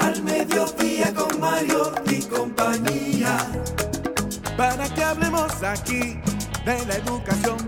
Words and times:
Al 0.00 0.22
mediodía 0.22 1.14
con 1.14 1.40
Mario 1.40 1.92
y 2.10 2.22
compañía 2.22 3.36
para 4.56 4.88
que 4.94 5.02
hablemos 5.02 5.62
aquí 5.62 6.20
de 6.64 6.86
la 6.86 6.94
educación. 6.96 7.58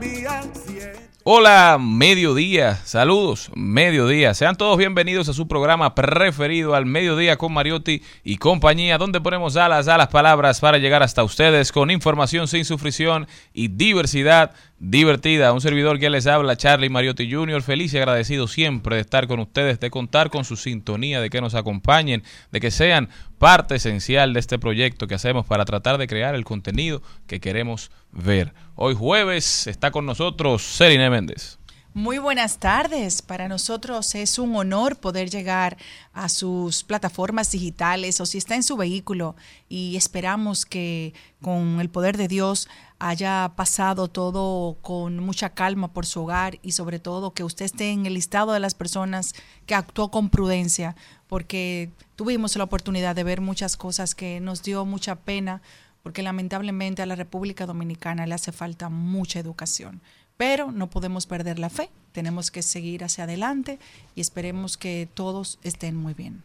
Hola, 1.23 1.77
mediodía, 1.79 2.77
saludos, 2.85 3.51
mediodía. 3.55 4.33
Sean 4.33 4.57
todos 4.57 4.79
bienvenidos 4.79 5.29
a 5.29 5.35
su 5.35 5.47
programa 5.47 5.95
preferido 5.95 6.75
al 6.75 6.87
mediodía 6.87 7.37
con 7.37 7.53
Mariotti 7.53 8.03
y 8.25 8.39
compañía, 8.39 8.97
donde 8.97 9.21
ponemos 9.21 9.57
alas 9.57 9.87
a 9.87 9.99
las 9.99 10.09
palabras 10.09 10.61
para 10.61 10.79
llegar 10.79 11.03
hasta 11.03 11.23
ustedes 11.23 11.73
con 11.73 11.91
información 11.91 12.49
sin 12.49 12.65
sufrición 12.65 13.29
y 13.53 13.69
diversidad 13.69 14.53
divertida. 14.81 15.53
Un 15.53 15.61
servidor 15.61 16.01
que 16.01 16.11
les 16.11 16.27
habla, 16.27 16.57
Charlie 16.57 16.89
Mariotti 16.89 17.31
Jr., 17.31 17.63
feliz 17.63 17.93
y 17.93 17.99
agradecido 17.99 18.49
siempre 18.49 18.97
de 18.97 19.03
estar 19.03 19.29
con 19.29 19.39
ustedes, 19.39 19.79
de 19.79 19.91
contar 19.91 20.31
con 20.31 20.45
su 20.45 20.57
sintonía, 20.57 21.21
de 21.21 21.31
que 21.31 21.41
nos 21.41 21.55
acompañen, 21.55 22.25
de 22.51 22.61
que 22.61 22.71
sean 22.71 23.11
parte 23.39 23.77
esencial 23.77 24.33
de 24.33 24.41
este 24.41 24.59
proyecto 24.59 25.07
que 25.07 25.15
hacemos 25.15 25.47
para 25.47 25.67
tratar 25.67 25.99
de 25.99 26.09
crear 26.09 26.35
el 26.35 26.45
contenido 26.45 27.03
que 27.27 27.41
queremos 27.41 27.91
ver. 28.11 28.55
Hoy 28.75 28.95
jueves 28.95 29.67
está 29.67 29.91
con 29.91 30.07
nosotros 30.07 30.63
Celine 30.63 31.11
Méndez. 31.11 31.61
Muy 31.93 32.19
buenas 32.19 32.59
tardes. 32.59 33.21
Para 33.21 33.49
nosotros 33.49 34.15
es 34.15 34.39
un 34.39 34.55
honor 34.55 34.97
poder 34.97 35.29
llegar 35.29 35.77
a 36.13 36.29
sus 36.29 36.85
plataformas 36.85 37.51
digitales 37.51 38.21
o 38.21 38.27
si 38.27 38.39
está 38.39 38.55
en 38.55 38.63
su 38.63 38.77
vehículo 38.77 39.35
y 39.69 39.97
esperamos 39.97 40.65
que 40.65 41.15
con 41.43 41.81
el 41.81 41.91
poder 41.91 42.17
de 42.17 42.29
Dios 42.29 42.69
haya 43.01 43.53
pasado 43.57 44.09
todo 44.09 44.77
con 44.83 45.19
mucha 45.19 45.51
calma 45.51 45.93
por 45.93 46.07
su 46.07 46.23
hogar 46.23 46.59
y 46.63 46.73
sobre 46.73 46.99
todo 46.99 47.33
que 47.33 47.43
usted 47.43 47.65
esté 47.65 47.91
en 47.91 48.07
el 48.07 48.15
listado 48.15 48.53
de 48.53 48.61
las 48.61 48.75
personas 48.75 49.35
que 49.67 49.75
actuó 49.75 50.11
con 50.11 50.29
prudencia 50.29 50.95
porque 51.27 51.91
tuvimos 52.15 52.55
la 52.57 52.65
oportunidad 52.65 53.17
de 53.17 53.25
ver 53.25 53.41
muchas 53.41 53.77
cosas 53.77 54.15
que 54.15 54.39
nos 54.41 54.63
dio 54.63 54.85
mucha 54.85 55.17
pena 55.17 55.63
porque 56.03 56.23
lamentablemente 56.23 57.03
a 57.03 57.07
la 57.07 57.17
República 57.17 57.67
Dominicana 57.67 58.27
le 58.27 58.35
hace 58.35 58.53
falta 58.53 58.91
mucha 58.91 59.41
educación 59.41 60.03
pero 60.37 60.73
no 60.73 60.89
podemos 60.89 61.27
perder 61.27 61.59
la 61.59 61.69
fe, 61.69 61.91
tenemos 62.13 62.51
que 62.51 62.63
seguir 62.63 63.05
hacia 63.05 63.25
adelante 63.25 63.79
y 64.15 64.23
esperemos 64.23 64.79
que 64.79 65.07
todos 65.13 65.59
estén 65.63 65.97
muy 65.97 66.15
bien. 66.15 66.43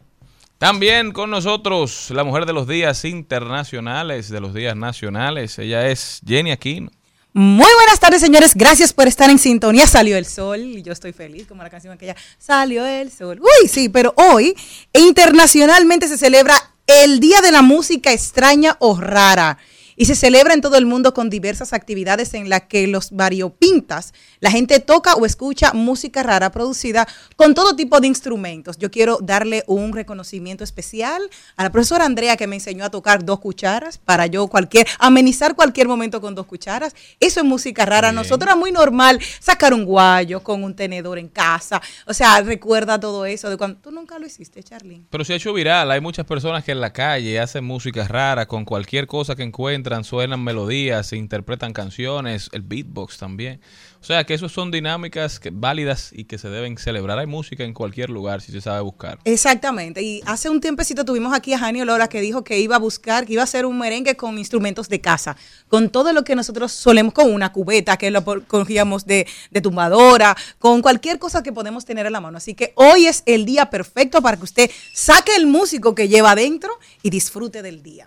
También 0.58 1.12
con 1.12 1.30
nosotros 1.30 2.10
la 2.10 2.24
mujer 2.24 2.46
de 2.46 2.54
los 2.54 2.66
días 2.66 3.04
internacionales, 3.04 4.30
de 4.30 4.40
los 4.40 4.54
días 4.54 4.74
nacionales, 4.74 5.58
ella 5.58 5.88
es 5.88 6.20
Jenny 6.26 6.50
Aquino. 6.50 6.90
Muy 7.34 7.70
buenas 7.74 8.00
tardes, 8.00 8.22
señores. 8.22 8.54
Gracias 8.54 8.94
por 8.94 9.06
estar 9.06 9.28
en 9.28 9.38
sintonía. 9.38 9.86
Salió 9.86 10.16
el 10.16 10.24
sol 10.24 10.60
y 10.60 10.82
yo 10.82 10.94
estoy 10.94 11.12
feliz, 11.12 11.46
como 11.46 11.62
la 11.62 11.68
canción 11.68 11.92
aquella. 11.92 12.16
Salió 12.38 12.86
el 12.86 13.12
sol. 13.12 13.38
Uy, 13.42 13.68
sí, 13.68 13.90
pero 13.90 14.14
hoy 14.16 14.56
internacionalmente 14.94 16.08
se 16.08 16.16
celebra 16.16 16.54
el 16.86 17.20
Día 17.20 17.42
de 17.42 17.52
la 17.52 17.60
Música 17.60 18.10
Extraña 18.10 18.78
o 18.78 18.98
Rara 18.98 19.58
y 19.96 20.04
se 20.04 20.14
celebra 20.14 20.54
en 20.54 20.60
todo 20.60 20.76
el 20.76 20.86
mundo 20.86 21.14
con 21.14 21.30
diversas 21.30 21.72
actividades 21.72 22.34
en 22.34 22.48
las 22.48 22.62
que 22.62 22.86
los 22.86 23.10
variopintas, 23.10 24.12
la 24.40 24.50
gente 24.50 24.78
toca 24.78 25.14
o 25.14 25.24
escucha 25.24 25.72
música 25.72 26.22
rara 26.22 26.50
producida 26.50 27.08
con 27.36 27.54
todo 27.54 27.74
tipo 27.74 28.00
de 28.00 28.06
instrumentos. 28.06 28.76
Yo 28.76 28.90
quiero 28.90 29.18
darle 29.22 29.64
un 29.66 29.92
reconocimiento 29.94 30.62
especial 30.62 31.22
a 31.56 31.64
la 31.64 31.72
profesora 31.72 32.04
Andrea 32.04 32.36
que 32.36 32.46
me 32.46 32.56
enseñó 32.56 32.84
a 32.84 32.90
tocar 32.90 33.24
dos 33.24 33.40
cucharas 33.40 33.98
para 33.98 34.26
yo 34.26 34.46
cualquier, 34.48 34.86
amenizar 34.98 35.56
cualquier 35.56 35.88
momento 35.88 36.20
con 36.20 36.34
dos 36.34 36.46
cucharas. 36.46 36.94
Eso 37.18 37.40
es 37.40 37.46
música 37.46 37.86
rara. 37.86 38.12
Nosotros 38.12 38.46
era 38.46 38.56
muy 38.56 38.72
normal 38.72 39.18
sacar 39.40 39.72
un 39.72 39.84
guayo 39.84 40.42
con 40.42 40.62
un 40.62 40.76
tenedor 40.76 41.18
en 41.18 41.28
casa. 41.28 41.80
O 42.06 42.12
sea, 42.12 42.40
recuerda 42.42 43.00
todo 43.00 43.24
eso 43.24 43.48
de 43.48 43.56
cuando 43.56 43.78
tú 43.78 43.90
nunca 43.90 44.18
lo 44.18 44.26
hiciste, 44.26 44.62
Charlene. 44.62 45.04
Pero 45.10 45.24
se 45.24 45.32
ha 45.32 45.36
hecho 45.36 45.52
viral. 45.54 45.90
Hay 45.90 46.00
muchas 46.00 46.26
personas 46.26 46.62
que 46.62 46.72
en 46.72 46.80
la 46.80 46.92
calle 46.92 47.40
hacen 47.40 47.64
música 47.64 48.06
rara 48.06 48.46
con 48.46 48.64
cualquier 48.64 49.06
cosa 49.06 49.34
que 49.34 49.42
encuentran 49.42 49.85
suenan 50.02 50.42
melodías, 50.42 51.08
se 51.08 51.16
interpretan 51.16 51.72
canciones, 51.72 52.48
el 52.52 52.62
beatbox 52.62 53.18
también. 53.18 53.60
O 54.00 54.04
sea 54.06 54.22
que 54.24 54.34
eso 54.34 54.48
son 54.48 54.70
dinámicas 54.70 55.40
que, 55.40 55.50
válidas 55.52 56.10
y 56.12 56.24
que 56.24 56.38
se 56.38 56.48
deben 56.48 56.78
celebrar. 56.78 57.18
Hay 57.18 57.26
música 57.26 57.64
en 57.64 57.74
cualquier 57.74 58.08
lugar 58.08 58.40
si 58.40 58.52
se 58.52 58.60
sabe 58.60 58.80
buscar. 58.80 59.18
Exactamente. 59.24 60.00
Y 60.00 60.22
hace 60.26 60.48
un 60.48 60.60
tiempecito 60.60 61.04
tuvimos 61.04 61.34
aquí 61.34 61.54
a 61.54 61.58
Jani 61.58 61.80
Olora 61.80 62.08
que 62.08 62.20
dijo 62.20 62.44
que 62.44 62.60
iba 62.60 62.76
a 62.76 62.78
buscar, 62.78 63.26
que 63.26 63.32
iba 63.32 63.42
a 63.42 63.44
hacer 63.44 63.66
un 63.66 63.78
merengue 63.78 64.16
con 64.16 64.38
instrumentos 64.38 64.88
de 64.88 65.00
casa, 65.00 65.36
con 65.68 65.90
todo 65.90 66.12
lo 66.12 66.22
que 66.22 66.36
nosotros 66.36 66.70
solemos, 66.70 67.14
con 67.14 67.32
una 67.32 67.52
cubeta 67.52 67.96
que 67.96 68.12
lo 68.12 68.24
cogíamos 68.46 69.06
de, 69.06 69.26
tumbadora, 69.60 70.36
con 70.60 70.82
cualquier 70.82 71.18
cosa 71.18 71.42
que 71.42 71.52
podemos 71.52 71.84
tener 71.84 72.06
en 72.06 72.12
la 72.12 72.20
mano. 72.20 72.38
Así 72.38 72.54
que 72.54 72.72
hoy 72.76 73.06
es 73.06 73.24
el 73.26 73.44
día 73.44 73.70
perfecto 73.70 74.22
para 74.22 74.36
que 74.36 74.44
usted 74.44 74.70
saque 74.94 75.34
el 75.34 75.46
músico 75.46 75.94
que 75.94 76.08
lleva 76.08 76.30
adentro 76.30 76.70
y 77.02 77.10
disfrute 77.10 77.60
del 77.62 77.82
día. 77.82 78.06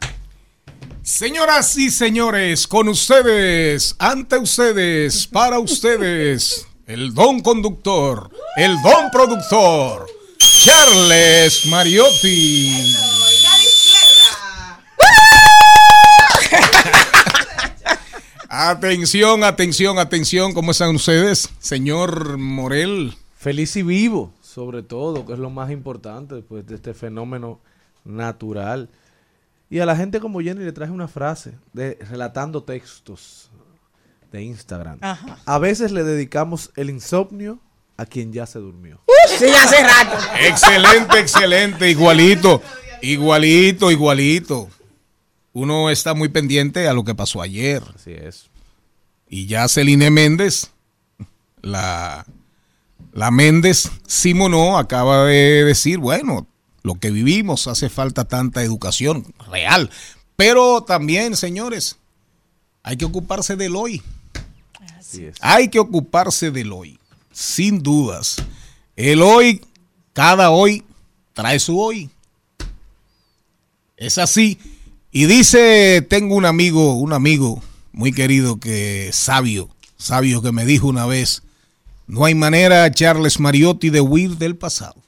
Señoras 1.03 1.77
y 1.77 1.89
señores, 1.89 2.67
con 2.67 2.89
ustedes, 2.89 3.95
ante 3.99 4.37
ustedes, 4.37 5.27
para 5.27 5.57
ustedes, 5.57 6.67
el 6.85 7.13
don 7.13 7.39
conductor, 7.39 8.29
el 8.57 8.75
don 8.81 9.09
productor, 9.09 10.07
Charles 10.37 11.65
Mariotti. 11.67 12.95
Atención, 18.49 19.43
atención, 19.43 19.99
atención, 19.99 20.53
¿cómo 20.53 20.71
están 20.71 20.93
ustedes? 20.95 21.49
Señor 21.59 22.37
Morel. 22.37 23.15
Feliz 23.37 23.75
y 23.77 23.83
vivo, 23.83 24.33
sobre 24.41 24.83
todo, 24.83 25.25
que 25.25 25.33
es 25.33 25.39
lo 25.39 25.49
más 25.49 25.71
importante 25.71 26.35
después 26.35 26.67
de 26.67 26.75
este 26.75 26.93
fenómeno 26.93 27.61
natural. 28.03 28.89
Y 29.69 29.79
a 29.79 29.85
la 29.85 29.95
gente 29.95 30.19
como 30.19 30.41
Jenny 30.41 30.63
le 30.63 30.71
traje 30.71 30.91
una 30.91 31.07
frase 31.07 31.53
de 31.73 31.97
relatando 32.09 32.63
textos 32.63 33.51
de 34.31 34.41
Instagram. 34.41 34.99
A 35.45 35.59
veces 35.59 35.91
le 35.91 36.03
dedicamos 36.03 36.71
el 36.75 36.89
insomnio 36.89 37.59
a 37.97 38.05
quien 38.05 38.33
ya 38.33 38.45
se 38.45 38.59
durmió. 38.59 39.01
sí, 39.27 39.45
hace 39.45 39.83
rato. 39.83 40.17
Excelente, 40.41 41.19
excelente, 41.19 41.89
igualito, 41.89 42.61
igualito, 43.01 43.91
igualito. 43.91 44.69
uno 45.53 45.89
está 45.89 46.13
muy 46.13 46.29
pendiente 46.29 46.87
a 46.87 46.93
lo 46.93 47.03
que 47.03 47.13
pasó 47.13 47.41
ayer. 47.41 47.83
Así 47.93 48.11
es. 48.11 48.49
Y 49.27 49.45
ya 49.45 49.67
Celine 49.67 50.09
Méndez, 50.09 50.71
la, 51.61 52.25
la 53.11 53.29
Méndez 53.29 53.91
Simonó, 54.07 54.79
acaba 54.79 55.25
de 55.25 55.63
decir, 55.65 55.99
bueno, 55.99 56.47
lo 56.83 56.95
que 56.95 57.11
vivimos 57.11 57.67
hace 57.67 57.89
falta 57.89 58.25
tanta 58.25 58.63
educación 58.63 59.33
real. 59.49 59.89
Pero 60.35 60.83
también, 60.83 61.35
señores, 61.35 61.97
hay 62.83 62.97
que 62.97 63.05
ocuparse 63.05 63.55
del 63.55 63.75
hoy. 63.75 64.01
Así 64.97 65.25
es. 65.25 65.37
Hay 65.41 65.69
que 65.69 65.79
ocuparse 65.79 66.51
del 66.51 66.71
hoy, 66.71 66.99
sin 67.31 67.83
dudas. 67.83 68.37
El 68.95 69.21
hoy, 69.21 69.61
cada 70.13 70.51
hoy, 70.51 70.83
trae 71.33 71.59
su 71.59 71.79
hoy. 71.79 72.09
Es 73.97 74.17
así. 74.17 74.59
Y 75.11 75.25
dice, 75.25 76.05
tengo 76.07 76.35
un 76.35 76.45
amigo, 76.45 76.95
un 76.95 77.13
amigo 77.13 77.61
muy 77.91 78.11
querido 78.11 78.59
que 78.59 79.09
sabio, 79.11 79.69
sabio 79.97 80.41
que 80.41 80.51
me 80.51 80.65
dijo 80.65 80.87
una 80.87 81.05
vez, 81.05 81.41
no 82.07 82.25
hay 82.25 82.35
manera, 82.35 82.89
Charles 82.91 83.39
Mariotti, 83.39 83.89
de 83.89 84.01
huir 84.01 84.37
del 84.37 84.55
pasado. 84.55 84.98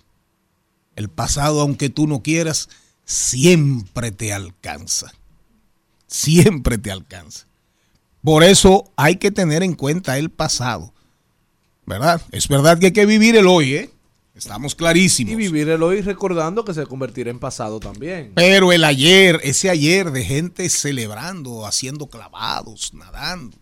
El 0.95 1.09
pasado, 1.09 1.61
aunque 1.61 1.89
tú 1.89 2.07
no 2.07 2.21
quieras, 2.21 2.69
siempre 3.05 4.11
te 4.11 4.33
alcanza. 4.33 5.11
Siempre 6.07 6.77
te 6.77 6.91
alcanza. 6.91 7.47
Por 8.23 8.43
eso 8.43 8.91
hay 8.95 9.15
que 9.15 9.31
tener 9.31 9.63
en 9.63 9.73
cuenta 9.73 10.17
el 10.17 10.29
pasado. 10.29 10.93
¿Verdad? 11.85 12.21
Es 12.31 12.47
verdad 12.47 12.77
que 12.79 12.87
hay 12.87 12.91
que 12.93 13.05
vivir 13.05 13.35
el 13.35 13.47
hoy, 13.47 13.73
¿eh? 13.73 13.89
Estamos 14.35 14.75
clarísimos. 14.75 15.33
Y 15.33 15.35
vivir 15.35 15.69
el 15.69 15.83
hoy 15.83 16.01
recordando 16.01 16.63
que 16.63 16.73
se 16.73 16.85
convertirá 16.85 17.29
en 17.29 17.39
pasado 17.39 17.79
también. 17.79 18.31
Pero 18.33 18.71
el 18.71 18.83
ayer, 18.83 19.39
ese 19.43 19.69
ayer 19.69 20.11
de 20.11 20.23
gente 20.23 20.69
celebrando, 20.69 21.65
haciendo 21.65 22.07
clavados, 22.07 22.93
nadando. 22.93 23.57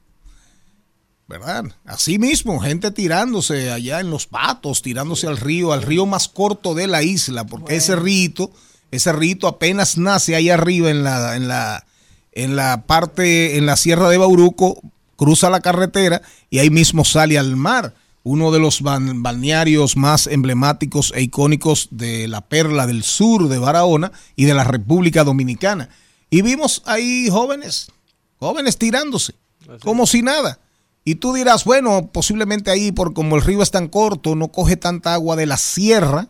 ¿Verdad? 1.30 1.66
Así 1.86 2.18
mismo, 2.18 2.60
gente 2.60 2.90
tirándose 2.90 3.70
allá 3.70 4.00
en 4.00 4.10
los 4.10 4.26
patos, 4.26 4.81
tirándose 4.81 5.28
al 5.28 5.38
río, 5.38 5.74
al 5.74 5.84
río 5.84 6.08
más 6.08 6.28
corto 6.28 6.74
de 6.74 6.88
la 6.88 7.04
isla, 7.04 7.46
porque 7.46 7.76
ese 7.76 7.96
rito, 7.96 8.50
ese 8.90 9.14
rito 9.14 9.48
apenas 9.48 10.00
nace 10.00 10.36
ahí 10.36 10.50
arriba 10.50 10.90
en 10.90 11.04
la, 11.04 11.36
en 11.36 11.48
la, 11.48 11.86
en 12.31 12.56
la 12.56 12.81
parte, 12.88 13.58
en 13.58 13.68
la 13.68 13.78
sierra 13.78 14.10
de 14.10 14.18
Bauruco, 14.18 14.81
cruza 15.18 15.52
la 15.52 15.60
carretera 15.60 16.24
y 16.50 16.58
ahí 16.58 16.72
mismo 16.72 17.06
sale 17.06 17.38
al 17.38 17.56
mar. 17.56 17.94
Uno 18.24 18.52
de 18.52 18.58
los 18.58 18.82
balnearios 18.82 19.98
más 19.98 20.25
emblemáticos 20.25 21.14
e 21.16 21.22
icónicos 21.22 21.90
de 21.92 22.28
la 22.28 22.42
perla 22.42 22.88
del 22.88 23.04
sur 23.04 23.50
de 23.50 23.60
Barahona 23.60 24.12
y 24.36 24.46
de 24.46 24.56
la 24.56 24.64
República 24.64 25.24
Dominicana. 25.24 25.90
Y 26.32 26.42
vimos 26.42 26.82
ahí 26.86 27.30
jóvenes, 27.30 27.92
jóvenes 28.40 28.78
tirándose, 28.80 29.36
como 29.84 30.08
si 30.08 30.24
nada. 30.24 30.60
Y 31.06 31.16
tú 31.16 31.34
dirás, 31.34 31.63
bueno, 31.66 32.10
posiblemente 32.12 32.69
ahí, 32.72 32.92
por 32.92 33.13
como 33.13 33.36
el 33.36 33.42
río 33.42 33.62
es 33.63 33.72
tan 33.72 33.88
corto, 33.88 34.36
no 34.36 34.50
coge 34.50 34.75
tanta 34.78 35.13
agua 35.13 35.36
de 35.36 35.46
la 35.46 35.57
sierra, 35.57 36.28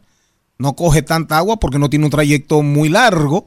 no 0.57 0.75
coge 0.75 1.01
tanta 1.01 1.37
agua 1.37 1.57
porque 1.59 1.79
no 1.79 1.89
tiene 1.89 2.05
un 2.05 2.11
trayecto 2.11 2.61
muy 2.61 2.87
largo, 2.89 3.45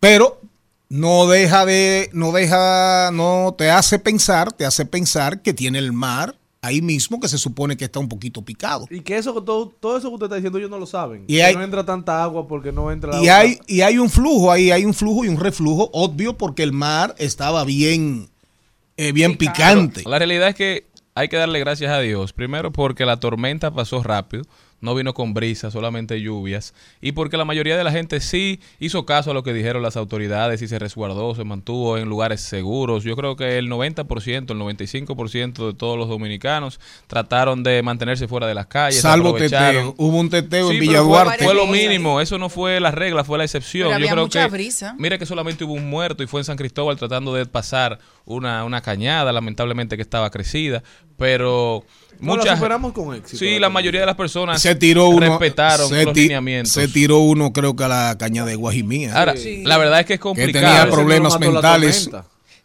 pero 0.00 0.40
no 0.88 1.28
deja 1.28 1.64
de, 1.66 2.10
no 2.12 2.32
deja, 2.32 3.10
no 3.12 3.54
te 3.56 3.70
hace 3.70 3.98
pensar, 3.98 4.52
te 4.52 4.64
hace 4.64 4.86
pensar 4.86 5.42
que 5.42 5.52
tiene 5.54 5.78
el 5.78 5.92
mar 5.92 6.36
ahí 6.62 6.82
mismo 6.82 7.20
que 7.20 7.28
se 7.28 7.38
supone 7.38 7.76
que 7.76 7.84
está 7.84 8.00
un 8.00 8.08
poquito 8.08 8.42
picado. 8.42 8.86
Y 8.90 9.00
que 9.00 9.16
eso, 9.16 9.32
todo, 9.44 9.68
todo 9.68 9.96
eso 9.98 10.08
que 10.08 10.14
usted 10.14 10.26
está 10.26 10.36
diciendo, 10.36 10.58
ellos 10.58 10.70
no 10.70 10.78
lo 10.78 10.86
saben. 10.86 11.24
Y 11.26 11.36
Que 11.36 11.44
hay- 11.44 11.54
no 11.54 11.62
entra 11.62 11.84
tanta 11.86 12.22
agua 12.22 12.48
porque 12.48 12.72
no 12.72 12.90
entra 12.90 13.12
la 13.12 13.16
Y 13.18 13.20
otra. 13.22 13.38
hay, 13.38 13.58
y 13.66 13.80
hay 13.82 13.98
un 13.98 14.10
flujo 14.10 14.50
ahí, 14.50 14.70
hay 14.70 14.84
un 14.84 14.94
flujo 14.94 15.24
y 15.24 15.28
un 15.28 15.38
reflujo 15.38 15.90
obvio 15.92 16.36
porque 16.36 16.62
el 16.62 16.72
mar 16.72 17.14
estaba 17.18 17.64
bien, 17.64 18.29
eh, 19.00 19.12
bien 19.12 19.36
picante. 19.36 20.02
La 20.06 20.18
realidad 20.18 20.48
es 20.48 20.54
que 20.54 20.84
hay 21.14 21.28
que 21.28 21.36
darle 21.36 21.58
gracias 21.58 21.90
a 21.90 22.00
Dios. 22.00 22.32
Primero 22.32 22.70
porque 22.70 23.06
la 23.06 23.18
tormenta 23.18 23.70
pasó 23.70 24.02
rápido, 24.02 24.44
no 24.80 24.94
vino 24.94 25.12
con 25.14 25.34
brisa, 25.34 25.70
solamente 25.70 26.20
lluvias. 26.20 26.74
Y 27.00 27.12
porque 27.12 27.36
la 27.36 27.44
mayoría 27.44 27.76
de 27.76 27.84
la 27.84 27.92
gente 27.92 28.20
sí 28.20 28.60
hizo 28.78 29.04
caso 29.06 29.30
a 29.30 29.34
lo 29.34 29.42
que 29.42 29.52
dijeron 29.52 29.82
las 29.82 29.96
autoridades 29.96 30.62
y 30.62 30.68
se 30.68 30.78
resguardó, 30.78 31.34
se 31.34 31.44
mantuvo 31.44 31.98
en 31.98 32.08
lugares 32.08 32.40
seguros. 32.40 33.04
Yo 33.04 33.14
creo 33.16 33.36
que 33.36 33.58
el 33.58 33.68
90%, 33.68 34.52
el 34.52 34.58
95% 34.58 35.66
de 35.66 35.74
todos 35.74 35.98
los 35.98 36.08
dominicanos 36.08 36.80
trataron 37.06 37.62
de 37.62 37.82
mantenerse 37.82 38.26
fuera 38.28 38.46
de 38.46 38.54
las 38.54 38.66
calles. 38.66 39.00
Salvo 39.00 39.34
teteo. 39.34 39.94
Hubo 39.98 40.18
un 40.18 40.30
teteo 40.30 40.68
Sí, 40.68 40.74
en 40.76 40.80
Villa 40.80 40.98
fue- 41.00 41.06
Duarte. 41.08 41.44
Fue 41.44 41.54
lo 41.54 41.66
mínimo, 41.66 42.20
eso 42.20 42.38
no 42.38 42.48
fue 42.48 42.80
la 42.80 42.90
regla, 42.90 43.24
fue 43.24 43.38
la 43.38 43.44
excepción. 43.44 43.88
Pero 43.88 43.90
Yo 43.90 43.96
había 43.96 44.12
creo 44.12 44.24
mucha 44.24 44.44
que, 44.44 44.50
brisa. 44.50 44.94
Mira 44.98 45.18
que 45.18 45.26
solamente 45.26 45.64
hubo 45.64 45.74
un 45.74 45.88
muerto 45.90 46.22
y 46.22 46.26
fue 46.26 46.40
en 46.40 46.44
San 46.44 46.56
Cristóbal 46.56 46.96
tratando 46.96 47.34
de 47.34 47.46
pasar 47.46 47.98
una, 48.24 48.64
una 48.64 48.80
cañada, 48.80 49.32
lamentablemente 49.32 49.96
que 49.96 50.02
estaba 50.02 50.30
crecida, 50.30 50.82
pero 51.16 51.84
No, 52.20 52.32
la 52.36 52.38
muchas 52.42 52.58
superamos 52.58 52.92
con 52.92 53.14
éxito. 53.14 53.38
Sí, 53.38 53.58
la 53.58 53.68
mayoría 53.70 54.00
de 54.00 54.06
las 54.06 54.16
personas 54.16 54.60
se 54.60 54.74
tiró 54.74 55.08
uno. 55.08 55.20
respetaron 55.38 55.88
se, 55.88 56.04
los 56.04 56.14
ti- 56.14 56.22
lineamientos. 56.22 56.72
se 56.72 56.88
tiró 56.88 57.18
uno, 57.18 57.52
creo 57.52 57.74
que 57.76 57.84
a 57.84 57.88
la 57.88 58.16
caña 58.18 58.44
de 58.44 58.54
Guajimía. 58.56 59.16
Ahora, 59.18 59.34
la 59.64 59.78
verdad 59.78 60.00
es 60.00 60.06
que 60.06 60.14
es 60.14 60.18
que 60.18 60.22
complicado. 60.22 60.64
tenía 60.66 60.78
Ese 60.82 60.86
no 60.88 60.92
problemas 60.92 61.40
mentales. 61.40 62.10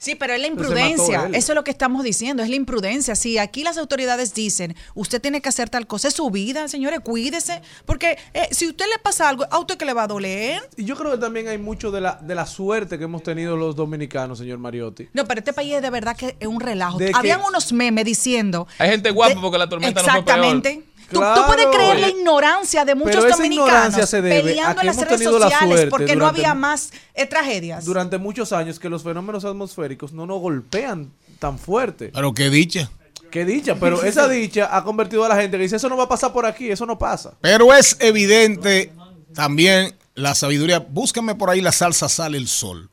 Sí, 0.06 0.16
pero 0.16 0.34
es 0.34 0.40
la 0.42 0.48
imprudencia. 0.48 1.30
Eso 1.34 1.52
es 1.52 1.56
lo 1.56 1.64
que 1.64 1.72
estamos 1.72 2.04
diciendo, 2.04 2.44
es 2.44 2.50
la 2.50 2.56
imprudencia. 2.56 3.16
Si 3.16 3.38
aquí 3.40 3.64
las 3.64 3.78
autoridades 3.78 4.34
dicen, 4.36 4.76
usted 4.94 5.20
tiene 5.22 5.42
que 5.42 5.50
hacer 5.50 5.70
tal 5.70 5.88
cosa, 5.88 6.10
es 6.10 6.14
su 6.14 6.30
vida, 6.30 6.68
señores, 6.68 7.00
cuídese. 7.00 7.62
Porque 7.86 8.18
eh, 8.34 8.48
si 8.52 8.68
usted 8.68 8.86
le 8.92 9.00
pasa 9.00 9.28
algo, 9.30 9.46
¿a 9.50 9.58
usted 9.60 9.78
que 9.78 9.86
le 9.86 9.94
va 9.94 10.04
a 10.04 10.08
doler? 10.08 10.62
Y 10.78 10.86
yo 10.86 10.96
creo 10.96 11.12
que 11.12 11.18
también 11.18 11.48
hay 11.48 11.58
mucho 11.58 11.90
de 11.90 12.02
la, 12.02 12.20
de 12.22 12.36
la 12.36 12.46
suerte 12.46 12.98
que 13.00 13.06
hemos 13.06 13.24
tenido 13.24 13.58
los 13.58 13.76
dominicanos, 13.76 14.38
señor 14.38 14.60
Mariotti. 14.60 15.08
No, 15.14 15.26
pero 15.26 15.40
este 15.40 15.54
país 15.54 15.74
es 15.74 15.82
de 15.82 15.90
verdad 15.90 16.16
que 16.16 16.36
es 16.40 16.48
un 16.48 16.60
relajo. 16.60 17.00
Habían 17.14 17.42
unos 17.42 17.74
memes 17.74 18.06
diciendo. 18.06 18.68
Hay 18.78 18.92
gente 18.92 19.10
guapa 19.10 19.34
de- 19.36 19.42
porque 19.42 19.58
la 19.58 19.68
tormenta 19.68 20.02
no 20.02 20.06
fue 20.08 20.24
peor. 20.24 20.38
Exactamente. 20.38 20.84
Tú, 21.20 21.42
tú 21.42 21.48
puedes 21.48 21.68
creer 21.68 22.00
la 22.00 22.10
ignorancia 22.10 22.86
de 22.86 22.96
muchos 22.96 23.16
pero 23.16 23.28
esa 23.28 23.38
dominicanos 23.38 24.12
peleando 24.12 24.82
en 24.82 24.88
las 24.88 24.98
redes 24.98 25.22
la 25.22 25.32
sociales 25.32 25.88
porque 25.90 26.16
no 26.16 26.28
había 26.28 26.54
más 26.54 26.92
eh, 27.14 27.26
tragedias. 27.26 27.86
Durante 27.86 28.18
muchos 28.18 28.52
años 28.52 28.80
que 28.80 28.90
los 28.90 29.04
fenómenos 29.04 29.46
atmosféricos 29.46 30.14
no 30.14 30.26
nos 30.26 30.40
golpean 30.40 31.12
tan 31.40 31.58
fuerte. 31.58 32.12
Pero 32.14 32.34
qué 32.34 32.50
dicha. 32.50 32.90
Qué 33.32 33.46
dicha, 33.46 33.76
pero 33.76 34.04
esa 34.04 34.28
dicha 34.30 34.70
ha 34.76 34.84
convertido 34.84 35.26
a 35.26 35.30
la 35.30 35.36
gente 35.36 35.58
que 35.58 35.64
dice, 35.64 35.76
eso 35.76 35.90
no 35.90 35.98
va 35.98 36.04
a 36.04 36.10
pasar 36.10 36.32
por 36.32 36.46
aquí, 36.46 36.70
eso 36.70 36.86
no 36.86 36.98
pasa. 36.98 37.34
Pero 37.42 37.74
es 37.74 37.98
evidente 38.00 38.94
también 39.34 39.94
la 40.14 40.36
sabiduría. 40.36 40.80
Búscame 40.80 41.36
por 41.36 41.50
ahí 41.50 41.62
la 41.62 41.72
salsa 41.72 42.08
Sale 42.10 42.38
el 42.38 42.48
Sol. 42.48 42.90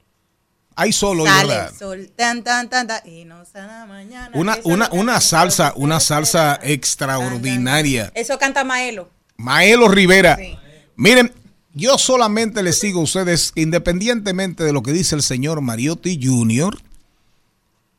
Hay 0.77 0.93
sol 0.93 1.21
hoy, 1.21 1.29
Sale 1.29 1.49
¿verdad? 1.49 1.69
el 1.71 1.79
sol, 1.79 2.11
tan, 2.17 2.43
tan, 2.43 2.69
tan, 2.69 2.87
tan, 2.87 3.01
y 3.07 3.25
no 3.25 3.43
mañana. 3.87 4.31
Una, 4.35 4.55
Esa 4.55 4.63
una, 4.65 4.89
una 4.93 5.21
salsa, 5.21 5.73
una 5.77 6.01
salsa 6.01 6.59
extraordinaria. 6.63 8.13
Eso 8.15 8.39
canta 8.39 8.65
Maelo. 8.65 9.11
Maelo 9.37 9.89
Rivera. 9.89 10.37
Sí. 10.37 10.57
Miren, 10.97 11.33
yo 11.75 11.99
solamente 11.99 12.63
les 12.63 12.81
digo 12.81 13.01
a 13.01 13.05
ustedes 13.05 13.53
independientemente 13.55 14.65
de 14.65 14.73
lo 14.73 14.83
que 14.83 14.93
dice 14.93 15.15
el 15.15 15.23
señor 15.23 15.61
Mariotti 15.61 16.19
Jr., 16.23 16.79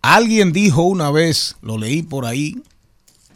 alguien 0.01 0.51
dijo 0.53 0.83
una 0.83 1.09
vez, 1.09 1.55
lo 1.61 1.77
leí 1.77 2.03
por 2.03 2.25
ahí, 2.25 2.61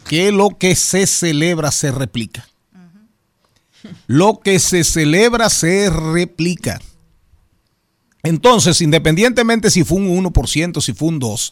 que 0.08 0.32
lo 0.32 0.58
que 0.58 0.75
se 0.75 1.08
celebra 1.08 1.72
se 1.72 1.91
replica. 1.91 2.48
Lo 4.06 4.39
que 4.39 4.60
se 4.60 4.84
celebra 4.84 5.50
se 5.50 5.89
replica. 5.89 6.79
Entonces, 8.24 8.82
independientemente 8.82 9.70
si 9.70 9.84
fue 9.84 9.98
un 10.00 10.24
1%, 10.26 10.82
si 10.82 10.94
fue 10.94 11.10
un 11.10 11.20
2%, 11.22 11.52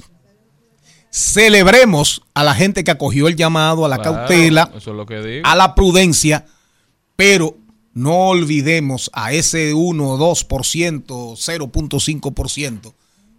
celebremos 1.11 2.21
a 2.33 2.43
la 2.43 2.53
gente 2.55 2.83
que 2.83 2.91
acogió 2.91 3.27
el 3.27 3.35
llamado, 3.35 3.85
a 3.85 3.89
la 3.89 3.97
Claro, 3.97 4.15
cautela, 4.17 4.71
Eso 4.75 4.91
es 4.91 4.97
lo 4.97 5.05
que 5.05 5.21
digo. 5.21 5.47
a 5.47 5.55
la 5.55 5.75
prudencia, 5.75 6.45
pero 7.15 7.57
no 7.93 8.27
olvidemos 8.29 9.09
a 9.13 9.31
ese 9.31 9.73
1, 9.73 10.17
2%, 10.17 11.05
0.5% 11.05 12.93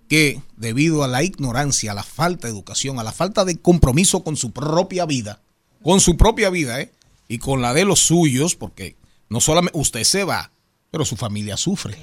que 0.09 0.41
debido 0.57 1.03
a 1.03 1.09
la 1.09 1.23
ignorancia, 1.25 1.91
a 1.91 1.95
la 1.95 2.05
falta 2.05 2.47
de 2.47 2.55
educación, 2.55 2.99
a 2.99 3.05
la 3.05 3.13
falta 3.13 3.45
de 3.45 3.57
compromiso 3.57 4.23
con 4.23 4.37
su 4.37 4.53
propia 4.53 5.05
vida, 5.05 5.41
con 5.83 6.01
su 6.01 6.17
propia 6.17 6.49
vida, 6.49 6.81
¿eh? 6.81 6.93
y 7.29 7.39
con 7.39 7.61
la 7.61 7.75
de 7.75 7.85
los 7.85 8.01
suyos, 8.01 8.55
porque 8.55 8.97
no 9.29 9.41
solamente 9.41 9.79
usted 9.79 10.05
se 10.05 10.23
va, 10.25 10.53
pero 10.93 11.05
su 11.05 11.17
familia 11.17 11.57
sufre. 11.57 11.99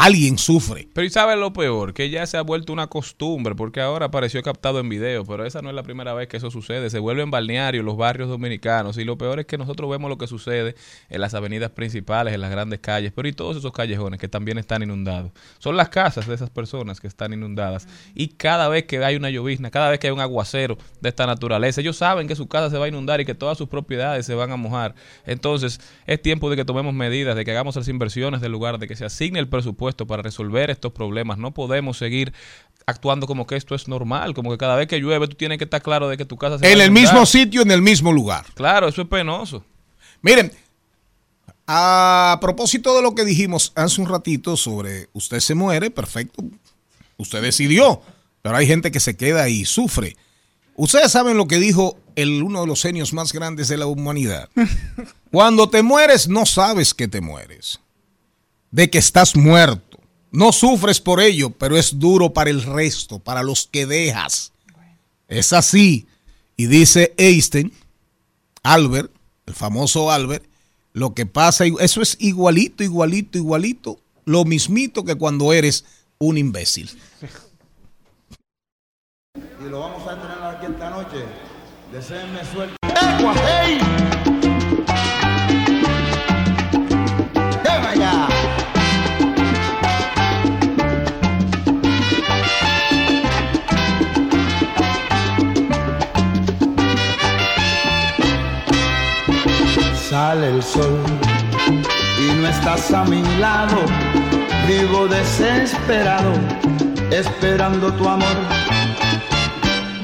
Alguien 0.00 0.38
sufre. 0.38 0.86
Pero 0.94 1.04
¿y 1.04 1.10
sabes 1.10 1.36
lo 1.36 1.52
peor? 1.52 1.92
Que 1.92 2.08
ya 2.08 2.24
se 2.24 2.36
ha 2.36 2.42
vuelto 2.42 2.72
una 2.72 2.86
costumbre, 2.86 3.56
porque 3.56 3.80
ahora 3.80 4.06
apareció 4.06 4.40
captado 4.44 4.78
en 4.78 4.88
video, 4.88 5.24
pero 5.24 5.44
esa 5.44 5.60
no 5.60 5.70
es 5.70 5.74
la 5.74 5.82
primera 5.82 6.14
vez 6.14 6.28
que 6.28 6.36
eso 6.36 6.52
sucede. 6.52 6.88
Se 6.88 7.00
vuelve 7.00 7.22
en 7.22 7.32
balneario 7.32 7.82
los 7.82 7.96
barrios 7.96 8.28
dominicanos 8.28 8.96
y 8.96 9.04
lo 9.04 9.18
peor 9.18 9.40
es 9.40 9.46
que 9.46 9.58
nosotros 9.58 9.90
vemos 9.90 10.08
lo 10.08 10.16
que 10.16 10.28
sucede 10.28 10.76
en 11.08 11.20
las 11.20 11.34
avenidas 11.34 11.72
principales, 11.72 12.32
en 12.32 12.40
las 12.40 12.52
grandes 12.52 12.78
calles, 12.78 13.12
pero 13.12 13.26
y 13.26 13.32
todos 13.32 13.56
esos 13.56 13.72
callejones 13.72 14.20
que 14.20 14.28
también 14.28 14.56
están 14.58 14.84
inundados. 14.84 15.32
Son 15.58 15.76
las 15.76 15.88
casas 15.88 16.28
de 16.28 16.34
esas 16.36 16.50
personas 16.50 17.00
que 17.00 17.08
están 17.08 17.32
inundadas 17.32 17.88
y 18.14 18.28
cada 18.28 18.68
vez 18.68 18.84
que 18.84 19.04
hay 19.04 19.16
una 19.16 19.30
llovizna, 19.30 19.72
cada 19.72 19.90
vez 19.90 19.98
que 19.98 20.06
hay 20.06 20.12
un 20.12 20.20
aguacero 20.20 20.78
de 21.00 21.08
esta 21.08 21.26
naturaleza, 21.26 21.80
ellos 21.80 21.96
saben 21.96 22.28
que 22.28 22.36
su 22.36 22.46
casa 22.46 22.70
se 22.70 22.78
va 22.78 22.84
a 22.84 22.88
inundar 22.88 23.20
y 23.20 23.24
que 23.24 23.34
todas 23.34 23.58
sus 23.58 23.68
propiedades 23.68 24.24
se 24.26 24.36
van 24.36 24.52
a 24.52 24.56
mojar. 24.56 24.94
Entonces 25.26 25.80
es 26.06 26.22
tiempo 26.22 26.50
de 26.50 26.54
que 26.54 26.64
tomemos 26.64 26.94
medidas, 26.94 27.34
de 27.34 27.44
que 27.44 27.50
hagamos 27.50 27.74
las 27.74 27.88
inversiones 27.88 28.40
del 28.40 28.52
lugar, 28.52 28.78
de 28.78 28.86
que 28.86 28.94
se 28.94 29.04
asigne 29.04 29.40
el 29.40 29.48
presupuesto 29.48 29.87
presupuesto 29.88 30.06
para 30.06 30.22
resolver 30.22 30.70
estos 30.70 30.92
problemas. 30.92 31.38
No 31.38 31.52
podemos 31.52 31.98
seguir 31.98 32.32
actuando 32.86 33.26
como 33.26 33.46
que 33.46 33.56
esto 33.56 33.74
es 33.74 33.88
normal, 33.88 34.34
como 34.34 34.50
que 34.50 34.58
cada 34.58 34.76
vez 34.76 34.88
que 34.88 34.98
llueve 34.98 35.28
tú 35.28 35.36
tienes 35.36 35.58
que 35.58 35.64
estar 35.64 35.82
claro 35.82 36.08
de 36.08 36.16
que 36.16 36.24
tu 36.24 36.36
casa 36.36 36.58
se 36.58 36.64
va 36.64 36.72
En 36.72 36.80
a 36.80 36.84
el 36.84 36.90
mismo 36.90 37.26
sitio, 37.26 37.62
en 37.62 37.70
el 37.70 37.82
mismo 37.82 38.12
lugar. 38.12 38.46
Claro, 38.54 38.88
eso 38.88 39.02
es 39.02 39.08
penoso. 39.08 39.64
Miren, 40.22 40.52
a 41.66 42.38
propósito 42.40 42.94
de 42.96 43.02
lo 43.02 43.14
que 43.14 43.24
dijimos 43.24 43.72
hace 43.74 44.00
un 44.00 44.08
ratito 44.08 44.56
sobre 44.56 45.08
usted 45.12 45.40
se 45.40 45.54
muere, 45.54 45.90
perfecto. 45.90 46.42
Usted 47.18 47.42
decidió, 47.42 48.00
pero 48.42 48.56
hay 48.56 48.66
gente 48.66 48.90
que 48.90 49.00
se 49.00 49.16
queda 49.16 49.48
y 49.48 49.64
sufre. 49.64 50.16
Ustedes 50.76 51.10
saben 51.10 51.36
lo 51.36 51.46
que 51.46 51.58
dijo 51.58 51.98
el, 52.14 52.42
uno 52.42 52.60
de 52.60 52.66
los 52.66 52.82
genios 52.82 53.12
más 53.12 53.32
grandes 53.32 53.68
de 53.68 53.76
la 53.76 53.86
humanidad. 53.86 54.48
Cuando 55.32 55.68
te 55.68 55.82
mueres, 55.82 56.28
no 56.28 56.46
sabes 56.46 56.94
que 56.94 57.08
te 57.08 57.20
mueres. 57.20 57.80
De 58.70 58.90
que 58.90 58.98
estás 58.98 59.36
muerto. 59.36 59.98
No 60.30 60.52
sufres 60.52 61.00
por 61.00 61.20
ello, 61.20 61.50
pero 61.50 61.76
es 61.76 61.98
duro 61.98 62.32
para 62.32 62.50
el 62.50 62.62
resto, 62.62 63.18
para 63.18 63.42
los 63.42 63.66
que 63.66 63.86
dejas. 63.86 64.52
Es 65.26 65.52
así. 65.52 66.06
Y 66.56 66.66
dice 66.66 67.14
Einstein, 67.16 67.72
Albert, 68.62 69.12
el 69.46 69.54
famoso 69.54 70.10
Albert, 70.10 70.44
lo 70.92 71.14
que 71.14 71.24
pasa, 71.24 71.64
eso 71.80 72.02
es 72.02 72.16
igualito, 72.18 72.82
igualito, 72.82 73.38
igualito, 73.38 74.00
lo 74.24 74.44
mismito 74.44 75.04
que 75.04 75.14
cuando 75.14 75.52
eres 75.52 75.84
un 76.18 76.36
imbécil. 76.36 76.90
Y 79.34 79.68
lo 79.70 79.80
vamos 79.80 80.06
a 80.06 80.12
entrenar 80.14 80.56
aquí 80.56 80.66
esta 80.66 80.90
noche. 80.90 81.24
Deseenme 81.92 82.40
suerte. 82.52 82.76
Sale 100.18 100.48
el 100.48 100.62
sol 100.64 100.98
y 102.18 102.40
no 102.40 102.48
estás 102.48 102.92
a 102.92 103.04
mi 103.04 103.22
lado. 103.38 103.76
Vivo 104.66 105.06
desesperado, 105.06 106.32
esperando 107.12 107.92
tu 107.92 108.08
amor. 108.08 108.38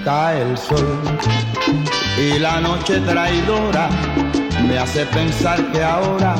Cae 0.04 0.42
el 0.42 0.56
sol 0.56 1.00
y 2.16 2.38
la 2.38 2.60
noche 2.60 3.00
traidora 3.00 3.88
me 4.68 4.78
hace 4.78 5.04
pensar 5.06 5.58
que 5.72 5.82
ahora 5.82 6.36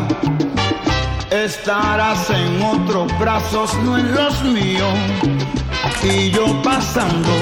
estarás 1.32 2.30
en 2.30 2.62
otros 2.62 3.10
brazos, 3.18 3.74
no 3.82 3.98
en 3.98 4.14
los 4.14 4.40
míos. 4.44 4.94
Y 6.04 6.30
yo 6.30 6.46
pasando. 6.62 7.32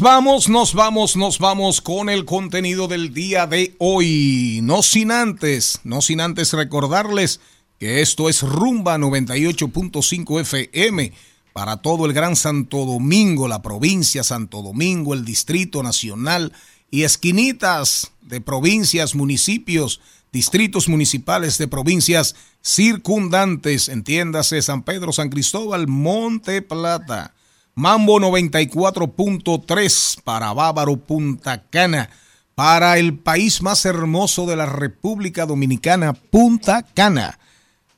Vamos, 0.00 0.48
nos 0.48 0.74
vamos, 0.74 1.16
nos 1.16 1.40
vamos 1.40 1.80
con 1.80 2.08
el 2.08 2.24
contenido 2.24 2.86
del 2.86 3.12
día 3.12 3.48
de 3.48 3.74
hoy. 3.78 4.60
No 4.62 4.82
sin 4.82 5.10
antes, 5.10 5.80
no 5.82 6.02
sin 6.02 6.20
antes 6.20 6.52
recordarles 6.52 7.40
que 7.80 8.00
esto 8.00 8.28
es 8.28 8.42
Rumba 8.42 8.96
98.5 8.96 10.40
FM 10.40 11.12
para 11.52 11.78
todo 11.78 12.06
el 12.06 12.12
Gran 12.12 12.36
Santo 12.36 12.84
Domingo, 12.84 13.48
la 13.48 13.60
provincia 13.60 14.22
Santo 14.22 14.62
Domingo, 14.62 15.14
el 15.14 15.24
Distrito 15.24 15.82
Nacional 15.82 16.52
y 16.92 17.02
esquinitas 17.02 18.12
de 18.20 18.40
provincias, 18.40 19.16
municipios, 19.16 20.00
distritos 20.32 20.88
municipales 20.88 21.58
de 21.58 21.66
provincias 21.66 22.36
circundantes, 22.62 23.88
entiéndase 23.88 24.62
San 24.62 24.84
Pedro, 24.84 25.12
San 25.12 25.28
Cristóbal, 25.28 25.88
Monte 25.88 26.62
Plata. 26.62 27.34
Mambo 27.78 28.18
94.3 28.18 30.20
para 30.24 30.52
Bávaro, 30.52 30.96
Punta 30.96 31.62
Cana. 31.70 32.10
Para 32.56 32.98
el 32.98 33.16
país 33.16 33.62
más 33.62 33.84
hermoso 33.84 34.46
de 34.46 34.56
la 34.56 34.66
República 34.66 35.46
Dominicana, 35.46 36.12
Punta 36.12 36.82
Cana. 36.82 37.38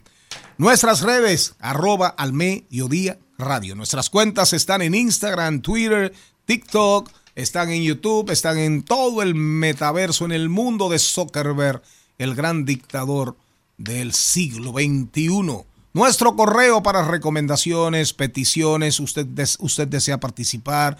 Nuestras 0.57 1.01
redes, 1.01 1.55
arroba 1.59 2.07
al 2.07 2.33
mediodía 2.33 3.17
radio. 3.37 3.75
Nuestras 3.75 4.09
cuentas 4.09 4.53
están 4.53 4.81
en 4.81 4.93
Instagram, 4.93 5.61
Twitter, 5.61 6.13
TikTok, 6.45 7.09
están 7.35 7.69
en 7.69 7.83
YouTube, 7.83 8.29
están 8.31 8.57
en 8.57 8.83
todo 8.83 9.21
el 9.21 9.35
metaverso, 9.35 10.25
en 10.25 10.33
el 10.33 10.49
mundo 10.49 10.89
de 10.89 10.99
Zuckerberg, 10.99 11.81
el 12.17 12.35
gran 12.35 12.65
dictador 12.65 13.37
del 13.77 14.13
siglo 14.13 14.73
XXI. 14.73 15.63
Nuestro 15.93 16.35
correo 16.35 16.83
para 16.83 17.07
recomendaciones, 17.07 18.13
peticiones, 18.13 18.99
usted, 18.99 19.25
usted 19.59 19.87
desea 19.87 20.19
participar, 20.19 20.97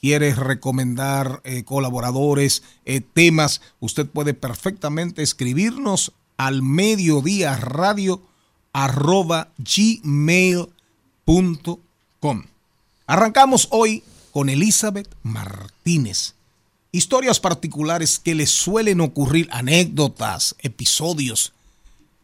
quiere 0.00 0.34
recomendar 0.34 1.40
eh, 1.44 1.64
colaboradores, 1.64 2.62
eh, 2.86 3.00
temas, 3.00 3.60
usted 3.80 4.06
puede 4.06 4.32
perfectamente 4.32 5.22
escribirnos 5.22 6.12
al 6.36 6.62
mediodía 6.62 7.56
radio 7.56 8.22
arroba 8.72 9.52
gmail.com. 9.58 10.70
Arrancamos 13.06 13.68
hoy 13.70 14.02
con 14.32 14.48
Elizabeth 14.48 15.08
Martínez. 15.22 16.34
Historias 16.92 17.38
particulares 17.40 18.18
que 18.18 18.34
le 18.34 18.46
suelen 18.46 19.00
ocurrir, 19.00 19.48
anécdotas, 19.52 20.56
episodios, 20.60 21.52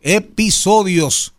episodios, 0.00 1.32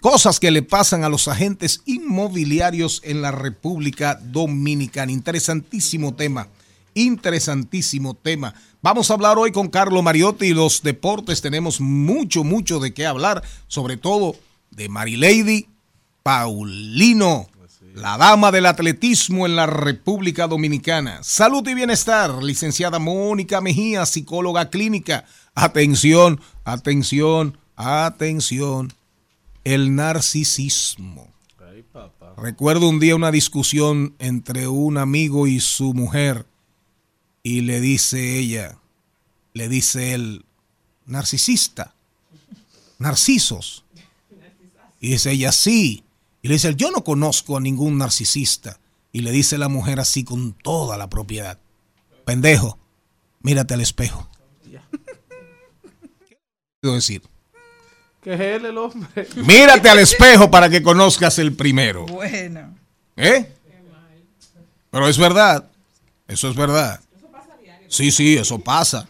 cosas 0.00 0.40
que 0.40 0.50
le 0.50 0.62
pasan 0.62 1.04
a 1.04 1.08
los 1.08 1.28
agentes 1.28 1.82
inmobiliarios 1.86 3.00
en 3.04 3.22
la 3.22 3.32
República 3.32 4.20
Dominicana. 4.22 5.12
Interesantísimo 5.12 6.14
tema, 6.14 6.48
interesantísimo 6.94 8.14
tema. 8.14 8.54
Vamos 8.82 9.10
a 9.10 9.14
hablar 9.14 9.36
hoy 9.36 9.52
con 9.52 9.68
Carlo 9.68 10.00
Mariotti 10.00 10.46
y 10.46 10.54
los 10.54 10.82
deportes. 10.82 11.42
Tenemos 11.42 11.82
mucho, 11.82 12.44
mucho 12.44 12.80
de 12.80 12.94
qué 12.94 13.04
hablar, 13.04 13.42
sobre 13.68 13.98
todo 13.98 14.36
de 14.70 14.88
Marilady 14.88 15.66
Paulino, 16.22 17.46
la 17.94 18.16
dama 18.16 18.50
del 18.50 18.64
atletismo 18.64 19.44
en 19.44 19.54
la 19.54 19.66
República 19.66 20.46
Dominicana. 20.46 21.18
Salud 21.22 21.68
y 21.68 21.74
bienestar, 21.74 22.42
licenciada 22.42 22.98
Mónica 22.98 23.60
Mejía, 23.60 24.06
psicóloga 24.06 24.70
clínica. 24.70 25.26
Atención, 25.54 26.40
atención, 26.64 27.58
atención. 27.76 28.94
El 29.62 29.94
narcisismo. 29.94 31.28
Recuerdo 32.38 32.88
un 32.88 32.98
día 32.98 33.14
una 33.14 33.30
discusión 33.30 34.14
entre 34.18 34.68
un 34.68 34.96
amigo 34.96 35.46
y 35.46 35.60
su 35.60 35.92
mujer 35.92 36.46
y 37.42 37.62
le 37.62 37.80
dice 37.80 38.38
ella, 38.38 38.78
le 39.54 39.68
dice 39.68 40.14
él, 40.14 40.44
narcisista, 41.06 41.94
narcisos. 42.98 43.84
Y 45.00 45.10
dice 45.10 45.32
ella, 45.32 45.52
sí. 45.52 46.04
Y 46.42 46.48
le 46.48 46.54
dice, 46.54 46.68
él, 46.68 46.76
yo 46.76 46.90
no 46.90 47.02
conozco 47.04 47.56
a 47.56 47.60
ningún 47.60 47.98
narcisista. 47.98 48.78
Y 49.12 49.20
le 49.20 49.32
dice 49.32 49.58
la 49.58 49.68
mujer 49.68 49.98
así 49.98 50.22
con 50.22 50.52
toda 50.52 50.96
la 50.96 51.08
propiedad, 51.08 51.58
pendejo, 52.24 52.78
mírate 53.40 53.74
al 53.74 53.80
espejo. 53.80 54.28
¿Qué 54.62 54.78
quiero 56.80 56.94
decir? 56.94 57.22
Que 58.22 58.34
es 58.34 58.40
él 58.40 58.66
el 58.66 58.78
hombre. 58.78 59.26
Mírate 59.36 59.88
al 59.88 59.98
espejo 59.98 60.50
para 60.50 60.68
que 60.68 60.82
conozcas 60.82 61.38
el 61.38 61.54
primero. 61.54 62.06
Bueno. 62.06 62.76
¿Eh? 63.16 63.52
Pero 64.90 65.08
es 65.08 65.18
verdad. 65.18 65.68
Eso 66.28 66.50
es 66.50 66.56
verdad. 66.56 67.00
Sí, 67.90 68.12
sí, 68.12 68.36
eso 68.36 68.60
pasa. 68.60 69.08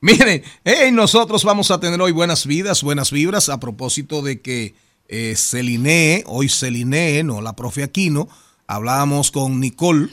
Miren, 0.00 0.42
hey, 0.64 0.92
nosotros 0.92 1.42
vamos 1.42 1.70
a 1.72 1.80
tener 1.80 2.00
hoy 2.00 2.12
buenas 2.12 2.46
vidas, 2.46 2.82
buenas 2.82 3.10
vibras, 3.10 3.48
a 3.48 3.58
propósito 3.58 4.22
de 4.22 4.40
que 4.40 4.74
eh, 5.08 5.34
Celine, 5.36 6.22
hoy 6.26 6.48
Celine, 6.48 7.24
no 7.24 7.40
la 7.40 7.56
profe 7.56 7.82
Aquino, 7.82 8.28
hablábamos 8.68 9.32
con 9.32 9.58
Nicole, 9.58 10.10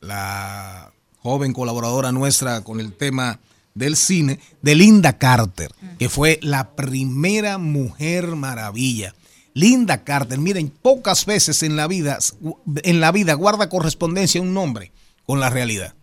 la 0.00 0.92
joven 1.20 1.54
colaboradora 1.54 2.12
nuestra 2.12 2.62
con 2.62 2.78
el 2.78 2.92
tema 2.92 3.40
del 3.72 3.96
cine, 3.96 4.38
de 4.60 4.74
Linda 4.74 5.16
Carter, 5.16 5.72
que 5.98 6.10
fue 6.10 6.38
la 6.42 6.76
primera 6.76 7.56
mujer 7.56 8.36
maravilla. 8.36 9.14
Linda 9.54 10.04
Carter. 10.04 10.38
Miren, 10.38 10.68
pocas 10.68 11.24
veces 11.24 11.62
en 11.62 11.76
la 11.76 11.86
vida, 11.86 12.18
en 12.82 13.00
la 13.00 13.12
vida 13.12 13.32
guarda 13.32 13.70
correspondencia 13.70 14.42
un 14.42 14.52
nombre 14.52 14.92
con 15.24 15.40
la 15.40 15.48
realidad. 15.48 15.94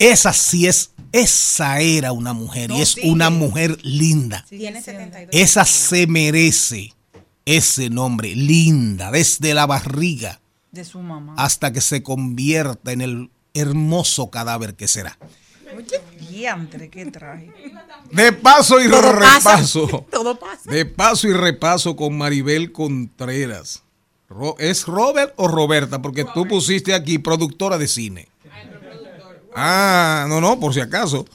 Esa 0.00 0.32
sí 0.32 0.66
es, 0.66 0.92
esa 1.12 1.80
era 1.80 2.12
una 2.12 2.32
mujer 2.32 2.70
y 2.70 2.80
es 2.80 2.96
una 3.04 3.30
mujer 3.30 3.78
linda. 3.84 4.44
Tiene 4.48 4.80
72. 4.82 5.28
Esa 5.32 5.64
se 5.64 6.06
merece 6.06 6.92
ese 7.44 7.90
nombre, 7.90 8.34
linda, 8.34 9.10
desde 9.10 9.54
la 9.54 9.66
barriga 9.66 10.40
De 10.72 10.84
su 10.84 11.00
mamá. 11.00 11.34
hasta 11.36 11.72
que 11.72 11.80
se 11.82 12.02
convierta 12.02 12.92
en 12.92 13.02
el 13.02 13.30
hermoso 13.54 14.30
cadáver 14.30 14.74
que 14.74 14.88
será. 14.88 15.18
Diantre, 16.30 16.88
qué 16.88 17.06
traje. 17.06 17.52
De 18.10 18.32
paso 18.32 18.80
y 18.80 18.88
Todo 18.88 19.02
pasa. 19.02 19.56
repaso. 19.56 20.06
Todo 20.10 20.38
pasa. 20.38 20.70
De 20.70 20.86
paso 20.86 21.28
y 21.28 21.32
repaso 21.32 21.94
con 21.96 22.16
Maribel 22.16 22.72
Contreras. 22.72 23.82
¿Es 24.58 24.86
Robert 24.86 25.34
o 25.36 25.48
Roberta? 25.48 26.00
Porque 26.00 26.24
tú 26.24 26.46
pusiste 26.46 26.94
aquí 26.94 27.18
productora 27.18 27.78
de 27.78 27.88
cine. 27.88 28.28
Ah, 29.54 30.26
no, 30.28 30.40
no, 30.40 30.60
por 30.60 30.74
si 30.74 30.80
acaso. 30.80 31.26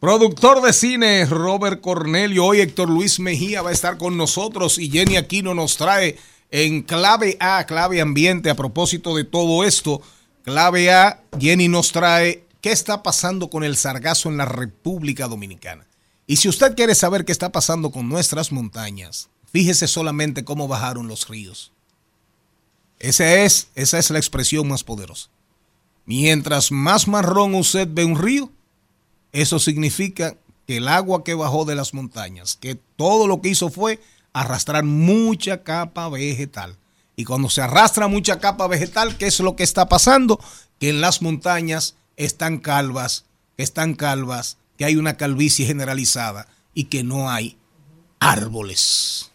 Productor 0.00 0.60
de 0.60 0.72
cine 0.72 1.24
Robert 1.24 1.80
Cornelio. 1.80 2.44
Hoy 2.44 2.60
Héctor 2.60 2.90
Luis 2.90 3.18
Mejía 3.20 3.62
va 3.62 3.70
a 3.70 3.72
estar 3.72 3.96
con 3.96 4.16
nosotros 4.16 4.78
y 4.78 4.90
Jenny 4.90 5.16
Aquino 5.16 5.54
nos 5.54 5.76
trae 5.76 6.18
en 6.50 6.82
clave 6.82 7.36
A, 7.40 7.64
clave 7.64 8.00
ambiente. 8.00 8.50
A 8.50 8.54
propósito 8.54 9.16
de 9.16 9.24
todo 9.24 9.64
esto, 9.64 10.02
clave 10.42 10.92
A, 10.92 11.22
Jenny 11.38 11.68
nos 11.68 11.92
trae 11.92 12.44
qué 12.60 12.70
está 12.70 13.02
pasando 13.02 13.48
con 13.48 13.64
el 13.64 13.76
sargazo 13.76 14.28
en 14.28 14.36
la 14.36 14.44
República 14.44 15.26
Dominicana. 15.26 15.86
Y 16.26 16.36
si 16.36 16.48
usted 16.48 16.74
quiere 16.74 16.94
saber 16.94 17.24
qué 17.24 17.32
está 17.32 17.50
pasando 17.50 17.90
con 17.90 18.08
nuestras 18.08 18.52
montañas, 18.52 19.28
fíjese 19.52 19.86
solamente 19.86 20.44
cómo 20.44 20.68
bajaron 20.68 21.08
los 21.08 21.28
ríos. 21.28 21.72
Esa 22.98 23.42
es, 23.42 23.68
esa 23.74 23.98
es 23.98 24.10
la 24.10 24.18
expresión 24.18 24.68
más 24.68 24.84
poderosa. 24.84 25.28
Mientras 26.06 26.70
más 26.70 27.08
marrón 27.08 27.54
usted 27.54 27.88
ve 27.90 28.04
un 28.04 28.18
río, 28.18 28.50
eso 29.32 29.58
significa 29.58 30.36
que 30.66 30.78
el 30.78 30.88
agua 30.88 31.24
que 31.24 31.34
bajó 31.34 31.64
de 31.64 31.74
las 31.74 31.94
montañas, 31.94 32.56
que 32.60 32.74
todo 32.74 33.26
lo 33.26 33.40
que 33.40 33.50
hizo 33.50 33.70
fue 33.70 34.00
arrastrar 34.32 34.84
mucha 34.84 35.62
capa 35.62 36.08
vegetal. 36.08 36.76
Y 37.16 37.24
cuando 37.24 37.48
se 37.48 37.62
arrastra 37.62 38.08
mucha 38.08 38.40
capa 38.40 38.66
vegetal, 38.66 39.16
¿qué 39.16 39.26
es 39.26 39.40
lo 39.40 39.56
que 39.56 39.62
está 39.62 39.88
pasando? 39.88 40.40
Que 40.80 40.90
en 40.90 41.00
las 41.00 41.22
montañas 41.22 41.96
están 42.16 42.58
calvas, 42.58 43.24
están 43.56 43.94
calvas, 43.94 44.58
que 44.76 44.84
hay 44.84 44.96
una 44.96 45.16
calvicie 45.16 45.66
generalizada 45.66 46.48
y 46.74 46.84
que 46.84 47.04
no 47.04 47.30
hay 47.30 47.56
árboles. 48.18 49.30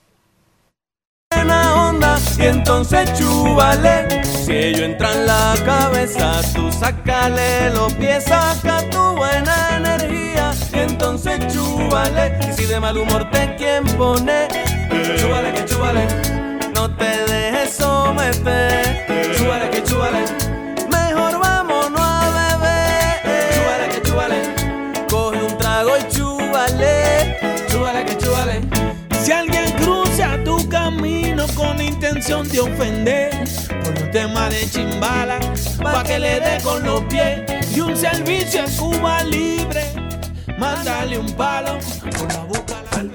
Buena 1.36 1.90
onda 1.90 2.18
y 2.38 2.46
entonces 2.46 3.12
chúbale. 3.18 4.24
Si 4.24 4.52
ello 4.52 4.86
entra 4.86 5.12
en 5.14 5.26
la 5.26 5.54
cabeza, 5.66 6.42
tú 6.54 6.72
sácale 6.72 7.70
los 7.72 7.94
pies, 7.94 8.24
saca 8.26 8.82
tu 8.90 9.16
buena 9.16 9.78
energía 9.78 10.54
y 10.74 10.80
entonces 10.80 11.40
chúbale. 11.54 12.38
Y 12.50 12.54
si 12.54 12.66
de 12.66 12.80
mal 12.80 12.98
humor 12.98 13.30
te 13.32 13.56
quien 13.56 13.84
pone, 13.98 14.48
chúbale 15.18 15.54
que 15.54 15.66
chúbale, 15.66 16.08
no 16.74 16.90
te 16.96 17.26
dejes 17.32 17.76
someter. 17.76 19.06
Chúbale 19.38 19.70
que 19.70 19.84
chúbale, 19.84 20.26
intención 32.10 32.50
de 32.50 32.60
ofender, 32.60 33.30
por 33.84 34.04
un 34.04 34.12
tema 34.12 34.50
de 34.50 34.68
chimbala, 34.68 35.40
pa' 35.82 36.04
que 36.04 36.18
le 36.18 36.40
dé 36.40 36.58
con 36.64 36.84
los 36.84 37.02
pies 37.04 37.42
y 37.76 37.82
un 37.82 37.96
servicio 37.96 38.66
en 38.66 38.72
Cuba 38.78 39.24
libre, 39.24 39.84
mándale 40.58 41.20
un 41.20 41.32
palo 41.34 41.78
por 42.18 42.34
la 42.34 42.44
boca. 42.46 42.76
Al 42.98 43.10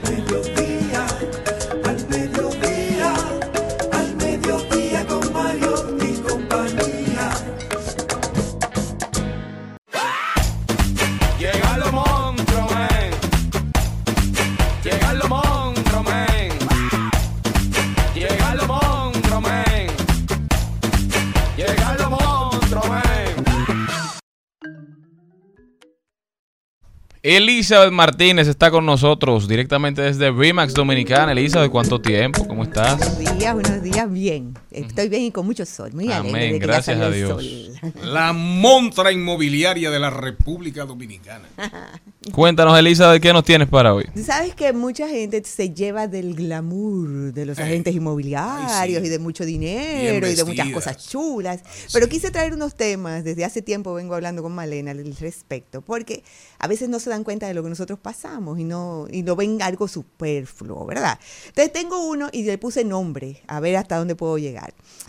Elizabeth 27.25 27.91
Martínez 27.91 28.49
está 28.49 28.71
con 28.71 28.85
nosotros 28.85 29.49
directamente 29.49 30.03
desde 30.03 30.31
Remax 30.31 30.75
Dominicana. 30.75 31.33
Elizabeth, 31.33 31.71
¿cuánto 31.71 31.99
tiempo? 31.99 32.47
¿Cómo 32.47 32.65
estás? 32.65 32.99
Buenos 32.99 33.39
días, 33.39 33.55
buenos 33.55 33.83
días, 33.83 34.13
bien. 34.13 34.53
Estoy 34.75 35.09
bien 35.09 35.23
y 35.23 35.31
con 35.31 35.47
mucho 35.47 35.65
sol. 35.65 35.93
Muy 35.93 36.11
alegre 36.11 36.31
Amén, 36.31 36.53
de 36.55 36.61
que 36.61 36.67
ya 36.67 36.73
gracias 36.73 36.99
salió 36.99 37.05
a 37.05 37.09
el 37.09 37.15
Dios. 37.15 37.83
sol. 37.83 38.13
La 38.13 38.33
montra 38.33 39.13
inmobiliaria 39.13 39.91
de 39.91 39.99
la 40.01 40.11
República 40.11 40.85
Dominicana. 40.85 41.49
Cuéntanos, 42.33 42.79
Elizabeth, 42.79 43.23
¿qué 43.23 43.33
nos 43.33 43.45
tienes 43.45 43.69
para 43.69 43.93
hoy? 43.95 44.07
Sabes 44.25 44.55
que 44.55 44.73
mucha 44.73 45.09
gente 45.09 45.43
se 45.45 45.71
lleva 45.75 46.09
del 46.09 46.35
glamour 46.35 47.33
de 47.35 47.45
los 47.45 47.59
agentes 47.59 47.95
inmobiliarios 47.95 48.73
Ay, 48.73 48.95
sí. 48.95 49.01
y 49.05 49.09
de 49.11 49.19
mucho 49.19 49.45
dinero 49.45 50.27
y 50.27 50.35
de 50.35 50.45
muchas 50.45 50.71
cosas 50.71 51.07
chulas. 51.07 51.61
Pero 51.93 52.09
quise 52.09 52.31
traer 52.31 52.55
unos 52.55 52.75
temas, 52.75 53.25
desde 53.25 53.45
hace 53.45 53.61
tiempo 53.61 53.93
vengo 53.93 54.15
hablando 54.15 54.43
con 54.43 54.55
Malena 54.55 54.93
al 54.93 55.15
respecto, 55.17 55.83
porque 55.83 56.25
a 56.59 56.67
veces 56.67 56.89
no 56.89 56.99
se 56.99 57.11
dan 57.11 57.25
cuenta 57.25 57.47
de 57.47 57.53
lo 57.53 57.63
que 57.63 57.69
nosotros 57.69 57.99
pasamos 57.99 58.59
y 58.59 58.65
no 58.65 59.07
y 59.11 59.23
lo 59.23 59.37
ven 59.37 59.61
algo 59.61 59.87
superfluo, 59.87 60.87
¿verdad? 60.87 61.19
Entonces 61.49 61.73
tengo 61.75 62.09
uno 62.09 62.31
y 62.33 62.45
le 62.45 62.57
puse 62.57 62.85
nombre, 62.85 63.43
a 63.47 63.61
ver 63.61 63.77
hasta 63.77 63.99
dónde 63.99 64.15
puedo 64.15 64.39
llegar. 64.39 64.63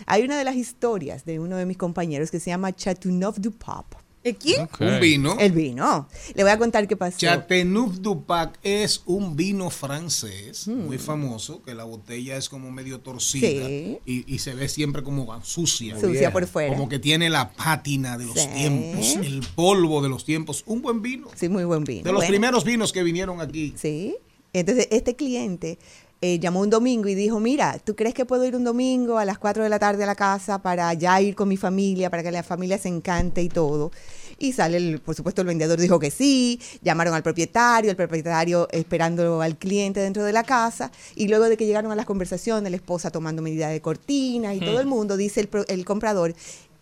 Hay 0.06 0.22
una 0.24 0.36
de 0.38 0.44
las 0.44 0.56
historias 0.56 1.24
de 1.24 1.38
uno 1.40 1.56
de 1.56 1.66
mis 1.66 1.76
compañeros 1.76 2.30
que 2.30 2.40
se 2.40 2.50
llama 2.50 2.74
Chateauneuf 2.74 3.38
du 3.38 3.52
Pape. 3.52 3.96
¿Quién? 4.40 4.62
Ok. 4.62 4.80
Un 4.80 4.98
vino. 4.98 5.36
El 5.38 5.52
vino. 5.52 6.08
Le 6.34 6.42
voy 6.42 6.50
a 6.50 6.58
contar 6.58 6.88
qué 6.88 6.96
pasó. 6.96 7.16
Chateauneuf 7.16 7.98
du 8.00 8.24
Pac 8.24 8.58
es 8.64 9.02
un 9.06 9.36
vino 9.36 9.70
francés 9.70 10.66
Hmm. 10.66 10.86
muy 10.86 10.98
famoso, 10.98 11.62
que 11.62 11.74
la 11.76 11.84
botella 11.84 12.36
es 12.36 12.48
como 12.48 12.72
medio 12.72 12.98
torcida 12.98 13.46
Sí. 13.68 13.98
y, 14.04 14.34
y 14.34 14.38
se 14.40 14.54
ve 14.56 14.68
siempre 14.68 15.04
como 15.04 15.40
sucia. 15.44 15.96
Sucia 16.00 16.32
por 16.32 16.44
fuera. 16.48 16.74
Como 16.74 16.88
que 16.88 16.98
tiene 16.98 17.30
la 17.30 17.52
pátina 17.52 18.18
de 18.18 18.24
los 18.26 18.34
Sí. 18.34 18.48
tiempos, 18.52 19.14
el 19.14 19.46
polvo 19.54 20.02
de 20.02 20.08
los 20.08 20.24
tiempos. 20.24 20.64
Un 20.66 20.82
buen 20.82 21.02
vino. 21.02 21.28
Sí, 21.36 21.48
muy 21.48 21.62
buen 21.62 21.84
vino. 21.84 22.02
De 22.02 22.10
los 22.10 22.18
Bueno. 22.22 22.28
primeros 22.30 22.64
vinos 22.64 22.92
que 22.92 23.04
vinieron 23.04 23.40
aquí. 23.40 23.74
Sí. 23.76 24.16
Entonces, 24.52 24.88
este 24.90 25.14
cliente 25.14 25.78
eh, 26.22 26.38
llamó 26.38 26.60
un 26.60 26.70
domingo 26.70 27.08
y 27.08 27.14
dijo, 27.14 27.40
mira, 27.40 27.78
¿tú 27.84 27.94
crees 27.94 28.14
que 28.14 28.24
puedo 28.24 28.44
ir 28.46 28.56
un 28.56 28.64
domingo 28.64 29.18
a 29.18 29.24
las 29.24 29.38
4 29.38 29.62
de 29.62 29.68
la 29.68 29.78
tarde 29.78 30.04
a 30.04 30.06
la 30.06 30.14
casa 30.14 30.62
para 30.62 30.92
ya 30.94 31.20
ir 31.20 31.34
con 31.34 31.48
mi 31.48 31.56
familia, 31.58 32.08
para 32.10 32.22
que 32.22 32.32
la 32.32 32.42
familia 32.42 32.78
se 32.78 32.88
encante 32.88 33.42
y 33.42 33.48
todo? 33.50 33.90
Y 34.38 34.52
sale, 34.52 34.76
el- 34.78 35.00
por 35.00 35.14
supuesto, 35.14 35.42
el 35.42 35.46
vendedor 35.46 35.78
dijo 35.78 35.98
que 35.98 36.10
sí, 36.10 36.60
llamaron 36.82 37.14
al 37.14 37.22
propietario, 37.22 37.90
el 37.90 37.96
propietario 37.96 38.66
esperando 38.70 39.40
al 39.42 39.56
cliente 39.56 40.00
dentro 40.00 40.24
de 40.24 40.32
la 40.32 40.42
casa, 40.42 40.90
y 41.14 41.28
luego 41.28 41.44
de 41.48 41.56
que 41.56 41.66
llegaron 41.66 41.92
a 41.92 41.96
las 41.96 42.06
conversaciones, 42.06 42.70
la 42.70 42.76
esposa 42.76 43.10
tomando 43.10 43.40
medidas 43.42 43.70
de 43.70 43.80
cortina 43.80 44.54
y 44.54 44.60
todo 44.60 44.80
el 44.80 44.86
mundo, 44.86 45.16
dice 45.16 45.40
el, 45.40 45.48
el 45.68 45.84
comprador, 45.84 46.34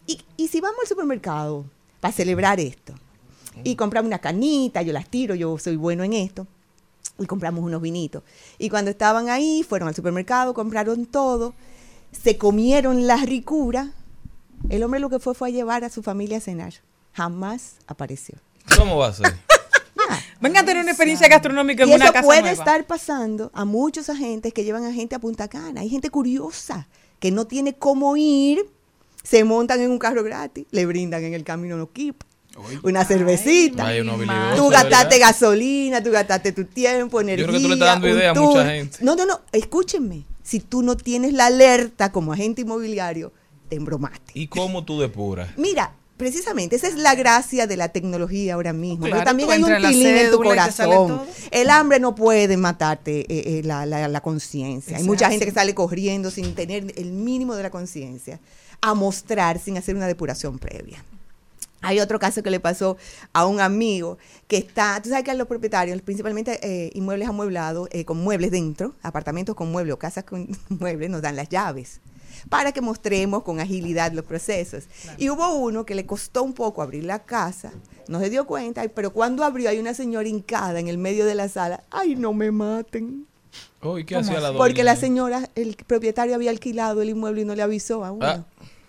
¿y, 0.06 0.18
¿y 0.36 0.48
si 0.48 0.60
vamos 0.60 0.78
al 0.82 0.88
supermercado 0.88 1.64
para 2.00 2.12
celebrar 2.12 2.60
esto? 2.60 2.94
Y 3.62 3.76
compramos 3.76 4.08
una 4.08 4.18
canita, 4.18 4.82
yo 4.82 4.92
las 4.92 5.08
tiro, 5.08 5.34
yo 5.36 5.56
soy 5.58 5.76
bueno 5.76 6.02
en 6.04 6.12
esto 6.12 6.46
y 7.18 7.26
compramos 7.26 7.64
unos 7.64 7.80
vinitos. 7.80 8.22
Y 8.58 8.68
cuando 8.70 8.90
estaban 8.90 9.28
ahí, 9.28 9.64
fueron 9.68 9.88
al 9.88 9.94
supermercado, 9.94 10.54
compraron 10.54 11.06
todo, 11.06 11.54
se 12.12 12.36
comieron 12.38 13.06
la 13.06 13.16
ricura. 13.18 13.92
El 14.68 14.82
hombre 14.82 15.00
lo 15.00 15.10
que 15.10 15.18
fue 15.18 15.34
fue 15.34 15.48
a 15.48 15.52
llevar 15.52 15.84
a 15.84 15.90
su 15.90 16.02
familia 16.02 16.38
a 16.38 16.40
cenar. 16.40 16.74
Jamás 17.12 17.76
apareció. 17.86 18.36
¿Cómo 18.76 18.96
va 18.96 19.08
a 19.08 19.12
ser? 19.12 19.34
Venga 20.40 20.60
a 20.60 20.64
tener 20.64 20.82
una 20.82 20.90
experiencia 20.90 21.28
gastronómica 21.28 21.84
en 21.84 21.90
Y 21.90 21.94
una 21.94 22.04
eso 22.06 22.12
casa 22.12 22.26
puede 22.26 22.40
nueva. 22.40 22.58
estar 22.58 22.86
pasando 22.86 23.50
a 23.54 23.64
muchos 23.64 24.10
agentes 24.10 24.52
que 24.52 24.64
llevan 24.64 24.84
a 24.84 24.92
gente 24.92 25.14
a 25.14 25.18
Punta 25.18 25.48
Cana. 25.48 25.80
Hay 25.80 25.88
gente 25.88 26.10
curiosa 26.10 26.86
que 27.18 27.30
no 27.30 27.46
tiene 27.46 27.74
cómo 27.74 28.16
ir, 28.16 28.68
se 29.22 29.44
montan 29.44 29.80
en 29.80 29.90
un 29.90 29.98
carro 29.98 30.22
gratis, 30.22 30.66
le 30.70 30.84
brindan 30.84 31.24
en 31.24 31.32
el 31.32 31.44
camino 31.44 31.76
unos 31.76 31.90
kip, 31.90 32.22
una 32.82 33.04
cervecita. 33.04 33.82
Vaya, 33.84 34.02
uno 34.02 34.12
Tú 34.56 34.68
gastaste 34.68 35.18
¿verdad? 35.18 35.28
gastaste 35.28 36.00
tu 36.02 36.10
gastaste 36.10 36.52
tu 36.52 36.64
tiempo, 36.64 37.20
energía. 37.20 37.46
creo 37.46 37.56
que 37.58 37.62
tú 37.62 37.68
le 37.68 37.74
estás 37.74 37.88
dando 37.88 38.06
un 38.08 38.12
idea 38.16 38.30
a 38.30 38.34
mucha 38.34 38.66
gente. 38.66 38.98
No, 39.00 39.16
no, 39.16 39.26
no, 39.26 39.40
escúchenme. 39.52 40.24
Si 40.42 40.60
tú 40.60 40.82
no 40.82 40.96
tienes 40.96 41.32
la 41.32 41.46
alerta 41.46 42.12
como 42.12 42.32
agente 42.32 42.62
inmobiliario, 42.62 43.32
te 43.68 43.76
embromaste. 43.76 44.32
¿Y 44.34 44.46
cómo 44.48 44.84
tú 44.84 45.00
depuras? 45.00 45.50
Mira, 45.56 45.94
Precisamente, 46.16 46.76
esa 46.76 46.86
es 46.86 46.94
la 46.94 47.16
gracia 47.16 47.66
de 47.66 47.76
la 47.76 47.88
tecnología 47.88 48.54
ahora 48.54 48.72
mismo. 48.72 48.98
Claro, 49.06 49.14
Pero 49.16 49.24
también 49.24 49.48
tú 49.48 49.52
hay 49.52 49.62
un 49.64 49.68
entras 49.72 49.94
en 49.96 50.30
tu 50.30 50.36
corazón. 50.40 51.22
El 51.50 51.70
hambre 51.70 51.98
no 51.98 52.14
puede 52.14 52.56
matarte 52.56 53.22
eh, 53.22 53.58
eh, 53.58 53.62
la, 53.64 53.84
la- 53.84 54.06
la 54.06 54.20
conciencia. 54.20 54.96
Hay 54.96 55.02
mucha 55.02 55.28
gente 55.28 55.44
que 55.44 55.50
sale 55.50 55.74
corriendo 55.74 56.30
sin 56.30 56.54
tener 56.54 56.92
el 56.96 57.10
mínimo 57.10 57.56
de 57.56 57.64
la 57.64 57.70
conciencia 57.70 58.38
a 58.80 58.94
mostrar 58.94 59.58
sin 59.58 59.76
hacer 59.76 59.96
una 59.96 60.06
depuración 60.06 60.60
previa. 60.60 61.04
Hay 61.84 62.00
otro 62.00 62.18
caso 62.18 62.42
que 62.42 62.50
le 62.50 62.60
pasó 62.60 62.96
a 63.32 63.46
un 63.46 63.60
amigo 63.60 64.18
que 64.48 64.56
está, 64.56 65.00
tú 65.02 65.10
sabes 65.10 65.24
que 65.24 65.30
a 65.30 65.34
los 65.34 65.46
propietarios, 65.46 66.00
principalmente 66.02 66.58
eh, 66.62 66.90
inmuebles 66.94 67.28
amueblados, 67.28 67.88
eh, 67.92 68.04
con 68.04 68.18
muebles 68.18 68.50
dentro, 68.50 68.94
apartamentos 69.02 69.54
con 69.54 69.70
muebles 69.70 69.94
o 69.94 69.98
casas 69.98 70.24
con 70.24 70.48
muebles, 70.68 71.10
nos 71.10 71.22
dan 71.22 71.36
las 71.36 71.48
llaves 71.48 72.00
para 72.48 72.72
que 72.72 72.80
mostremos 72.80 73.42
con 73.42 73.60
agilidad 73.60 74.12
los 74.12 74.24
procesos. 74.24 74.84
Y 75.16 75.30
hubo 75.30 75.54
uno 75.54 75.86
que 75.86 75.94
le 75.94 76.04
costó 76.04 76.42
un 76.42 76.52
poco 76.52 76.82
abrir 76.82 77.04
la 77.04 77.20
casa, 77.20 77.72
no 78.08 78.20
se 78.20 78.28
dio 78.28 78.46
cuenta, 78.46 78.86
pero 78.94 79.12
cuando 79.12 79.44
abrió 79.44 79.70
hay 79.70 79.78
una 79.78 79.94
señora 79.94 80.28
hincada 80.28 80.78
en 80.78 80.88
el 80.88 80.98
medio 80.98 81.24
de 81.24 81.34
la 81.34 81.48
sala, 81.48 81.84
ay, 81.90 82.16
no 82.16 82.32
me 82.32 82.50
maten. 82.50 83.26
Oh, 83.82 83.98
¿y 83.98 84.04
qué 84.04 84.14
¿Cómo 84.14 84.26
hacía 84.26 84.40
la 84.40 84.48
doña? 84.48 84.58
Porque 84.58 84.82
la 84.82 84.96
señora, 84.96 85.50
el 85.54 85.76
propietario 85.76 86.34
había 86.34 86.50
alquilado 86.50 87.02
el 87.02 87.10
inmueble 87.10 87.42
y 87.42 87.44
no 87.44 87.54
le 87.54 87.62
avisó 87.62 88.04
a 88.04 88.12
uno. 88.12 88.26
Ah, 88.26 88.44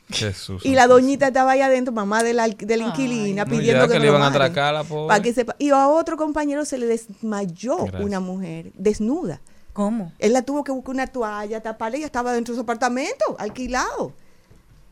Jesús. 0.10 0.64
Y 0.66 0.76
la 0.76 0.88
doñita 0.88 1.28
estaba 1.28 1.52
ahí 1.54 1.62
adentro, 1.62 1.94
mamá 1.94 2.22
de 2.24 2.34
la, 2.34 2.48
de 2.48 2.78
la 2.78 2.84
inquilina, 2.88 3.46
pidiendo 3.46 3.88
que, 3.88 3.94
que 3.94 4.00
le 4.00 4.06
lo 4.06 4.12
iban 4.12 4.22
a 4.22 4.26
maten. 4.26 4.42
atracar 4.42 4.76
a 4.76 4.80
la 4.80 4.84
pobre. 4.84 5.08
Pa' 5.16 5.22
que 5.22 5.34
sepa. 5.34 5.56
Y 5.58 5.70
a 5.72 5.88
otro 5.88 6.16
compañero 6.18 6.64
se 6.66 6.78
le 6.78 6.86
desmayó 6.86 7.78
Gracias. 7.78 8.02
una 8.04 8.20
mujer, 8.20 8.72
desnuda. 8.76 9.42
¿Cómo? 9.74 10.14
Él 10.20 10.34
la 10.34 10.44
tuvo 10.44 10.64
que 10.64 10.72
buscar 10.72 10.94
una 10.96 11.08
toalla, 11.08 11.62
taparla 11.62 11.98
y 11.98 12.00
ella 12.02 12.06
estaba 12.06 12.32
dentro 12.34 12.54
de 12.54 12.58
su 12.58 12.62
apartamento, 12.64 13.36
alquilado. 13.40 14.14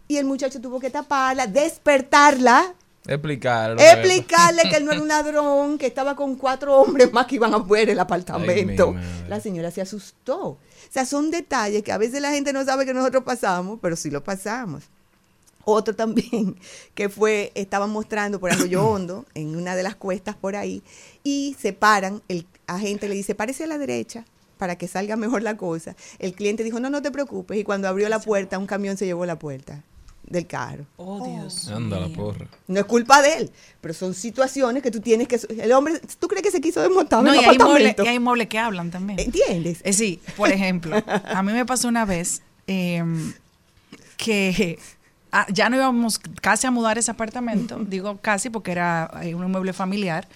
Y 0.08 0.18
el 0.18 0.26
muchacho 0.26 0.60
tuvo 0.60 0.80
que 0.80 0.90
taparla, 0.90 1.48
despertarla, 1.48 2.76
Explicar. 3.06 3.76
explicarle 3.80 4.64
que 4.70 4.78
él 4.78 4.86
no 4.86 4.92
era 4.94 5.02
un 5.02 5.08
ladrón, 5.10 5.78
que 5.78 5.86
estaba 5.88 6.16
con 6.16 6.36
cuatro 6.36 6.76
hombres 6.82 7.12
más 7.14 7.26
que 7.28 7.36
iban 7.36 7.54
a 7.54 7.60
ver 7.60 7.90
el 7.90 8.00
apartamento. 8.00 8.96
Ay, 8.98 9.26
la 9.30 9.40
señora 9.40 9.72
se 9.72 9.82
asustó. 9.82 10.40
O 10.48 10.58
sea, 10.90 11.06
son 11.06 11.32
detalles 11.32 11.84
que 11.84 11.92
a 11.92 11.98
veces 11.98 12.22
la 12.22 12.32
gente 12.32 12.52
no 12.54 12.64
sabe 12.66 12.86
que 12.86 12.94
nosotros 12.94 13.24
pasamos, 13.24 13.80
pero 13.82 13.96
sí 13.96 14.10
lo 14.10 14.24
pasamos. 14.24 14.84
Otro 15.66 15.96
también, 15.96 16.58
que 16.96 17.10
fue, 17.10 17.52
estaban 17.56 17.90
mostrando 17.90 18.40
por 18.40 18.52
Arroyo 18.52 18.86
Hondo, 18.90 19.26
en 19.34 19.56
una 19.56 19.76
de 19.76 19.84
las 19.84 19.96
cuestas 19.96 20.36
por 20.36 20.56
ahí, 20.56 20.84
y 21.24 21.56
se 21.60 21.74
paran, 21.74 22.22
el 22.28 22.46
agente 22.68 23.08
le 23.08 23.16
dice, 23.16 23.36
párese 23.36 23.64
a 23.64 23.68
la 23.68 23.78
derecha 23.78 24.26
para 24.58 24.78
que 24.78 24.88
salga 24.88 25.16
mejor 25.16 25.42
la 25.42 25.58
cosa. 25.58 25.96
El 26.20 26.34
cliente 26.34 26.64
dijo, 26.64 26.80
no, 26.80 26.90
no 26.90 27.02
te 27.02 27.12
preocupes, 27.12 27.58
y 27.58 27.64
cuando 27.64 27.88
abrió 27.88 28.08
la 28.10 28.20
puerta, 28.20 28.58
un 28.58 28.68
camión 28.68 28.98
se 28.98 29.06
llevó 29.06 29.26
la 29.26 29.38
puerta 29.38 29.84
del 30.24 30.48
carro. 30.48 30.86
Oh, 30.98 31.26
Dios. 31.26 31.68
Anda 31.68 32.00
la 32.00 32.08
porra. 32.08 32.48
No 32.68 32.80
es 32.80 32.86
culpa 32.86 33.22
de 33.22 33.34
él, 33.36 33.52
pero 33.82 33.94
son 33.94 34.14
situaciones 34.14 34.82
que 34.82 34.92
tú 34.92 35.00
tienes 35.00 35.28
que... 35.28 35.40
El 35.62 35.72
hombre, 35.74 36.00
¿tú 36.20 36.28
crees 36.28 36.44
que 36.44 36.52
se 36.52 36.62
quiso 36.62 36.82
desmontar 36.82 37.24
No, 37.24 37.34
y 37.34 37.38
hay, 37.38 37.58
muebles, 37.58 37.96
y 38.04 38.08
hay 38.08 38.20
muebles 38.20 38.48
que 38.48 38.58
hablan 38.58 38.90
también. 38.90 39.20
¿Entiendes? 39.20 39.82
Eh, 39.84 39.94
sí, 39.94 40.20
por 40.38 40.50
ejemplo, 40.52 41.02
a 41.08 41.44
mí 41.44 41.52
me 41.52 41.66
pasó 41.66 41.88
una 41.88 42.06
vez 42.06 42.42
em, 42.68 43.34
que 44.18 44.80
ah, 45.34 45.46
ya 45.50 45.70
no 45.70 45.76
íbamos 45.76 46.20
casi 46.42 46.68
a 46.68 46.72
mudar 46.72 46.98
ese 46.98 47.12
apartamento, 47.12 47.78
digo 47.80 48.20
casi 48.22 48.50
porque 48.50 48.72
era 48.72 49.12
eh, 49.22 49.36
un 49.36 49.52
mueble 49.52 49.74
familiar, 49.74 50.28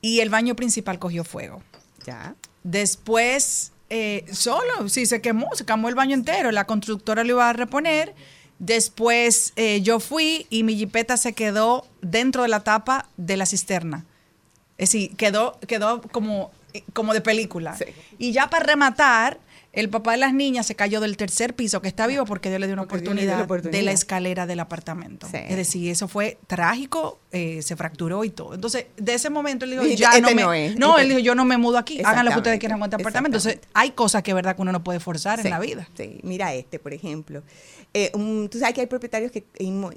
y 0.00 0.20
el 0.20 0.28
baño 0.28 0.54
principal 0.54 0.98
cogió 0.98 1.24
fuego. 1.24 1.62
Ya. 2.04 2.34
Después, 2.62 3.72
eh, 3.88 4.24
solo, 4.30 4.88
sí, 4.88 5.06
se 5.06 5.20
quemó, 5.20 5.48
se 5.54 5.64
quemó 5.64 5.88
el 5.88 5.94
baño 5.94 6.14
entero, 6.14 6.52
la 6.52 6.66
constructora 6.66 7.24
lo 7.24 7.30
iba 7.30 7.48
a 7.48 7.52
reponer. 7.52 8.14
Después 8.58 9.52
eh, 9.56 9.80
yo 9.82 9.98
fui 9.98 10.46
y 10.50 10.62
mi 10.62 10.76
jipeta 10.76 11.16
se 11.16 11.32
quedó 11.32 11.86
dentro 12.00 12.42
de 12.42 12.48
la 12.48 12.60
tapa 12.60 13.08
de 13.16 13.36
la 13.36 13.46
cisterna. 13.46 14.04
Es 14.78 14.90
decir, 14.92 15.16
quedó, 15.16 15.58
quedó 15.66 16.00
como, 16.02 16.52
como 16.92 17.14
de 17.14 17.20
película. 17.20 17.76
Sí. 17.76 17.86
Y 18.18 18.32
ya 18.32 18.50
para 18.50 18.64
rematar, 18.64 19.40
el 19.72 19.88
papá 19.88 20.12
de 20.12 20.18
las 20.18 20.34
niñas 20.34 20.66
se 20.66 20.74
cayó 20.74 21.00
del 21.00 21.16
tercer 21.16 21.54
piso, 21.54 21.80
que 21.80 21.88
está 21.88 22.06
vivo 22.06 22.26
porque 22.26 22.50
Dios 22.50 22.60
le 22.60 22.66
dio 22.66 22.74
una 22.74 22.82
la 22.82 22.86
oportunidad, 22.86 23.46
de 23.70 23.82
la 23.82 23.92
escalera 23.92 24.46
del 24.46 24.60
apartamento. 24.60 25.26
Sí. 25.30 25.38
Es 25.48 25.56
decir, 25.56 25.90
eso 25.90 26.08
fue 26.08 26.36
trágico, 26.46 27.20
eh, 27.30 27.62
se 27.62 27.74
fracturó 27.74 28.22
y 28.24 28.30
todo. 28.30 28.54
Entonces, 28.54 28.86
de 28.98 29.14
ese 29.14 29.30
momento 29.30 29.64
él 29.64 29.70
dijo, 29.70 29.84
ya 29.84 30.10
no 30.20 30.28
"Este 30.28 30.34
me... 30.34 30.42
no 30.42 30.52
es, 30.52 30.76
no, 30.76 30.98
él 30.98 31.08
dijo, 31.08 31.20
yo 31.20 31.34
no 31.34 31.46
me 31.46 31.56
mudo 31.56 31.78
aquí, 31.78 32.00
hagan 32.04 32.26
lo 32.26 32.32
que 32.32 32.36
ustedes 32.38 32.58
quieran 32.58 32.78
con 32.78 32.86
este 32.88 32.96
apartamento. 33.02 33.38
Entonces, 33.38 33.60
hay 33.72 33.92
cosas 33.92 34.22
que 34.22 34.32
es 34.32 34.34
verdad 34.34 34.56
que 34.56 34.62
uno 34.62 34.72
no 34.72 34.84
puede 34.84 35.00
forzar 35.00 35.40
Sí, 35.40 35.46
en 35.46 35.52
la 35.52 35.58
vida. 35.58 35.88
Sí, 35.96 36.20
mira 36.22 36.52
este, 36.52 36.78
por 36.78 36.92
ejemplo. 36.92 37.42
Eh, 37.94 38.10
un- 38.14 38.48
tú 38.50 38.58
sabes 38.58 38.74
que 38.74 38.82
hay 38.82 38.86
propietarios 38.86 39.32
que, 39.32 39.44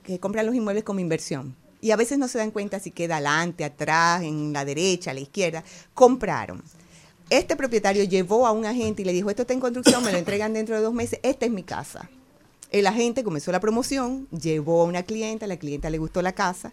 que 0.03 0.19
compran 0.19 0.45
los 0.45 0.55
inmuebles 0.55 0.83
como 0.85 0.99
inversión. 1.01 1.55
Y 1.81 1.91
a 1.91 1.97
veces 1.97 2.17
no 2.17 2.27
se 2.29 2.37
dan 2.37 2.49
cuenta 2.51 2.79
si 2.79 2.89
queda 2.91 3.17
adelante, 3.17 3.63
atrás, 3.65 4.23
en 4.23 4.53
la 4.53 4.63
derecha, 4.65 5.11
a 5.11 5.13
la 5.13 5.19
izquierda. 5.19 5.63
Compraron. 5.93 6.63
Este 7.29 7.55
propietario 7.55 8.03
llevó 8.03 8.45
a 8.45 8.51
un 8.51 8.65
agente 8.65 9.01
y 9.01 9.05
le 9.05 9.13
dijo, 9.13 9.29
esto 9.29 9.41
está 9.43 9.53
en 9.53 9.59
construcción, 9.59 10.03
me 10.03 10.11
lo 10.11 10.17
entregan 10.17 10.53
dentro 10.53 10.75
de 10.75 10.81
dos 10.81 10.93
meses, 10.93 11.19
esta 11.23 11.45
es 11.45 11.51
mi 11.51 11.63
casa. 11.63 12.09
El 12.71 12.85
agente 12.87 13.23
comenzó 13.23 13.51
la 13.51 13.59
promoción, 13.59 14.27
llevó 14.29 14.81
a 14.81 14.85
una 14.85 15.03
clienta, 15.03 15.47
la 15.47 15.57
clienta 15.57 15.89
le 15.89 15.97
gustó 15.97 16.21
la 16.21 16.33
casa, 16.33 16.71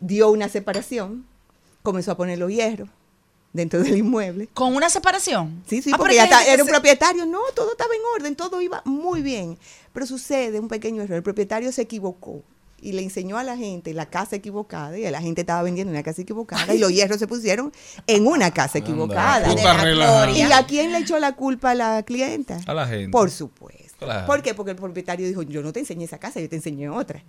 dio 0.00 0.30
una 0.30 0.48
separación, 0.48 1.24
comenzó 1.82 2.12
a 2.12 2.16
poner 2.16 2.38
los 2.38 2.50
hierros 2.50 2.88
dentro 3.52 3.82
del 3.82 3.96
inmueble. 3.96 4.48
Con 4.52 4.74
una 4.76 4.90
separación. 4.90 5.62
Sí, 5.66 5.80
sí, 5.82 5.90
Ah, 5.94 5.98
porque 5.98 6.14
ya 6.16 6.24
está- 6.24 6.44
era 6.46 6.62
un 6.62 6.66
se- 6.68 6.72
propietario. 6.72 7.26
No, 7.26 7.40
todo 7.54 7.72
estaba 7.72 7.94
en 7.94 8.00
orden, 8.20 8.36
todo 8.36 8.60
iba 8.60 8.82
muy 8.84 9.22
bien. 9.22 9.56
Pero 9.92 10.06
sucede 10.06 10.60
un 10.60 10.68
pequeño 10.68 11.02
error. 11.02 11.16
El 11.16 11.22
propietario 11.22 11.72
se 11.72 11.82
equivocó 11.82 12.42
y 12.82 12.92
le 12.92 13.02
enseñó 13.02 13.38
a 13.38 13.44
la 13.44 13.56
gente 13.56 13.94
la 13.94 14.06
casa 14.06 14.36
equivocada 14.36 14.98
y 14.98 15.08
la 15.10 15.20
gente 15.20 15.42
estaba 15.42 15.62
vendiendo 15.62 15.92
una 15.92 16.02
casa 16.02 16.22
equivocada 16.22 16.74
y 16.74 16.78
los 16.78 16.92
hierros 16.92 17.18
se 17.18 17.26
pusieron 17.26 17.72
en 18.06 18.26
una 18.26 18.50
casa 18.52 18.78
equivocada. 18.78 19.52
¿Y 20.32 20.42
a 20.42 20.66
quién 20.66 20.92
le 20.92 20.98
echó 20.98 21.18
la 21.18 21.32
culpa 21.32 21.70
a 21.70 21.74
la 21.74 22.02
clienta? 22.02 22.60
A 22.66 22.74
la 22.74 22.86
gente. 22.86 23.10
Por 23.10 23.30
supuesto. 23.30 24.06
Claro. 24.06 24.26
¿Por 24.26 24.42
qué? 24.42 24.54
Porque 24.54 24.70
el 24.70 24.76
propietario 24.76 25.26
dijo, 25.26 25.42
yo 25.42 25.62
no 25.62 25.72
te 25.72 25.80
enseñé 25.80 26.04
esa 26.04 26.18
casa, 26.18 26.40
yo 26.40 26.48
te 26.48 26.56
enseñé 26.56 26.88
otra. 26.88 27.22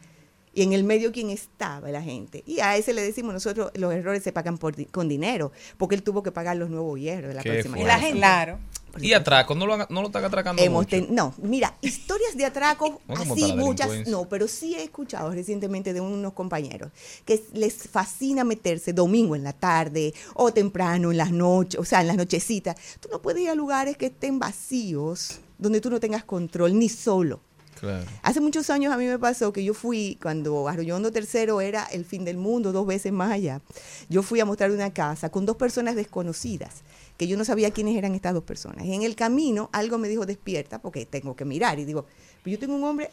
Y 0.53 0.63
en 0.63 0.73
el 0.73 0.83
medio, 0.83 1.11
¿quién 1.11 1.29
estaba? 1.29 1.89
La 1.89 2.01
gente. 2.01 2.43
Y 2.45 2.59
a 2.59 2.75
ese 2.75 2.93
le 2.93 3.01
decimos 3.01 3.33
nosotros, 3.33 3.71
los 3.75 3.93
errores 3.93 4.21
se 4.21 4.33
pagan 4.33 4.57
por 4.57 4.75
con 4.91 5.07
dinero, 5.07 5.51
porque 5.77 5.95
él 5.95 6.03
tuvo 6.03 6.23
que 6.23 6.31
pagar 6.31 6.57
los 6.57 6.69
nuevos 6.69 6.99
hierros 6.99 7.29
de 7.29 7.35
la 7.35 7.41
Qué 7.41 7.51
próxima. 7.51 7.77
La 7.79 7.99
gente. 7.99 8.17
Claro. 8.17 8.59
Y 8.99 9.13
atraco, 9.13 9.55
no 9.55 9.65
lo, 9.65 9.77
no 9.77 10.01
lo 10.01 10.07
están 10.07 10.25
atracando 10.25 10.61
Hemos 10.61 10.81
mucho. 10.83 10.89
ten- 10.89 11.15
no, 11.15 11.33
mira, 11.41 11.77
historias 11.81 12.35
de 12.35 12.45
atraco, 12.45 13.01
No, 13.07 13.15
¿cómo 13.15 13.33
así 13.33 13.53
muchas, 13.53 14.07
no, 14.07 14.27
pero 14.27 14.47
sí 14.47 14.75
he 14.75 14.83
escuchado 14.83 15.31
recientemente 15.31 15.93
de 15.93 16.01
unos 16.01 16.33
compañeros 16.33 16.91
que 17.25 17.41
les 17.53 17.73
fascina 17.89 18.43
meterse 18.43 18.91
domingo 18.93 19.35
en 19.35 19.43
la 19.43 19.53
tarde 19.53 20.13
o 20.33 20.51
temprano 20.51 21.11
en 21.11 21.17
las 21.17 21.31
noches, 21.31 21.79
o 21.79 21.85
sea, 21.85 22.01
en 22.01 22.07
las 22.07 22.17
nochecitas. 22.17 22.75
Tú 22.99 23.07
no 23.11 23.21
puedes 23.21 23.41
ir 23.43 23.49
a 23.49 23.55
lugares 23.55 23.95
que 23.97 24.07
estén 24.07 24.39
vacíos, 24.39 25.39
donde 25.57 25.79
tú 25.81 25.89
no 25.89 25.99
tengas 25.99 26.23
control, 26.23 26.77
ni 26.77 26.89
solo. 26.89 27.39
Claro. 27.79 28.05
Hace 28.21 28.41
muchos 28.41 28.69
años 28.69 28.93
a 28.93 28.97
mí 28.97 29.05
me 29.05 29.17
pasó 29.17 29.51
que 29.51 29.63
yo 29.63 29.73
fui, 29.73 30.17
cuando 30.21 30.67
Arroyo 30.67 30.95
Hondo 30.95 31.11
tercero 31.11 31.61
era 31.61 31.85
el 31.85 32.05
fin 32.05 32.23
del 32.25 32.37
mundo, 32.37 32.71
dos 32.71 32.85
veces 32.85 33.11
más 33.11 33.31
allá, 33.31 33.59
yo 34.07 34.21
fui 34.21 34.39
a 34.39 34.45
mostrar 34.45 34.69
una 34.69 34.93
casa 34.93 35.29
con 35.31 35.47
dos 35.47 35.55
personas 35.57 35.95
desconocidas, 35.95 36.81
que 37.21 37.27
yo 37.27 37.37
no 37.37 37.45
sabía 37.45 37.69
quiénes 37.69 37.95
eran 37.95 38.15
estas 38.15 38.33
dos 38.33 38.43
personas. 38.43 38.83
Y 38.83 38.95
en 38.95 39.03
el 39.03 39.15
camino 39.15 39.69
algo 39.73 39.99
me 39.99 40.09
dijo, 40.09 40.25
despierta, 40.25 40.81
porque 40.81 41.05
tengo 41.05 41.35
que 41.35 41.45
mirar. 41.45 41.77
Y 41.77 41.85
digo, 41.85 42.07
"Pero 42.41 42.55
yo 42.55 42.59
tengo 42.59 42.73
un 42.73 42.83
hombre, 42.83 43.11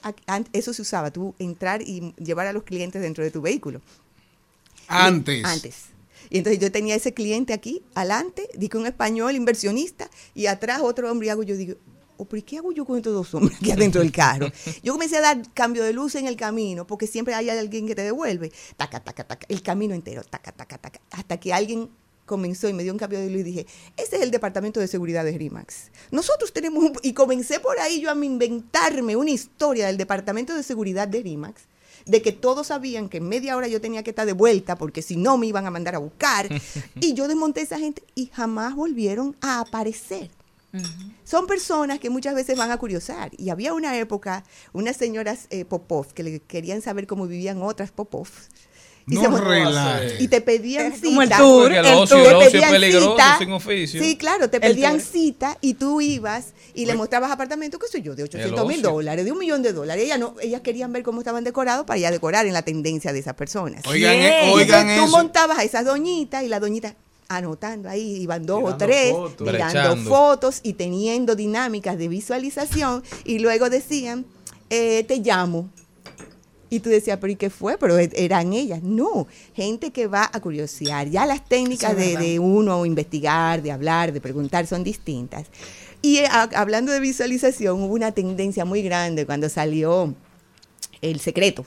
eso 0.55 0.73
se 0.73 0.81
usaba, 0.81 1.11
tú 1.11 1.35
entrar 1.39 1.83
y 1.83 2.15
llevar 2.17 2.47
a 2.47 2.55
los 2.55 2.63
clientes 2.63 3.03
dentro 3.03 3.23
de 3.23 3.31
tu 3.31 3.43
vehículo. 3.43 3.83
Antes. 4.87 5.45
Antes. 5.45 5.75
Y 6.31 6.39
entonces 6.39 6.59
yo 6.59 6.73
tenía 6.73 6.95
ese 6.95 7.13
cliente 7.13 7.53
aquí, 7.53 7.83
adelante, 7.95 8.49
dije 8.57 8.79
un 8.79 8.87
español 8.87 9.37
inversionista, 9.37 10.09
y 10.35 10.47
atrás 10.47 10.81
otro 10.83 11.13
hombre, 11.13 11.27
y 11.27 11.31
hago 11.31 11.43
yo, 11.43 11.55
digo, 11.55 11.75
¿o 12.17 12.25
por 12.25 12.43
qué 12.43 12.57
hago 12.57 12.73
yo 12.73 12.87
con 12.87 12.97
estos 12.97 13.13
dos 13.13 13.35
hombres 13.35 13.59
aquí 13.59 13.73
adentro 13.73 14.01
del 14.01 14.11
carro? 14.11 14.51
Yo 14.83 14.95
comencé 14.95 15.19
a 15.19 15.21
dar 15.21 15.53
cambio 15.53 15.85
de 15.85 15.93
luz 15.93 16.15
en 16.15 16.27
el 16.27 16.37
camino, 16.37 16.87
porque 16.87 17.07
siempre 17.07 17.35
hay 17.35 17.51
alguien 17.51 17.87
que 17.87 17.95
te 17.95 18.05
devuelve, 18.05 18.53
taca, 18.79 19.05
taca, 19.05 19.25
taca, 19.25 19.47
el 19.51 19.61
camino 19.61 19.95
entero, 19.95 20.23
taca, 20.25 20.51
taca, 20.51 20.79
taca, 20.79 20.99
hasta 21.11 21.39
que 21.39 21.53
alguien 21.53 21.91
comenzó 22.29 22.69
y 22.69 22.73
me 22.73 22.85
dio 22.85 22.93
un 22.93 22.99
cambio 22.99 23.19
de 23.19 23.29
luz 23.29 23.41
y 23.41 23.43
dije, 23.43 23.67
ese 23.97 24.17
es 24.17 24.23
el 24.23 24.31
departamento 24.31 24.79
de 24.79 24.87
seguridad 24.87 25.25
de 25.25 25.37
RIMAX. 25.37 25.91
Nosotros 26.13 26.53
tenemos 26.53 26.85
un... 26.85 26.93
Y 27.03 27.13
comencé 27.15 27.59
por 27.59 27.81
ahí 27.81 28.01
yo 28.01 28.09
a 28.09 28.25
inventarme 28.25 29.17
una 29.17 29.31
historia 29.31 29.89
del 29.89 29.97
departamento 29.97 30.55
de 30.55 30.63
seguridad 30.63 31.09
de 31.09 31.23
RIMAX 31.23 31.63
de 32.07 32.23
que 32.23 32.33
todos 32.33 32.69
sabían 32.69 33.09
que 33.09 33.19
en 33.19 33.29
media 33.29 33.57
hora 33.57 33.69
yo 33.69 33.81
tenía 33.81 34.03
que 34.03 34.11
estar 34.11 34.27
de 34.27 34.33
vuelta 34.33 34.77
porque 34.77 35.03
si 35.03 35.17
no 35.17 35.37
me 35.37 35.47
iban 35.47 35.67
a 35.67 35.71
mandar 35.71 35.95
a 35.95 35.99
buscar. 35.99 36.49
y 37.01 37.15
yo 37.15 37.29
desmonté 37.29 37.61
a 37.61 37.65
esa 37.65 37.79
gente 37.79 38.03
y 38.15 38.27
jamás 38.27 38.75
volvieron 38.75 39.37
a 39.41 39.61
aparecer. 39.61 40.31
Son 41.25 41.47
personas 41.47 41.99
que 41.99 42.11
muchas 42.11 42.35
veces 42.35 42.57
van 42.57 42.71
a 42.71 42.77
curiosar. 42.77 43.31
Y 43.37 43.51
había 43.51 43.75
una 43.75 43.99
época, 43.99 44.45
unas 44.73 44.97
señoras 44.97 45.47
eh, 45.51 45.65
Popov 45.65 46.13
que 46.13 46.23
le 46.23 46.41
querían 46.41 46.83
saber 46.83 47.07
cómo 47.07 47.27
vivían 47.27 47.63
otras 47.63 47.91
Popov. 47.91 48.29
Y 49.11 49.15
No 49.15 49.23
se 49.23 50.23
y 50.23 50.29
te 50.29 50.41
pedían 50.41 50.93
cita. 50.93 51.07
como 51.07 51.23
el 51.23 51.31
tour, 51.31 51.73
el 51.73 51.87
el 51.87 51.95
ocio, 51.95 52.17
tour. 52.17 52.29
Te 52.29 52.35
ocio 52.35 52.41
es 52.47 52.53
pedían 52.53 52.71
peligroso 52.71 53.11
cita. 53.13 53.37
sin 53.39 53.53
oficio. 53.53 54.03
Sí, 54.03 54.17
claro, 54.17 54.51
te 54.51 54.61
pedían 54.61 55.01
cita 55.01 55.57
y 55.61 55.75
tú 55.75 56.01
ibas 56.01 56.53
y 56.75 56.85
le 56.87 56.95
mostrabas 56.95 57.31
apartamentos, 57.31 57.81
qué 57.81 57.87
sé 57.89 58.03
yo, 58.03 58.15
de 58.15 58.25
800 58.25 58.67
mil 58.69 58.83
dólares, 58.83 59.25
de 59.25 59.33
un 59.33 59.39
millón 59.39 59.63
de 59.63 59.73
dólares. 59.73 60.05
Ellas, 60.05 60.19
no, 60.19 60.35
ellas 60.41 60.61
querían 60.61 60.93
ver 60.93 61.03
cómo 61.03 61.21
estaban 61.21 61.43
decorados 61.45 61.87
para 61.87 61.99
ya 61.99 62.11
decorar 62.11 62.47
en 62.47 62.53
la 62.53 62.63
tendencia 62.63 63.13
de 63.13 63.19
esas 63.21 63.35
personas. 63.35 63.87
Oigan, 63.87 64.13
Bien. 64.19 64.25
eh, 64.33 64.43
Y 64.49 64.53
oigan 64.53 64.81
entonces 64.81 64.99
tú 64.99 65.05
eso. 65.07 65.17
montabas 65.17 65.59
a 65.59 65.65
esas 65.65 65.85
doñitas 65.85 66.43
y 66.45 66.49
la 66.49 66.61
doñita 66.61 66.95
anotando 67.31 67.89
ahí, 67.91 68.23
iban 68.23 68.47
dos 68.47 68.63
o 68.65 68.77
tres, 68.77 69.11
fotos. 69.13 69.37
tirando 69.47 69.73
Brechando. 69.73 70.11
fotos 70.11 70.61
y 70.63 70.73
teniendo 70.75 71.35
dinámicas 71.35 71.99
de 71.99 72.09
visualización 72.09 73.03
y 73.25 73.39
luego 73.39 73.69
decían, 73.69 74.25
eh, 74.71 75.05
te 75.07 75.17
llamo. 75.19 75.71
Y 76.71 76.81
tú 76.81 76.91
decías, 76.91 77.19
pero 77.21 77.33
¿y 77.33 77.37
qué 77.37 77.49
fue? 77.51 77.79
Pero 77.79 77.99
e- 77.99 78.11
eran 78.15 78.53
ellas. 78.53 78.83
No, 78.83 79.27
gente 79.55 79.91
que 79.91 80.07
va 80.07 80.29
a 80.33 80.41
curiosear. 80.41 81.09
Ya 81.09 81.25
las 81.25 81.45
técnicas 81.49 81.97
de, 81.97 82.39
uno 82.39 82.85
investigar, 82.85 83.63
de 83.63 83.73
hablar, 83.73 84.13
de 84.13 84.21
preguntar 84.21 84.67
son 84.67 84.85
distintas. 84.85 85.47
Y 86.03 86.19
eh, 86.19 86.27
a- 86.27 86.49
hablando 86.55 86.93
de 86.93 87.01
visualización, 87.01 87.83
hubo 87.83 87.95
una 87.95 88.13
tendencia 88.13 88.65
muy 88.65 88.83
grande 88.83 89.25
cuando 89.25 89.49
salió 89.49 90.15
El 91.01 91.21
Secreto. 91.21 91.65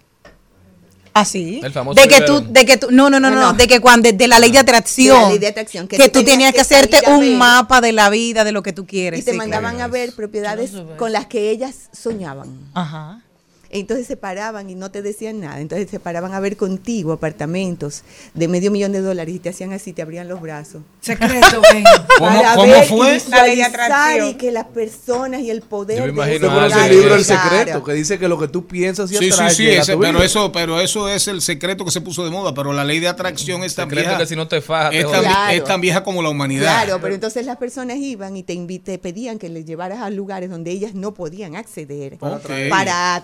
Así. 1.13 1.59
El 1.61 1.73
famoso 1.73 1.99
de 1.99 2.07
que 2.07 2.21
tú, 2.21 2.41
de 2.47 2.65
que 2.65 2.77
tú, 2.77 2.87
no, 2.89 3.09
no, 3.09 3.19
no, 3.19 3.29
No, 3.29 3.35
no, 3.35 3.51
no. 3.51 3.53
de 3.53 3.67
que 3.67 3.81
cuando 3.81 4.09
de, 4.11 4.27
la 4.29 4.39
ley 4.39 4.51
de 4.51 4.59
atracción, 4.59 5.17
De 5.17 5.23
la 5.23 5.29
ley 5.29 5.39
de 5.39 5.47
atracción, 5.47 5.87
que, 5.87 5.97
que 5.97 6.07
tú 6.07 6.19
tenías 6.23 6.53
tenías 6.53 6.53
que 6.53 6.61
hacerte 6.61 7.01
un 7.11 7.37
mapa 7.37 7.81
de 7.81 7.91
la 7.91 8.09
vida, 8.09 8.45
de 8.45 8.53
lo 8.53 8.63
que 8.63 8.71
tú 8.71 8.85
quieres. 8.85 9.19
Y 9.19 9.23
te 9.23 9.31
sí, 9.31 9.37
mandaban 9.37 9.75
claro. 9.75 9.89
a 9.89 9.91
ver 9.91 10.13
propiedades 10.15 10.71
no 10.71 10.95
con 10.95 11.11
las 11.11 11.25
que 11.25 11.49
ellas 11.49 11.89
soñaban. 11.91 12.69
Ajá. 12.73 13.23
Entonces 13.73 14.07
se 14.07 14.17
paraban 14.17 14.69
y 14.69 14.75
no 14.75 14.91
te 14.91 15.01
decían 15.01 15.39
nada. 15.39 15.59
Entonces 15.61 15.89
se 15.89 15.99
paraban 15.99 16.33
a 16.33 16.39
ver 16.39 16.57
contigo 16.57 17.13
apartamentos 17.13 18.03
de 18.33 18.47
medio 18.47 18.71
millón 18.71 18.91
de 18.91 19.01
dólares 19.01 19.35
y 19.35 19.39
te 19.39 19.49
hacían 19.49 19.73
así, 19.73 19.93
te 19.93 20.01
abrían 20.01 20.27
los 20.27 20.41
brazos. 20.41 20.81
Secreto, 21.01 21.61
ven. 21.73 21.83
¿Cómo, 22.17 22.29
Para 22.41 22.55
cómo 22.55 22.71
ver 22.71 22.85
fue? 22.85 23.17
y 23.17 23.29
La 23.29 23.43
ley 23.43 23.55
de 23.55 23.63
visualizar 23.65 23.91
atracción. 23.91 24.27
y 24.29 24.33
que 24.35 24.51
las 24.51 24.65
personas 24.65 25.41
y 25.41 25.49
el 25.49 25.61
poder 25.61 25.97
Yo 25.99 26.05
me 26.05 26.11
imagino 26.11 26.47
eso 26.47 26.65
Eso 26.65 26.67
es 26.67 26.73
sí, 26.73 26.79
el 26.89 26.95
libro 26.99 27.15
El 27.15 27.23
sí. 27.25 27.33
Secreto, 27.33 27.83
que 27.83 27.93
dice 27.93 28.19
que 28.19 28.27
lo 28.27 28.37
que 28.39 28.47
tú 28.47 28.67
piensas 28.67 29.11
y 29.11 29.15
Sí, 29.17 29.25
sí, 29.25 29.31
atraes 29.33 29.55
sí, 29.57 29.67
a 29.69 29.81
ese- 29.81 29.97
pero 29.97 30.21
eso, 30.23 30.51
pero 30.51 30.79
eso 30.79 31.09
es 31.09 31.27
el 31.27 31.41
secreto 31.41 31.85
que 31.85 31.91
se 31.91 32.01
puso 32.01 32.23
de 32.25 32.31
moda, 32.31 32.53
pero 32.53 32.73
la 32.73 32.83
ley 32.83 32.99
de 32.99 33.07
atracción 33.07 33.63
es 33.63 33.75
tan 33.75 33.85
Secreto 33.89 34.07
vieja, 34.09 34.19
que 34.21 34.27
si 34.27 34.35
no 34.35 34.47
te 34.47 34.61
fajas, 34.61 34.93
es 34.93 35.01
tan, 35.03 35.09
jodes. 35.11 35.21
Claro. 35.31 35.51
es 35.53 35.63
tan 35.63 35.81
vieja 35.81 36.03
como 36.03 36.21
la 36.21 36.29
humanidad. 36.29 36.83
Claro, 36.83 36.99
pero 37.01 37.13
entonces 37.15 37.45
las 37.45 37.57
personas 37.57 37.97
iban 37.97 38.35
y 38.37 38.43
te, 38.43 38.55
te 38.79 38.97
pedían 38.97 39.39
que 39.39 39.49
les 39.49 39.65
llevaras 39.65 39.99
a 40.01 40.09
lugares 40.09 40.49
donde 40.49 40.71
ellas 40.71 40.93
no 40.93 41.13
podían 41.13 41.55
acceder 41.55 42.17
para 42.17 43.21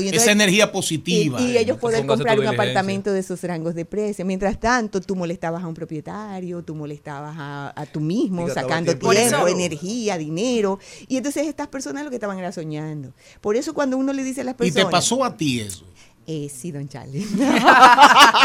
Y 0.00 0.06
entonces- 0.06 0.22
Esa 0.22 0.32
energía 0.32 0.64
y, 0.64 0.68
positiva. 0.68 1.40
y 1.40 1.56
ellos 1.56 1.78
poder 1.78 2.06
comprar 2.06 2.38
un 2.38 2.46
apartamento 2.46 3.12
de 3.12 3.20
esos 3.20 3.42
rangos 3.42 3.74
de 3.74 3.84
precio. 3.84 4.24
Mientras 4.24 4.58
tanto, 4.60 5.00
tú 5.00 5.16
molestabas 5.16 5.62
a 5.62 5.66
un 5.66 5.74
propietario, 5.74 6.62
tú 6.62 6.74
molestabas 6.74 7.34
a, 7.38 7.72
a 7.74 7.86
tú 7.86 8.00
mismo, 8.00 8.46
Y 8.46 8.50
sacando 8.50 8.96
tiempo 8.96 9.48
y 9.48 9.52
energía, 9.52 10.18
dinero. 10.18 10.78
Y 11.08 11.16
entonces 11.16 11.46
estas 11.46 11.68
personas 11.68 12.04
lo 12.04 12.10
que 12.10 12.16
estaban 12.16 12.38
era 12.38 12.52
soñando. 12.52 13.12
Por 13.40 13.56
eso 13.56 13.74
cuando 13.74 13.96
uno 13.96 14.12
le 14.12 14.24
dice 14.24 14.42
a 14.42 14.44
las 14.44 14.54
y 14.54 14.58
personas... 14.58 14.86
te 14.86 14.90
pasó 14.90 15.24
a 15.24 15.36
ti 15.36 15.60
eso. 15.60 15.84
Eh, 16.26 16.48
sí, 16.54 16.70
don 16.70 16.88
Charlie. 16.88 17.26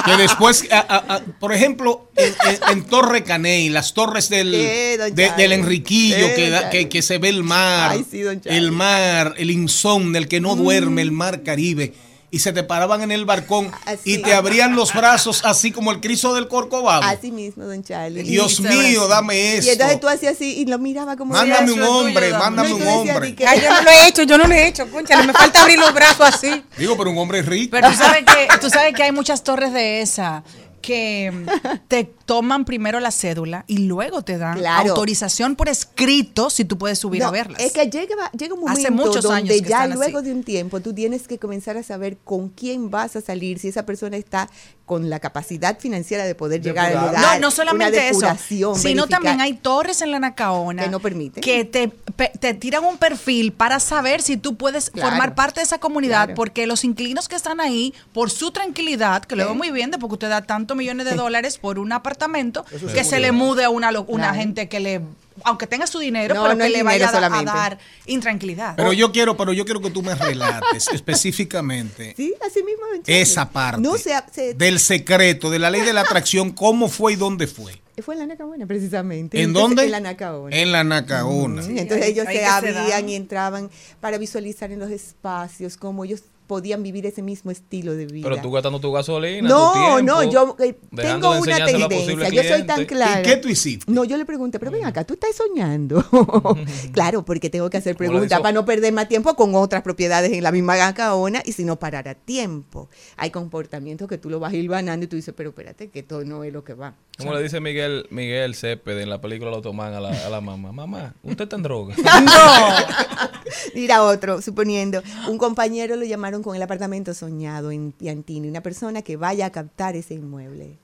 Que 0.06 0.18
después, 0.18 0.66
a- 0.72 0.80
a- 0.80 1.16
a- 1.16 1.20
por 1.40 1.54
ejemplo, 1.54 2.10
en, 2.16 2.34
en- 2.50 2.60
en 2.80 2.84
Torre 2.86 3.24
Caney, 3.24 3.70
las 3.70 3.94
torres 3.94 4.30
del, 4.30 4.52
Eh, 4.56 4.98
de- 5.14 5.32
del 5.38 5.52
Enriquillo, 5.52 6.16
Eh, 6.28 6.34
que, 6.36 6.50
da- 6.50 6.70
que, 6.72 6.90
que 6.90 7.02
se 7.04 7.20
ve 7.20 7.30
el 7.30 7.44
mar, 7.44 7.92
Ay, 7.92 8.06
sí, 8.10 8.22
el 8.46 8.72
mar, 8.72 9.36
el 9.38 9.52
insomnio, 9.52 10.18
el 10.18 10.28
que 10.28 10.42
no 10.42 10.56
duerme, 10.56 11.02
el 11.04 11.12
mar 11.12 11.44
Caribe. 11.44 11.94
Y 12.30 12.40
se 12.40 12.52
te 12.52 12.62
paraban 12.62 13.02
en 13.04 13.12
el 13.14 13.24
balcón 13.24 13.72
Así. 13.86 14.16
y 14.16 14.18
te 14.22 14.34
abrían 14.34 14.76
los 14.76 14.94
brazos 14.94 15.44
así 15.46 15.72
como 15.72 15.92
el 15.94 16.02
Cristo 16.02 16.36
del 16.36 16.50
Corcovado. 16.50 17.04
Así 17.04 17.32
mismo, 17.32 17.64
don 17.64 17.82
Charlie. 17.84 18.24
Dios 18.24 18.60
Y 18.60 18.64
mío, 18.64 19.08
dame 19.08 19.36
Y 19.38 19.42
esto. 19.60 19.72
entonces 19.72 20.00
tú 20.02 20.10
hacías 20.10 20.34
así 20.36 20.58
y 20.60 20.66
lo 20.66 20.78
miraba 20.78 21.16
como... 21.16 21.32
Mándame 21.34 21.66
Eso 21.66 21.74
un 21.76 21.80
tuyo, 21.80 21.92
hombre, 21.94 22.30
dame. 22.32 22.44
mándame 22.44 22.70
No, 22.70 22.76
un 22.76 23.08
y 23.08 23.10
hombre. 23.12 23.34
que- 23.34 23.48
Ay, 23.48 23.62
yo 23.62 23.70
no 23.74 23.82
lo 23.82 23.90
he 23.92 24.08
hecho, 24.10 24.24
yo 24.24 24.38
no 24.38 24.46
lo 24.46 24.54
he 24.54 24.68
hecho, 24.68 24.92
concha, 24.92 25.24
me 25.24 25.32
falta 25.32 25.62
abrir 25.62 25.80
los 25.80 25.94
brazos 25.94 26.28
así. 26.28 26.64
Digo, 26.78 26.98
pero 26.98 27.12
un 27.12 27.18
hombre 27.18 27.42
rico. 27.44 27.72
Pero 27.72 27.90
tú 27.92 27.96
sabes 27.98 28.26
que, 28.26 28.48
tú 28.60 28.70
sabes 28.70 28.94
que 28.94 29.04
hay 29.04 29.14
muchas 29.14 29.42
torres 29.44 29.72
de 29.72 30.02
esa 30.02 30.44
que 30.88 31.46
te 31.90 32.06
toman 32.26 32.64
primero 32.64 33.00
la 33.02 33.12
cédula 33.12 33.66
y 33.68 33.80
luego 33.80 34.22
te 34.22 34.38
dan 34.38 34.58
Claro. 34.58 34.90
autorización 34.92 35.56
por 35.58 35.68
escrito 35.70 36.50
si 36.50 36.64
tú 36.66 36.78
puedes 36.78 36.98
subir 37.00 37.22
No, 37.22 37.28
a 37.28 37.32
verlas. 37.32 37.62
Es 37.62 37.74
que 37.74 37.86
llega, 37.90 38.32
llega 38.32 38.54
un 38.54 38.62
momento 38.62 38.80
Hace 38.80 38.92
muchos 38.92 39.24
donde 39.24 39.38
años 39.38 39.50
que 39.50 39.62
ya 39.62 39.84
están 39.84 39.94
luego 40.00 40.20
así. 40.20 40.28
de 40.28 40.34
un 40.34 40.44
tiempo 40.44 40.80
tú 40.80 40.94
tienes 40.94 41.28
que 41.28 41.38
comenzar 41.38 41.76
a 41.78 41.84
saber 41.84 42.18
con 42.24 42.50
quién 42.50 42.90
vas 42.90 43.16
a 43.18 43.22
salir, 43.22 43.60
si 43.60 43.68
esa 43.68 43.86
persona 43.86 44.16
está 44.18 44.50
con 44.86 45.10
la 45.10 45.20
capacidad 45.20 45.78
financiera 45.80 46.24
de 46.24 46.34
poder 46.34 46.62
llegar 46.62 46.94
lugar. 46.94 47.20
No, 47.20 47.40
no 47.42 47.52
solamente 47.52 48.08
eso, 48.08 48.26
sino 48.38 48.72
verificar. 48.74 49.08
también 49.10 49.42
hay 49.42 49.54
torres 49.56 50.02
en 50.02 50.12
la 50.12 50.20
Nacaona 50.20 50.84
Que 50.84 50.90
no 50.90 51.02
permiten. 51.02 51.44
que 51.44 51.66
te, 51.66 51.92
te 52.40 52.54
tiran 52.54 52.86
un 52.86 52.98
perfil 52.98 53.52
para 53.52 53.82
saber 53.82 54.22
si 54.22 54.38
tú 54.38 54.56
puedes 54.56 54.90
Claro. 54.90 55.10
formar 55.10 55.36
parte 55.36 55.60
de 55.60 55.66
esa 55.66 55.80
comunidad, 55.80 56.28
Claro. 56.28 56.36
porque 56.36 56.66
los 56.68 56.86
inquilinos 56.86 57.28
que 57.28 57.36
están 57.36 57.60
ahí, 57.60 57.94
por 58.14 58.32
su 58.32 58.52
tranquilidad, 58.52 59.26
que 59.26 59.36
lo 59.36 59.44
veo 59.44 59.56
muy 59.56 59.72
bien, 59.72 59.92
de 59.92 59.98
porque 59.98 60.14
usted 60.14 60.30
da 60.30 60.42
tantos 60.44 60.77
millones 60.78 61.06
de 61.06 61.16
dólares 61.16 61.58
por 61.58 61.80
un 61.80 61.92
apartamento, 61.92 62.64
que 62.94 63.04
se 63.04 63.20
le 63.20 63.32
mude 63.34 63.66
a 63.66 63.70
una, 63.70 63.90
una 63.90 64.04
Claro. 64.28 64.34
gente 64.36 64.70
que 64.70 64.80
le, 64.80 65.02
aunque 65.44 65.68
tenga 65.68 65.86
su 65.88 66.00
dinero, 66.00 66.34
No, 66.36 66.44
pero 66.44 66.56
no 66.56 66.64
que 66.64 66.70
le 66.70 66.84
vaya 66.84 67.10
a, 67.10 67.44
dar 67.44 67.78
intranquilidad. 68.06 68.76
Pero 68.78 68.94
yo 68.94 69.12
quiero, 69.12 69.36
pero 69.36 69.52
yo 69.54 69.66
quiero 69.66 69.82
que 69.82 69.90
tú 69.90 70.02
me 70.02 70.16
relates 70.16 70.88
específicamente 70.94 72.14
Sí, 72.16 72.34
así 72.46 72.64
mismo. 72.64 72.84
esa 73.06 73.50
parte 73.50 73.82
No 73.82 73.98
se, 73.98 74.12
se- 74.32 74.54
del 74.54 74.80
secreto, 74.80 75.50
de 75.50 75.60
la 75.60 75.70
ley 75.70 75.82
de 75.82 75.94
la 75.94 76.02
atracción, 76.02 76.52
cómo 76.52 76.88
fue 76.90 77.14
y 77.14 77.16
dónde 77.16 77.48
fue. 77.48 77.82
fue 78.04 78.16
en 78.16 78.20
la 78.22 78.26
Nacaona 78.28 78.66
precisamente. 78.66 79.38
¿En 79.38 79.50
Entonces, 79.50 79.70
dónde? 79.70 79.84
En 79.86 79.92
la 79.92 80.00
Nacaona. 80.00 80.56
En 80.56 80.72
la 80.72 80.84
Nacaona. 80.84 81.62
Mm, 81.62 81.78
Entonces 81.78 82.06
ellos 82.08 82.26
se 82.32 82.46
abrían 82.46 83.10
y 83.10 83.16
entraban 83.16 83.70
para 84.00 84.18
visualizar 84.18 84.72
en 84.72 84.80
los 84.80 84.90
espacios 84.92 85.78
cómo 85.78 86.04
ellos 86.06 86.22
podían 86.48 86.82
vivir 86.82 87.06
ese 87.06 87.22
mismo 87.22 87.52
estilo 87.52 87.94
de 87.94 88.06
vida. 88.06 88.28
Pero 88.28 88.42
tú 88.42 88.52
gastando 88.52 88.80
tu 88.80 88.92
gasolina, 88.92 89.48
No, 89.48 89.74
tu 89.74 89.80
tiempo, 89.80 90.02
no, 90.02 90.24
yo 90.24 90.56
eh, 90.60 90.78
tengo 90.96 91.34
de 91.34 91.42
una 91.42 91.56
a 91.56 91.66
tendencia. 91.66 92.30
Yo 92.30 92.44
soy 92.44 92.64
tan 92.64 92.86
clara. 92.86 93.22
¿Y 93.22 93.24
qué 93.24 93.38
tú 93.38 93.50
hiciste? 93.50 93.92
No, 93.92 94.06
yo 94.06 94.18
le 94.18 94.26
pregunté, 94.26 94.58
pero 94.58 94.72
ven 94.72 94.86
acá, 94.86 95.04
tú 95.04 95.14
estás 95.14 95.36
soñando. 95.36 96.04
claro, 96.94 97.24
porque 97.26 97.50
tengo 97.50 97.70
que 97.70 97.78
hacer 97.78 97.96
preguntas 97.96 98.40
para 98.40 98.54
no 98.54 98.66
perder 98.66 98.94
más 98.94 99.08
tiempo 99.08 99.36
con 99.36 99.54
otras 99.56 99.84
propiedades 99.84 100.32
en 100.32 100.44
la 100.44 100.52
misma 100.52 100.76
Gacaona 100.76 101.42
y 101.46 101.52
si 101.52 101.64
no 101.64 101.78
parar 101.78 102.08
a 102.08 102.16
tiempo. 102.16 102.90
Hay 103.18 103.30
comportamientos 103.30 104.08
que 104.08 104.18
tú 104.18 104.30
lo 104.30 104.40
vas 104.40 104.54
hilvanando 104.54 105.04
y 105.06 105.08
tú 105.08 105.16
dices, 105.16 105.34
pero 105.36 105.50
espérate, 105.50 105.90
que 105.90 106.00
esto 106.00 106.24
no 106.24 106.44
es 106.44 106.54
lo 106.54 106.64
que 106.64 106.74
va. 106.74 106.96
Como 107.18 107.34
le 107.34 107.42
dice 107.42 107.60
Miguel 107.60 108.06
Miguel 108.12 108.56
Cepeda 108.56 109.02
en 109.02 109.10
la 109.10 109.20
película 109.20 109.50
Lo 109.50 109.62
Toman 109.62 109.94
a 109.94 110.00
la, 110.00 110.10
a 110.10 110.30
la 110.30 110.40
mamá. 110.40 110.72
Mamá, 110.72 111.16
usted 111.24 111.44
está 111.44 111.56
en 111.56 111.64
droga. 111.64 111.96
Mira 113.76 114.04
otro, 114.04 114.42
suponiendo, 114.42 115.02
un 115.28 115.38
compañero 115.38 115.96
lo 115.96 116.06
llamaron 116.06 116.37
con 116.44 116.56
el 116.56 116.62
apartamento 116.62 117.14
soñado 117.14 117.72
en 117.72 117.92
Piantini, 117.92 118.48
una 118.48 118.62
persona 118.62 119.02
que 119.02 119.18
vaya 119.18 119.48
a 119.48 119.52
captar 119.52 119.96
ese 119.96 120.16
inmueble. 120.16 120.78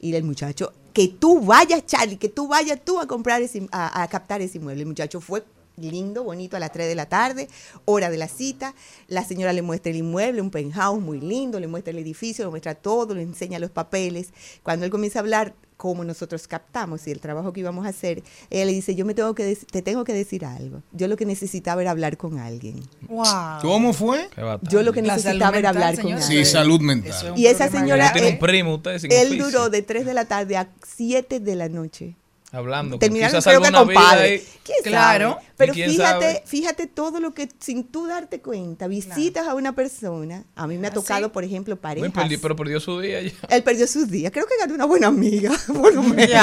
Y 0.00 0.14
el 0.14 0.24
muchacho, 0.24 0.72
que 0.92 1.08
tú 1.08 1.40
vayas, 1.40 1.86
Charlie, 1.86 2.16
que 2.16 2.28
tú 2.28 2.48
vayas 2.48 2.80
tú 2.84 3.00
a 3.00 3.06
comprar 3.06 3.42
a, 3.72 4.02
a 4.02 4.08
captar 4.08 4.42
ese 4.42 4.58
inmueble. 4.58 4.82
El 4.82 4.88
muchacho 4.88 5.20
fue 5.20 5.44
lindo, 5.76 6.24
bonito 6.24 6.56
a 6.56 6.60
las 6.60 6.72
3 6.72 6.86
de 6.86 6.94
la 6.94 7.08
tarde, 7.08 7.48
hora 7.84 8.10
de 8.10 8.18
la 8.18 8.28
cita. 8.28 8.74
La 9.08 9.24
señora 9.24 9.52
le 9.52 9.62
muestra 9.62 9.90
el 9.90 9.98
inmueble, 9.98 10.40
un 10.40 10.50
penthouse 10.50 11.00
muy 11.00 11.20
lindo, 11.20 11.58
le 11.60 11.66
muestra 11.66 11.90
el 11.90 11.98
edificio, 11.98 12.44
le 12.44 12.50
muestra 12.50 12.74
todo, 12.74 13.14
le 13.14 13.22
enseña 13.22 13.58
los 13.58 13.70
papeles. 13.70 14.28
Cuando 14.62 14.84
él 14.84 14.90
comienza 14.90 15.18
a 15.18 15.22
hablar 15.22 15.54
cómo 15.84 16.02
nosotros 16.02 16.48
captamos 16.48 17.06
y 17.06 17.10
el 17.10 17.20
trabajo 17.20 17.52
que 17.52 17.60
íbamos 17.60 17.84
a 17.84 17.90
hacer, 17.90 18.22
ella 18.48 18.64
le 18.64 18.72
dice, 18.72 18.94
yo 18.94 19.04
me 19.04 19.12
tengo 19.12 19.34
que 19.34 19.54
te 19.70 19.82
tengo 19.82 20.02
que 20.02 20.14
decir 20.14 20.46
algo. 20.46 20.82
Yo 20.92 21.08
lo 21.08 21.16
que 21.18 21.26
necesitaba 21.26 21.82
era 21.82 21.90
hablar 21.90 22.16
con 22.16 22.38
alguien. 22.38 22.80
wow. 23.06 23.60
¿Cómo 23.60 23.92
fue? 23.92 24.30
Yo 24.62 24.82
lo 24.82 24.94
que 24.94 25.02
La 25.02 25.14
necesitaba 25.16 25.58
era 25.58 25.68
hablar 25.68 25.94
con 26.00 26.10
alguien. 26.10 26.22
Sí, 26.22 26.42
salud 26.46 26.80
mental. 26.80 27.10
Es 27.12 27.22
un 27.24 27.36
Y 27.38 27.48
esa 27.48 27.68
señora, 27.68 28.14
Tiene 28.14 28.28
un 28.28 28.32
él- 28.32 28.38
primo 28.38 28.76
usted 28.76 28.98
sin 28.98 29.12
Él 29.12 29.26
oficio. 29.28 29.44
duró 29.44 29.68
de 29.68 29.82
3 29.82 30.06
de 30.06 30.14
la 30.14 30.24
tarde 30.24 30.56
a 30.56 30.70
7 30.96 31.38
de 31.38 31.54
la 31.54 31.68
noche. 31.68 32.16
Hablando. 32.54 32.98
Terminaron 32.98 33.42
creo 33.42 33.60
que 33.60 33.72
con 33.72 33.92
padre. 33.92 34.22
ahí- 34.24 34.44
¿Quién 34.64 34.78
Claro. 34.82 35.32
sabe? 35.34 35.46
Pero 35.56 35.72
¿Y 35.72 35.74
quién 35.76 35.90
fíjate, 35.90 36.26
sabe? 36.26 36.42
fíjate 36.46 36.86
todo 36.86 37.20
lo 37.20 37.34
que 37.34 37.48
sin 37.60 37.84
tú 37.84 38.06
darte 38.06 38.40
cuenta, 38.40 38.86
visitas 38.88 39.46
a 39.46 39.54
una 39.54 39.74
persona. 39.74 40.44
A 40.56 40.66
mí 40.66 40.78
me 40.78 40.86
ha 40.86 40.90
tocado, 40.90 41.26
sí? 41.26 41.30
por 41.32 41.44
ejemplo, 41.44 41.76
parejas. 41.76 42.10
perdi- 42.12 42.38
pero 42.40 42.56
perdió 42.56 42.80
su 42.80 42.98
día 43.00 43.20
ya. 43.22 43.32
Él 43.50 43.62
perdió 43.62 43.86
sus 43.86 44.08
días. 44.10 44.32
Creo 44.32 44.46
que 44.46 44.54
ganó 44.58 44.74
una 44.74 44.86
buena 44.86 45.08
amiga, 45.08 45.50
por 45.66 45.92
lo 45.94 46.02
menos. 46.02 46.40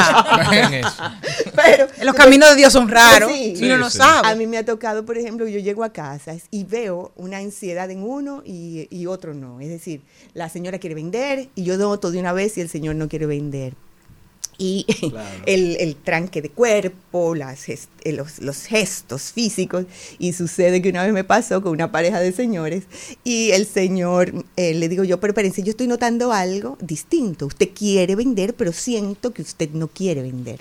Pero 1.55 1.87
Los 2.03 2.15
caminos 2.15 2.49
de 2.51 2.55
Dios 2.57 2.71
son 2.73 2.87
raros 2.89 3.31
Sí. 3.31 3.53
y 3.57 3.65
uno 3.65 3.77
no 3.77 3.85
Sí, 3.89 3.93
sí. 3.93 3.97
sabe. 3.97 4.27
A 4.27 4.35
mí 4.35 4.45
me 4.47 4.57
ha 4.57 4.65
tocado, 4.65 5.05
por 5.05 5.17
ejemplo, 5.17 5.47
yo 5.47 5.59
llego 5.59 5.83
a 5.83 5.91
casa 5.91 6.35
y 6.51 6.63
veo 6.65 7.11
una 7.15 7.37
ansiedad 7.37 7.89
en 7.89 8.03
uno 8.03 8.43
y, 8.45 8.87
y 8.91 9.07
otro 9.07 9.33
no. 9.33 9.59
Es 9.61 9.69
decir, 9.69 10.01
la 10.33 10.49
señora 10.49 10.77
quiere 10.79 10.95
vender 10.95 11.49
y 11.55 11.63
yo 11.63 11.77
noto 11.77 12.11
de 12.11 12.19
una 12.19 12.33
vez 12.33 12.53
si 12.53 12.61
el 12.61 12.69
señor 12.69 12.95
no 12.95 13.07
quiere 13.09 13.25
vender. 13.25 13.73
Y 14.61 14.85
el, 15.47 15.75
el 15.79 15.95
tranque 15.95 16.41
de 16.41 16.49
cuerpo, 16.49 17.33
las 17.35 17.67
gest- 17.67 17.87
eh, 18.03 18.13
los, 18.13 18.39
los 18.39 18.63
gestos 18.65 19.31
físicos. 19.31 19.85
Y 20.19 20.33
sucede 20.33 20.81
que 20.81 20.89
una 20.89 21.03
vez 21.03 21.13
me 21.13 21.23
pasó 21.23 21.61
con 21.61 21.71
una 21.71 21.91
pareja 21.91 22.19
de 22.19 22.31
señores 22.31 22.83
y 23.23 23.51
el 23.51 23.65
señor 23.65 24.45
eh, 24.55 24.73
le 24.75 24.87
digo 24.87 25.03
yo, 25.03 25.19
pero 25.19 25.31
espérense, 25.31 25.63
yo 25.63 25.71
estoy 25.71 25.87
notando 25.87 26.31
algo 26.31 26.77
distinto. 26.79 27.47
Usted 27.47 27.69
quiere 27.73 28.15
vender, 28.15 28.53
pero 28.53 28.71
siento 28.71 29.31
que 29.33 29.41
usted 29.41 29.71
no 29.71 29.87
quiere 29.87 30.21
vender. 30.21 30.59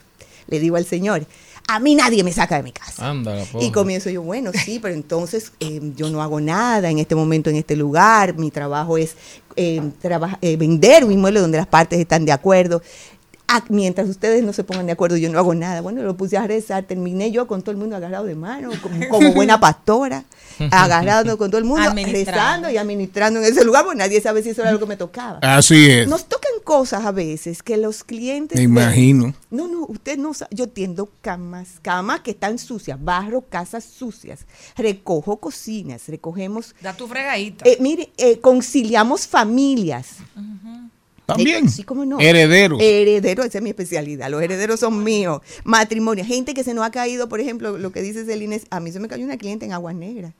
Le 0.48 0.58
digo 0.58 0.76
al 0.76 0.84
señor, 0.86 1.26
a 1.68 1.78
mí 1.78 1.94
nadie 1.94 2.24
me 2.24 2.32
saca 2.32 2.56
de 2.56 2.62
mi 2.64 2.72
casa. 2.72 3.08
Anda, 3.08 3.44
Y 3.60 3.70
comienzo 3.70 4.10
yo, 4.10 4.22
bueno, 4.22 4.50
sí, 4.64 4.80
pero 4.80 4.94
entonces 4.94 5.52
eh, 5.60 5.80
yo 5.94 6.10
no 6.10 6.22
hago 6.22 6.40
nada 6.40 6.90
en 6.90 6.98
este 6.98 7.14
momento, 7.14 7.50
en 7.50 7.56
este 7.56 7.76
lugar. 7.76 8.36
Mi 8.36 8.50
trabajo 8.50 8.98
es 8.98 9.14
eh, 9.56 9.80
traba- 10.02 10.38
eh, 10.42 10.56
vender 10.56 11.04
un 11.04 11.12
inmueble 11.12 11.38
donde 11.40 11.58
las 11.58 11.68
partes 11.68 12.00
están 12.00 12.24
de 12.24 12.32
acuerdo. 12.32 12.82
Ah, 13.52 13.64
mientras 13.68 14.08
ustedes 14.08 14.44
no 14.44 14.52
se 14.52 14.62
pongan 14.62 14.86
de 14.86 14.92
acuerdo, 14.92 15.16
yo 15.16 15.28
no 15.28 15.36
hago 15.36 15.56
nada. 15.56 15.80
Bueno, 15.80 16.02
lo 16.02 16.16
puse 16.16 16.36
a 16.36 16.46
rezar. 16.46 16.84
Terminé 16.84 17.32
yo 17.32 17.48
con 17.48 17.62
todo 17.62 17.72
el 17.72 17.78
mundo 17.78 17.96
agarrado 17.96 18.24
de 18.24 18.36
mano, 18.36 18.70
como, 18.80 19.00
como 19.10 19.32
buena 19.32 19.58
pastora, 19.58 20.22
agarrado 20.70 21.36
con 21.36 21.50
todo 21.50 21.58
el 21.58 21.64
mundo, 21.64 21.90
rezando 21.92 22.70
y 22.70 22.76
administrando 22.76 23.40
en 23.40 23.46
ese 23.46 23.64
lugar, 23.64 23.82
porque 23.82 23.98
nadie 23.98 24.20
sabe 24.20 24.44
si 24.44 24.50
eso 24.50 24.62
era 24.62 24.70
lo 24.70 24.78
que 24.78 24.86
me 24.86 24.96
tocaba. 24.96 25.40
Así 25.42 25.90
es. 25.90 26.06
Nos 26.06 26.26
tocan 26.26 26.52
cosas 26.62 27.04
a 27.04 27.10
veces 27.10 27.64
que 27.64 27.76
los 27.76 28.04
clientes... 28.04 28.56
Me 28.56 28.66
ven. 28.66 28.70
imagino. 28.70 29.34
No, 29.50 29.66
no, 29.66 29.84
usted 29.88 30.16
no 30.16 30.32
sabe. 30.32 30.54
Yo 30.54 30.68
tiendo 30.68 31.10
camas, 31.20 31.80
camas 31.82 32.20
que 32.20 32.30
están 32.30 32.56
sucias, 32.56 33.02
barro 33.02 33.40
casas 33.40 33.82
sucias, 33.82 34.46
recojo 34.76 35.38
cocinas, 35.38 36.06
recogemos. 36.06 36.76
Da 36.80 36.92
tu 36.92 37.08
fregadita. 37.08 37.68
Eh, 37.68 37.78
mire, 37.80 38.12
eh, 38.16 38.38
conciliamos 38.38 39.26
familias. 39.26 40.18
También. 41.34 41.68
Sí, 41.68 41.84
cómo 41.84 42.04
no. 42.04 42.20
Herederos. 42.20 42.80
Herederos, 42.80 43.46
esa 43.46 43.58
es 43.58 43.64
mi 43.64 43.70
especialidad. 43.70 44.30
Los 44.30 44.42
herederos 44.42 44.80
son 44.80 45.02
míos. 45.02 45.40
Matrimonio. 45.64 46.24
Gente 46.24 46.54
que 46.54 46.64
se 46.64 46.74
nos 46.74 46.84
ha 46.84 46.90
caído, 46.90 47.28
por 47.28 47.40
ejemplo, 47.40 47.78
lo 47.78 47.92
que 47.92 48.02
dice 48.02 48.24
Celines, 48.24 48.66
a 48.70 48.80
mí 48.80 48.92
se 48.92 49.00
me 49.00 49.08
cayó 49.08 49.24
una 49.24 49.38
cliente 49.38 49.66
en 49.66 49.72
Agua 49.72 49.92
Negra. 49.92 50.34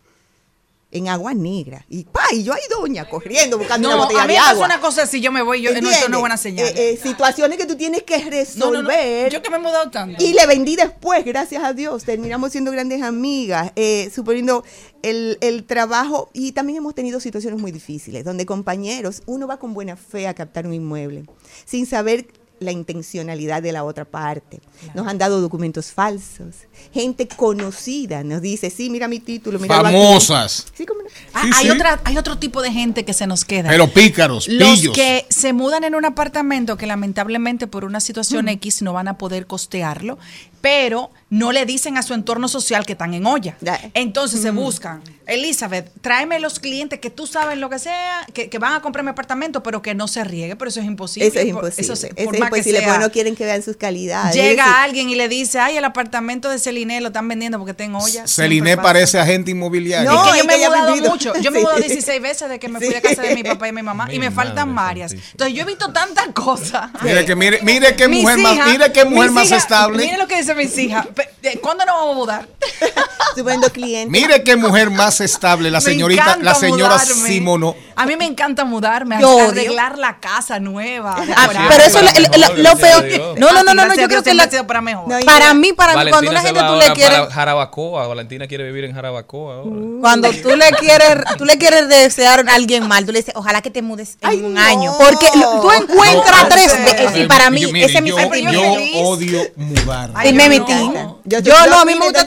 En 0.92 1.09
Agua 1.09 1.35
Negra. 1.35 1.85
Y, 1.88 2.05
pa, 2.05 2.22
y 2.33 2.42
yo 2.42 2.53
ahí, 2.53 2.62
doña, 2.68 3.09
corriendo, 3.09 3.59
buscando 3.59 3.88
no, 3.88 3.94
una 3.94 4.05
botella 4.05 4.22
a 4.22 4.26
mí 4.26 4.33
de 4.33 4.38
agua. 4.38 4.66
una 4.66 4.81
cosa 4.81 5.03
así, 5.03 5.20
yo 5.20 5.31
me 5.31 5.40
voy, 5.42 5.62
yo, 5.62 5.70
no, 6.09 6.20
buena 6.20 6.37
señal. 6.37 6.66
Eh, 6.66 6.92
eh, 6.92 7.00
situaciones 7.00 7.59
que 7.59 7.66
tú 7.66 7.76
tienes 7.76 8.03
que 8.03 8.18
no, 8.18 8.31
resolver. 8.31 9.33
yo 9.33 9.40
que 9.40 9.50
me 9.50 9.57
he 9.57 9.61
mudado 9.61 9.90
tanto. 9.90 10.22
Y 10.22 10.33
le 10.33 10.46
vendí 10.46 10.74
después, 10.74 11.24
gracias 11.24 11.62
a 11.62 11.72
Dios. 11.72 12.05
Terminamos 12.05 12.50
siendo 12.53 12.72
grandes 12.72 13.03
amigas, 13.03 13.72
eh, 13.76 14.11
suponiendo 14.12 14.64
el, 15.03 15.38
el 15.40 15.64
trabajo. 15.64 16.31
Y 16.33 16.53
también 16.53 16.79
hemos 16.79 16.94
tenido 16.94 17.20
situaciones 17.20 17.61
muy 17.61 17.70
difíciles, 17.70 18.24
donde 18.24 18.44
compañeros, 18.44 19.22
uno 19.26 19.46
va 19.46 19.59
con 19.59 19.74
buena 19.74 19.96
fe 19.96 20.26
a 20.26 20.35
captar 20.35 20.66
un 20.66 20.74
inmueble, 20.74 21.24
sin 21.66 21.87
saber 21.87 22.26
la 22.61 22.73
intencionalidad 22.73 23.62
de 23.62 23.73
la 23.73 23.85
otra 23.85 24.05
parte. 24.05 24.61
Nos 24.94 25.07
han 25.07 25.18
dado 25.18 25.40
documentos 25.40 25.92
falsos. 25.92 26.55
Gente 26.92 27.27
conocida 27.27 28.23
nos 28.23 28.40
dice, 28.42 28.70
sí, 28.70 28.90
mira 28.90 29.09
mi 29.09 29.18
título, 29.20 29.59
mira 29.59 29.77
Famosas. 29.77 30.66
Sí, 30.75 30.87
cómo 30.87 31.01
no. 31.03 31.09
Ah, 31.35 31.42
Sí, 31.42 31.51
hay, 31.55 31.64
sí. 31.64 31.70
Otra, 31.70 32.01
hay 32.05 32.16
otro 32.18 32.38
tipo 32.38 32.62
de 32.62 32.70
gente 32.70 33.05
que 33.05 33.12
se 33.14 33.27
nos 33.27 33.44
queda. 33.44 33.68
Pero 33.70 33.88
pícaros, 33.88 34.46
Los 34.49 34.79
pillos. 34.81 34.94
que 34.94 35.27
se 35.29 35.53
mudan 35.53 35.85
en 35.85 35.94
un 35.94 36.05
apartamento 36.05 36.77
que 36.77 36.87
lamentablemente 36.87 37.66
por 37.66 37.85
una 37.85 38.01
situación 38.01 38.49
X 38.49 38.83
no 38.83 38.92
van 38.92 39.09
a 39.09 39.18
poder 39.18 39.46
costearlo, 39.46 40.18
pero 40.61 41.11
no 41.31 41.53
le 41.53 41.64
dicen 41.64 41.96
a 41.96 42.03
su 42.03 42.12
entorno 42.14 42.49
social 42.49 42.85
que 42.85 42.92
están 42.92 43.14
en 43.14 43.25
olla. 43.27 43.57
Entonces 43.94 44.42
se 44.42 44.51
buscan, 44.51 45.01
Elizabeth, 45.27 45.90
tráeme 46.01 46.40
los 46.40 46.59
clientes 46.59 46.99
que 46.99 47.09
tú 47.09 47.27
sabes 47.27 47.57
lo 47.57 47.70
que 47.70 47.79
sea, 47.79 48.27
que, 48.35 48.49
que 48.51 48.59
van 48.59 48.73
a 48.75 48.83
comprar 48.83 49.05
mi 49.05 49.11
apartamento, 49.11 49.62
pero 49.62 49.81
que 49.81 49.94
no 49.94 50.09
se 50.09 50.25
riegue, 50.25 50.57
pero 50.57 50.68
eso 50.70 50.81
es 50.81 50.87
imposible. 50.87 51.29
Eso 51.29 51.38
es 51.38 51.46
imposible. 51.46 51.83
eso 51.83 51.92
Eso 51.92 51.96
se- 51.96 52.09
es 52.09 52.27
por 52.27 52.38
más 52.38 52.51
que 52.51 52.57
imposible, 52.59 52.83
porque 52.83 52.99
no 52.99 53.12
quieren 53.12 53.37
que 53.37 53.44
vean 53.44 53.62
sus 53.62 53.77
calidades. 53.77 54.35
Es 54.35 54.42
Llega 54.42 54.83
alguien 54.83 55.09
y 55.09 55.14
le 55.14 55.29
dice, 55.29 55.61
ay, 55.61 55.77
el 55.77 55.85
apartamento 55.85 56.51
de 56.51 56.59
Celine 56.59 57.01
lo 57.01 57.09
están 57.09 57.29
vendiendo 57.29 57.59
porque 57.59 57.70
está 57.73 57.85
en 57.85 57.94
olla. 57.94 58.23
Pasa. 58.25 58.83
parece 58.83 59.18
agente 59.20 59.53
inmobiliario. 59.53 60.11
No, 60.11 60.25
Es 60.27 60.33
que 60.33 60.38
yo 60.38 60.42
es 60.42 60.46
me 60.49 60.55
he 60.64 60.68
mudado 60.68 60.92
vivido. 60.94 61.11
mucho. 61.11 61.33
Yo 61.40 61.51
me 61.53 61.59
he 61.61 61.62
mudado 61.62 61.79
16 61.79 62.20
veces 62.20 62.49
de 62.49 62.59
que 62.59 62.68
me 62.68 62.79
fui 62.81 62.88
Sí. 62.88 62.94
de 62.94 63.03
casa 63.03 63.23
de 63.23 63.35
mi 63.37 63.44
papá 63.44 63.68
y 63.68 63.73
mi 63.73 63.83
mamá 63.83 64.12
y 64.12 64.18
me 64.18 64.31
faltan 64.33 64.75
varias. 64.75 65.12
Entonces 65.12 65.55
yo 65.57 65.62
he 65.62 65.66
visto 65.66 65.92
tantas 65.92 66.27
cosas. 66.35 66.90
Mire 67.03 67.25
que 67.25 67.37
mire, 67.37 67.61
mire 67.62 67.94
qué 67.94 68.09
mujer 68.09 68.38
más, 68.38 68.66
mire 68.66 68.90
qué 68.92 69.05
mujer 69.05 69.31
más 69.31 69.53
estable. 69.53 70.05
Mire 70.05 70.18
lo 70.18 70.27
que 70.27 70.37
dice 70.38 70.49
mis 70.54 70.76
hijas. 70.78 71.06
Eh, 71.42 71.58
¿Cuándo 71.62 71.84
nos 71.84 71.94
vamos 71.96 72.12
a 72.12 72.14
mudar? 72.18 72.48
suponiendo 73.34 73.70
clientes. 73.70 74.10
Mire 74.10 74.42
qué 74.42 74.56
mujer 74.56 74.90
más 74.90 75.20
estable, 75.20 75.70
la 75.70 75.80
señorita, 75.80 76.36
la 76.40 76.54
señora 76.54 76.96
mudarme. 76.96 77.28
Simono. 77.28 77.76
A 77.96 78.06
mí 78.06 78.16
me 78.16 78.24
encanta 78.24 78.64
mudarme, 78.64 79.18
Yo 79.20 79.30
odio. 79.36 79.48
arreglar 79.50 79.98
la 79.98 80.18
casa 80.20 80.58
nueva. 80.58 81.16
Ah, 81.36 81.48
pero 81.68 81.84
eso 81.84 82.00
lo, 82.00 82.06
lo- 82.10 82.20
mejor, 82.38 82.58
lo 82.58 82.76
gracias 82.76 83.02
peor. 83.02 83.38
No, 83.38 83.52
no, 83.52 83.62
no, 83.62 83.74
no, 83.74 83.86
no, 83.86 83.94
yo 83.94 84.08
creo 84.08 84.22
que 84.22 84.34
la- 84.34 84.44
ha 84.44 84.50
sido 84.50 84.66
para 84.66 84.80
mejor. 84.80 85.06
No, 85.08 85.18
para 85.24 85.54
mí, 85.54 85.72
para 85.72 85.92
mí, 86.04 86.10
cuando 86.10 86.30
Valentina 86.30 86.30
una 86.30 86.40
gente 86.40 86.60
tú 86.60 86.74
le 86.76 86.92
quieres, 86.94 87.32
Jarabacoa. 87.32 88.06
Valentina 88.06 88.46
quiere 88.48 88.64
vivir 88.64 88.84
en 88.84 88.94
Jarabacoa 88.94 89.54
ahora. 89.56 89.70
cuando 90.00 90.30
tú 90.32 90.48
le 90.56 90.70
quieres, 90.72 91.18
tú 91.38 91.44
le 91.44 91.58
quieres 91.58 91.88
desear 91.88 92.44
a 92.48 92.54
alguien 92.54 92.88
mal, 92.88 93.04
tú 93.06 93.12
le 93.12 93.18
dices, 93.20 93.34
ojalá 93.36 93.60
que 93.62 93.70
te 93.70 93.82
mudes 93.82 94.16
en 94.22 94.28
Ay, 94.28 94.40
un 94.40 94.54
no. 94.54 94.60
año, 94.60 94.92
porque 94.98 95.26
tú 95.32 95.70
encuentras 95.70 96.42
No, 96.42 96.48
tres 96.48 96.72
veces. 96.84 97.16
Y 97.16 97.24
para 97.26 97.50
mí, 97.50 97.64
ese 97.82 97.98
es 97.98 98.02
mi 98.02 98.10
yo, 98.10 98.16
sentimiento. 98.16 98.62
yo 98.62 98.74
feliz. 98.74 98.96
odio 99.04 99.40
mudar. 99.56 100.10
Ay, 100.14 100.32
me 100.48 100.57
yo 100.57 100.64
metí. 100.66 100.72
no. 100.88 101.20
Yo, 101.24 101.38
Yo- 101.40 101.53
no, 101.59 101.66
yo 101.66 101.79
a 101.81 101.85
mí 101.85 101.94
me 101.94 102.05
gusta 102.07 102.26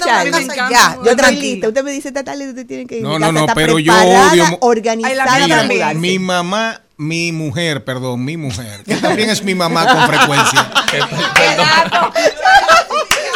ya, 0.69 0.95
yo 0.95 1.04
Yo 1.04 1.15
tranquila. 1.15 1.67
Usted 1.67 1.84
me 1.84 1.91
dice, 1.91 2.12
Tatale, 2.12 2.49
usted 2.49 2.65
tiene 2.65 2.86
que 2.88 2.97
ir. 2.97 3.04
No, 3.04 3.13
Mi 3.13 3.19
no, 3.19 3.32
no, 3.32 3.45
pero 3.54 3.80
yo 3.80 3.93
odio 3.93 4.58
organizada 4.62 5.47
para 5.47 5.93
mi 5.93 6.19
mamá, 6.19 6.82
mi 6.97 7.32
mujer, 7.32 7.84
perdón, 7.84 8.23
mi 8.23 8.38
mujer, 8.38 8.84
que 8.84 8.95
también 8.95 9.30
es 9.30 9.43
mi 9.43 9.56
mamá 9.56 9.88
con 9.88 10.08
frecuencia. 10.08 10.71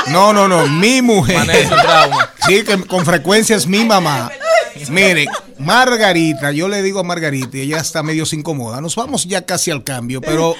No, 0.07 0.31
no, 0.31 0.47
no, 0.47 0.67
mi 0.67 1.01
mujer. 1.01 1.67
Sí, 2.47 2.63
que 2.63 2.77
con 2.85 3.05
frecuencia 3.05 3.55
es 3.57 3.67
mi 3.67 3.83
mamá. 3.83 4.31
Mire, 4.89 5.25
Margarita, 5.59 6.51
yo 6.51 6.67
le 6.67 6.81
digo 6.81 6.99
a 6.99 7.03
Margarita 7.03 7.57
y 7.57 7.61
ella 7.61 7.77
está 7.79 8.03
medio 8.03 8.25
se 8.25 8.35
incomoda. 8.35 8.81
Nos 8.81 8.95
vamos 8.95 9.25
ya 9.25 9.45
casi 9.45 9.71
al 9.71 9.83
cambio, 9.83 10.21
pero 10.21 10.55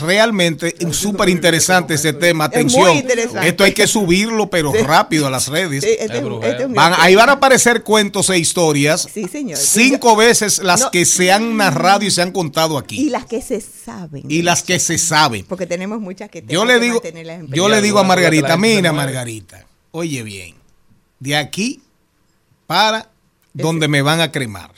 realmente 0.00 0.74
es 0.78 0.96
súper 0.96 1.28
interesante 1.28 1.94
este 1.94 2.12
tema. 2.12 2.46
Es 2.46 2.50
muy 2.50 2.58
Atención, 2.82 2.96
interesante. 2.96 3.48
esto 3.48 3.64
hay 3.64 3.72
que 3.72 3.86
subirlo, 3.86 4.48
pero 4.50 4.72
rápido 4.72 5.26
a 5.26 5.30
las 5.30 5.48
redes. 5.48 5.84
Sí, 5.84 5.90
este 5.98 6.18
Es 6.18 6.24
este 6.42 6.62
es 6.64 6.72
Van- 6.72 6.94
ahí 6.98 7.14
van 7.14 7.28
a 7.28 7.32
aparecer 7.32 7.82
cuentos 7.82 8.30
e 8.30 8.38
historias. 8.38 9.08
Sí, 9.12 9.26
señor. 9.28 9.58
Cinco 9.58 10.16
veces 10.16 10.58
las 10.58 10.80
No. 10.80 10.90
que 10.90 11.04
se 11.04 11.30
han 11.32 11.56
narrado 11.56 12.04
y 12.04 12.10
se 12.10 12.22
han 12.22 12.32
contado 12.32 12.78
aquí. 12.78 13.00
Y 13.00 13.10
las 13.10 13.26
que 13.26 13.40
se 13.42 13.60
saben. 13.60 14.24
Y 14.28 14.42
las 14.42 14.62
que 14.62 14.78
se 14.80 14.98
saben. 14.98 15.44
Porque 15.46 15.66
tenemos 15.66 16.00
muchas 16.00 16.30
que 16.30 16.40
Yo 16.40 16.46
tenemos 16.46 16.66
le 16.68 16.74
que 16.74 16.80
digo, 16.80 16.94
mantenerlas 16.96 17.40
en 17.40 17.46
yo 17.48 17.68
le 17.68 17.80
digo 17.82 17.98
a 17.98 18.04
Margarita, 18.04 18.56
mira 18.56 18.92
mueve". 18.92 19.06
Margarita, 19.06 19.66
oye 19.90 20.22
bien, 20.22 20.54
de 21.20 21.36
aquí 21.36 21.82
para 22.66 23.08
donde 23.52 23.88
me 23.88 24.02
van 24.02 24.20
a 24.20 24.30
cremar. 24.30 24.70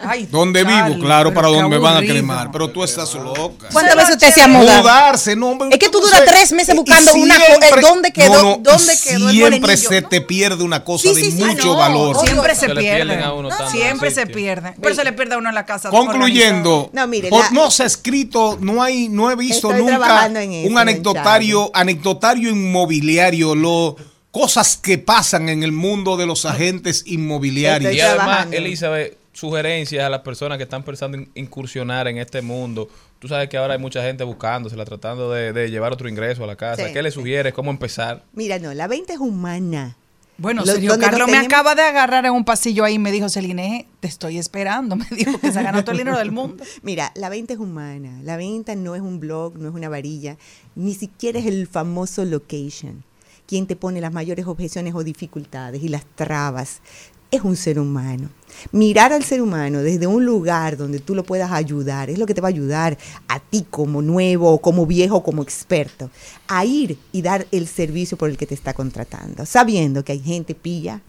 Ay, 0.00 0.26
Donde 0.30 0.62
Charlie, 0.62 0.94
vivo, 0.94 1.04
claro, 1.04 1.34
para 1.34 1.48
donde 1.48 1.68
me 1.68 1.78
van 1.78 1.96
a 1.98 2.00
cremar. 2.00 2.50
Pero 2.50 2.70
tú 2.70 2.82
estás 2.82 3.12
loca. 3.14 3.68
¿Cuántas 3.72 3.94
veces 3.96 4.10
usted 4.14 4.32
se 4.32 4.42
ha 4.42 4.48
mudado? 4.48 4.80
Mudarse, 4.80 5.36
no, 5.36 5.48
hombre, 5.50 5.68
Es 5.72 5.78
que 5.78 5.88
tú 5.90 6.00
duras 6.00 6.22
tres 6.24 6.52
meses 6.52 6.74
buscando 6.74 7.12
una 7.14 7.34
co- 7.36 7.44
siempre- 7.44 7.68
eh, 7.68 7.82
¿dónde 7.82 8.12
quedó- 8.12 8.32
no, 8.34 8.42
no, 8.42 8.58
dónde 8.62 8.92
quedó 9.04 9.30
Siempre 9.30 9.76
se 9.76 10.02
te 10.02 10.20
pierde 10.22 10.64
una 10.64 10.82
cosa 10.84 11.08
Sí, 11.08 11.14
de 11.14 11.30
sí, 11.30 11.44
mucho 11.44 11.66
no, 11.66 11.76
valor. 11.76 12.16
Siempre 12.24 12.54
se, 12.54 12.60
Se 12.62 12.68
le 12.68 12.80
pierden. 12.80 13.06
pierden 13.08 13.24
a 13.24 13.32
uno 13.34 13.48
tantos 13.50 13.70
Siempre 13.70 14.10
se 14.10 14.26
pierden. 14.26 14.74
Pero 14.80 14.94
se 14.94 15.04
le 15.04 15.12
pierde 15.12 15.34
a 15.34 15.38
uno 15.38 15.48
en 15.50 15.54
la 15.54 15.66
casa. 15.66 15.90
Concluyendo, 15.90 16.90
No, 16.92 17.06
mire, 17.06 17.28
por- 17.28 17.44
la- 17.44 17.50
no 17.50 17.70
se 17.70 17.82
ha 17.82 17.86
escrito, 17.86 18.56
no 18.60 18.82
hay, 18.82 19.08
no 19.08 19.30
he 19.30 19.36
visto 19.36 19.72
nunca 19.72 20.30
un 20.64 20.78
anecdotario, 20.78 21.70
anecdotario 21.74 22.50
inmobiliario, 22.50 23.54
lo 23.54 23.96
cosas 24.30 24.76
que 24.76 24.98
pasan 24.98 25.48
en 25.48 25.62
el 25.62 25.72
mundo 25.72 26.16
de 26.16 26.26
los 26.26 26.44
agentes 26.44 27.04
inmobiliarios. 27.06 27.92
Y 27.94 28.00
además. 28.00 28.48
Elizabeth, 28.50 29.16
sugerencias 29.32 30.04
a 30.04 30.08
las 30.10 30.20
personas 30.20 30.58
que 30.58 30.64
están 30.64 30.82
pensando 30.82 31.16
en 31.16 31.30
incursionar 31.34 32.08
en 32.08 32.18
este 32.18 32.42
mundo. 32.42 32.88
Tú 33.18 33.28
sabes 33.28 33.48
que 33.48 33.56
ahora 33.56 33.74
hay 33.74 33.80
mucha 33.80 34.02
gente 34.02 34.24
buscándosela, 34.24 34.84
tratando 34.84 35.30
de, 35.30 35.52
de 35.52 35.70
llevar 35.70 35.92
otro 35.92 36.08
ingreso 36.08 36.44
a 36.44 36.46
la 36.46 36.56
casa. 36.56 36.86
Sí. 36.86 36.92
¿Qué 36.92 37.02
le 37.02 37.10
sugieres? 37.10 37.52
¿Cómo 37.52 37.70
empezar? 37.70 38.22
Mira, 38.32 38.58
no, 38.58 38.72
la 38.74 38.86
venta 38.86 39.12
es 39.12 39.18
humana. 39.18 39.96
Bueno, 40.40 40.64
Lo- 40.64 40.70
Sergio 40.72 40.96
Carlos 41.00 41.28
me 41.28 41.36
acaba 41.36 41.74
de 41.74 41.82
agarrar 41.82 42.24
en 42.24 42.30
un 42.32 42.44
pasillo 42.44 42.84
ahí 42.84 42.94
y 42.94 42.98
me 43.00 43.10
dijo, 43.10 43.28
Celine, 43.28 43.86
te 43.98 44.06
estoy 44.06 44.38
esperando. 44.38 44.94
Me 44.96 45.04
dijo 45.10 45.36
que 45.40 45.50
se 45.50 45.60
ganó 45.64 45.82
todo 45.82 45.92
el 45.92 45.98
dinero 45.98 46.16
del 46.18 46.30
mundo. 46.30 46.62
Mira, 46.82 47.10
la 47.16 47.28
venta 47.28 47.54
es 47.54 47.58
humana. 47.58 48.20
La 48.22 48.36
venta 48.36 48.76
no 48.76 48.94
es 48.94 49.02
un 49.02 49.18
blog, 49.18 49.58
no 49.58 49.68
es 49.68 49.74
una 49.74 49.88
varilla, 49.88 50.36
ni 50.76 50.94
siquiera 50.94 51.40
es 51.40 51.46
el 51.46 51.66
famoso 51.66 52.24
location. 52.24 53.02
Quien 53.48 53.66
te 53.66 53.76
pone 53.76 54.02
las 54.02 54.12
mayores 54.12 54.46
objeciones 54.46 54.94
o 54.94 55.02
dificultades 55.02 55.82
y 55.82 55.88
las 55.88 56.04
trabas 56.14 56.82
es 57.30 57.42
un 57.42 57.56
ser 57.56 57.80
humano. 57.80 58.28
Mirar 58.72 59.12
al 59.12 59.24
ser 59.24 59.40
humano 59.40 59.80
desde 59.80 60.06
un 60.06 60.26
lugar 60.26 60.76
donde 60.76 60.98
tú 60.98 61.14
lo 61.14 61.24
puedas 61.24 61.50
ayudar 61.50 62.10
es 62.10 62.18
lo 62.18 62.26
que 62.26 62.34
te 62.34 62.42
va 62.42 62.48
a 62.48 62.50
ayudar 62.50 62.98
a 63.26 63.40
ti 63.40 63.66
como 63.70 64.02
nuevo, 64.02 64.58
como 64.58 64.84
viejo, 64.84 65.22
como 65.22 65.42
experto, 65.42 66.10
a 66.46 66.66
ir 66.66 66.98
y 67.10 67.22
dar 67.22 67.46
el 67.50 67.66
servicio 67.66 68.18
por 68.18 68.28
el 68.28 68.36
que 68.36 68.46
te 68.46 68.54
está 68.54 68.74
contratando, 68.74 69.46
sabiendo 69.46 70.04
que 70.04 70.12
hay 70.12 70.20
gente 70.20 70.54
pilla, 70.54 71.00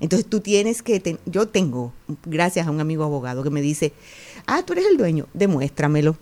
entonces 0.00 0.28
tú 0.28 0.40
tienes 0.40 0.82
que, 0.82 1.18
yo 1.26 1.48
tengo, 1.48 1.92
gracias 2.24 2.66
a 2.66 2.70
un 2.70 2.80
amigo 2.80 3.04
abogado 3.04 3.42
que 3.42 3.50
me 3.50 3.60
dice, 3.60 3.92
ah, 4.46 4.62
tú 4.62 4.74
eres 4.74 4.86
el 4.86 4.96
dueño, 4.96 5.26
demuéstramelo. 5.34 6.16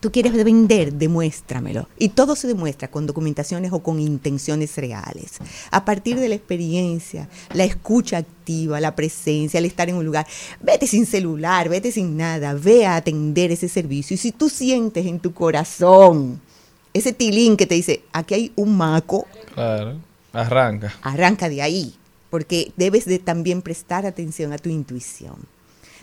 Tú 0.00 0.10
quieres 0.10 0.32
vender, 0.32 0.94
demuéstramelo. 0.94 1.86
Y 1.98 2.08
todo 2.08 2.34
se 2.34 2.48
demuestra 2.48 2.88
con 2.90 3.06
documentaciones 3.06 3.70
o 3.72 3.80
con 3.80 4.00
intenciones 4.00 4.76
reales. 4.76 5.38
A 5.70 5.84
partir 5.84 6.18
de 6.18 6.28
la 6.30 6.34
experiencia, 6.36 7.28
la 7.52 7.64
escucha 7.64 8.16
activa, 8.16 8.80
la 8.80 8.96
presencia, 8.96 9.58
el 9.58 9.66
estar 9.66 9.90
en 9.90 9.96
un 9.96 10.06
lugar. 10.06 10.26
Vete 10.60 10.86
sin 10.86 11.04
celular, 11.04 11.68
vete 11.68 11.92
sin 11.92 12.16
nada, 12.16 12.54
ve 12.54 12.86
a 12.86 12.96
atender 12.96 13.52
ese 13.52 13.68
servicio. 13.68 14.14
Y 14.14 14.18
si 14.18 14.32
tú 14.32 14.48
sientes 14.48 15.04
en 15.04 15.20
tu 15.20 15.34
corazón 15.34 16.40
ese 16.94 17.12
tilín 17.12 17.56
que 17.56 17.66
te 17.66 17.74
dice, 17.74 18.02
aquí 18.12 18.34
hay 18.34 18.52
un 18.56 18.76
maco, 18.76 19.26
Claro. 19.54 19.98
Arranca. 20.32 20.94
arranca 21.02 21.48
de 21.48 21.60
ahí, 21.60 21.94
porque 22.30 22.72
debes 22.76 23.04
de 23.04 23.18
también 23.18 23.62
prestar 23.62 24.06
atención 24.06 24.52
a 24.52 24.58
tu 24.58 24.70
intuición. 24.70 25.36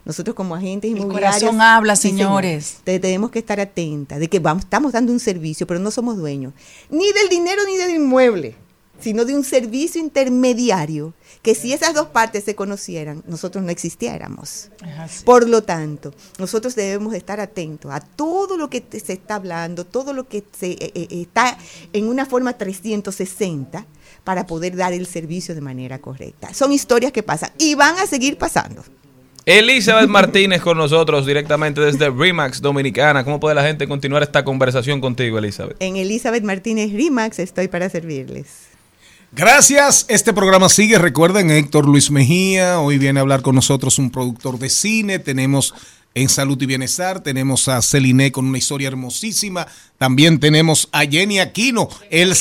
Nosotros 0.07 0.35
como 0.35 0.55
agentes 0.55 0.89
El 0.89 0.97
inmobiliarios... 0.97 1.39
corazón 1.41 1.61
habla, 1.61 1.95
Sí, 1.95 2.07
señor. 2.09 2.41
señores. 2.41 2.77
Te- 2.83 2.99
tenemos 2.99 3.29
que 3.29 3.39
estar 3.39 3.59
atentas 3.59 4.19
de 4.19 4.27
que 4.27 4.39
vamos, 4.39 4.63
estamos 4.63 4.93
dando 4.93 5.11
un 5.11 5.19
servicio, 5.19 5.67
pero 5.67 5.79
no 5.79 5.91
somos 5.91 6.17
dueños 6.17 6.53
ni 6.89 7.11
del 7.11 7.29
dinero 7.29 7.61
ni 7.67 7.77
del 7.77 7.91
inmueble, 7.91 8.55
sino 8.99 9.25
de 9.25 9.35
un 9.35 9.43
servicio 9.43 10.01
intermediario 10.01 11.13
que 11.43 11.53
si 11.53 11.71
esas 11.71 11.93
dos 11.93 12.07
partes 12.07 12.43
se 12.45 12.55
conocieran, 12.55 13.21
nosotros 13.27 13.63
no 13.63 13.69
existiéramos. 13.69 14.69
Por 15.23 15.47
lo 15.47 15.61
tanto, 15.61 16.13
nosotros 16.39 16.73
debemos 16.73 17.13
estar 17.13 17.39
atentos 17.39 17.91
a 17.93 17.99
todo 17.99 18.57
lo 18.57 18.69
que 18.71 18.83
se 19.03 19.13
está 19.13 19.35
hablando, 19.35 19.85
todo 19.85 20.13
lo 20.13 20.27
que 20.27 20.43
se, 20.57 20.71
eh, 20.71 20.91
eh, 20.95 21.07
está 21.11 21.57
en 21.93 22.07
una 22.07 22.25
forma 22.25 22.53
360 22.57 23.85
para 24.23 24.47
poder 24.47 24.75
dar 24.75 24.93
el 24.93 25.05
servicio 25.05 25.53
de 25.53 25.61
manera 25.61 25.99
correcta. 25.99 26.53
Son 26.53 26.71
historias 26.71 27.11
que 27.11 27.23
pasan 27.23 27.51
y 27.59 27.75
van 27.75 27.97
a 27.99 28.07
seguir 28.07 28.37
pasando. 28.37 28.83
Elizabeth 29.47 30.09
Martínez 30.09 30.61
con 30.61 30.77
nosotros 30.77 31.25
directamente 31.25 31.79
desde 31.79 32.09
Remax 32.09 32.61
Dominicana. 32.61 33.23
¿Cómo 33.23 33.39
puede 33.39 33.55
la 33.55 33.63
gente 33.63 33.87
continuar 33.87 34.21
esta 34.21 34.43
conversación 34.43 34.99
contigo, 34.99 35.37
Elizabeth? 35.37 35.77
En 35.79 35.95
Elizabeth 35.95 36.43
Martínez 36.43 36.91
Rimax 36.91 37.39
estoy 37.39 37.69
para 37.69 37.89
servirles. 37.89 38.47
Gracias. 39.31 40.05
Este 40.09 40.33
programa 40.33 40.67
sigue. 40.67 40.97
Recuerden, 40.97 41.49
Héctor 41.49 41.85
Luis 41.85 42.11
Mejía. 42.11 42.81
Hoy 42.81 42.97
viene 42.97 43.21
a 43.21 43.21
hablar 43.21 43.41
con 43.41 43.55
nosotros 43.55 43.97
un 43.99 44.11
productor 44.11 44.59
de 44.59 44.67
cine. 44.67 45.17
Tenemos 45.17 45.73
en 46.13 46.27
Salud 46.27 46.61
y 46.61 46.65
Bienestar. 46.65 47.23
Tenemos 47.23 47.69
a 47.69 47.81
Celine 47.81 48.33
con 48.33 48.47
una 48.47 48.57
historia 48.57 48.89
hermosísima. 48.89 49.65
También 49.97 50.41
tenemos 50.41 50.89
a 50.91 51.05
Jenny 51.05 51.39
Aquino, 51.39 51.87
el, 52.09 52.35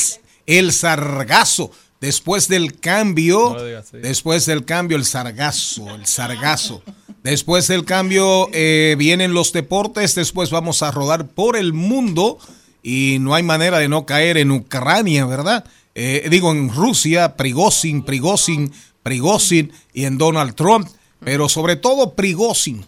el 0.45 0.73
sargazo. 0.73 1.71
Después 1.99 2.47
del 2.47 2.79
cambio, 2.79 3.55
No 3.55 3.63
digas 3.63 3.91
después 3.91 4.45
del 4.45 4.65
cambio, 4.65 4.97
el 4.97 5.05
sargazo, 5.05 5.95
el 5.95 6.05
sargazo. 6.05 6.83
Después 7.23 7.67
del 7.67 7.85
cambio 7.85 8.49
eh, 8.53 8.95
vienen 8.97 9.33
los 9.33 9.51
deportes. 9.51 10.13
Después 10.13 10.51
vamos 10.51 10.83
a 10.83 10.91
rodar 10.91 11.27
por 11.27 11.57
el 11.57 11.73
mundo 11.73 12.37
y 12.83 13.17
no 13.19 13.33
hay 13.33 13.43
manera 13.43 13.79
de 13.79 13.89
no 13.89 14.05
caer 14.05 14.37
en 14.37 14.51
Ucrania, 14.51 15.25
¿verdad? 15.25 15.65
Eh, 15.95 16.27
digo, 16.29 16.51
en 16.51 16.69
Rusia, 16.69 17.35
Prigozhin, 17.35 18.03
Prigozhin, 18.03 18.71
Prigozhin 19.01 19.73
y 19.93 20.05
en 20.05 20.19
Donald 20.19 20.53
Trump, 20.53 20.87
pero 21.19 21.49
sobre 21.49 21.75
todo 21.75 22.13
Prigozhin. 22.13 22.85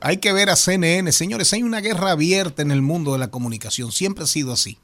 Hay 0.00 0.18
que 0.18 0.32
ver 0.32 0.50
a 0.50 0.56
CNN. 0.56 1.10
Señores, 1.12 1.52
hay 1.52 1.62
una 1.62 1.80
guerra 1.80 2.12
abierta 2.12 2.62
en 2.62 2.70
el 2.70 2.82
mundo 2.82 3.12
de 3.12 3.18
la 3.18 3.30
comunicación. 3.30 3.92
Siempre 3.92 4.24
ha 4.24 4.28
sido 4.28 4.52
así. 4.52 4.78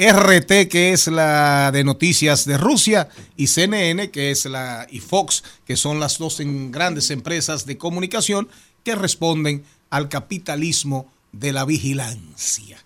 RT, 0.00 0.68
que 0.68 0.92
es 0.92 1.08
la 1.08 1.70
de 1.72 1.84
noticias 1.84 2.46
de 2.46 2.56
Rusia, 2.56 3.10
y 3.36 3.48
CNN, 3.48 4.10
que 4.10 4.30
es 4.30 4.46
la, 4.46 4.86
y 4.90 5.00
Fox, 5.00 5.44
que 5.66 5.76
son 5.76 6.00
las 6.00 6.16
dos 6.16 6.38
grandes 6.40 7.10
empresas 7.10 7.66
de 7.66 7.76
comunicación 7.76 8.48
que 8.82 8.94
responden 8.94 9.62
al 9.90 10.08
capitalismo 10.08 11.12
de 11.32 11.52
la 11.52 11.66
vigilancia. 11.66 12.82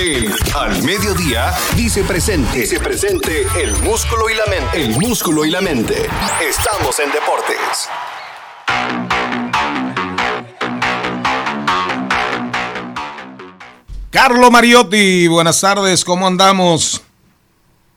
El 0.00 0.32
Al 0.56 0.82
Mediodía 0.82 1.52
dice 1.76 2.02
presente. 2.04 2.60
Dice 2.60 2.80
presente 2.80 3.42
el 3.62 3.70
músculo 3.82 4.30
y 4.30 4.34
la 4.34 4.46
mente. 4.46 4.82
El 4.82 4.98
músculo 4.98 5.44
y 5.44 5.50
la 5.50 5.60
mente. 5.60 6.06
Estamos 6.40 6.98
en 7.00 7.12
deportes. 7.12 7.90
Carlo 14.08 14.50
Mariotti, 14.50 15.28
buenas 15.28 15.60
tardes, 15.60 16.02
¿cómo 16.02 16.26
andamos? 16.26 17.02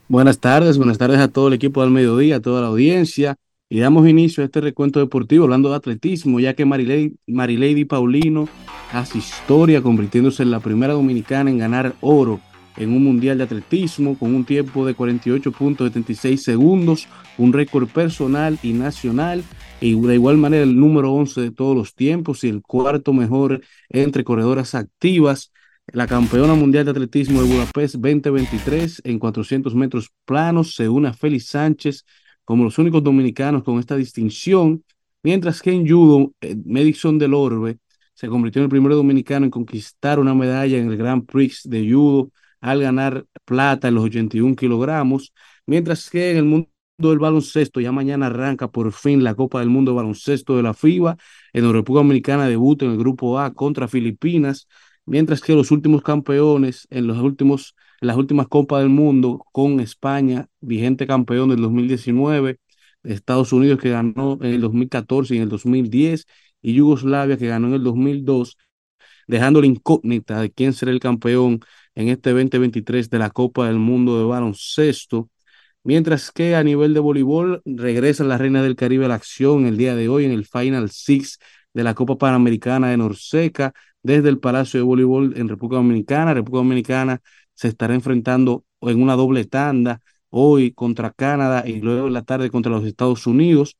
Buenas 0.09 0.39
tardes, 0.39 0.77
buenas 0.77 0.97
tardes 0.97 1.21
a 1.21 1.29
todo 1.29 1.47
el 1.47 1.53
equipo 1.53 1.83
del 1.83 1.91
mediodía, 1.91 2.35
a 2.35 2.41
toda 2.41 2.59
la 2.59 2.67
audiencia. 2.67 3.37
Y 3.73 3.79
damos 3.79 4.07
inicio 4.07 4.43
a 4.43 4.45
este 4.45 4.61
recuento 4.61 4.99
deportivo 4.99 5.45
hablando 5.45 5.71
de 5.71 5.77
atletismo, 5.77 6.39
ya 6.39 6.53
que 6.53 6.63
Marilady, 6.63 7.15
Marilady 7.25 7.85
Paulino 7.85 8.47
hace 8.91 9.17
historia 9.17 9.81
convirtiéndose 9.81 10.43
en 10.43 10.51
la 10.51 10.59
primera 10.59 10.93
dominicana 10.93 11.49
en 11.49 11.57
ganar 11.57 11.95
oro 11.99 12.39
en 12.77 12.91
un 12.91 13.03
mundial 13.03 13.39
de 13.39 13.45
atletismo 13.45 14.15
con 14.15 14.35
un 14.35 14.45
tiempo 14.45 14.85
de 14.85 14.95
48.76 14.95 16.37
segundos, 16.37 17.07
un 17.39 17.51
récord 17.51 17.87
personal 17.87 18.59
y 18.61 18.73
nacional, 18.73 19.43
y 19.81 19.99
de 19.99 20.13
igual 20.13 20.37
manera 20.37 20.61
el 20.61 20.79
número 20.79 21.11
11 21.11 21.41
de 21.41 21.49
todos 21.49 21.75
los 21.75 21.95
tiempos 21.95 22.43
y 22.43 22.49
el 22.49 22.61
cuarto 22.61 23.11
mejor 23.11 23.61
entre 23.89 24.23
corredoras 24.23 24.75
activas. 24.75 25.51
La 25.87 26.05
campeona 26.05 26.53
mundial 26.53 26.85
de 26.85 26.91
atletismo 26.91 27.41
de 27.41 27.51
Budapest 27.51 27.95
2023 27.95 29.01
en 29.03 29.17
400 29.17 29.73
metros 29.73 30.11
planos 30.25 30.75
se 30.75 30.87
une 30.87 31.07
a 31.07 31.13
Félix 31.13 31.47
Sánchez 31.47 32.05
como 32.45 32.63
los 32.63 32.77
únicos 32.77 33.03
dominicanos 33.03 33.63
con 33.63 33.79
esta 33.79 33.95
distinción, 33.95 34.83
mientras 35.23 35.61
que 35.61 35.71
en 35.71 35.87
judo, 35.87 36.33
eh, 36.41 36.55
Madison 36.65 37.17
del 37.17 37.33
Orbe 37.33 37.79
se 38.13 38.27
convirtió 38.27 38.61
en 38.61 38.65
el 38.65 38.69
primer 38.69 38.91
dominicano 38.93 39.45
en 39.45 39.51
conquistar 39.51 40.19
una 40.19 40.35
medalla 40.35 40.77
en 40.77 40.89
el 40.89 40.97
Grand 40.97 41.25
Prix 41.25 41.63
de 41.63 41.89
judo 41.91 42.31
al 42.61 42.81
ganar 42.81 43.25
plata 43.45 43.87
en 43.87 43.95
los 43.95 44.05
81 44.05 44.55
kilogramos, 44.55 45.33
mientras 45.65 46.09
que 46.09 46.31
en 46.31 46.37
el 46.37 46.45
mundo 46.45 46.69
del 46.97 47.19
baloncesto 47.19 47.81
ya 47.81 47.91
mañana 47.91 48.27
arranca 48.27 48.69
por 48.69 48.91
fin 48.93 49.23
la 49.23 49.35
Copa 49.35 49.59
del 49.59 49.69
Mundo 49.69 49.91
de 49.91 49.97
Baloncesto 49.97 50.55
de 50.55 50.63
la 50.63 50.73
FIBA, 50.73 51.17
en 51.53 51.65
la 51.65 51.71
República 51.71 52.03
Dominicana 52.03 52.47
debuta 52.47 52.85
en 52.85 52.91
el 52.91 52.97
Grupo 52.97 53.39
A 53.39 53.53
contra 53.53 53.87
Filipinas, 53.87 54.67
mientras 55.05 55.41
que 55.41 55.53
los 55.53 55.71
últimos 55.71 56.01
campeones 56.01 56.87
en 56.89 57.07
los 57.07 57.17
últimos 57.17 57.75
las 58.03 58.17
últimas 58.17 58.47
Copas 58.47 58.81
del 58.81 58.89
Mundo 58.89 59.45
con 59.51 59.79
España, 59.79 60.47
vigente 60.61 61.07
campeón 61.07 61.49
del 61.49 61.61
2019, 61.61 62.59
Estados 63.03 63.53
Unidos 63.53 63.79
que 63.79 63.89
ganó 63.89 64.37
en 64.41 64.53
el 64.53 64.61
2014 64.61 65.35
y 65.35 65.37
en 65.37 65.43
el 65.43 65.49
2010 65.49 66.25
y 66.61 66.73
Yugoslavia 66.73 67.37
que 67.37 67.47
ganó 67.47 67.67
en 67.67 67.73
el 67.75 67.83
2002, 67.83 68.57
dejando 69.27 69.61
la 69.61 69.67
incógnita 69.67 70.41
de 70.41 70.51
quién 70.51 70.73
será 70.73 70.91
el 70.91 70.99
campeón 70.99 71.61
en 71.95 72.09
este 72.09 72.31
2023 72.31 73.09
de 73.09 73.19
la 73.19 73.29
Copa 73.29 73.67
del 73.67 73.79
Mundo 73.79 74.19
de 74.19 74.25
baloncesto. 74.25 75.29
Mientras 75.83 76.31
que 76.31 76.55
a 76.55 76.63
nivel 76.63 76.93
de 76.93 77.01
voleibol 77.01 77.61
regresa 77.65 78.23
la 78.23 78.37
Reina 78.37 78.63
del 78.63 78.75
Caribe 78.75 79.05
a 79.05 79.09
la 79.09 79.15
acción 79.15 79.65
el 79.65 79.77
día 79.77 79.95
de 79.95 80.07
hoy 80.09 80.25
en 80.25 80.31
el 80.31 80.45
Final 80.45 80.89
Six 80.89 81.39
de 81.73 81.83
la 81.83 81.93
Copa 81.93 82.17
Panamericana 82.17 82.89
de 82.89 82.97
Norseca 82.97 83.73
desde 84.01 84.29
el 84.29 84.39
Palacio 84.39 84.79
de 84.79 84.85
Voleibol 84.85 85.33
en 85.37 85.49
República 85.49 85.77
Dominicana. 85.77 86.33
República 86.33 86.59
Dominicana 86.63 87.21
se 87.63 87.69
estará 87.69 87.93
enfrentando 87.95 88.65
en 88.81 89.01
una 89.01 89.15
doble 89.15 89.45
tanda 89.45 90.01
hoy 90.29 90.73
contra 90.73 91.11
Canadá 91.11 91.63
y 91.65 91.79
luego 91.79 92.07
en 92.07 92.13
la 92.13 92.23
tarde 92.23 92.49
contra 92.49 92.73
los 92.73 92.83
Estados 92.85 93.25
Unidos. 93.25 93.77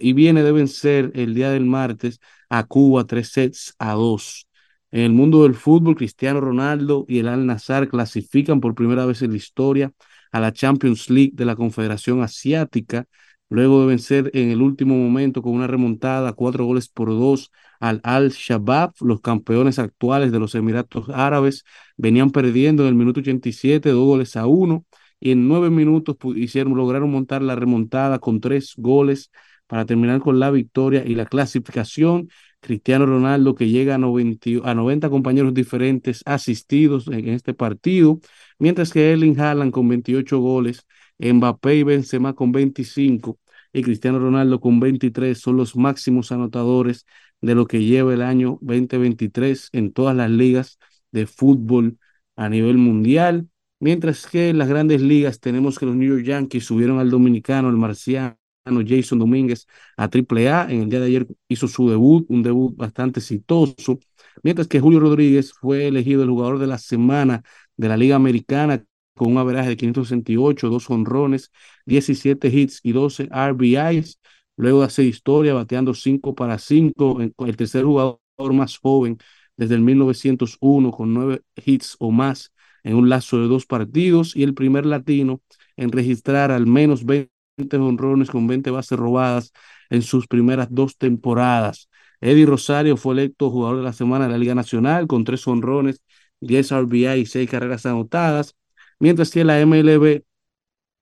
Y 0.00 0.12
viene 0.14 0.42
de 0.42 0.50
vencer 0.50 1.12
el 1.14 1.32
día 1.32 1.50
del 1.50 1.64
martes 1.64 2.18
a 2.48 2.64
Cuba 2.64 3.04
tres 3.06 3.28
sets 3.28 3.74
a 3.78 3.92
dos. 3.92 4.48
En 4.90 5.02
el 5.02 5.12
mundo 5.12 5.44
del 5.44 5.54
fútbol, 5.54 5.94
Cristiano 5.94 6.40
Ronaldo 6.40 7.04
y 7.08 7.20
el 7.20 7.28
Al 7.28 7.46
Nazar 7.46 7.88
clasifican 7.88 8.60
por 8.60 8.74
primera 8.74 9.06
vez 9.06 9.22
en 9.22 9.30
la 9.30 9.36
historia 9.36 9.92
a 10.32 10.40
la 10.40 10.52
Champions 10.52 11.08
League 11.08 11.32
de 11.34 11.44
la 11.44 11.54
Confederación 11.54 12.20
Asiática, 12.20 13.06
luego 13.48 13.80
de 13.80 13.86
vencer 13.86 14.30
en 14.34 14.50
el 14.50 14.62
último 14.62 14.96
momento 14.96 15.42
con 15.42 15.52
una 15.52 15.66
remontada 15.66 16.32
cuatro 16.32 16.64
goles 16.64 16.88
por 16.88 17.08
dos 17.10 17.50
al 17.80 18.00
Al-Shabaab, 18.02 18.94
los 19.00 19.20
campeones 19.20 19.78
actuales 19.78 20.32
de 20.32 20.38
los 20.38 20.54
Emiratos 20.54 21.08
Árabes, 21.10 21.64
venían 21.96 22.30
perdiendo 22.30 22.82
en 22.84 22.88
el 22.90 22.94
minuto 22.94 23.20
87, 23.20 23.90
dos 23.90 24.04
goles 24.04 24.36
a 24.36 24.46
uno, 24.46 24.86
y 25.20 25.30
en 25.32 25.48
nueve 25.48 25.70
minutos 25.70 26.16
hicieron, 26.36 26.74
lograron 26.76 27.10
montar 27.10 27.42
la 27.42 27.56
remontada 27.56 28.18
con 28.18 28.40
tres 28.40 28.74
goles 28.76 29.30
para 29.66 29.86
terminar 29.86 30.20
con 30.20 30.38
la 30.38 30.50
victoria 30.50 31.04
y 31.04 31.14
la 31.14 31.26
clasificación. 31.26 32.28
Cristiano 32.60 33.04
Ronaldo 33.06 33.54
que 33.54 33.68
llega 33.68 33.94
a 33.94 33.98
90, 33.98 34.50
a 34.64 34.74
90 34.74 35.10
compañeros 35.10 35.52
diferentes 35.52 36.22
asistidos 36.24 37.08
en 37.08 37.28
este 37.28 37.52
partido, 37.54 38.20
mientras 38.58 38.92
que 38.92 39.12
Erling 39.12 39.38
Haaland 39.38 39.70
con 39.72 39.88
28 39.88 40.38
goles, 40.38 40.86
Mbappé 41.32 41.76
y 41.76 41.82
Benzema 41.82 42.34
con 42.34 42.52
25 42.52 43.38
y 43.72 43.82
Cristiano 43.82 44.18
Ronaldo 44.18 44.60
con 44.60 44.80
23 44.80 45.38
son 45.38 45.56
los 45.56 45.76
máximos 45.76 46.32
anotadores 46.32 47.06
de 47.40 47.54
lo 47.54 47.66
que 47.66 47.84
lleva 47.84 48.14
el 48.14 48.22
año 48.22 48.58
2023 48.62 49.70
en 49.72 49.92
todas 49.92 50.16
las 50.16 50.30
ligas 50.30 50.78
de 51.12 51.26
fútbol 51.26 51.98
a 52.36 52.48
nivel 52.48 52.78
mundial, 52.78 53.48
Mientras 53.80 54.26
que 54.26 54.48
en 54.48 54.56
las 54.56 54.68
grandes 54.68 55.02
ligas 55.02 55.40
tenemos 55.40 55.78
que 55.78 55.84
los 55.84 55.94
New 55.94 56.08
York 56.08 56.24
Yankees 56.24 56.64
subieron 56.64 56.98
al 56.98 57.10
dominicano, 57.10 57.68
el 57.68 57.76
marciano 57.76 58.38
Jason 58.64 59.18
Domínguez, 59.18 59.66
a 59.98 60.04
AAA. 60.04 60.70
En 60.70 60.82
el 60.82 60.88
día 60.88 61.00
de 61.00 61.06
ayer 61.06 61.26
hizo 61.48 61.68
su 61.68 61.90
debut, 61.90 62.24
un 62.30 62.42
debut 62.42 62.74
bastante 62.76 63.20
exitoso. 63.20 63.98
Mientras 64.42 64.68
que 64.68 64.80
Julio 64.80 65.00
Rodríguez 65.00 65.52
fue 65.52 65.86
elegido 65.88 66.22
el 66.22 66.30
jugador 66.30 66.58
de 66.58 66.66
la 66.66 66.78
semana 66.78 67.42
de 67.76 67.88
la 67.88 67.96
Liga 67.98 68.16
Americana 68.16 68.82
con 69.14 69.30
un 69.32 69.38
averaje 69.38 69.70
de 69.70 69.76
568, 69.76 70.68
dos 70.68 70.90
honrones, 70.90 71.50
17 71.86 72.48
hits 72.48 72.80
y 72.82 72.92
12 72.92 73.28
RBIs. 73.30 74.20
Luego 74.56 74.80
de 74.80 74.86
hacer 74.86 75.06
historia, 75.06 75.54
bateando 75.54 75.94
5 75.94 76.34
para 76.34 76.58
5, 76.58 77.18
el 77.20 77.56
tercer 77.56 77.84
jugador 77.84 78.20
más 78.52 78.78
joven 78.78 79.18
desde 79.56 79.74
el 79.76 79.80
1901 79.82 80.90
con 80.90 81.14
9 81.14 81.42
hits 81.56 81.96
o 81.98 82.10
más 82.10 82.52
en 82.82 82.96
un 82.96 83.08
lazo 83.08 83.40
de 83.40 83.48
dos 83.48 83.66
partidos 83.66 84.36
y 84.36 84.42
el 84.42 84.54
primer 84.54 84.86
latino 84.86 85.40
en 85.76 85.90
registrar 85.92 86.50
al 86.50 86.66
menos 86.66 87.04
20 87.04 87.30
honrones 87.78 88.30
con 88.30 88.46
20 88.46 88.70
bases 88.70 88.98
robadas 88.98 89.52
en 89.90 90.02
sus 90.02 90.26
primeras 90.26 90.68
dos 90.70 90.96
temporadas. 90.98 91.88
Eddie 92.20 92.46
Rosario 92.46 92.96
fue 92.96 93.14
electo 93.14 93.50
jugador 93.50 93.78
de 93.78 93.82
la 93.84 93.92
semana 93.92 94.26
de 94.26 94.32
la 94.32 94.38
Liga 94.38 94.54
Nacional 94.54 95.06
con 95.06 95.24
tres 95.24 95.46
honrones, 95.46 96.02
10 96.40 96.72
RBI 96.72 97.20
y 97.20 97.26
6 97.26 97.48
carreras 97.50 97.86
anotadas, 97.86 98.56
mientras 98.98 99.30
que 99.30 99.44
la 99.44 99.60
MLB 99.60 100.24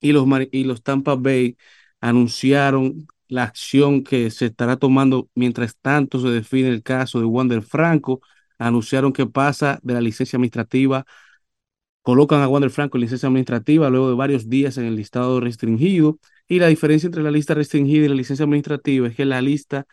y 0.01 0.12
los, 0.12 0.26
y 0.53 0.64
los 0.64 0.82
Tampa 0.82 1.14
Bay 1.16 1.57
anunciaron 2.01 3.07
la 3.28 3.45
acción 3.45 4.05
que 4.05 4.30
se 4.30 4.47
estará 4.47 4.76
tomando 4.76 5.30
mientras 5.34 5.76
tanto 5.78 6.20
se 6.20 6.28
define 6.28 6.68
el 6.68 6.82
caso 6.82 7.20
de 7.20 7.26
Wander 7.26 7.62
Franco. 7.62 8.20
Anunciaron 8.59 9.12
que 9.12 9.26
pasa 9.26 9.80
de 9.82 9.95
la 9.95 10.01
licencia 10.01 10.36
administrativa, 10.36 11.07
colocan 12.03 12.40
a 12.43 12.49
Wander 12.49 12.70
Franco 12.70 12.97
en 12.97 13.03
licencia 13.03 13.28
administrativa 13.28 13.90
luego 13.90 14.09
de 14.09 14.14
varios 14.16 14.49
días 14.49 14.76
en 14.78 14.84
el 14.86 14.97
listado 14.97 15.40
restringido. 15.40 16.18
Y 16.49 16.59
la 16.59 16.66
diferencia 16.68 17.07
entre 17.07 17.22
la 17.22 17.30
lista 17.30 17.55
restringida 17.55 18.07
y 18.07 18.09
la 18.09 18.14
licencia 18.14 18.45
administrativa 18.45 19.09
es 19.09 19.14
que 19.16 19.24
la 19.24 19.40
lista 19.40 19.86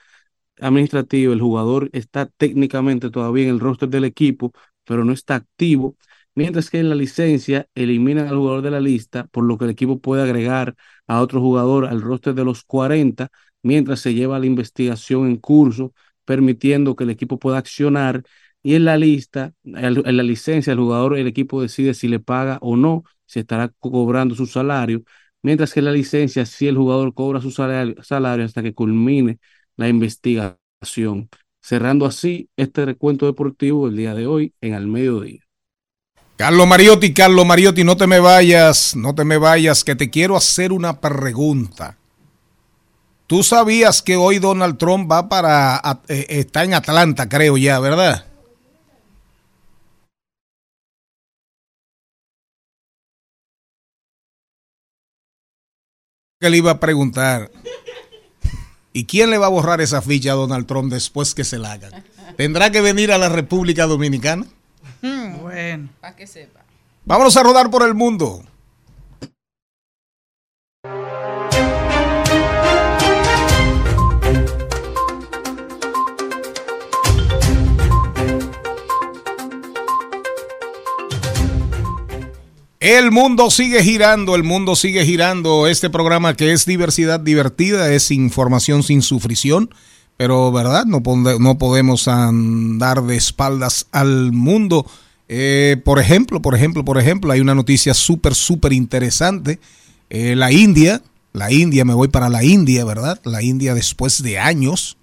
administrativa, 0.60 1.34
el 1.34 1.41
jugador 1.41 1.89
está 1.93 2.28
técnicamente 2.28 3.10
todavía 3.10 3.45
en 3.45 3.52
el 3.52 3.60
roster 3.60 3.89
del 3.89 4.06
equipo, 4.06 4.52
pero 4.86 5.06
no 5.06 5.14
está 5.14 5.36
activo 5.36 5.97
mientras 6.40 6.70
que 6.70 6.80
en 6.80 6.88
la 6.90 6.96
licencia 6.96 7.68
eliminan 7.76 8.28
al 8.30 8.38
jugador 8.38 8.62
de 8.62 8.72
la 8.72 8.80
lista, 8.80 9.26
por 9.28 9.44
lo 9.44 9.58
que 9.58 9.66
el 9.66 9.72
equipo 9.72 10.00
puede 10.00 10.24
agregar 10.24 10.74
a 11.06 11.20
otro 11.22 11.42
jugador 11.42 11.86
al 11.86 12.02
roster 12.02 12.34
de 12.34 12.46
los 12.46 12.64
40, 12.64 13.30
mientras 13.62 14.00
se 14.00 14.14
lleva 14.14 14.40
la 14.40 14.46
investigación 14.46 15.28
en 15.28 15.36
curso, 15.36 15.94
permitiendo 16.24 16.96
que 16.96 17.04
el 17.04 17.10
equipo 17.10 17.40
pueda 17.40 17.58
accionar. 17.58 18.24
Y 18.64 18.76
en 18.76 18.86
la 18.86 18.96
lista, 18.98 19.54
en 19.66 20.18
la 20.18 20.24
licencia, 20.24 20.72
el 20.72 20.80
jugador, 20.80 21.18
el 21.18 21.28
equipo 21.28 21.62
decide 21.62 21.94
si 21.94 22.08
le 22.08 22.20
paga 22.22 22.58
o 22.62 22.78
no, 22.78 23.04
si 23.26 23.40
estará 23.42 23.70
cobrando 23.80 24.34
su 24.36 24.46
salario, 24.48 25.04
mientras 25.42 25.74
que 25.74 25.80
en 25.82 25.86
la 25.88 25.92
licencia, 25.92 26.46
si 26.46 26.68
el 26.68 26.78
jugador 26.78 27.14
cobra 27.14 27.42
su 27.42 27.52
salario, 27.52 28.02
salario 28.02 28.46
hasta 28.46 28.64
que 28.64 28.74
culmine 28.74 29.40
la 29.76 29.90
investigación. 29.90 31.30
Cerrando 31.62 32.06
así 32.06 32.50
este 32.56 32.86
recuento 32.86 33.26
deportivo 33.26 33.88
el 33.90 33.98
día 33.98 34.16
de 34.16 34.26
hoy 34.28 34.54
en 34.62 34.74
al 34.74 34.88
mediodía. 34.88 35.49
Carlos 36.40 36.68
Mariotti, 36.68 37.14
Carlos 37.14 37.46
Mariotti, 37.46 37.84
no 37.84 37.98
te 37.98 38.08
me 38.08 38.22
vayas, 38.22 38.96
no 38.96 39.14
te 39.14 39.26
me 39.26 39.38
vayas, 39.38 39.84
que 39.84 39.94
te 39.94 40.10
quiero 40.10 40.38
hacer 40.38 40.72
una 40.72 41.02
pregunta. 41.02 41.98
Tú 43.28 43.44
sabías 43.44 44.02
que 44.02 44.16
hoy 44.16 44.40
Donald 44.40 44.78
Trump 44.78 45.12
va 45.12 45.28
para, 45.28 45.82
eh, 46.08 46.28
está 46.30 46.64
en 46.64 46.76
Atlanta, 46.76 47.28
creo 47.28 47.58
ya, 47.58 47.82
¿verdad? 47.82 48.26
Que 56.40 56.50
le 56.50 56.56
iba 56.56 56.72
a 56.72 56.80
preguntar. 56.80 57.52
¿Y 58.94 59.04
quién 59.04 59.30
le 59.30 59.38
va 59.38 59.48
a 59.48 59.50
borrar 59.50 59.82
esa 59.82 60.02
ficha 60.02 60.32
a 60.32 60.36
Donald 60.36 60.68
Trump 60.68 60.90
después 60.90 61.36
que 61.36 61.44
se 61.44 61.60
la 61.60 61.74
hagan? 61.74 62.06
¿Tendrá 62.38 62.72
que 62.72 62.80
venir 62.80 63.12
a 63.12 63.18
la 63.18 63.28
República 63.28 63.88
Dominicana? 63.88 64.46
Hmm, 65.02 65.41
bueno. 65.41 65.89
Para 66.02 66.16
que 66.16 66.28
sepa. 66.28 66.62
Vámonos 67.06 67.36
a 67.38 67.43
rodar 67.43 67.70
por 67.70 67.84
el 67.84 67.95
mundo. 67.95 68.43
El 82.80 83.12
mundo 83.12 83.52
sigue 83.52 83.84
girando, 83.84 84.36
el 84.36 84.43
mundo 84.43 84.76
sigue 84.76 85.06
girando. 85.06 85.68
Este 85.68 85.89
programa 85.89 86.36
que 86.36 86.54
es 86.54 86.66
diversidad 86.66 87.20
divertida, 87.20 87.93
es 87.93 88.10
información 88.10 88.84
sin 88.84 89.02
sufrición, 89.02 89.70
pero 90.20 90.51
verdad, 90.51 90.84
no, 90.84 91.01
no 91.39 91.57
podemos 91.57 92.09
andar 92.09 93.03
de 93.03 93.15
espaldas 93.15 93.88
al 93.93 94.34
mundo. 94.34 94.86
Eh, 95.30 95.82
por 95.86 95.97
ejemplo, 95.97 96.41
por 96.41 96.55
ejemplo, 96.55 96.84
por 96.84 96.97
ejemplo, 96.97 97.32
hay 97.32 97.39
una 97.39 97.55
noticia 97.55 97.93
súper, 97.93 98.36
súper 98.36 98.74
interesante. 98.74 99.61
Eh, 100.09 100.36
la 100.36 100.51
India, 100.51 101.01
la 101.32 101.53
India, 101.53 101.86
me 101.86 101.93
voy 101.93 102.09
para 102.09 102.28
la 102.28 102.43
India, 102.43 102.84
¿verdad? 102.84 103.22
La 103.24 103.41
India 103.41 103.74
después 103.74 104.22
de 104.22 104.38
años, 104.39 104.97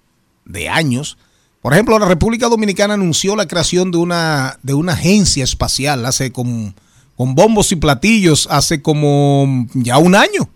de 0.45 0.69
años. 0.69 1.17
Por 1.63 1.73
ejemplo, 1.73 1.97
la 1.97 2.07
República 2.07 2.47
Dominicana 2.47 2.93
anunció 2.93 3.35
la 3.35 3.47
creación 3.47 3.89
de 3.89 3.97
una, 3.97 4.59
de 4.61 4.75
una 4.75 4.93
agencia 4.93 5.43
espacial 5.43 6.05
hace 6.05 6.31
como 6.31 6.75
con 7.15 7.33
bombos 7.33 7.71
y 7.71 7.75
platillos 7.75 8.47
hace 8.51 8.83
como 8.83 9.65
ya 9.73 9.97
un 9.97 10.13
año, 10.13 10.47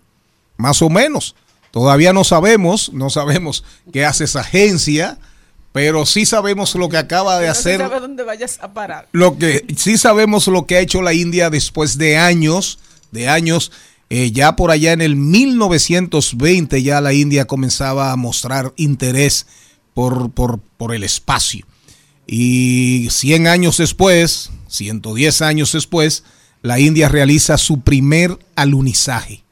más 0.56 0.82
o 0.82 0.88
menos. 0.88 1.34
Todavía 1.72 2.12
no 2.12 2.22
sabemos, 2.22 2.92
no 2.92 3.10
sabemos 3.10 3.64
qué 3.92 4.04
hace 4.04 4.24
esa 4.24 4.40
agencia, 4.40 5.18
pero 5.72 6.04
sí 6.04 6.26
sabemos 6.26 6.74
lo 6.74 6.90
que 6.90 6.98
acaba 6.98 7.38
de 7.38 7.46
no 7.46 7.52
hacer. 7.52 7.78
Se 7.78 7.88
sabe 7.88 8.00
dónde 8.00 8.22
vayas 8.24 8.58
a 8.60 8.74
parar. 8.74 9.08
Lo 9.12 9.38
que 9.38 9.64
sí 9.76 9.96
sabemos 9.96 10.46
lo 10.48 10.66
que 10.66 10.76
ha 10.76 10.80
hecho 10.80 11.00
la 11.00 11.14
India 11.14 11.48
después 11.48 11.96
de 11.96 12.18
años, 12.18 12.78
de 13.10 13.28
años. 13.28 13.72
Eh, 14.10 14.30
ya 14.32 14.54
por 14.56 14.70
allá 14.70 14.92
en 14.92 15.00
el 15.00 15.16
1920 15.16 16.82
ya 16.82 17.00
la 17.00 17.14
India 17.14 17.46
comenzaba 17.46 18.12
a 18.12 18.16
mostrar 18.16 18.74
interés 18.76 19.46
por, 19.94 20.30
por, 20.30 20.60
por 20.76 20.94
el 20.94 21.02
espacio. 21.02 21.66
Y 22.26 23.08
100 23.10 23.46
años 23.46 23.78
después, 23.78 24.50
110 24.68 25.40
años 25.40 25.72
después, 25.72 26.24
la 26.60 26.78
India 26.78 27.08
realiza 27.08 27.56
su 27.56 27.80
primer 27.80 28.38
alunizaje. 28.56 29.42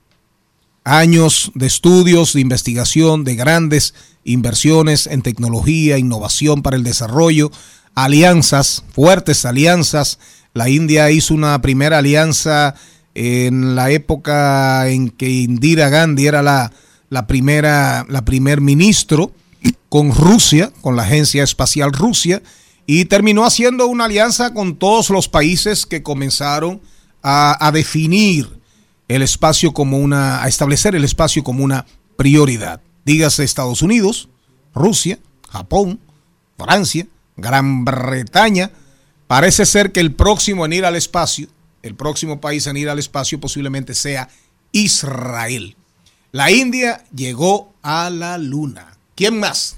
Años 0.85 1.53
de 1.55 1.67
estudios, 1.67 2.33
de 2.33 2.41
investigación, 2.41 3.25
de 3.25 3.35
grandes 3.35 3.95
inversiones 4.25 5.07
en 5.07 5.23
tecnología, 5.23 5.99
innovación 5.99 6.63
para 6.63 6.77
el 6.77 6.85
desarrollo, 6.85 7.51
alianzas, 7.95 8.85
fuertes 8.93 9.45
alianzas. 9.45 10.19
La 10.55 10.69
India 10.69 11.11
hizo 11.11 11.35
una 11.35 11.61
primera 11.61 11.99
alianza 11.99 12.75
en 13.15 13.75
la 13.75 13.91
época 13.91 14.89
en 14.89 15.11
que 15.11 15.29
Indira 15.29 15.89
Gandhi 15.89 16.27
era 16.27 16.43
la, 16.43 16.73
la 17.09 17.27
primera, 17.27 18.07
la 18.09 18.25
primer 18.25 18.61
ministro 18.61 19.33
con 19.89 20.15
Rusia, 20.15 20.73
con 20.81 20.97
la 20.97 21.03
Agencia 21.03 21.43
Espacial 21.43 21.93
Rusia, 21.93 22.43
y 22.87 23.05
terminó 23.05 23.45
haciendo 23.45 23.87
una 23.87 24.07
alianza 24.07 24.55
con 24.55 24.77
todos 24.77 25.11
los 25.11 25.29
países 25.29 25.85
que 25.85 26.03
comenzaron 26.03 26.81
a, 27.23 27.67
a 27.67 27.73
definir 27.73 28.60
el 29.11 29.23
espacio 29.23 29.73
como 29.73 29.99
una, 29.99 30.45
a 30.45 30.47
establecer 30.47 30.95
el 30.95 31.03
espacio 31.03 31.43
como 31.43 31.65
una 31.65 31.85
prioridad. 32.17 32.81
Dígase 33.05 33.43
Estados 33.43 33.83
Unidos, 33.83 34.29
Rusia, 34.73 35.19
Japón, 35.51 35.99
Francia, 36.57 37.09
Gran 37.37 37.85
Bretaña. 37.85 38.71
Parece 39.27 39.67
ser 39.67 39.91
que 39.91 39.99
el 39.99 40.15
próximo 40.15 40.65
en 40.65 40.75
ir 40.75 40.85
al 40.85 40.95
espacio, 40.95 41.49
el 41.83 41.97
próximo 41.97 42.41
país 42.41 42.69
en 42.69 42.77
ir 42.77 42.89
al 42.89 43.01
espacio 43.01 43.41
posiblemente 43.41 43.95
sea 43.95 44.29
Israel. 44.71 45.77
La 46.31 46.53
India 46.53 47.03
llegó 47.13 47.73
a 47.83 48.11
la 48.11 48.39
luna. 48.39 48.97
¿Quién 49.17 49.41
más? 49.41 49.77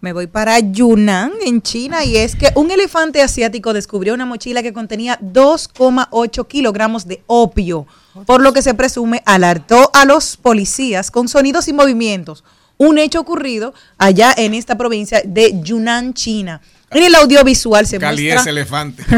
Me 0.00 0.12
voy 0.12 0.26
para 0.26 0.58
Yunnan, 0.58 1.30
en 1.46 1.62
China, 1.62 2.04
y 2.04 2.16
es 2.16 2.34
que 2.34 2.50
un 2.56 2.72
elefante 2.72 3.22
asiático 3.22 3.72
descubrió 3.72 4.12
una 4.14 4.26
mochila 4.26 4.60
que 4.60 4.72
contenía 4.72 5.20
2,8 5.20 6.48
kilogramos 6.48 7.06
de 7.06 7.22
opio, 7.28 7.86
por 8.26 8.42
lo 8.42 8.52
que 8.52 8.62
se 8.62 8.74
presume 8.74 9.22
alertó 9.26 9.90
a 9.94 10.04
los 10.04 10.36
policías 10.36 11.10
con 11.10 11.28
sonidos 11.28 11.68
y 11.68 11.72
movimientos. 11.72 12.44
Un 12.78 12.98
hecho 12.98 13.20
ocurrido 13.20 13.74
allá 13.98 14.34
en 14.36 14.54
esta 14.54 14.76
provincia 14.76 15.22
de 15.24 15.60
Yunnan, 15.62 16.14
China. 16.14 16.60
En 16.90 17.04
el 17.04 17.14
audiovisual 17.14 17.86
se 17.86 17.98
Cali 17.98 18.22
muestra... 18.24 18.40
es 18.40 18.46
elefante. 18.46 19.04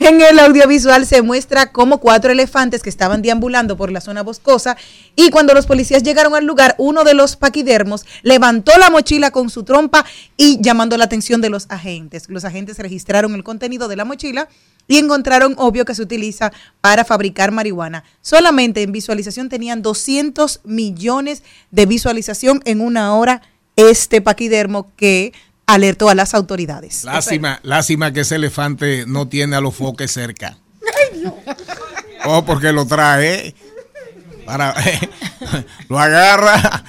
En 0.00 0.20
el 0.20 0.38
audiovisual 0.38 1.06
se 1.06 1.22
muestra 1.22 1.72
cómo 1.72 1.98
cuatro 1.98 2.32
elefantes 2.32 2.82
que 2.82 2.90
estaban 2.90 3.22
deambulando 3.22 3.76
por 3.76 3.90
la 3.90 4.00
zona 4.00 4.22
boscosa 4.22 4.76
y 5.14 5.30
cuando 5.30 5.54
los 5.54 5.66
policías 5.66 6.02
llegaron 6.02 6.34
al 6.34 6.44
lugar, 6.44 6.74
uno 6.78 7.04
de 7.04 7.14
los 7.14 7.36
paquidermos 7.36 8.04
levantó 8.22 8.72
la 8.78 8.90
mochila 8.90 9.30
con 9.30 9.50
su 9.50 9.62
trompa 9.62 10.04
y 10.36 10.60
llamando 10.60 10.96
la 10.96 11.04
atención 11.04 11.40
de 11.40 11.50
los 11.50 11.66
agentes. 11.68 12.28
Los 12.28 12.44
agentes 12.44 12.78
registraron 12.78 13.34
el 13.34 13.44
contenido 13.44 13.88
de 13.88 13.96
la 13.96 14.04
mochila 14.04 14.48
y 14.88 14.98
encontraron 14.98 15.54
obvio 15.58 15.84
que 15.84 15.94
se 15.94 16.02
utiliza 16.02 16.52
para 16.80 17.04
fabricar 17.04 17.50
marihuana. 17.50 18.04
Solamente 18.20 18.82
en 18.82 18.92
visualización 18.92 19.48
tenían 19.48 19.82
200 19.82 20.60
millones 20.64 21.42
de 21.70 21.86
visualización 21.86 22.62
en 22.64 22.80
una 22.80 23.14
hora 23.14 23.42
este 23.76 24.20
paquidermo 24.20 24.90
que 24.96 25.32
alertó 25.66 26.08
a 26.08 26.14
las 26.14 26.34
autoridades. 26.34 27.04
Lástima, 27.04 27.60
lástima 27.62 28.12
que 28.12 28.20
ese 28.20 28.36
elefante 28.36 29.04
no 29.06 29.28
tiene 29.28 29.56
a 29.56 29.60
los 29.60 29.74
foques 29.74 30.12
cerca. 30.12 30.58
Oh, 32.24 32.44
porque 32.44 32.72
lo 32.72 32.86
trae. 32.86 33.54
Para, 34.44 34.74
lo 35.88 35.98
agarra. 35.98 36.84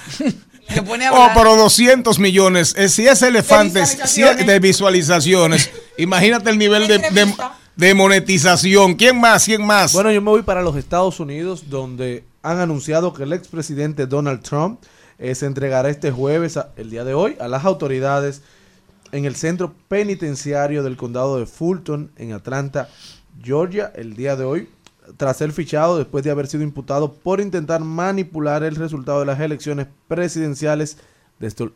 Oh, 1.12 1.30
pero 1.34 1.56
200 1.56 2.18
millones. 2.18 2.74
Eh, 2.76 2.88
si 2.88 3.06
ese 3.06 3.28
elefante 3.28 3.84
si 3.86 3.92
es 3.92 3.98
visualizaciones. 3.98 4.46
de 4.46 4.58
visualizaciones, 4.60 5.70
imagínate 5.96 6.50
el 6.50 6.58
nivel 6.58 6.86
de, 6.86 6.98
de- 6.98 7.34
de 7.78 7.94
monetización. 7.94 8.94
¿Quién 8.96 9.20
más? 9.20 9.44
¿Quién 9.44 9.64
más? 9.64 9.92
Bueno, 9.92 10.10
yo 10.10 10.20
me 10.20 10.30
voy 10.30 10.42
para 10.42 10.62
los 10.62 10.74
Estados 10.76 11.20
Unidos, 11.20 11.70
donde 11.70 12.24
han 12.42 12.58
anunciado 12.58 13.12
que 13.14 13.22
el 13.22 13.32
expresidente 13.32 14.06
Donald 14.06 14.42
Trump 14.42 14.80
eh, 15.18 15.34
se 15.36 15.46
entregará 15.46 15.88
este 15.88 16.10
jueves, 16.10 16.56
a- 16.56 16.70
el 16.76 16.90
día 16.90 17.04
de 17.04 17.14
hoy, 17.14 17.36
a 17.40 17.46
las 17.46 17.64
autoridades 17.64 18.42
en 19.12 19.24
el 19.24 19.36
centro 19.36 19.72
penitenciario 19.86 20.82
del 20.82 20.96
condado 20.96 21.38
de 21.38 21.46
Fulton, 21.46 22.10
en 22.16 22.32
Atlanta, 22.32 22.88
Georgia, 23.42 23.92
el 23.94 24.14
día 24.16 24.34
de 24.34 24.44
hoy, 24.44 24.68
tras 25.16 25.36
ser 25.36 25.52
fichado 25.52 25.98
después 25.98 26.24
de 26.24 26.32
haber 26.32 26.48
sido 26.48 26.64
imputado 26.64 27.14
por 27.14 27.40
intentar 27.40 27.80
manipular 27.82 28.64
el 28.64 28.74
resultado 28.74 29.20
de 29.20 29.26
las 29.26 29.38
elecciones 29.38 29.86
presidenciales 30.08 30.98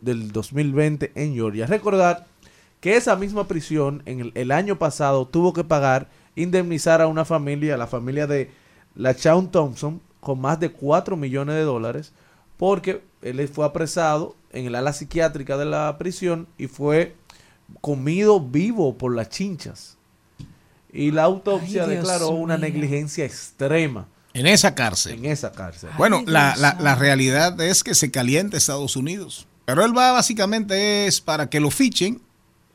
del 0.00 0.32
2020 0.32 1.12
en 1.14 1.34
Georgia. 1.34 1.66
Recordar 1.66 2.26
que 2.82 2.96
esa 2.96 3.16
misma 3.16 3.46
prisión 3.48 4.02
en 4.04 4.20
el, 4.20 4.32
el 4.34 4.50
año 4.50 4.78
pasado 4.78 5.26
tuvo 5.26 5.52
que 5.54 5.64
pagar, 5.64 6.08
indemnizar 6.36 7.00
a 7.00 7.06
una 7.06 7.24
familia, 7.24 7.76
la 7.78 7.86
familia 7.86 8.26
de 8.26 8.50
la 8.94 9.12
Shawn 9.12 9.50
Thompson, 9.50 10.02
con 10.20 10.40
más 10.40 10.60
de 10.60 10.70
4 10.70 11.16
millones 11.16 11.54
de 11.54 11.62
dólares, 11.62 12.12
porque 12.56 13.02
él 13.22 13.48
fue 13.48 13.64
apresado 13.64 14.36
en 14.52 14.66
el 14.66 14.74
ala 14.74 14.92
psiquiátrica 14.92 15.56
de 15.56 15.64
la 15.64 15.96
prisión 15.96 16.46
y 16.58 16.66
fue 16.66 17.14
comido 17.80 18.40
vivo 18.40 18.98
por 18.98 19.14
las 19.14 19.28
chinchas. 19.30 19.96
Y 20.92 21.10
la 21.10 21.22
autopsia 21.22 21.84
Ay, 21.84 21.90
Dios 21.90 22.00
declaró 22.02 22.28
una 22.30 22.56
mío. 22.58 22.66
negligencia 22.66 23.24
extrema. 23.24 24.06
En 24.34 24.46
esa 24.46 24.74
cárcel. 24.74 25.18
En 25.18 25.24
esa 25.26 25.52
cárcel. 25.52 25.90
Bueno, 25.96 26.22
la, 26.26 26.54
la- 26.56 26.76
la 26.80 26.94
realidad 26.94 27.58
es 27.60 27.82
que 27.84 27.94
se 27.94 28.10
calienta 28.10 28.56
Estados 28.56 28.96
Unidos. 28.96 29.46
Pero 29.64 29.84
él 29.84 29.96
va 29.96 30.12
básicamente 30.12 31.06
es 31.06 31.20
para 31.20 31.48
que 31.48 31.60
lo 31.60 31.70
fichen. 31.70 32.20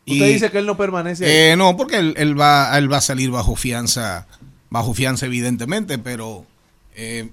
Usted 0.08 0.34
dice 0.34 0.52
que 0.52 0.60
él 0.60 0.66
no 0.66 0.78
permanece 0.78 1.26
ahí. 1.26 1.32
Eh, 1.32 1.56
no, 1.58 1.76
porque 1.76 1.98
él, 1.98 2.14
él 2.18 2.40
va, 2.40 2.78
él 2.78 2.92
va 2.92 2.98
a 2.98 3.02
salir 3.02 3.30
bajo 3.30 3.56
fianza, 3.56 4.26
bajo 4.70 4.94
fianza 4.94 5.26
evidentemente, 5.26 5.98
pero 5.98 6.46
eh, 6.96 7.30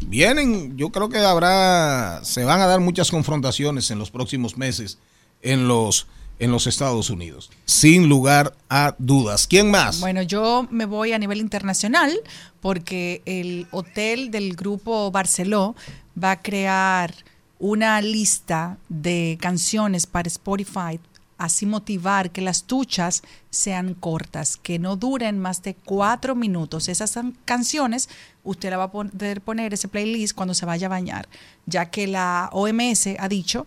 vienen, 0.00 0.76
yo 0.76 0.90
creo 0.90 1.08
que 1.08 1.18
habrá, 1.18 2.20
se 2.24 2.44
van 2.44 2.60
a 2.60 2.66
dar 2.66 2.80
muchas 2.80 3.10
confrontaciones 3.10 3.90
en 3.90 3.98
los 3.98 4.10
próximos 4.10 4.56
meses 4.56 4.98
en 5.42 5.68
los, 5.68 6.06
en 6.38 6.50
los 6.50 6.66
Estados 6.66 7.10
Unidos, 7.10 7.50
sin 7.64 8.08
lugar 8.08 8.54
a 8.68 8.94
dudas. 8.98 9.46
¿Quién 9.46 9.70
más? 9.70 10.00
Bueno, 10.00 10.22
yo 10.22 10.66
me 10.70 10.84
voy 10.84 11.12
a 11.12 11.18
nivel 11.18 11.38
internacional 11.38 12.12
porque 12.60 13.22
el 13.26 13.66
hotel 13.70 14.30
del 14.30 14.54
grupo 14.54 15.10
Barceló 15.10 15.76
va 16.22 16.32
a 16.32 16.42
crear 16.42 17.14
una 17.58 18.00
lista 18.02 18.76
de 18.88 19.38
canciones 19.40 20.06
para 20.06 20.28
Spotify, 20.28 21.00
así 21.38 21.66
motivar 21.66 22.30
que 22.30 22.40
las 22.40 22.66
duchas 22.66 23.22
sean 23.50 23.94
cortas, 23.94 24.56
que 24.56 24.78
no 24.78 24.96
duren 24.96 25.38
más 25.38 25.62
de 25.62 25.74
cuatro 25.74 26.34
minutos. 26.34 26.88
Esas 26.88 27.18
canciones 27.44 28.08
usted 28.44 28.70
la 28.70 28.76
va 28.76 28.84
a 28.84 28.92
poder 28.92 29.40
poner 29.40 29.74
ese 29.74 29.88
playlist 29.88 30.34
cuando 30.34 30.54
se 30.54 30.66
vaya 30.66 30.86
a 30.86 30.90
bañar, 30.90 31.28
ya 31.66 31.90
que 31.90 32.06
la 32.06 32.48
OMS 32.52 33.08
ha 33.18 33.28
dicho 33.28 33.66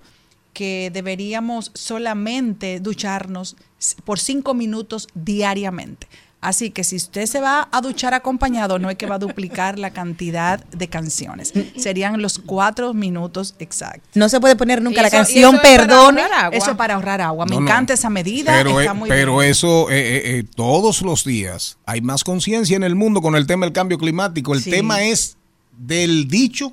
que 0.53 0.89
deberíamos 0.91 1.71
solamente 1.73 2.79
ducharnos 2.79 3.55
por 4.03 4.19
cinco 4.19 4.53
minutos 4.53 5.07
diariamente. 5.13 6.07
Así 6.41 6.69
que 6.69 6.85
si 6.85 6.95
usted 6.95 7.25
se 7.25 7.41
va 7.41 7.67
a 7.69 7.81
duchar 7.81 8.13
acompañado, 8.13 8.79
no 8.79 8.89
es 8.89 8.95
que 8.95 9.05
va 9.05 9.15
a 9.15 9.19
duplicar 9.19 9.77
la 9.77 9.91
cantidad 9.91 10.63
de 10.67 10.87
canciones. 10.87 11.51
Serían 11.75 12.21
los 12.21 12.39
cuatro 12.39 12.93
minutos 12.93 13.55
exactos. 13.59 14.09
No 14.15 14.29
se 14.29 14.39
puede 14.39 14.55
poner 14.55 14.81
nunca 14.81 15.01
la 15.01 15.09
canción 15.09 15.55
eso 15.55 15.61
es 15.63 15.69
para 15.69 15.85
Perdone. 15.87 16.21
ahorrar 16.21 16.45
agua. 16.45 16.57
Eso 16.57 16.71
es 16.71 16.77
para 16.77 16.93
ahorrar 16.95 17.19
agua. 17.19 17.45
Me 17.45 17.55
No, 17.55 17.61
no. 17.61 17.67
encanta 17.67 17.93
esa 17.93 18.09
medida. 18.09 18.53
Pero, 18.55 18.79
está 18.79 18.91
eh, 18.91 18.95
muy 18.95 19.09
pero 19.09 19.37
bien. 19.39 19.51
eso, 19.51 19.89
eh, 19.89 19.99
eh, 19.99 20.21
eh, 20.39 20.43
todos 20.55 21.01
los 21.01 21.25
días 21.25 21.77
hay 21.85 21.99
más 21.99 22.23
conciencia 22.23 22.77
en 22.77 22.83
el 22.83 22.95
mundo 22.95 23.21
con 23.21 23.35
el 23.35 23.45
tema 23.45 23.65
del 23.65 23.73
cambio 23.73 23.97
climático. 23.97 24.53
El 24.53 24.63
Sí. 24.63 24.71
tema 24.71 25.03
es 25.03 25.35
del 25.77 26.29
dicho 26.29 26.71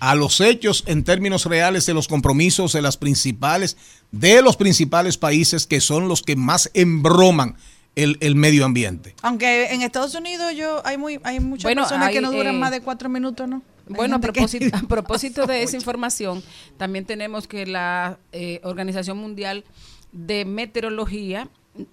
a 0.00 0.14
los 0.14 0.40
hechos 0.40 0.84
en 0.86 1.04
términos 1.04 1.44
reales 1.44 1.84
de 1.84 1.92
los 1.92 2.08
compromisos 2.08 2.72
de 2.72 2.80
las 2.80 2.96
principales, 2.96 3.76
de 4.10 4.40
los 4.40 4.56
principales 4.56 5.18
países 5.18 5.66
que 5.66 5.82
son 5.82 6.08
los 6.08 6.22
que 6.22 6.34
más 6.36 6.70
embroman 6.72 7.56
el, 7.96 8.18
el 8.20 8.36
medio 8.36 8.64
ambiente. 8.64 9.14
Aunque 9.22 9.72
en 9.72 9.82
Estados 9.82 10.14
Unidos 10.14 10.54
yo 10.54 10.86
hay 10.86 10.96
muy 10.98 11.18
hay 11.24 11.40
muchas 11.40 11.64
Bueno, 11.64 11.82
personas 11.82 12.10
que 12.10 12.20
no 12.20 12.30
duran 12.30 12.54
eh, 12.54 12.58
más 12.58 12.70
de 12.70 12.80
cuatro 12.82 13.08
minutos, 13.08 13.48
¿no? 13.48 13.62
Bueno, 13.88 14.20
que- 14.20 14.70
a 14.72 14.80
propósito 14.88 15.46
de 15.46 15.62
esa 15.62 15.76
información, 15.76 16.42
también 16.76 17.04
tenemos 17.04 17.48
que 17.48 17.66
la 17.66 18.18
eh, 18.32 18.60
Organización 18.64 19.16
Mundial 19.18 19.64
de 20.12 20.44
Meteorología 20.44 21.48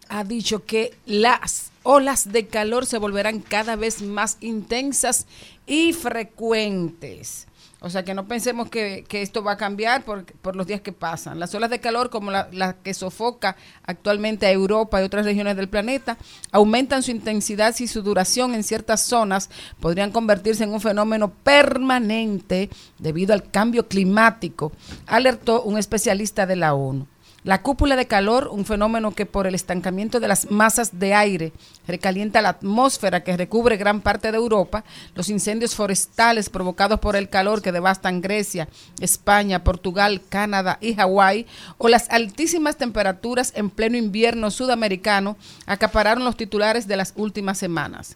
ha 0.10 0.24
dicho 0.24 0.66
que 0.66 0.93
las 1.06 1.72
olas 1.84 2.32
de 2.32 2.47
calor 2.47 2.86
se 2.86 2.97
volverán 2.97 3.39
cada 3.41 3.76
vez 3.76 4.01
más 4.01 4.38
intensas 4.41 5.28
y 5.68 5.93
frecuentes. 5.93 7.47
O 7.86 7.89
sea, 7.89 8.05
que 8.05 8.13
no 8.13 8.29
pensemos 8.29 8.69
que, 8.69 9.03
que 9.09 9.21
esto 9.21 9.43
va 9.43 9.51
a 9.51 9.57
cambiar 9.57 10.05
por, 10.05 10.23
por 10.23 10.55
los 10.55 10.65
días 10.65 10.79
que 10.79 10.93
pasan. 10.93 11.38
Las 11.38 11.53
olas 11.53 11.69
de 11.69 11.81
calor, 11.81 12.09
como 12.09 12.31
la, 12.31 12.47
la 12.53 12.77
que 12.77 12.93
sofoca 12.93 13.57
actualmente 13.86 14.45
a 14.45 14.51
Europa 14.51 15.01
y 15.01 15.03
otras 15.03 15.25
regiones 15.25 15.57
del 15.57 15.67
planeta, 15.67 16.17
aumentan 16.53 17.03
su 17.03 17.11
intensidad 17.11 17.75
y 17.77 17.88
su 17.88 18.01
duración 18.01 18.55
en 18.55 18.63
ciertas 18.63 19.01
zonas, 19.01 19.49
podrían 19.81 20.11
convertirse 20.11 20.63
en 20.63 20.71
un 20.71 20.79
fenómeno 20.79 21.34
permanente 21.43 22.69
debido 22.99 23.34
al 23.34 23.51
cambio 23.51 23.86
climático, 23.89 24.71
alertó 25.05 25.63
un 25.63 25.77
especialista 25.77 26.45
de 26.45 26.55
la 26.55 26.75
ONU. 26.75 27.05
La 27.43 27.61
cúpula 27.61 27.97
de 27.97 28.07
calor, 28.07 28.47
un 28.47 28.63
fenómeno 28.63 29.11
que 29.11 29.25
por 29.25 29.47
el 29.47 29.55
estancamiento 29.55 30.21
de 30.21 30.29
las 30.29 30.49
masas 30.49 30.97
de 30.97 31.13
aire 31.13 31.51
recalienta 31.85 32.41
la 32.41 32.49
atmósfera 32.49 33.25
que 33.25 33.35
recubre 33.35 33.75
gran 33.75 33.99
parte 33.99 34.31
de 34.31 34.37
Europa, 34.37 34.85
los 35.13 35.27
incendios 35.27 35.75
forestales 35.75 36.49
provocados 36.49 37.01
por 37.01 37.17
el 37.17 37.27
calor 37.27 37.61
que 37.61 37.73
devastan 37.73 38.21
Grecia, 38.21 38.69
España, 39.01 39.65
Portugal, 39.65 40.21
Canadá 40.29 40.77
y 40.79 40.95
Hawái, 40.95 41.45
o 41.77 41.89
las 41.89 42.09
altísimas 42.11 42.77
temperaturas 42.77 43.51
en 43.57 43.69
pleno 43.69 43.97
invierno 43.97 44.49
sudamericano 44.49 45.35
acapararon 45.65 46.23
los 46.23 46.37
titulares 46.37 46.87
de 46.87 46.95
las 46.95 47.11
últimas 47.17 47.57
semanas. 47.57 48.15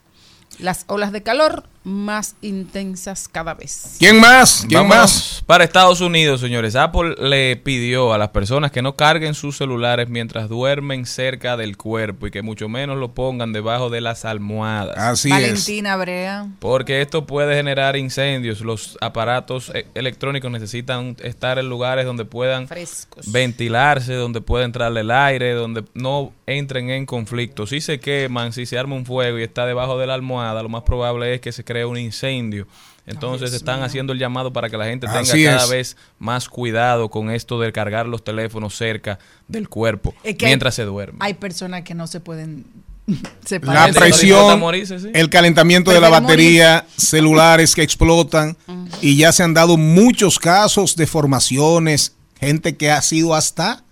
Las 0.58 0.84
olas 0.88 1.12
de 1.12 1.22
calor 1.22 1.64
más 1.88 2.36
intensas 2.42 3.28
cada 3.28 3.54
vez. 3.54 3.96
¿Quién 3.98 4.20
más? 4.20 4.64
¿Quién 4.68 4.80
Vámonos 4.80 4.98
más? 4.98 5.44
Para 5.46 5.64
Estados 5.64 6.00
Unidos, 6.00 6.40
señores. 6.40 6.76
Apple 6.76 7.14
le 7.18 7.56
pidió 7.56 8.12
a 8.12 8.18
las 8.18 8.28
personas 8.28 8.70
que 8.70 8.82
no 8.82 8.94
carguen 8.94 9.34
sus 9.34 9.56
celulares 9.56 10.08
mientras 10.08 10.48
duermen 10.48 11.06
cerca 11.06 11.56
del 11.56 11.76
cuerpo 11.76 12.26
y 12.26 12.30
que 12.30 12.42
mucho 12.42 12.68
menos 12.68 12.98
lo 12.98 13.14
pongan 13.14 13.52
debajo 13.52 13.88
de 13.88 14.02
las 14.02 14.24
almohadas. 14.24 14.98
Así 14.98 15.30
Valentina 15.30 15.96
Brea. 15.96 16.48
Porque 16.58 17.00
esto 17.00 17.26
puede 17.26 17.54
generar 17.54 17.96
incendios. 17.96 18.60
Los 18.60 18.98
aparatos 19.00 19.70
eh, 19.74 19.86
electrónicos 19.94 20.50
necesitan 20.50 21.16
estar 21.22 21.58
en 21.58 21.68
lugares 21.70 22.04
donde 22.04 22.26
puedan 22.26 22.68
Frescos. 22.68 23.32
ventilarse, 23.32 24.14
donde 24.14 24.40
pueda 24.42 24.64
entrarle 24.64 25.00
el 25.00 25.10
aire, 25.10 25.52
donde 25.54 25.84
no 25.94 26.32
entren 26.46 26.90
en 26.90 27.06
conflicto. 27.06 27.66
Si 27.66 27.80
se 27.80 27.98
queman, 27.98 28.52
si 28.52 28.66
se 28.66 28.78
arma 28.78 28.94
un 28.94 29.06
fuego 29.06 29.38
y 29.38 29.42
está 29.42 29.64
debajo 29.64 29.98
de 29.98 30.06
la 30.06 30.14
almohada, 30.14 30.37
lo 30.62 30.68
más 30.68 30.82
probable 30.82 31.34
es 31.34 31.40
que 31.40 31.52
se 31.52 31.64
cree 31.64 31.84
un 31.84 31.96
incendio. 31.98 32.66
Entonces 33.06 33.52
están 33.54 33.82
haciendo 33.82 34.12
el 34.12 34.18
llamado 34.18 34.52
para 34.52 34.68
que 34.68 34.76
la 34.76 34.84
gente 34.84 35.06
tenga 35.06 35.20
Así 35.20 35.44
cada 35.44 35.64
es. 35.64 35.70
vez 35.70 35.96
más 36.18 36.48
cuidado 36.48 37.08
con 37.08 37.30
esto 37.30 37.58
de 37.58 37.72
cargar 37.72 38.06
los 38.06 38.22
teléfonos 38.22 38.76
cerca 38.76 39.18
del 39.46 39.68
cuerpo 39.70 40.14
Es 40.22 40.36
que 40.36 40.44
hay- 40.44 40.50
mientras 40.50 40.74
se 40.74 40.84
duerme. 40.84 41.16
Hay 41.20 41.32
personas 41.34 41.82
que 41.84 41.94
no 41.94 42.06
se 42.06 42.20
pueden 42.20 42.66
La 43.06 43.16
separar. 43.46 43.86
Disfruta 43.88 44.00
presión, 44.06 44.60
morirse, 44.60 44.98
sí. 45.00 45.08
el 45.14 45.30
calentamiento 45.30 45.90
de 45.90 46.00
la 46.02 46.10
batería, 46.10 46.84
celulares 46.98 47.74
que 47.74 47.82
explotan 47.82 48.58
y 49.00 49.16
ya 49.16 49.32
se 49.32 49.42
han 49.42 49.54
dado 49.54 49.78
muchos 49.78 50.38
casos 50.38 50.94
de 50.94 51.06
formaciones, 51.06 52.14
gente 52.38 52.76
que 52.76 52.90
ha 52.90 53.00
sido 53.00 53.34
hasta 53.34 53.82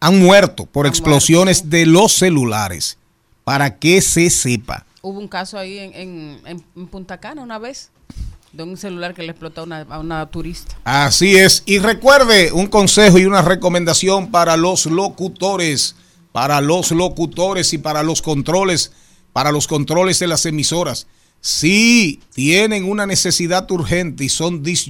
han 0.00 0.20
muerto 0.20 0.66
por 0.66 0.86
explosiones 0.86 1.70
de 1.70 1.86
los 1.86 2.12
celulares. 2.12 2.98
para 3.42 3.78
que 3.78 4.00
se 4.02 4.30
sepa. 4.30 4.84
Hubo 5.08 5.18
un 5.20 5.28
caso 5.28 5.58
ahí 5.58 5.78
en, 5.78 6.38
en- 6.44 6.86
Punta 6.88 7.18
Cana 7.18 7.40
una 7.42 7.58
vez 7.58 7.90
de 8.52 8.62
un 8.62 8.76
celular 8.76 9.14
que 9.14 9.22
le 9.22 9.30
explotó 9.30 9.62
a 9.62 9.64
una, 9.64 9.80
a 9.88 9.98
una 9.98 10.26
turista. 10.26 10.76
Así 10.84 11.36
es. 11.36 11.62
Y 11.64 11.78
recuerde 11.78 12.52
un 12.52 12.66
consejo 12.66 13.18
y 13.18 13.24
una 13.24 13.40
recomendación 13.40 14.30
para 14.30 14.56
los 14.58 14.84
locutores, 14.86 15.94
para 16.32 16.60
los 16.60 16.90
locutores 16.90 17.72
y 17.72 17.78
para 17.78 18.02
los 18.02 18.20
controles, 18.20 18.92
para 19.32 19.50
los 19.50 19.66
controles 19.66 20.18
de 20.18 20.26
las 20.26 20.44
emisoras. 20.44 21.06
Si 21.40 22.20
tienen 22.34 22.84
una 22.84 23.06
necesidad 23.06 23.70
urgente 23.70 24.24
y 24.24 24.28
son 24.28 24.62
disc 24.62 24.88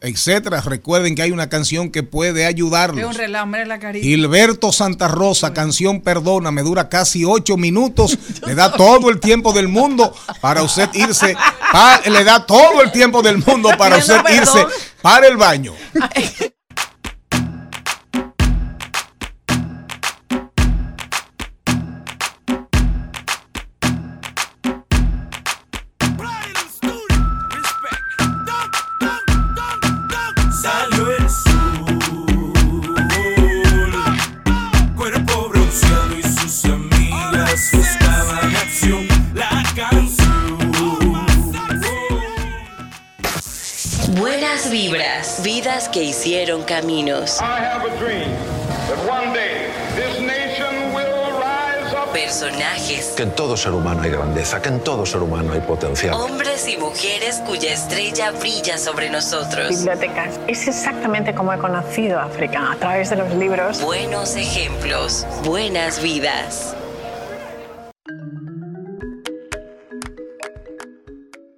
etcétera, 0.00 0.60
recuerden 0.60 1.14
que 1.14 1.22
hay 1.22 1.32
una 1.32 1.48
canción 1.48 1.90
que 1.90 2.02
puede 2.02 2.46
ayudarlos. 2.46 3.04
un 3.04 3.14
relajo, 3.14 3.46
mira 3.46 3.64
la 3.64 3.78
carita. 3.78 4.04
Gilberto 4.04 4.70
Santa 4.72 5.08
Rosa, 5.08 5.52
canción 5.52 6.00
Perdona, 6.00 6.50
me 6.50 6.62
dura 6.62 6.88
casi 6.88 7.24
ocho 7.24 7.56
minutos, 7.56 8.16
le 8.46 8.54
da 8.54 8.72
todo 8.72 9.10
el 9.10 9.18
tiempo 9.20 9.52
del 9.52 9.68
mundo 9.68 10.14
para 10.40 10.62
usted 10.62 10.88
irse, 10.94 11.34
pa- 11.72 12.00
le 12.06 12.24
da 12.24 12.46
todo 12.46 12.82
el 12.82 12.92
tiempo 12.92 13.22
del 13.22 13.38
mundo 13.38 13.70
para 13.76 13.96
usted 13.98 14.20
irse 14.34 14.66
para 15.02 15.26
el 15.26 15.36
baño. 15.36 15.72
que 45.86 46.02
hicieron 46.02 46.64
caminos. 46.64 47.38
Personajes, 52.12 53.14
Que 53.16 53.22
en 53.22 53.30
todo 53.32 53.56
ser 53.56 53.72
humano 53.72 54.02
hay 54.02 54.10
grandeza, 54.10 54.60
que 54.60 54.68
en 54.70 54.80
todo 54.80 55.06
ser 55.06 55.22
humano 55.22 55.52
hay 55.52 55.60
potencial. 55.60 56.14
hombres 56.14 56.66
y 56.68 56.76
mujeres 56.76 57.40
cuya 57.46 57.72
estrella 57.72 58.30
brilla 58.32 58.76
sobre 58.78 59.10
nosotros. 59.10 59.68
bibliotecas. 59.70 60.40
Es 60.48 60.66
exactamente 60.66 61.34
como 61.34 61.52
he 61.52 61.58
conocido 61.58 62.18
África, 62.18 62.72
a 62.72 62.76
través 62.76 63.10
de 63.10 63.16
los 63.16 63.32
libros. 63.34 63.80
Buenos 63.82 64.36
ejemplos, 64.36 65.26
buenas 65.44 66.02
vidas. 66.02 66.74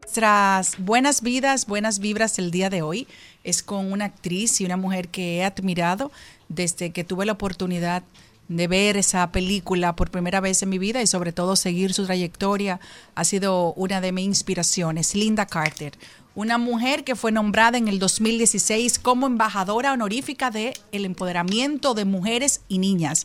Nuestras 0.03 0.75
buenas 0.79 1.23
vidas, 1.23 1.66
buenas 1.66 2.01
vibras 2.01 2.39
el 2.41 2.51
día 2.51 2.68
de 2.68 2.83
hoy 2.83 3.07
es 3.45 3.62
con 3.62 3.93
una 3.93 4.07
actriz 4.07 4.61
y 4.61 4.64
una 4.64 4.76
mujer 4.76 5.09
que 5.09 5.38
he 5.38 5.45
admirado 5.45 6.11
desde 6.49 6.91
que 6.91 7.05
tuve 7.05 7.26
la 7.26 7.32
oportunidad 7.32 8.03
de 8.49 8.66
ver 8.66 8.97
esa 8.97 9.30
película 9.30 9.95
por 9.95 10.11
primera 10.11 10.41
vez 10.41 10.61
en 10.62 10.70
mi 10.70 10.78
vida 10.78 11.01
y 11.01 11.07
sobre 11.07 11.32
todo 11.32 11.55
seguir 11.55 11.95
su 11.95 12.05
trayectoria. 12.05 12.80
Ha 13.14 13.24
sido 13.24 13.72
una 13.74 14.01
de 14.01 14.11
mis 14.11 14.26
inspiraciones, 14.26 15.14
Linda 15.14 15.47
Carter. 15.47 15.93
Una 16.34 16.59
mujer 16.59 17.05
que 17.05 17.14
fue 17.14 17.30
nombrada 17.30 17.78
en 17.78 17.86
el 17.86 18.01
2016 18.01 18.99
como 18.99 19.28
embajadora 19.28 19.93
honorífica 19.93 20.51
del 20.51 20.74
el 20.91 21.05
empoderamiento 21.05 21.95
de 21.95 22.05
mujeres 22.05 22.62
y 22.68 22.78
niñas. 22.78 23.24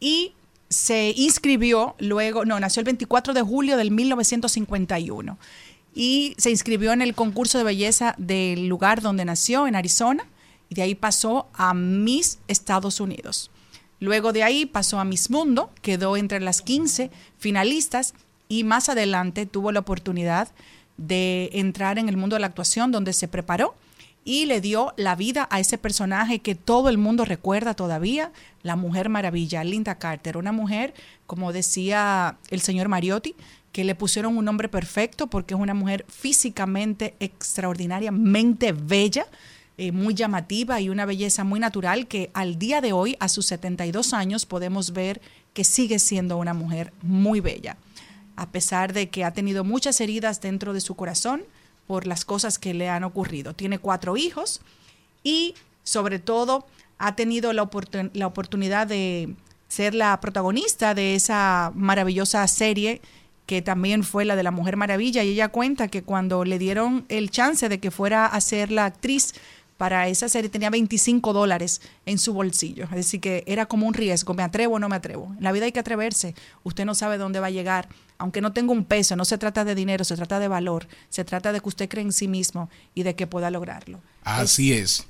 y 0.00 0.32
se 0.74 1.14
inscribió 1.16 1.94
luego, 1.98 2.44
no, 2.44 2.58
nació 2.58 2.80
el 2.80 2.86
24 2.86 3.32
de 3.32 3.42
julio 3.42 3.76
del 3.76 3.90
1951 3.92 5.38
y 5.94 6.34
se 6.36 6.50
inscribió 6.50 6.92
en 6.92 7.00
el 7.00 7.14
concurso 7.14 7.58
de 7.58 7.64
belleza 7.64 8.14
del 8.18 8.66
lugar 8.66 9.00
donde 9.00 9.24
nació, 9.24 9.68
en 9.68 9.76
Arizona, 9.76 10.26
y 10.68 10.74
de 10.74 10.82
ahí 10.82 10.94
pasó 10.96 11.46
a 11.54 11.72
Miss 11.74 12.38
Estados 12.48 12.98
Unidos. 13.00 13.50
Luego 14.00 14.32
de 14.32 14.42
ahí 14.42 14.66
pasó 14.66 14.98
a 14.98 15.04
Miss 15.04 15.30
Mundo, 15.30 15.70
quedó 15.80 16.16
entre 16.16 16.40
las 16.40 16.60
15 16.62 17.10
finalistas 17.38 18.14
y 18.48 18.64
más 18.64 18.88
adelante 18.88 19.46
tuvo 19.46 19.70
la 19.70 19.80
oportunidad 19.80 20.48
de 20.96 21.50
entrar 21.52 21.98
en 21.98 22.08
el 22.08 22.16
mundo 22.16 22.34
de 22.34 22.40
la 22.40 22.48
actuación 22.48 22.90
donde 22.90 23.12
se 23.12 23.28
preparó 23.28 23.76
y 24.24 24.46
le 24.46 24.60
dio 24.60 24.94
la 24.96 25.14
vida 25.16 25.46
a 25.50 25.60
ese 25.60 25.76
personaje 25.76 26.38
que 26.38 26.54
todo 26.54 26.88
el 26.88 26.98
mundo 26.98 27.24
recuerda 27.24 27.74
todavía, 27.74 28.32
la 28.62 28.74
Mujer 28.74 29.10
Maravilla, 29.10 29.62
Linda 29.62 29.96
Carter, 29.96 30.38
una 30.38 30.52
mujer, 30.52 30.94
como 31.26 31.52
decía 31.52 32.38
el 32.48 32.62
señor 32.62 32.88
Mariotti, 32.88 33.36
que 33.72 33.84
le 33.84 33.94
pusieron 33.94 34.38
un 34.38 34.44
nombre 34.44 34.68
perfecto 34.68 35.26
porque 35.26 35.54
es 35.54 35.60
una 35.60 35.74
mujer 35.74 36.06
físicamente 36.08 37.14
extraordinariamente 37.20 38.72
bella, 38.72 39.26
eh, 39.76 39.90
muy 39.90 40.14
llamativa 40.14 40.80
y 40.80 40.88
una 40.88 41.04
belleza 41.04 41.42
muy 41.42 41.58
natural 41.58 42.06
que 42.06 42.30
al 42.32 42.58
día 42.58 42.80
de 42.80 42.92
hoy, 42.92 43.16
a 43.18 43.28
sus 43.28 43.46
72 43.46 44.14
años, 44.14 44.46
podemos 44.46 44.92
ver 44.92 45.20
que 45.52 45.64
sigue 45.64 45.98
siendo 45.98 46.38
una 46.38 46.54
mujer 46.54 46.92
muy 47.02 47.40
bella, 47.40 47.76
a 48.36 48.50
pesar 48.50 48.92
de 48.92 49.10
que 49.10 49.24
ha 49.24 49.32
tenido 49.32 49.64
muchas 49.64 50.00
heridas 50.00 50.40
dentro 50.40 50.72
de 50.72 50.80
su 50.80 50.94
corazón 50.94 51.42
por 51.86 52.06
las 52.06 52.24
cosas 52.24 52.58
que 52.58 52.74
le 52.74 52.88
han 52.88 53.04
ocurrido. 53.04 53.54
Tiene 53.54 53.78
cuatro 53.78 54.16
hijos 54.16 54.60
y 55.22 55.54
sobre 55.82 56.18
todo 56.18 56.66
ha 56.98 57.16
tenido 57.16 57.52
la, 57.52 57.62
oportun- 57.62 58.10
la 58.14 58.26
oportunidad 58.26 58.86
de 58.86 59.34
ser 59.68 59.94
la 59.94 60.20
protagonista 60.20 60.94
de 60.94 61.14
esa 61.14 61.72
maravillosa 61.74 62.46
serie 62.46 63.00
que 63.46 63.60
también 63.60 64.04
fue 64.04 64.24
la 64.24 64.36
de 64.36 64.42
la 64.42 64.50
Mujer 64.50 64.76
Maravilla 64.76 65.22
y 65.22 65.30
ella 65.30 65.48
cuenta 65.48 65.88
que 65.88 66.02
cuando 66.02 66.44
le 66.44 66.58
dieron 66.58 67.04
el 67.10 67.30
chance 67.30 67.68
de 67.68 67.78
que 67.78 67.90
fuera 67.90 68.24
a 68.24 68.40
ser 68.40 68.70
la 68.70 68.86
actriz 68.86 69.34
para 69.76 70.08
esa 70.08 70.28
serie 70.28 70.48
tenía 70.48 70.70
25 70.70 71.32
dólares 71.32 71.80
en 72.06 72.18
su 72.18 72.32
bolsillo. 72.32 72.84
Es 72.84 72.90
decir, 72.90 73.20
que 73.20 73.44
era 73.46 73.66
como 73.66 73.86
un 73.86 73.94
riesgo, 73.94 74.34
me 74.34 74.42
atrevo 74.42 74.76
o 74.76 74.78
no 74.78 74.88
me 74.88 74.96
atrevo. 74.96 75.34
En 75.36 75.44
la 75.44 75.52
vida 75.52 75.64
hay 75.64 75.72
que 75.72 75.80
atreverse, 75.80 76.34
usted 76.62 76.84
no 76.84 76.94
sabe 76.94 77.18
dónde 77.18 77.40
va 77.40 77.48
a 77.48 77.50
llegar, 77.50 77.88
aunque 78.18 78.40
no 78.40 78.52
tenga 78.52 78.72
un 78.72 78.84
peso, 78.84 79.16
no 79.16 79.24
se 79.24 79.38
trata 79.38 79.64
de 79.64 79.74
dinero, 79.74 80.04
se 80.04 80.16
trata 80.16 80.38
de 80.38 80.48
valor, 80.48 80.86
se 81.08 81.24
trata 81.24 81.52
de 81.52 81.60
que 81.60 81.68
usted 81.68 81.88
cree 81.88 82.04
en 82.04 82.12
sí 82.12 82.28
mismo 82.28 82.70
y 82.94 83.02
de 83.02 83.14
que 83.14 83.26
pueda 83.26 83.50
lograrlo. 83.50 84.00
Así 84.22 84.72
es. 84.72 85.06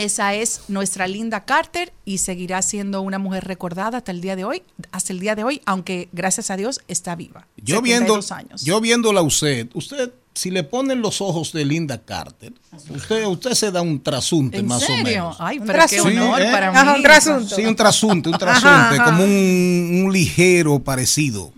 Esa 0.00 0.34
es 0.34 0.62
nuestra 0.68 1.06
Linda 1.06 1.44
Carter 1.44 1.92
y 2.06 2.18
seguirá 2.18 2.62
siendo 2.62 3.02
una 3.02 3.18
mujer 3.18 3.44
recordada 3.44 3.98
hasta 3.98 4.12
el 4.12 4.22
día 4.22 4.34
de 4.34 4.44
hoy, 4.44 4.62
hasta 4.92 5.12
el 5.12 5.20
día 5.20 5.34
de 5.34 5.44
hoy, 5.44 5.60
aunque 5.66 6.08
gracias 6.12 6.50
a 6.50 6.56
Dios 6.56 6.80
está 6.88 7.14
viva. 7.16 7.46
Yo 7.58 7.82
viendo, 7.82 8.22
72 8.22 8.32
años. 8.32 8.64
yo 8.64 8.80
viéndola 8.80 9.20
a 9.20 9.22
usted, 9.22 9.68
usted, 9.74 10.10
si 10.34 10.50
le 10.50 10.62
ponen 10.64 11.00
los 11.02 11.20
ojos 11.20 11.52
de 11.52 11.64
Linda 11.64 11.98
Carter, 12.02 12.52
usted, 12.88 13.24
usted 13.26 13.52
se 13.52 13.70
da 13.70 13.82
un 13.82 14.02
trasunte 14.02 14.58
¿En 14.58 14.66
más 14.66 14.82
o 14.82 14.86
serio? 14.86 15.04
menos. 15.04 15.36
Ay, 15.40 15.58
Un 15.58 15.66
qué 15.66 15.72
trasunto. 15.72 16.06
honor 16.08 16.40
Sí, 16.40 16.46
¿eh? 16.46 16.50
para 16.52 16.68
Ajá, 16.70 16.84
mí. 16.84 16.96
un 16.96 17.02
trasunto. 17.02 17.56
Sí, 17.56 17.64
un 17.66 17.76
trasunte, 17.76 18.28
un 18.28 18.38
trasunte, 18.38 18.68
Ajá, 18.68 18.90
ajá. 18.94 19.04
como 19.04 19.24
un, 19.24 20.02
un 20.06 20.12
ligero 20.12 20.78
parecido. 20.78 21.52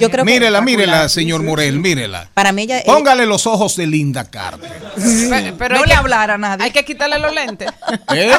Yo 0.00 0.10
creo 0.10 0.24
que 0.24 0.30
mírela, 0.32 0.58
espectacular, 0.58 0.64
mírela, 0.64 1.08
señor 1.10 1.42
Morel, 1.42 1.78
mírela. 1.78 2.28
Para 2.34 2.52
mí 2.52 2.62
ella 2.62 2.82
Póngale 2.86 3.26
los 3.26 3.46
ojos 3.46 3.76
de 3.76 3.86
Linda 3.86 4.24
Carter. 4.24 4.70
Pero, 4.96 5.56
pero 5.58 5.74
no 5.76 5.82
le 5.82 5.88
que- 5.90 5.94
hablara 5.94 6.34
a 6.34 6.38
nadie. 6.38 6.64
Hay 6.64 6.70
que 6.72 6.84
quitarle 6.84 7.18
los 7.18 7.32
lentes. 7.34 7.68
¿Eh? 8.14 8.30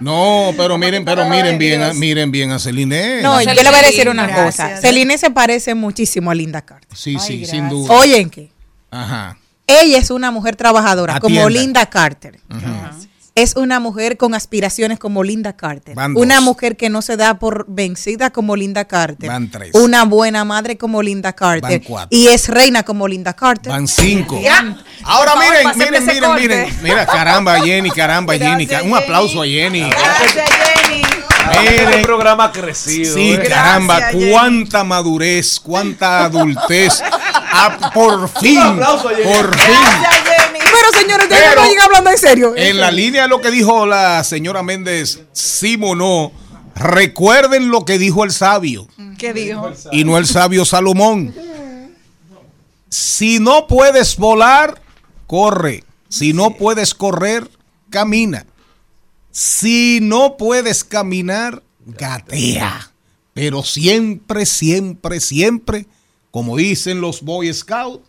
No, 0.00 0.52
pero 0.56 0.78
miren, 0.78 1.04
pero 1.04 1.24
miren 1.28 1.58
bien, 1.58 1.82
a- 1.82 1.92
miren 1.92 2.30
bien 2.32 2.50
a 2.50 2.58
Celine. 2.58 3.20
No, 3.22 3.34
yo 3.40 3.50
Celine, 3.50 3.62
le 3.64 3.70
voy 3.70 3.78
a 3.78 3.82
decir 3.82 4.08
una 4.08 4.26
gracias. 4.26 4.70
cosa. 4.70 4.80
Celine 4.80 5.18
se 5.18 5.30
parece 5.30 5.74
muchísimo 5.74 6.30
a 6.30 6.34
Linda 6.34 6.62
Carter. 6.62 6.88
Sí, 6.96 7.18
sí, 7.18 7.34
Ay, 7.40 7.46
sin 7.46 7.68
duda. 7.68 7.92
Oyen 7.94 8.30
que 8.30 8.50
Ajá. 9.02 9.38
ella 9.66 9.98
es 9.98 10.10
una 10.10 10.30
mujer 10.30 10.56
trabajadora 10.56 11.20
como. 11.20 11.48
Linda 11.48 11.86
Carter. 11.86 12.40
Es 13.34 13.54
una 13.54 13.80
mujer 13.80 14.16
con 14.16 14.34
aspiraciones 14.34 14.98
como 14.98 15.22
Linda 15.22 15.54
Carter. 15.54 15.94
Van 15.94 16.14
dos. 16.14 16.22
Una 16.22 16.40
mujer 16.40 16.78
que 16.78 16.88
no 16.88 17.02
se 17.02 17.18
da 17.18 17.38
por 17.38 17.66
vencida 17.68 18.30
como 18.30 18.56
Linda 18.56 18.86
Carter. 18.86 19.28
Van 19.28 19.50
tres. 19.50 19.74
Una 19.74 20.04
buena 20.04 20.42
madre 20.46 20.78
como 20.78 21.02
Linda 21.02 21.34
Carter. 21.34 21.60
Van 21.60 21.80
cuatro. 21.80 22.18
Y 22.18 22.28
es 22.28 22.48
reina 22.48 22.82
como 22.82 23.06
Linda 23.06 23.34
Carter. 23.34 23.70
Van 23.70 23.86
cinco. 23.86 24.40
Ya. 24.40 24.78
Ahora 25.04 25.32
favor, 25.32 25.44
miren, 25.50 25.78
miren, 25.78 26.06
miren, 26.06 26.34
miren. 26.34 26.76
Mira, 26.82 27.04
caramba, 27.04 27.60
Jenny, 27.60 27.90
caramba, 27.90 28.38
Jenny. 28.38 28.66
Un 28.84 28.96
aplauso 28.96 29.42
a 29.42 29.46
Jenny. 29.46 29.82
Gracias, 29.82 30.48
Jenny. 30.88 31.02
Este 31.52 32.02
programa 32.02 32.44
ha 32.44 32.52
crecido. 32.52 33.14
Sí, 33.14 33.32
¿eh? 33.34 33.42
caramba, 33.48 33.98
Gracias, 33.98 34.20
Jenny. 34.20 34.32
cuánta 34.32 34.84
madurez, 34.84 35.60
cuánta 35.60 36.24
adultez. 36.24 37.02
Ah, 37.02 37.90
por 37.94 38.28
fin, 38.28 38.58
aplauso, 38.58 39.08
Jenny. 39.10 39.22
por 39.24 39.56
fin. 39.58 39.74
Pero 40.52 41.00
señores, 41.00 41.28
ya 41.28 41.36
Pero- 41.36 41.62
no 41.62 41.68
llega 41.68 41.84
hablando 41.84 42.10
en 42.10 42.18
serio. 42.18 42.54
En 42.56 42.80
la 42.80 42.90
línea 42.90 43.22
de 43.22 43.28
lo 43.28 43.40
que 43.40 43.50
dijo 43.50 43.86
la 43.86 44.22
señora 44.24 44.62
Méndez, 44.62 45.20
Simonó, 45.32 46.32
recuerden 46.74 47.70
lo 47.70 47.84
que 47.84 47.98
dijo 47.98 48.24
el 48.24 48.30
sabio, 48.32 48.86
¿Qué 49.18 49.32
dijo? 49.32 49.70
y 49.92 50.04
no 50.04 50.18
el 50.18 50.26
sabio 50.26 50.64
Salomón. 50.64 51.34
Si 52.90 53.38
no 53.40 53.66
puedes 53.66 54.16
volar, 54.16 54.80
corre. 55.26 55.84
Si 56.08 56.32
no 56.32 56.50
puedes 56.50 56.94
correr, 56.94 57.48
camina. 57.90 58.46
Si 59.36 59.98
no 60.00 60.38
puedes 60.38 60.82
caminar, 60.82 61.62
gatea. 61.84 62.90
Pero 63.34 63.64
siempre, 63.64 64.46
siempre, 64.46 65.20
siempre, 65.20 65.86
como 66.30 66.56
dicen 66.56 67.02
los 67.02 67.20
Boy 67.20 67.52
Scouts, 67.52 68.08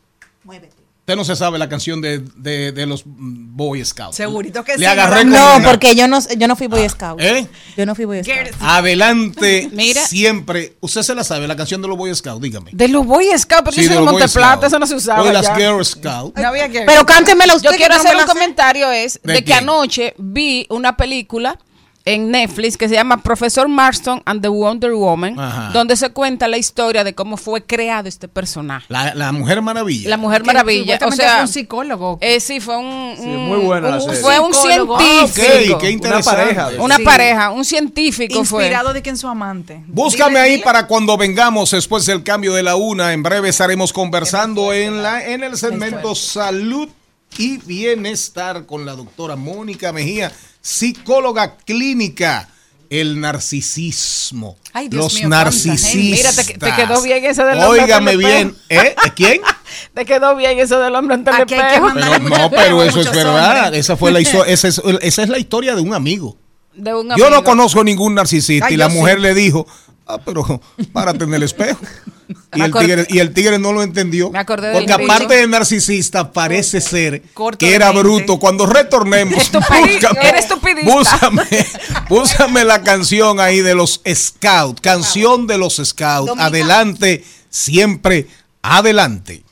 Usted 1.09 1.15
no 1.15 1.23
se 1.23 1.37
sabe 1.37 1.57
la 1.57 1.69
canción 1.69 2.01
de, 2.01 2.19
de- 2.35 2.73
de 2.73 2.85
los 2.85 3.03
Boy 3.05 3.85
Scouts. 3.85 4.17
Segurito 4.17 4.61
que 4.65 4.73
Le 4.73 4.79
sí, 4.79 4.85
agarré 4.85 5.23
No, 5.23 5.55
una- 5.55 5.69
porque 5.69 5.95
yo 5.95 6.05
no, 6.05 6.19
yo 6.37 6.49
no 6.49 6.57
fui 6.57 6.67
Boy 6.67 6.89
Scout. 6.89 7.21
¿Eh? 7.21 7.47
Yo 7.77 7.85
no 7.85 7.95
fui 7.95 8.03
Boy 8.03 8.25
Scout. 8.25 8.37
Adelante 8.59 9.69
Mira. 9.73 10.05
siempre. 10.05 10.73
Usted 10.81 11.03
se 11.03 11.15
la 11.15 11.23
sabe, 11.23 11.47
la 11.47 11.55
canción 11.55 11.81
de 11.81 11.87
los 11.87 11.97
Boy 11.97 12.13
Scouts, 12.13 12.41
dígame. 12.41 12.71
De 12.73 12.89
los 12.89 13.05
Boy 13.05 13.27
Scouts, 13.37 13.61
pero 13.63 13.71
Sí, 13.71 13.83
yo 13.83 13.87
soy 13.87 13.87
de 13.87 13.93
de 13.93 13.95
los 14.01 14.11
Boy 14.11 14.19
Monteplata, 14.21 14.51
Scouts. 14.55 14.67
eso 14.67 14.79
no 14.79 14.85
se 14.87 14.95
usaba. 14.95 15.21
O 15.21 15.25
de 15.25 15.31
las. 15.31 15.47
Girl 15.55 15.85
Scouts. 15.85 16.41
No 16.41 16.47
había 16.49 16.67
que- 16.67 16.81
Pero 16.81 17.05
cántemela 17.05 17.55
usted. 17.55 17.69
Yo 17.71 17.77
quiero 17.77 17.95
hacer 17.95 18.13
un 18.13 18.25
comentario 18.25 18.91
es 18.91 19.17
¿De 19.23 19.31
de, 19.35 19.43
que 19.45 19.53
anoche 19.53 20.13
vi 20.17 20.67
una 20.69 20.97
película 20.97 21.57
en 22.13 22.31
Netflix 22.31 22.77
que 22.77 22.87
se 22.89 22.95
llama 22.95 23.21
Profesor 23.21 23.67
Marston 23.67 24.21
and 24.25 24.41
the 24.41 24.47
Wonder 24.47 24.93
Woman, 24.93 25.39
Ajá. 25.39 25.71
donde 25.73 25.95
se 25.95 26.09
cuenta 26.09 26.47
la 26.47 26.57
historia 26.57 27.03
de 27.03 27.13
cómo 27.13 27.37
fue 27.37 27.63
creado 27.63 28.07
este 28.07 28.27
personaje. 28.27 28.85
La, 28.89 29.13
la 29.13 29.31
Mujer 29.31 29.61
Maravilla. 29.61 30.09
La 30.09 30.17
Mujer 30.17 30.41
Que 30.41 30.47
Maravilla, 30.47 30.99
o 31.05 31.11
sea, 31.11 31.33
fue 31.33 31.41
un 31.41 31.47
psicólogo. 31.47 32.17
eh, 32.21 32.39
sí, 32.39 32.59
fue 32.59 32.77
un, 32.77 33.15
Sí, 33.17 33.23
muy 33.25 33.59
buena 33.59 33.89
la 33.89 33.99
serie. 34.01 34.19
fue 34.21 34.39
un 34.39 34.53
Psicólogo. 34.53 34.99
científico, 34.99 35.73
Ah, 35.73 35.75
ok, 35.75 35.81
qué 35.81 35.89
interesante. 35.91 36.41
Una 36.41 36.53
pareja 36.55 36.83
una 36.83 36.95
Sí. 36.97 37.03
pareja, 37.03 37.49
un 37.51 37.65
científico 37.65 38.43
fue. 38.45 38.63
Inspirado 38.63 38.93
de 38.93 39.01
quien 39.01 39.17
su 39.17 39.27
amante. 39.27 39.83
Búscame 39.87 40.29
Dile, 40.31 40.39
ahí 40.41 40.51
dile. 40.53 40.63
para 40.63 40.87
cuando 40.87 41.17
vengamos 41.17 41.71
después 41.71 42.05
del 42.05 42.23
cambio 42.23 42.53
de 42.53 42.63
la 42.63 42.75
una. 42.75 43.13
En 43.13 43.21
breve 43.23 43.49
estaremos 43.49 43.91
conversando 43.93 44.71
en 44.73 45.03
la 45.03 45.25
en 45.25 45.43
el 45.43 45.57
segmento 45.57 46.15
Salud 46.15 46.87
y 47.37 47.57
Bienestar 47.57 48.65
con 48.65 48.85
la 48.85 48.93
doctora 48.93 49.35
Mónica 49.35 49.91
Mejía, 49.91 50.31
psicóloga 50.68 51.55
clínica. 51.57 52.49
El 52.89 53.20
narcisismo. 53.20 54.55
Ay, 54.72 54.88
Dios 54.88 55.03
los 55.03 55.13
mío, 55.15 55.28
narcisistas. 55.28 55.93
Mira, 55.93 56.32
te- 56.32 56.53
te 56.57 56.74
quedó 56.74 57.01
bien 57.01 57.26
ese 57.26 57.43
del 57.43 57.59
hombre 57.61 57.82
Óigame 57.84 58.15
bien. 58.15 58.55
¿Eh? 58.70 58.95
¿Quién? 59.13 59.41
Te 59.93 60.05
quedó 60.05 60.36
bien 60.38 60.57
eso 60.57 60.80
del 60.80 60.95
hombre 60.95 61.15
ante 61.15 61.30
el 61.32 61.38
espejo. 61.41 61.88
Pero 61.93 62.20
no, 62.20 62.49
pero 62.49 62.84
eso 62.84 63.01
es 63.01 63.11
verdad. 63.11 63.63
hombres. 63.65 63.82
Esa 63.82 63.97
fue 63.97 64.11
la 64.13 64.22
historia. 64.22 64.53
Esa 64.53 64.70
es, 64.70 64.82
esa 65.01 65.24
es 65.24 65.28
la 65.30 65.38
historia 65.38 65.76
de 65.76 65.82
un 65.82 65.93
amigo. 65.93 66.38
De 66.74 66.93
un 66.93 67.09
Yo 67.09 67.30
no 67.30 67.38
amigo. 67.38 67.43
conozco 67.43 67.84
ningún 67.84 68.15
narcisista 68.15 68.68
Ay, 68.68 68.76
y 68.76 68.78
la 68.78 68.86
yo 68.86 68.91
sí. 68.91 68.97
mujer 68.99 69.20
le 69.20 69.34
dijo, 69.34 69.68
ah, 70.07 70.17
pero 70.23 70.61
párate 70.91 71.23
en 71.23 71.33
el 71.33 71.43
espejo. 71.43 71.79
Y 72.53 72.61
el, 72.61 72.73
tigre, 72.73 73.07
y 73.09 73.19
el 73.19 73.33
tigre 73.33 73.57
no 73.57 73.71
lo 73.71 73.81
entendió. 73.83 74.29
Me 74.29 74.39
acordé 74.39 74.73
Porque 74.73 74.91
aparte 74.91 75.35
de 75.35 75.47
narcisista, 75.47 76.33
parece 76.33 76.81
ser 76.81 77.21
Corto 77.33 77.57
que 77.57 77.73
era 77.73 77.91
bruto. 77.91 78.37
Cuando 78.37 78.65
retornemos, 78.65 79.37
estupidista. 79.41 80.11
búscame, 80.83 81.43
búscame 82.09 82.65
la 82.65 82.83
canción 82.83 83.39
ahí 83.39 83.61
de 83.61 83.75
los 83.75 84.01
Scouts. 84.05 84.81
Canción 84.81 85.47
de 85.47 85.57
los 85.57 85.81
Scouts. 85.81 86.33
Adelante, 86.37 87.23
siempre 87.49 88.27
adelante. 88.61 89.43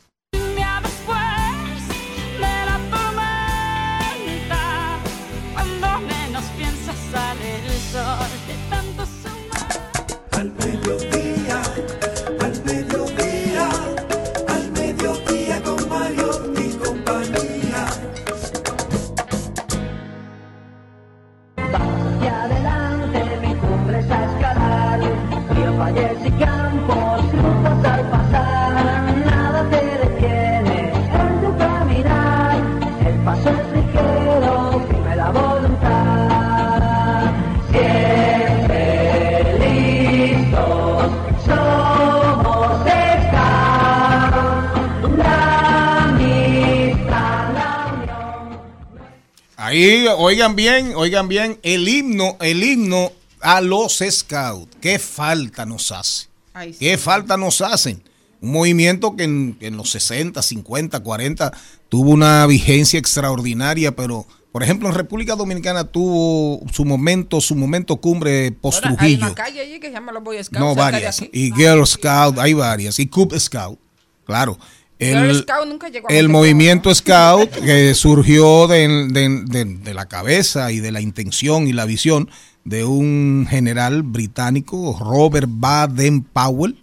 Ahí, 49.75 50.07
oigan 50.17 50.55
bien, 50.55 50.93
oigan 50.95 51.27
bien, 51.27 51.59
el 51.63 51.87
himno, 51.87 52.37
el 52.39 52.63
himno 52.63 53.11
a 53.41 53.59
los 53.61 54.01
scouts. 54.09 54.75
¿Qué 54.81 54.99
falta 54.99 55.65
nos 55.65 55.91
hace? 55.91 56.27
Ay, 56.53 56.71
sí. 56.73 56.79
¿Qué 56.79 56.97
falta 56.97 57.35
nos 57.35 57.59
hacen? 57.61 58.01
Un 58.41 58.51
movimiento 58.51 59.15
que 59.17 59.23
en, 59.25 59.57
en 59.59 59.75
los 59.75 59.89
60, 59.91 60.41
50, 60.41 60.99
40 61.01 61.51
tuvo 61.89 62.11
una 62.11 62.45
vigencia 62.47 62.97
extraordinaria, 62.99 63.95
pero 63.95 64.25
por 64.53 64.63
ejemplo 64.63 64.87
en 64.87 64.95
República 64.95 65.35
Dominicana 65.35 65.83
tuvo 65.83 66.61
su 66.71 66.85
momento, 66.85 67.41
su 67.41 67.55
momento 67.55 67.97
cumbre 67.97 68.53
post 68.53 68.77
Ahora, 68.85 68.89
Hay 68.91 68.95
Trujillo. 69.17 69.25
una 69.25 69.35
calle 69.35 69.59
allí 69.59 69.79
que 69.79 69.87
se 69.87 69.93
llama 69.93 70.13
los 70.13 70.23
Boy 70.23 70.41
Scouts. 70.41 70.59
No, 70.59 70.73
varias. 70.75 71.21
Y 71.33 71.51
Girl 71.53 71.85
Scout, 71.85 72.39
hay 72.39 72.53
varias. 72.53 72.97
Y 72.99 73.07
Cub 73.07 73.37
Scout, 73.37 73.77
claro. 74.25 74.57
El, 74.99 75.35
Scout 75.35 75.67
nunca 75.67 75.89
llegó 75.89 76.07
a 76.09 76.11
el 76.13 76.29
Monteplata. 76.29 76.31
movimiento 76.39 76.95
Scout 76.95 77.49
que 77.65 77.93
surgió 77.93 78.67
de, 78.67 78.87
de- 79.09 79.43
de- 79.45 79.65
de 79.65 79.93
la 79.93 80.05
cabeza 80.07 80.71
y 80.71 80.79
de 80.79 80.91
la 80.91 81.01
intención 81.01 81.67
y 81.67 81.73
la 81.73 81.85
visión 81.85 82.29
de 82.63 82.83
un 82.85 83.45
general 83.49 84.03
británico, 84.03 84.97
Robert 84.99 85.47
Baden 85.49 86.21
Powell. 86.23 86.81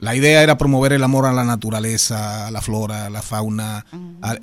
La 0.00 0.14
idea 0.16 0.42
era 0.42 0.58
promover 0.58 0.92
el 0.92 1.02
amor 1.04 1.24
a 1.24 1.32
la 1.32 1.44
naturaleza, 1.44 2.46
a 2.48 2.50
la 2.50 2.60
flora, 2.60 3.06
a 3.06 3.10
la 3.10 3.22
fauna, 3.22 3.86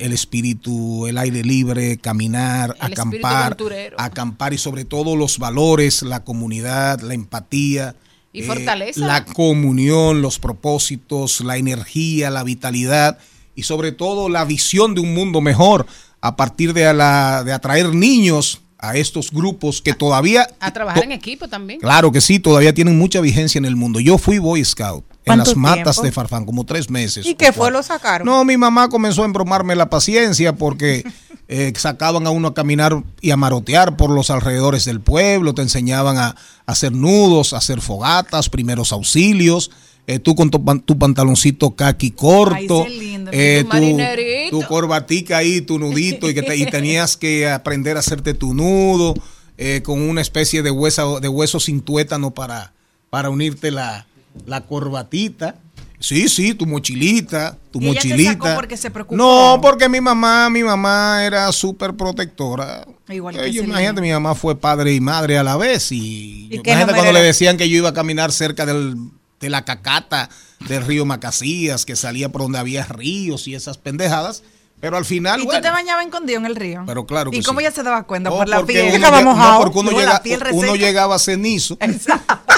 el 0.00 0.12
espíritu, 0.12 1.06
el 1.06 1.18
aire 1.18 1.44
libre, 1.44 1.98
caminar, 1.98 2.74
El 2.80 2.92
acampar, 2.92 3.56
acampar 3.98 4.54
y 4.54 4.58
sobre 4.58 4.84
todo 4.84 5.14
los 5.14 5.38
valores, 5.38 6.02
la 6.02 6.24
comunidad, 6.24 7.00
la 7.02 7.14
empatía, 7.14 7.94
Y 8.32 8.42
eh, 8.42 8.44
fortaleza. 8.44 9.06
la 9.06 9.24
comunión, 9.24 10.22
los 10.22 10.38
propósitos, 10.38 11.40
la 11.42 11.56
energía, 11.56 12.30
la 12.30 12.44
vitalidad 12.44 13.18
y 13.54 13.64
sobre 13.64 13.92
todo 13.92 14.28
la 14.28 14.44
visión 14.44 14.94
de 14.94 15.02
un 15.02 15.14
mundo 15.14 15.40
mejor 15.40 15.86
a 16.20 16.36
partir 16.36 16.72
de, 16.72 16.92
la, 16.94 17.44
de 17.44 17.52
atraer 17.52 17.94
niños 17.94 18.61
a 18.82 18.96
estos 18.96 19.30
grupos 19.30 19.80
que 19.80 19.94
todavía, 19.94 20.46
A 20.60 20.72
trabajar 20.72 21.04
en 21.04 21.12
equipo 21.12 21.48
también. 21.48 21.80
claro 21.80 22.10
que 22.12 22.20
sí, 22.20 22.38
todavía 22.40 22.74
tienen 22.74 22.98
mucha 22.98 23.20
vigencia 23.20 23.58
en 23.58 23.64
el 23.64 23.76
mundo. 23.76 24.00
Yo 24.00 24.18
fui 24.18 24.38
Boy 24.38 24.62
Scout 24.64 25.04
en 25.08 25.16
¿Cuánto 25.24 25.44
las 25.44 25.56
matas 25.56 25.96
tiempo? 25.96 26.02
de 26.02 26.12
Farfán, 26.12 26.44
como 26.44 26.64
tres 26.66 26.90
meses. 26.90 27.24
¿Y 27.24 27.36
qué 27.36 27.52
fue? 27.52 27.70
¿Lo 27.70 27.82
sacaron? 27.84 28.26
No, 28.26 28.44
mi 28.44 28.56
mamá 28.56 28.88
comenzó 28.88 29.22
a 29.22 29.26
embromarme 29.26 29.76
la 29.76 29.88
paciencia 29.88 30.54
porque 30.56 31.04
eh, 31.48 31.72
sacaban 31.76 32.26
a 32.26 32.30
uno 32.30 32.48
a 32.48 32.54
caminar 32.54 33.04
y 33.20 33.30
a 33.30 33.36
marotear 33.36 33.96
por 33.96 34.10
los 34.10 34.30
alrededores 34.30 34.84
del 34.84 35.00
pueblo, 35.00 35.54
te 35.54 35.62
enseñaban 35.62 36.18
a, 36.18 36.26
a 36.26 36.36
hacer 36.66 36.90
nudos, 36.92 37.52
a 37.52 37.58
hacer 37.58 37.80
fogatas, 37.80 38.48
primeros 38.48 38.90
auxilios. 38.92 39.70
Eh, 40.06 40.18
tú 40.18 40.34
con 40.34 40.50
tu, 40.50 40.58
tu 40.84 40.98
pantaloncito 40.98 41.76
kaki 41.76 42.10
corto, 42.10 42.84
Ay, 42.84 42.98
lindo. 42.98 43.30
eh, 43.32 43.58
Tu 43.62 43.68
tu, 43.68 43.72
marinerito. 43.74 44.58
tu 44.58 44.66
corbatica 44.66 45.38
ahí, 45.38 45.60
tu 45.60 45.78
nudito, 45.78 46.28
y, 46.28 46.34
que 46.34 46.42
te- 46.42 46.56
y 46.56 46.66
tenías 46.66 47.16
que 47.16 47.48
aprender 47.48 47.96
a 47.96 48.00
hacerte 48.00 48.34
tu 48.34 48.52
nudo 48.54 49.14
eh, 49.58 49.80
con 49.84 50.00
una 50.02 50.20
especie 50.20 50.62
de, 50.62 50.70
hueso, 50.70 51.20
de 51.20 51.28
hueso 51.28 51.60
sin 51.60 51.80
tuétano 51.82 52.32
para, 52.32 52.72
para 53.10 53.30
unirte 53.30 53.70
la, 53.70 54.06
la 54.46 54.62
corbatita. 54.62 55.56
Sí, 56.00 56.28
sí, 56.28 56.54
tu 56.54 56.66
mochilita, 56.66 57.56
tu 57.70 57.80
¿Y 57.80 57.84
ella 57.90 58.00
te 58.00 58.08
mochilita. 58.08 58.32
sacó 58.32 58.54
porque 58.56 58.76
se 58.76 58.90
preocupó? 58.90 59.14
No, 59.16 59.60
porque 59.62 59.88
mi 59.88 60.00
mamá, 60.00 60.50
mi 60.50 60.64
mamá 60.64 61.24
era 61.24 61.52
súper 61.52 61.94
protectora. 61.94 62.84
Igual 63.08 63.36
que 63.36 63.40
Eh, 63.42 63.52
yo, 63.52 63.60
Celine. 63.60 63.68
imagínate, 63.68 64.00
mi 64.00 64.10
mamá 64.10 64.34
fue 64.34 64.58
padre 64.58 64.92
y 64.94 65.00
madre 65.00 65.38
a 65.38 65.44
la 65.44 65.56
vez. 65.56 65.92
Y, 65.92 66.48
¿Y 66.50 66.54
imagínate 66.56 66.94
cuando 66.94 67.12
le 67.12 67.22
decían 67.22 67.56
que 67.56 67.68
yo 67.68 67.76
iba 67.76 67.90
a 67.90 67.94
caminar 67.94 68.32
cerca 68.32 68.66
del, 68.66 68.96
de 69.42 69.50
la 69.50 69.64
cacata 69.66 70.30
del 70.60 70.86
río 70.86 71.04
Macasías, 71.04 71.84
que 71.84 71.96
salía 71.96 72.30
por 72.30 72.40
donde 72.42 72.58
había 72.58 72.84
ríos 72.86 73.46
y 73.48 73.54
esas 73.54 73.76
pendejadas. 73.76 74.42
Pero 74.80 74.96
al 74.96 75.04
final, 75.04 75.40
¿Y 75.40 75.44
bueno, 75.44 75.60
tú 75.60 75.62
te 75.68 75.70
bañabas 75.70 76.04
escondido 76.06 76.40
en 76.40 76.46
el 76.46 76.56
río? 76.56 76.82
Pero 76.86 77.06
claro 77.06 77.30
que 77.30 77.36
¿Y 77.36 77.42
cómo 77.44 77.60
sí. 77.60 77.64
ya 77.64 77.70
se 77.70 77.84
daba 77.84 78.02
cuenta? 78.02 78.30
No, 78.30 78.36
por 78.38 78.48
la 78.48 78.64
piel. 78.66 78.96
uno 78.96 79.22
no, 79.22 79.60
porque 79.60 79.78
uno, 79.78 79.90
No, 79.92 79.98
llega- 80.00 80.20
uno 80.52 80.74
llegaba 80.74 81.18
cenizo. 81.20 81.76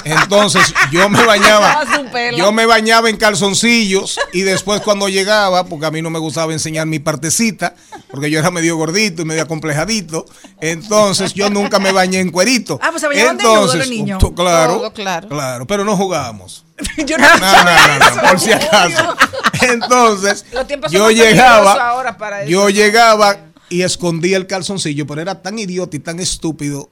Entonces 0.05 0.72
yo 0.91 1.09
me 1.09 1.24
bañaba, 1.24 1.82
yo 2.37 2.51
me 2.53 2.66
bañaba 2.66 3.09
en 3.11 3.16
calzoncillos 3.18 4.18
y 4.32 4.41
después 4.43 4.80
cuando 4.80 5.09
llegaba, 5.09 5.64
porque 5.66 5.87
a 5.87 5.91
mí 5.91 6.01
no 6.03 6.09
me 6.11 6.18
gustaba 6.18 6.53
enseñar 6.53 6.87
mi 6.87 6.99
partecita, 6.99 7.74
porque 8.11 8.30
yo 8.30 8.39
era 8.39 8.51
medio 8.51 8.76
gordito 8.76 9.22
y 9.22 9.24
medio 9.26 9.43
acomplejadito, 9.43 10.26
entonces 10.61 11.35
yo 11.35 11.51
nunca 11.51 11.78
me 11.78 11.93
bañé 11.93 12.20
en 12.20 12.30
cuerito. 12.30 12.78
Ah, 12.82 12.89
pues 12.91 13.01
se 13.03 13.09
bañaban 13.09 13.37
desnudos 13.37 13.74
los 13.74 13.89
niños. 13.89 14.22
claro, 14.35 14.76
Todo, 14.76 14.93
claro. 14.93 15.28
claro, 15.28 15.66
pero 15.66 15.85
no 15.85 15.97
jugábamos. 15.97 16.64
Yo 17.07 17.18
No, 17.18 17.29
no, 17.29 17.39
no, 17.39 18.16
no, 18.16 18.29
por 18.29 18.41
si 18.41 18.53
acaso. 18.53 19.16
Entonces, 19.62 20.45
yo 20.91 21.11
llegaba, 21.11 21.72
ahora 21.91 22.16
para 22.16 22.43
eso. 22.43 22.51
yo 22.51 22.68
llegaba 22.68 23.39
y 23.68 23.83
escondía 23.83 24.37
el 24.37 24.47
calzoncillo, 24.47 25.07
pero 25.07 25.20
era 25.20 25.41
tan 25.41 25.59
idiota 25.59 25.97
y 25.97 26.01
tan 26.01 26.20
estúpido 26.20 26.91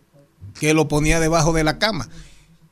que 0.59 0.75
lo 0.75 0.89
ponía 0.89 1.21
debajo 1.21 1.53
de 1.53 1.65
la 1.65 1.79
cama. 1.79 2.09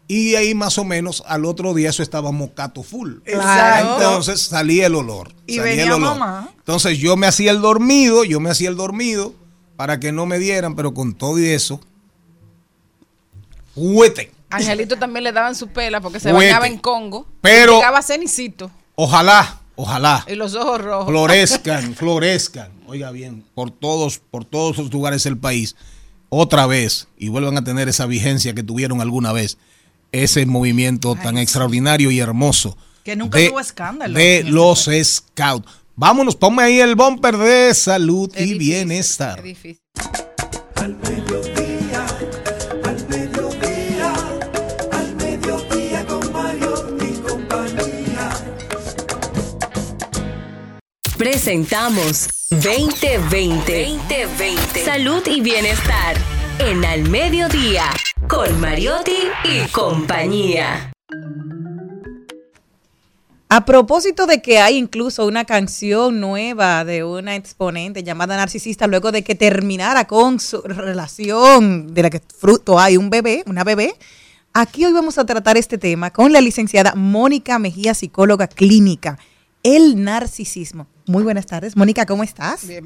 Y 0.07 0.35
ahí 0.35 0.55
más 0.55 0.77
o 0.79 0.85
menos 0.85 1.23
al 1.27 1.45
otro 1.45 1.73
día 1.75 1.91
eso 1.91 2.03
estaba 2.03 2.33
mocato 2.33 2.83
full. 2.83 3.19
Entonces 3.25 4.41
salía 4.41 4.87
el 4.87 4.95
olor. 4.97 5.33
Y 5.47 5.57
salía 5.57 5.65
venía 5.65 5.85
el 5.85 5.93
olor. 5.93 6.19
mamá. 6.19 6.51
Entonces 6.59 6.99
yo 6.99 7.17
me 7.17 7.27
hacía 7.27 7.53
el 7.53 7.61
dormido, 7.61 8.25
yo 8.25 8.41
me 8.41 8.51
hacía 8.51 8.71
el 8.71 8.77
dormido 8.77 9.35
para 9.77 10.01
que 10.01 10.13
no 10.13 10.27
me 10.27 10.39
dieran, 10.39 10.75
pero 10.75 10.95
con 10.95 11.15
todo 11.15 11.39
y 11.39 11.49
eso, 11.49 11.81
huete. 13.77 14.33
Angelito 14.51 14.97
también 14.99 15.25
le 15.25 15.33
daban 15.33 15.55
su 15.55 15.69
pela 15.69 16.01
porque 16.01 16.21
se 16.21 16.33
Huete. 16.33 16.47
bañaba 16.47 16.67
en 16.67 16.79
Congo. 16.79 17.27
Pero- 17.41 17.77
llegaba 17.77 18.03
cenicito 18.03 18.71
Ojalá, 18.97 19.61
ojalá. 19.77 20.25
y 20.29 20.35
los 20.35 20.55
ojos 20.55 20.81
rojos. 20.83 21.07
florezcan, 21.09 21.95
florezcan, 21.97 22.71
oiga 22.87 23.11
bien, 23.11 23.45
por 23.55 23.71
todos, 23.71 24.19
por 24.19 24.45
todos 24.45 24.77
los 24.79 24.93
lugares 24.93 25.23
del 25.25 25.39
país, 25.39 25.77
otra 26.29 26.67
vez, 26.67 27.09
y 27.17 27.29
vuelvan 27.29 27.57
a 27.57 27.65
tener 27.65 27.89
esa 27.89 28.07
vigencia 28.07 28.55
que 28.55 28.63
tuvieron 28.63 29.01
alguna 29.01 29.33
vez, 29.33 29.59
ese 30.13 30.45
movimiento 30.47 31.15
tan 31.15 31.39
extraordinario 31.39 32.11
y 32.11 32.19
hermoso. 32.21 32.77
Que 33.05 33.17
nunca 33.17 33.39
de, 33.39 33.49
tuvo 33.49 33.61
escándalo. 33.61 34.19
De 34.19 34.43
los 34.45 34.89
scouts. 35.03 35.67
Vámonos, 35.97 36.37
ponme 36.37 36.63
ahí 36.63 36.81
el 36.81 36.95
bumper 36.95 37.37
de 37.37 37.75
salud 37.75 38.31
y 38.37 38.55
bienestar. 38.59 39.39
Al 39.41 39.45
Presentamos 51.21 52.31
2020. 52.49 53.89
2020. 53.91 54.85
Salud 54.87 55.23
y 55.27 55.43
bienestar. 55.43 56.17
En 56.59 56.83
Al 56.83 57.11
Mediodía. 57.11 57.91
Con 58.27 58.59
Mariotti 58.59 59.19
y 59.45 59.69
compañía. 59.69 60.91
A 63.51 63.65
propósito 63.67 64.25
de 64.25 64.41
que 64.41 64.61
hay 64.61 64.79
incluso 64.79 65.27
una 65.27 65.45
canción 65.45 66.21
nueva 66.21 66.87
de 66.87 67.05
una 67.05 67.37
exponente 67.37 68.03
llamada 68.03 68.39
Narcisista 68.39 68.87
luego 68.87 69.13
de 69.13 69.23
que 69.23 69.35
terminara 69.35 70.07
con 70.07 70.41
su 70.41 70.63
relación 70.63 71.93
de 71.93 72.03
la 72.03 72.09
que 72.09 72.23
fruto 72.35 72.79
hay 72.81 72.97
un 72.97 73.11
bebé, 73.11 73.45
una 73.45 73.63
bebé, 73.63 73.93
aquí 74.55 74.87
hoy 74.87 74.95
vamos 74.95 75.19
a 75.19 75.27
tratar 75.27 75.59
este 75.59 75.77
tema 75.77 76.15
con 76.15 76.33
la 76.33 76.41
licenciada 76.41 76.95
Mónica 76.95 77.59
Mejía, 77.59 77.93
psicóloga 77.93 78.49
clínica, 78.49 79.19
el 79.63 80.03
narcisismo. 80.03 80.87
Muy 81.11 81.25
buenas 81.25 81.45
tardes, 81.45 81.77
Mónica, 81.77 82.07
¿cómo 82.07 82.23
estás? 82.23 82.65
Bien, 82.69 82.85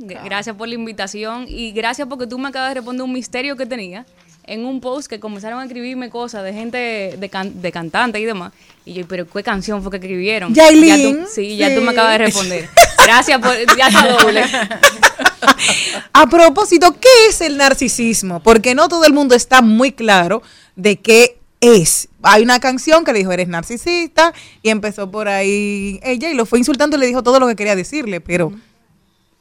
g- 0.00 0.18
gracias 0.24 0.56
por 0.56 0.66
la 0.66 0.74
invitación 0.74 1.46
y 1.48 1.70
gracias 1.70 2.08
porque 2.08 2.26
tú 2.26 2.36
me 2.36 2.48
acabas 2.48 2.70
de 2.70 2.74
responder 2.74 3.04
un 3.04 3.12
misterio 3.12 3.54
que 3.56 3.64
tenía 3.64 4.04
en 4.42 4.64
un 4.66 4.80
post 4.80 5.06
que 5.08 5.20
comenzaron 5.20 5.60
a 5.60 5.64
escribirme 5.64 6.10
cosas 6.10 6.42
de 6.42 6.52
gente, 6.52 7.14
de, 7.16 7.28
can- 7.28 7.62
de 7.62 7.70
cantantes 7.70 8.20
y 8.20 8.24
demás. 8.24 8.52
Y 8.84 8.94
yo, 8.94 9.06
pero 9.06 9.28
¿qué 9.30 9.44
canción 9.44 9.80
fue 9.82 9.92
que 9.92 9.98
escribieron? 9.98 10.52
Yailin. 10.52 10.88
Ya 11.16 11.22
tú- 11.26 11.28
sí, 11.32 11.56
ya 11.56 11.72
tú 11.72 11.78
Sí. 11.78 11.86
me 11.86 11.92
acabas 11.92 12.12
de 12.12 12.18
responder. 12.18 12.68
Gracias 13.04 13.38
por, 13.40 13.52
ya 13.78 13.86
está 13.86 14.08
doble. 14.08 14.42
A 16.12 16.26
propósito, 16.28 16.92
¿qué 17.00 17.08
es 17.28 17.40
el 17.40 17.56
narcisismo? 17.56 18.40
Porque 18.40 18.74
no 18.74 18.88
todo 18.88 19.04
el 19.04 19.12
mundo 19.12 19.36
está 19.36 19.62
muy 19.62 19.92
claro 19.92 20.42
de 20.74 20.96
qué 20.96 21.38
es. 21.64 22.08
Hay 22.22 22.42
una 22.42 22.60
canción 22.60 23.04
que 23.04 23.12
le 23.12 23.20
dijo, 23.20 23.32
eres 23.32 23.48
narcisista, 23.48 24.32
y 24.62 24.70
empezó 24.70 25.10
por 25.10 25.28
ahí 25.28 26.00
ella 26.02 26.30
y 26.30 26.34
lo 26.34 26.46
fue 26.46 26.58
insultando 26.58 26.96
y 26.96 27.00
le 27.00 27.06
dijo 27.06 27.22
todo 27.22 27.40
lo 27.40 27.46
que 27.46 27.56
quería 27.56 27.76
decirle, 27.76 28.20
pero 28.20 28.52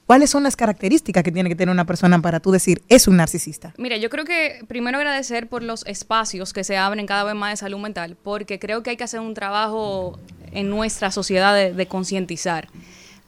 ¿cuáles 0.06 0.30
son 0.30 0.44
las 0.44 0.56
características 0.56 1.24
que 1.24 1.32
tiene 1.32 1.50
que 1.50 1.56
tener 1.56 1.72
una 1.72 1.86
persona 1.86 2.22
para 2.22 2.40
tú 2.40 2.52
decir, 2.52 2.82
es 2.90 3.08
un 3.08 3.18
narcisista? 3.18 3.74
Mira, 3.78 3.98
yo 3.98 4.10
creo 4.10 4.26
que 4.26 4.64
primero 4.68 4.98
agradecer 4.98 5.48
por 5.48 5.64
los 5.64 5.86
espacios 5.86 6.54
que 6.54 6.64
se 6.64 6.78
abren 6.78 7.06
cada 7.06 7.24
vez 7.24 7.36
más 7.36 7.52
de 7.52 7.58
salud 7.58 7.80
mental, 7.80 8.18
porque 8.22 8.60
creo 8.60 8.84
que 8.84 8.92
hay 8.92 8.98
que 8.98 9.04
hacer 9.04 9.20
un 9.20 9.34
trabajo 9.34 10.20
en 10.52 10.70
nuestra 10.70 11.12
sociedad 11.12 11.54
de, 11.56 11.74
de 11.74 11.88
concientizar. 11.88 12.70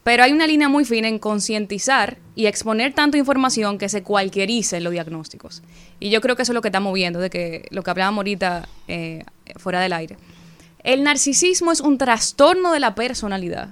Pero 0.06 0.22
hay 0.22 0.34
una 0.34 0.46
línea 0.46 0.70
muy 0.70 0.86
fina 0.86 1.08
en 1.08 1.18
concientizar 1.18 2.20
y 2.36 2.46
exponer 2.46 2.94
tanta 2.94 3.18
información 3.18 3.80
que 3.80 3.90
se 3.90 4.04
cualquierice 4.04 4.80
los 4.80 4.94
diagnósticos. 4.94 5.64
Y 6.00 6.12
yo 6.12 6.22
creo 6.22 6.36
que 6.36 6.44
eso 6.44 6.52
es 6.52 6.54
lo 6.54 6.62
que 6.62 6.68
estamos 6.68 6.94
viendo, 6.94 7.20
de 7.20 7.32
que 7.32 7.66
lo 7.72 7.82
que 7.82 7.90
hablábamos 7.90 8.20
ahorita 8.20 8.70
eh, 8.88 9.24
fuera 9.56 9.80
del 9.80 9.94
aire. 9.94 10.18
El 10.84 11.02
narcisismo 11.02 11.72
es 11.72 11.82
un 11.82 11.98
trastorno 11.98 12.72
de 12.72 12.80
la 12.80 12.94
personalidad. 12.94 13.70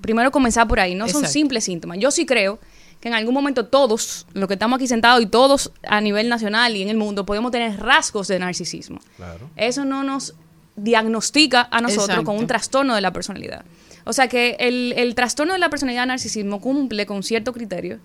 Primero 0.00 0.30
comenzar 0.30 0.66
por 0.66 0.80
ahí, 0.80 0.94
no 0.94 1.06
son 1.06 1.26
simples 1.26 1.64
síntomas. 1.64 1.98
Yo 1.98 2.10
sí 2.10 2.24
creo 2.24 2.58
que 2.98 3.08
en 3.08 3.14
algún 3.14 3.34
momento 3.34 3.66
todos, 3.66 4.26
los 4.32 4.48
que 4.48 4.54
estamos 4.54 4.78
aquí 4.78 4.86
sentados 4.86 5.20
y 5.20 5.26
todos 5.26 5.70
a 5.86 6.00
nivel 6.00 6.30
nacional 6.30 6.74
y 6.76 6.80
en 6.80 6.88
el 6.88 6.96
mundo, 6.96 7.26
podemos 7.26 7.52
tener 7.52 7.78
rasgos 7.78 8.28
de 8.28 8.38
narcisismo. 8.38 9.00
Claro. 9.18 9.50
Eso 9.54 9.84
no 9.84 10.02
nos 10.02 10.34
diagnostica 10.76 11.68
a 11.70 11.82
nosotros 11.82 12.08
Exacto. 12.08 12.24
con 12.24 12.38
un 12.38 12.46
trastorno 12.46 12.94
de 12.94 13.02
la 13.02 13.12
personalidad. 13.12 13.66
O 14.04 14.12
sea 14.12 14.28
que 14.28 14.56
el, 14.60 14.94
el 14.96 15.14
trastorno 15.14 15.54
de 15.54 15.58
la 15.58 15.70
personalidad 15.70 16.06
narcisismo 16.06 16.60
cumple 16.60 17.06
con 17.06 17.22
cierto 17.22 17.52
criterio. 17.52 17.98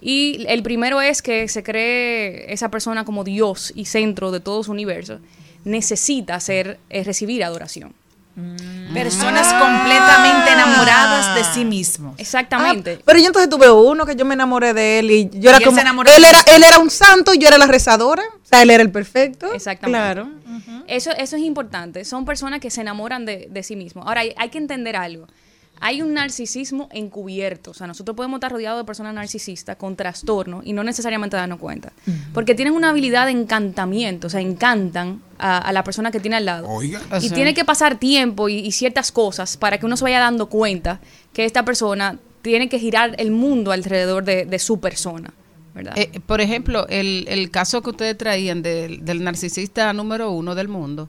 Y 0.00 0.46
el 0.48 0.62
primero 0.62 1.00
es 1.00 1.20
que 1.20 1.48
se 1.48 1.62
cree 1.62 2.52
esa 2.52 2.70
persona 2.70 3.04
como 3.04 3.24
Dios 3.24 3.72
y 3.74 3.84
centro 3.84 4.30
de 4.30 4.40
todo 4.40 4.62
su 4.62 4.70
universo. 4.70 5.18
Necesita 5.64 6.40
ser, 6.40 6.78
eh, 6.88 7.04
recibir 7.04 7.44
adoración. 7.44 7.94
Personas 8.94 9.52
completamente 9.52 10.52
enamoradas 10.52 11.34
de 11.34 11.44
sí 11.44 11.64
mismos. 11.64 12.14
Exactamente. 12.18 12.96
Ah, 12.98 13.02
pero 13.04 13.18
yo 13.18 13.26
entonces 13.26 13.50
tuve 13.50 13.70
uno 13.70 14.06
que 14.06 14.16
yo 14.16 14.24
me 14.24 14.34
enamoré 14.34 14.72
de 14.72 15.00
él 15.00 15.10
y 15.10 15.30
yo 15.30 15.50
era 15.50 15.58
Y 15.58 15.62
él 15.62 15.64
como 15.64 15.76
se 15.76 15.82
enamoró 15.82 16.10
él 16.10 16.22
de 16.22 16.28
era 16.28 16.40
él 16.46 16.62
era 16.62 16.78
un 16.78 16.90
santo 16.90 17.34
y 17.34 17.38
yo 17.38 17.48
era 17.48 17.58
la 17.58 17.66
rezadora, 17.66 18.22
o 18.22 18.46
sea, 18.46 18.62
él 18.62 18.70
era 18.70 18.82
el 18.82 18.90
perfecto. 18.90 19.52
Exactamente. 19.52 20.00
Claro. 20.00 20.30
Eso, 20.86 21.10
eso 21.12 21.36
es 21.36 21.42
importante. 21.42 22.04
Son 22.04 22.24
personas 22.24 22.60
que 22.60 22.70
se 22.70 22.80
enamoran 22.80 23.26
de, 23.26 23.48
de 23.50 23.62
sí 23.62 23.76
mismos. 23.76 24.06
Ahora, 24.06 24.22
hay, 24.22 24.32
hay 24.36 24.48
que 24.48 24.58
entender 24.58 24.96
algo. 24.96 25.26
Hay 25.80 26.02
un 26.02 26.14
narcisismo 26.14 26.88
encubierto. 26.92 27.70
O 27.70 27.74
sea, 27.74 27.86
nosotros 27.86 28.14
podemos 28.14 28.36
estar 28.36 28.52
rodeados 28.52 28.80
de 28.80 28.84
personas 28.84 29.14
narcisistas 29.14 29.76
con 29.76 29.96
trastorno 29.96 30.60
y 30.62 30.72
no 30.72 30.84
necesariamente 30.84 31.36
darnos 31.36 31.58
cuenta. 31.58 31.92
Porque 32.34 32.54
tienen 32.54 32.74
una 32.74 32.90
habilidad 32.90 33.26
de 33.26 33.32
encantamiento. 33.32 34.26
O 34.26 34.30
sea, 34.30 34.40
encantan 34.40 35.22
a, 35.38 35.58
a 35.58 35.72
la 35.72 35.82
persona 35.82 36.10
que 36.10 36.20
tiene 36.20 36.36
al 36.36 36.44
lado. 36.44 36.68
Oiga. 36.68 37.00
Y 37.20 37.30
tiene 37.30 37.54
que 37.54 37.64
pasar 37.64 37.98
tiempo 37.98 38.48
y, 38.48 38.58
y 38.58 38.72
ciertas 38.72 39.10
cosas 39.10 39.56
para 39.56 39.78
que 39.78 39.86
uno 39.86 39.96
se 39.96 40.04
vaya 40.04 40.20
dando 40.20 40.48
cuenta 40.48 41.00
que 41.32 41.44
esta 41.44 41.64
persona 41.64 42.18
tiene 42.42 42.68
que 42.68 42.78
girar 42.78 43.14
el 43.18 43.30
mundo 43.30 43.72
alrededor 43.72 44.24
de, 44.24 44.44
de 44.44 44.58
su 44.58 44.80
persona. 44.80 45.32
¿verdad? 45.74 45.94
Eh, 45.96 46.20
por 46.26 46.40
ejemplo, 46.40 46.86
el, 46.88 47.26
el 47.28 47.50
caso 47.50 47.80
que 47.80 47.90
ustedes 47.90 48.18
traían 48.18 48.60
del, 48.60 49.04
del 49.04 49.22
narcisista 49.22 49.92
número 49.92 50.30
uno 50.30 50.54
del 50.54 50.68
mundo, 50.68 51.08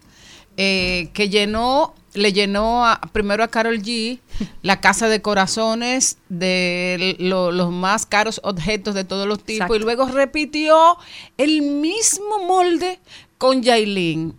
eh, 0.58 1.10
que 1.14 1.30
llenó, 1.30 1.94
le 2.14 2.34
llenó 2.34 2.86
a- 2.86 3.00
primero 3.14 3.44
a 3.44 3.48
Carol 3.48 3.82
G 3.82 4.20
la 4.62 4.82
casa 4.82 5.08
de 5.08 5.22
corazones 5.22 6.18
de 6.30 7.16
lo- 7.20 7.52
los 7.52 7.72
más 7.72 8.06
caros 8.06 8.42
objetos 8.44 8.94
de 8.96 9.04
todos 9.04 9.28
los 9.28 9.38
tipos 9.40 9.54
Exacto. 9.68 9.76
y 9.76 9.80
luego 9.80 10.06
repitió 10.08 10.98
el 11.38 11.62
mismo 11.62 12.44
molde 12.48 13.00
con 13.38 13.62
Yailin 13.64 14.36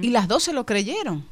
y 0.00 0.10
las 0.10 0.28
dos 0.28 0.42
se 0.44 0.52
lo 0.52 0.64
creyeron 0.66 1.24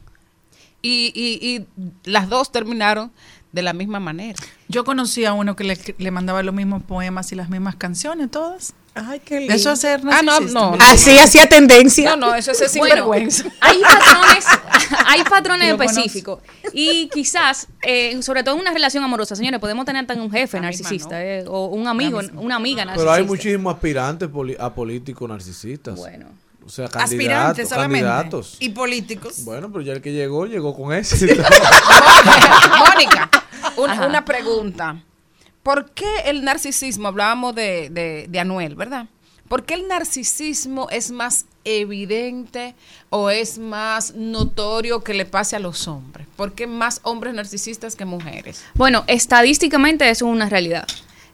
y, 0.81 1.13
y, 1.15 1.47
y 1.47 2.11
las 2.11 2.29
dos 2.29 2.51
terminaron 2.51 3.13
de 3.53 3.63
la 3.63 3.73
misma 3.75 4.01
manera. 4.01 4.39
Yo 4.69 4.85
conocí 4.85 5.25
a 5.27 5.33
uno 5.35 5.55
que 5.55 5.63
le, 5.65 5.79
le 5.99 6.11
mandaba 6.11 6.43
los 6.43 6.55
mismos 6.55 6.83
poemas 6.83 7.31
y 7.33 7.37
las 7.37 7.51
mismas 7.51 7.77
canciones, 7.77 8.31
todas. 8.31 8.75
Ay, 8.95 9.21
qué 9.21 9.47
Eso 9.47 9.73
es 9.73 9.81
ser 9.81 10.01
Ah, 10.11 10.21
no, 10.23 10.33
narcisista. 10.33 10.61
no. 10.61 10.77
Así 10.81 11.19
hacía 11.19 11.49
tendencia. 11.49 12.11
No, 12.11 12.29
no, 12.29 12.35
eso 12.35 12.51
es 12.53 12.59
ser 12.59 12.69
Bueno, 12.77 12.95
sinvergüenza. 12.95 13.45
hay 13.61 13.81
patrones, 13.81 14.45
hay 15.07 15.25
patrones 15.25 15.69
específicos. 15.71 16.41
Y 16.75 17.09
quizás, 17.09 17.69
eh, 17.83 18.23
sobre 18.23 18.43
todo 18.45 18.55
en 18.57 18.61
una 18.61 18.73
relación 18.73 19.03
amorosa, 19.03 19.35
señores, 19.35 19.61
podemos 19.61 19.87
tener 19.87 20.07
tan 20.07 20.21
un 20.21 20.31
jefe 20.31 20.61
narcisista 20.61 21.25
eh, 21.25 21.45
o 21.49 21.67
un 21.69 21.87
amigo, 21.89 22.21
una 22.35 22.57
amiga 22.57 22.85
narcisista. 22.85 23.13
Pero 23.13 23.13
hay 23.13 23.25
muchísimos 23.25 23.75
aspirantes 23.75 24.29
poli- 24.29 24.57
a 24.61 24.75
políticos 24.75 25.27
narcisistas. 25.29 25.97
Bueno. 25.97 26.27
O 26.65 26.69
sea, 26.69 26.85
Aspirantes 26.85 27.09
candidatos, 27.67 27.69
solamente. 27.71 28.07
candidatos. 28.07 28.57
Y 28.61 28.69
políticos. 28.69 29.45
Bueno, 29.45 29.73
pero 29.73 29.83
ya 29.83 29.95
el 29.95 30.01
que 30.03 30.13
llegó, 30.13 30.47
llegó 30.47 30.77
con 30.77 30.93
éxito. 30.93 31.35
Mónica, 32.79 33.29
un- 33.77 33.91
una 33.91 34.25
pregunta. 34.25 34.97
¿Por 35.63 35.91
qué 35.91 36.09
el 36.27 36.45
narcisismo, 36.45 37.09
hablábamos 37.09 37.55
de, 37.55 38.27
de, 38.29 38.41
Anuel, 38.41 38.75
¿verdad? 38.75 39.07
¿Por 39.49 39.65
qué 39.65 39.75
el 39.75 39.87
narcisismo 39.87 40.89
es 40.91 41.11
más 41.11 41.45
evidente 41.65 42.75
o 43.11 43.29
es 43.31 43.59
más 43.59 44.15
notorio 44.15 45.05
que 45.05 45.15
le 45.15 45.27
pase 45.27 45.57
a 45.57 45.59
los 45.59 45.87
hombres? 45.89 46.27
¿Por 46.37 46.55
qué 46.55 46.67
más 46.67 47.01
hombres 47.03 47.35
narcisistas 47.35 47.95
que 47.95 48.05
mujeres? 48.05 48.65
Bueno, 48.75 49.05
estadísticamente 49.07 50.09
eso 50.09 50.27
es 50.27 50.33
una 50.33 50.49
realidad. 50.49 50.87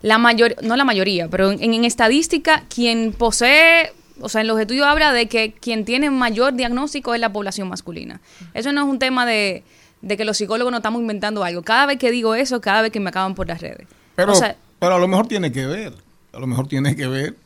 La 0.02 0.18
mayor, 0.18 0.56
no 0.62 0.76
la 0.76 0.84
mayoría, 0.84 1.28
pero 1.28 1.52
en, 1.52 1.74
en 1.74 1.84
estadística, 1.84 2.64
quien 2.68 3.12
posee, 3.12 3.92
o 4.20 4.28
sea, 4.28 4.40
en 4.40 4.48
los 4.48 4.60
estudios 4.60 4.86
habla 4.86 5.12
de 5.12 5.26
que 5.26 5.52
quien 5.52 5.84
tiene 5.84 6.10
mayor 6.10 6.54
diagnóstico 6.54 7.14
es 7.14 7.20
la 7.20 7.32
población 7.32 7.68
masculina. 7.68 8.20
Eso 8.52 8.72
no 8.72 8.82
es 8.82 8.88
un 8.88 8.98
tema 8.98 9.26
de, 9.26 9.64
de 10.02 10.16
que 10.16 10.24
los 10.24 10.36
psicólogos 10.36 10.70
no 10.70 10.78
estamos 10.78 11.00
inventando 11.00 11.44
algo. 11.44 11.62
Cada 11.62 11.86
vez 11.86 11.98
que 11.98 12.10
digo 12.10 12.34
eso, 12.34 12.60
cada 12.60 12.82
vez 12.82 12.92
que 12.92 13.00
me 13.00 13.10
acaban 13.10 13.34
por 13.34 13.48
las 13.48 13.60
redes. 13.60 13.86
Pero, 14.18 14.32
O 14.32 14.34
sea, 14.34 14.56
pero 14.80 14.96
a 14.96 14.98
lo 14.98 15.06
mejor 15.06 15.28
tiene 15.28 15.52
que 15.52 15.64
ver. 15.64 15.94
A 16.32 16.40
lo 16.40 16.48
mejor 16.48 16.66
tiene 16.66 16.96
que 16.96 17.06
ver. 17.06 17.36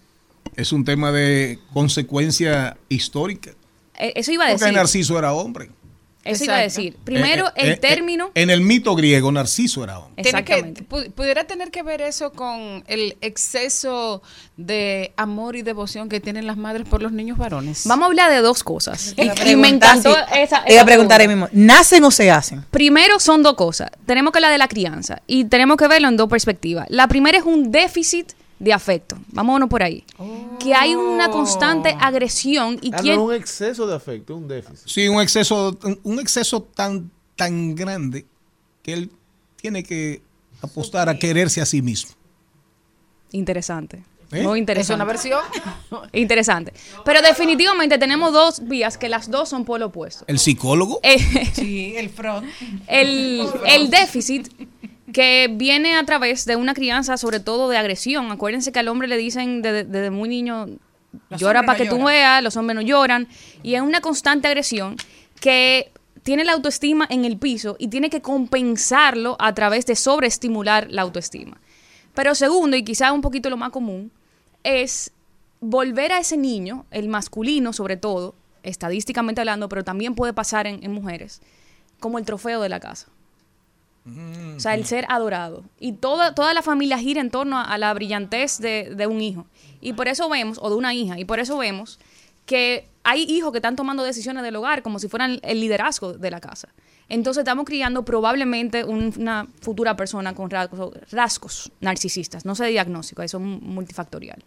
Es 0.57 0.73
un 0.73 0.87
tema 0.87 1.13
de 1.13 1.59
consecuencia 1.75 2.79
histórica. 2.89 3.51
eh, 3.99 4.15
eso 4.17 4.33
iba 4.33 4.47
a 4.47 4.49
Porque 4.49 4.65
decir. 4.65 4.77
Narciso 4.79 5.19
era 5.19 5.35
hombre. 5.35 5.69
Eso 6.25 6.45
iba 6.45 6.57
a 6.57 6.61
decir. 6.61 6.97
Primero, 7.05 7.49
Eh, 7.49 7.53
eh, 7.57 7.63
el 7.65 7.71
eh, 7.73 7.77
término. 7.77 8.31
En 8.35 8.51
el 8.51 8.61
mito 8.61 8.95
griego, 8.95 9.33
Narciso 9.33 9.83
era 9.85 9.99
hombre. 9.99 10.23
Que, 10.45 10.63
pu- 10.89 11.11
pudiera 11.13 11.45
tener 11.45 11.71
que 11.71 11.83
ver 11.83 12.01
eso 12.01 12.33
con 12.33 12.85
el 12.87 13.17
exceso 13.21 14.23
de 14.57 15.13
amor 15.17 15.57
y 15.57 15.63
devoción 15.63 16.09
que 16.09 16.21
tienen 16.21 16.47
las 16.47 16.57
madres 16.57 16.87
por 16.89 17.03
los 17.03 17.13
niños 17.13 17.39
varones. 17.39 17.83
Vamos 17.87 18.05
a 18.05 18.07
hablar 18.07 18.31
de 18.31 18.39
dos 18.39 18.63
cosas. 18.63 19.15
Y, 19.47 19.57
me 19.57 19.69
encantó 19.69 20.15
si- 20.15 20.21
esa. 20.41 20.63
Te 20.65 20.73
iba 20.73 20.75
esa 20.75 20.83
a 20.83 20.85
preguntar 20.87 21.21
ahí 21.21 21.29
mismo, 21.29 21.49
¿nacen 21.53 22.05
o 22.05 22.11
se 22.11 22.31
hacen? 22.31 22.65
Primero 22.71 23.19
son 23.19 23.43
dos 23.43 23.55
cosas. 23.55 23.91
Tenemos 24.07 24.33
que 24.33 24.39
hablar 24.39 24.53
de 24.53 24.59
la 24.59 24.69
crianza 24.69 25.23
y 25.27 25.45
tenemos 25.47 25.77
que 25.77 25.89
verlo 25.89 26.09
en 26.09 26.17
dos 26.17 26.29
perspectivas. 26.29 26.87
La 26.89 27.09
primera 27.09 27.39
es 27.39 27.45
un 27.45 27.71
déficit 27.73 28.33
de 28.63 28.73
afecto. 28.73 29.19
Vámonos 29.33 29.69
por 29.69 29.83
ahí. 29.83 30.05
Que 30.61 30.73
hay 30.73 30.95
una 30.95 31.29
constante 31.31 31.97
agresión 32.01 32.79
y 32.81 32.93
Ah, 32.95 33.03
no 33.03 33.25
un 33.25 33.35
exceso 33.35 33.87
de 33.89 33.97
afecto, 33.97 34.37
un 34.37 34.47
déficit. 34.47 34.87
Sí, 34.87 35.09
un 35.09 35.21
exceso, 35.21 35.77
un- 36.05 36.21
exceso 36.21 36.63
tan, 36.63 37.11
tan 37.35 37.75
grande 37.75 38.25
que 38.83 38.93
él 38.93 39.11
tiene 39.57 39.83
que 39.83 40.23
apostar 40.61 41.09
a 41.09 41.19
quererse 41.19 41.61
a 41.61 41.67
sí 41.67 41.83
mismo. 41.83 42.13
Interesante. 43.33 44.05
¿Eh? 44.31 44.43
Muy 44.45 44.59
¿Es 44.59 44.63
interesante. 44.63 44.95
una 44.95 45.05
versión? 45.05 45.41
Interesante. 46.13 46.73
Pero 47.05 47.21
definitivamente 47.21 47.99
tenemos 47.99 48.33
dos 48.33 48.67
vías 48.67 48.97
que 48.97 49.09
las 49.09 49.31
dos 49.31 49.49
son 49.49 49.65
polo 49.65 49.87
opuesto. 49.87 50.25
El 50.29 50.39
psicólogo. 50.39 51.01
Eh, 51.03 51.19
Sí, 51.53 51.95
el 51.97 52.09
front. 52.11 52.47
el, 52.87 53.45
el 53.67 53.91
déficit 53.91 54.49
que 55.13 55.49
viene 55.53 55.97
a 55.97 56.05
través 56.05 56.45
de 56.45 56.57
una 56.57 56.75
crianza, 56.75 57.17
sobre 57.17 57.41
todo 57.41 57.69
de 57.69 57.77
agresión. 57.77 58.31
Acuérdense 58.31 58.73
que 58.73 58.79
al 58.79 58.89
hombre 58.89 59.09
le 59.09 59.17
dicen 59.17 59.63
desde, 59.63 59.85
desde 59.85 60.11
muy 60.11 60.29
niño, 60.29 60.67
Los 61.29 61.41
llora 61.41 61.63
para 61.63 61.79
no 61.79 61.85
que 61.85 61.91
tú 61.91 62.05
veas, 62.05 62.43
los 62.43 62.57
hombres 62.57 62.75
no 62.75 62.83
lloran. 62.83 63.29
Y 63.63 63.75
es 63.75 63.83
una 63.83 64.01
constante 64.01 64.49
agresión 64.49 64.97
que 65.41 65.93
tiene 66.23 66.45
la 66.45 66.53
autoestima 66.53 67.07
en 67.11 67.25
el 67.25 67.37
piso 67.37 67.77
y 67.79 67.89
tiene 67.89 68.09
que 68.11 68.23
compensarlo 68.23 69.37
a 69.39 69.55
través 69.55 69.87
de 69.87 69.97
sobreestimular 69.97 70.87
la 70.91 71.03
autoestima. 71.03 71.61
Pero 72.15 72.35
segundo, 72.35 72.77
y 72.77 72.85
quizá 72.85 73.13
un 73.13 73.21
poquito 73.21 73.51
lo 73.51 73.57
más 73.57 73.71
común, 73.71 74.13
es 74.63 75.13
volver 75.61 76.13
a 76.13 76.19
ese 76.19 76.37
niño, 76.37 76.87
el 76.91 77.09
masculino 77.09 77.73
sobre 77.73 77.97
todo, 77.97 78.35
estadísticamente 78.63 79.41
hablando, 79.41 79.69
pero 79.69 79.83
también 79.83 80.15
puede 80.15 80.33
pasar 80.33 80.67
en, 80.67 80.83
en 80.85 80.93
mujeres, 80.93 81.41
como 81.99 82.19
el 82.19 82.25
trofeo 82.25 82.61
de 82.61 82.69
la 82.69 82.81
casa. 82.81 83.09
O 84.57 84.61
sea, 84.61 84.75
el 84.75 84.85
ser 84.85 85.07
adorado. 85.09 85.63
Y 85.79 85.93
toda, 85.93 86.35
toda 86.35 86.55
la 86.55 86.63
familia 86.63 86.99
gira 86.99 87.21
en 87.21 87.31
torno 87.31 87.59
a, 87.59 87.63
a 87.63 87.79
la 87.79 87.95
brillantez 87.95 88.59
de, 88.59 88.93
de 88.97 89.07
un 89.07 89.21
hijo. 89.21 89.47
Y 89.81 89.93
por 89.93 90.09
eso 90.09 90.29
vemos, 90.29 90.59
o 90.61 90.71
de 90.71 90.77
una 90.77 90.93
hija, 90.95 91.19
y 91.19 91.25
por 91.25 91.39
eso 91.39 91.57
vemos 91.59 91.99
que 92.47 92.89
hay 93.05 93.23
hijos 93.23 93.53
que 93.53 93.59
están 93.59 93.77
tomando 93.77 94.03
decisiones 94.03 94.43
del 94.43 94.57
hogar 94.57 94.83
como 94.83 94.99
si 94.99 95.09
fueran 95.09 95.39
el 95.43 95.61
liderazgo 95.61 96.13
de 96.15 96.31
la 96.31 96.41
casa. 96.41 96.69
Entonces 97.09 97.43
estamos 97.43 97.65
criando 97.65 98.05
probablemente 98.05 98.85
un- 98.85 99.13
una 99.19 99.47
futura 99.61 99.97
persona 99.97 100.35
con 100.35 100.51
rasgos, 100.51 100.95
rasgos 101.11 101.71
narcisistas. 101.81 102.45
No 102.45 102.55
sé 102.55 102.65
de 102.65 102.71
diagnóstico, 102.71 103.23
eso 103.23 103.39
es 103.39 103.45
multifactorial. 103.45 104.43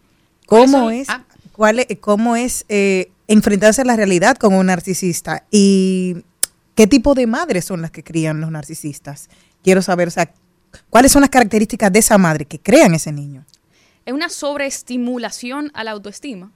¿Cómo 0.46 0.62
Eso- 0.64 0.90
es, 0.90 1.08
ah. 1.10 1.24
cuál 1.52 1.78
es, 1.80 1.86
cómo 2.00 2.36
es 2.36 2.64
eh, 2.68 3.10
enfrentarse 3.28 3.82
a 3.82 3.84
la 3.84 3.96
realidad 3.96 4.36
con 4.36 4.52
un 4.54 4.66
narcisista? 4.66 5.44
¿Y 5.50 6.16
qué 6.74 6.86
tipo 6.86 7.14
de 7.14 7.26
madres 7.26 7.64
son 7.64 7.82
las 7.82 7.90
que 7.90 8.02
crían 8.04 8.40
los 8.40 8.50
narcisistas? 8.50 9.28
Quiero 9.66 9.82
saber, 9.82 10.06
o 10.06 10.10
sea, 10.12 10.32
¿cuáles 10.90 11.10
son 11.10 11.22
las 11.22 11.30
características 11.30 11.92
de 11.92 11.98
esa 11.98 12.16
madre 12.18 12.44
que 12.44 12.60
crean 12.60 12.94
ese 12.94 13.10
niño? 13.10 13.44
es 14.04 14.14
una 14.14 14.28
sobreestimulación 14.28 15.72
a 15.74 15.82
la 15.82 15.90
autoestima, 15.90 16.52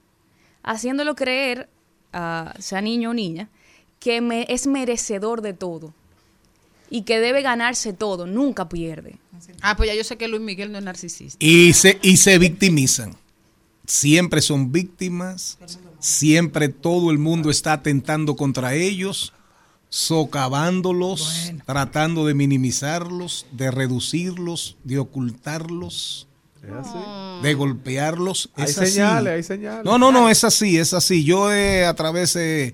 haciéndolo 0.63 1.13
creer, 1.15 1.67
a 2.13 2.53
sea 2.59 2.79
niño 2.79 3.09
o 3.09 3.13
niña, 3.13 3.49
que 3.99 4.21
me- 4.21 4.45
es 4.47 4.65
merecedor 4.65 5.41
de 5.41 5.51
todo 5.53 5.93
y 6.89 7.01
que 7.01 7.19
debe 7.19 7.41
ganarse 7.41 7.91
todo, 7.91 8.27
nunca 8.27 8.69
pierde. 8.69 9.17
Ah, 9.61 9.75
pues 9.75 9.89
ya 9.89 9.95
yo 9.95 10.05
sé 10.05 10.15
que 10.17 10.29
Luis 10.29 10.41
Miguel 10.41 10.71
no 10.71 10.77
es 10.77 10.85
narcisista. 10.85 11.35
Y 11.45 11.73
se, 11.73 11.99
y 12.01 12.15
se 12.15 12.37
victimizan. 12.37 13.17
Siempre 13.85 14.41
son 14.41 14.71
víctimas. 14.71 15.57
Siempre 15.99 16.69
todo 16.69 17.11
el 17.11 17.17
mundo 17.17 17.49
está 17.49 17.73
atentando 17.73 18.37
contra 18.37 18.75
ellos, 18.75 19.33
socavándolos, 19.91 21.51
tratando 21.65 22.25
de 22.25 22.33
minimizarlos, 22.33 23.45
de 23.51 23.71
reducirlos, 23.71 24.77
de 24.85 24.99
ocultarlos, 24.99 26.27
Es 26.63 26.69
así. 26.71 26.97
de 27.43 27.53
golpearlos. 27.53 28.49
Hay 28.55 28.63
Es 28.65 28.77
así. 28.77 28.91
señales, 28.93 29.33
hay 29.33 29.43
señales. 29.43 29.83
No, 29.83 29.97
no, 29.97 30.13
no, 30.13 30.29
es 30.29 30.45
así, 30.45 30.77
es 30.77 30.93
así. 30.93 31.25
Yo 31.25 31.51
eh, 31.53 31.85
a 31.85 31.93
través, 31.93 32.37
eh, 32.37 32.73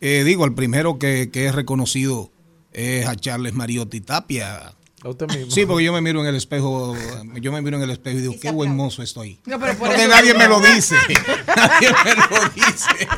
eh, 0.00 0.22
digo, 0.24 0.46
el 0.46 0.54
primero 0.54 0.98
que, 0.98 1.30
que 1.30 1.44
he 1.44 1.52
reconocido 1.52 2.32
es 2.72 3.06
a 3.06 3.14
Charles 3.16 3.52
Mariotti 3.52 4.00
Tapia. 4.00 4.74
A 5.04 5.08
usted 5.10 5.28
mismo. 5.28 5.50
Sí, 5.50 5.66
porque 5.66 5.84
yo 5.84 5.92
me 5.92 6.00
miro 6.00 6.20
en 6.22 6.26
el 6.26 6.34
espejo, 6.36 6.96
yo 7.40 7.52
me 7.52 7.60
miro 7.62 7.76
en 7.76 7.82
el 7.82 7.90
espejo 7.90 8.18
y 8.18 8.22
digo, 8.22 8.34
qué 8.40 8.50
buen 8.50 8.74
mozo 8.74 9.02
estoy. 9.02 9.38
No, 9.46 9.58
pero 9.60 9.72
por 9.76 9.88
Porque 9.88 10.02
eso- 10.04 10.08
nadie 10.14 10.34
me 10.34 10.48
lo 10.48 10.58
dice. 10.60 10.94
nadie 11.56 11.90
me 12.04 12.14
lo 12.14 12.48
dice. 12.54 13.08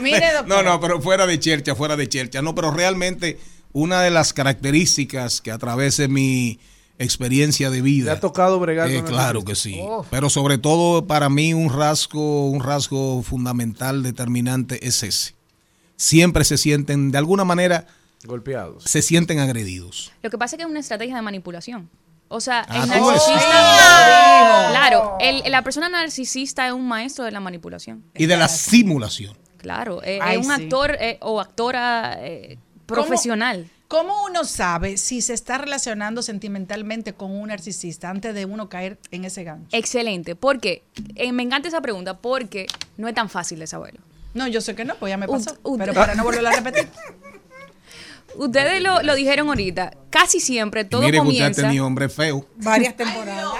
Mire, 0.00 0.32
doctor. 0.34 0.48
No, 0.48 0.62
no, 0.62 0.80
pero 0.80 1.00
fuera 1.00 1.26
de 1.26 1.38
chercha, 1.38 1.74
fuera 1.74 1.96
de 1.96 2.08
chercha. 2.08 2.42
No, 2.42 2.54
pero 2.54 2.70
realmente 2.72 3.38
una 3.72 4.02
de 4.02 4.10
las 4.10 4.32
características 4.32 5.40
que 5.40 5.50
a 5.52 5.58
través 5.58 5.96
de 5.96 6.08
mi 6.08 6.58
experiencia 6.98 7.70
de 7.70 7.76
¿Le 7.76 7.82
vida. 7.82 8.12
ha 8.14 8.20
tocado 8.20 8.58
bregar 8.58 8.90
Eh, 8.90 9.04
claro 9.04 9.44
que 9.44 9.54
sí. 9.54 9.78
Oh. 9.80 10.04
Pero 10.10 10.28
sobre 10.30 10.58
todo 10.58 11.06
para 11.06 11.28
mí 11.28 11.54
un 11.54 11.72
rasgo, 11.72 12.50
un 12.50 12.60
rasgo 12.62 13.22
fundamental, 13.22 14.02
determinante 14.02 14.86
es 14.86 15.04
ese. 15.04 15.34
Siempre 15.96 16.44
se 16.44 16.58
sienten, 16.58 17.12
de 17.12 17.18
alguna 17.18 17.44
manera, 17.44 17.86
Golpeados. 18.24 18.84
se 18.84 19.00
sienten 19.02 19.38
agredidos. 19.38 20.12
Lo 20.22 20.30
que 20.30 20.38
pasa 20.38 20.56
es 20.56 20.58
que 20.58 20.64
es 20.64 20.70
una 20.70 20.80
estrategia 20.80 21.14
de 21.16 21.22
manipulación. 21.22 21.88
O 22.28 22.40
sea, 22.40 22.66
Ah, 22.68 22.82
el 22.82 22.88
narcisista... 22.90 24.68
Claro, 24.70 25.16
el- 25.20 25.50
la 25.50 25.62
persona 25.62 25.88
narcisista 25.88 26.66
es 26.66 26.72
un 26.72 26.86
maestro 26.86 27.24
de 27.24 27.30
la 27.30 27.40
manipulación. 27.40 28.04
Y 28.14 28.26
de 28.26 28.36
la 28.36 28.48
simulación. 28.48 29.36
Claro, 29.56 30.02
eh, 30.04 30.18
Ay, 30.22 30.38
es 30.38 30.46
un 30.46 30.54
sí. 30.54 30.62
actor 30.64 30.96
eh, 31.00 31.18
o 31.20 31.40
actora 31.40 32.18
eh, 32.20 32.58
profesional. 32.86 33.68
¿Cómo 33.88 34.24
uno 34.26 34.44
sabe 34.44 34.98
si 34.98 35.22
se 35.22 35.32
está 35.32 35.56
relacionando 35.56 36.20
sentimentalmente 36.20 37.14
con 37.14 37.30
un 37.30 37.48
narcisista 37.48 38.10
antes 38.10 38.34
de 38.34 38.44
uno 38.44 38.68
caer 38.68 38.98
en 39.10 39.24
ese 39.24 39.44
gancho? 39.44 39.74
Excelente. 39.74 40.36
¿Por 40.36 40.60
qué? 40.60 40.82
Eh, 41.14 41.32
me 41.32 41.42
encanta 41.42 41.68
esa 41.68 41.80
pregunta 41.80 42.18
porque 42.18 42.66
no 42.98 43.08
es 43.08 43.14
tan 43.14 43.30
fácil 43.30 43.58
de 43.60 43.66
saberlo. 43.66 44.00
No, 44.34 44.46
yo 44.46 44.60
sé 44.60 44.74
que 44.74 44.84
no, 44.84 44.94
pues 44.96 45.08
ya 45.10 45.16
me 45.16 45.26
pasó. 45.26 45.56
pero 45.78 45.94
para 45.94 46.14
no 46.14 46.22
volverlo 46.24 46.50
a 46.50 46.52
repetir. 46.52 46.88
Ustedes 48.36 48.80
lo, 48.82 49.02
lo 49.02 49.14
dijeron 49.14 49.48
ahorita. 49.48 49.92
Casi 50.10 50.40
siempre 50.40 50.84
todo 50.86 51.02
Mire 51.02 51.12
que 51.12 51.18
usted 51.20 51.28
ha 51.28 51.36
comienza. 51.38 51.62
tenido 51.62 51.84
hombre 51.86 52.08
feo. 52.08 52.46
Varias 52.56 52.96
temporadas. 52.96 53.52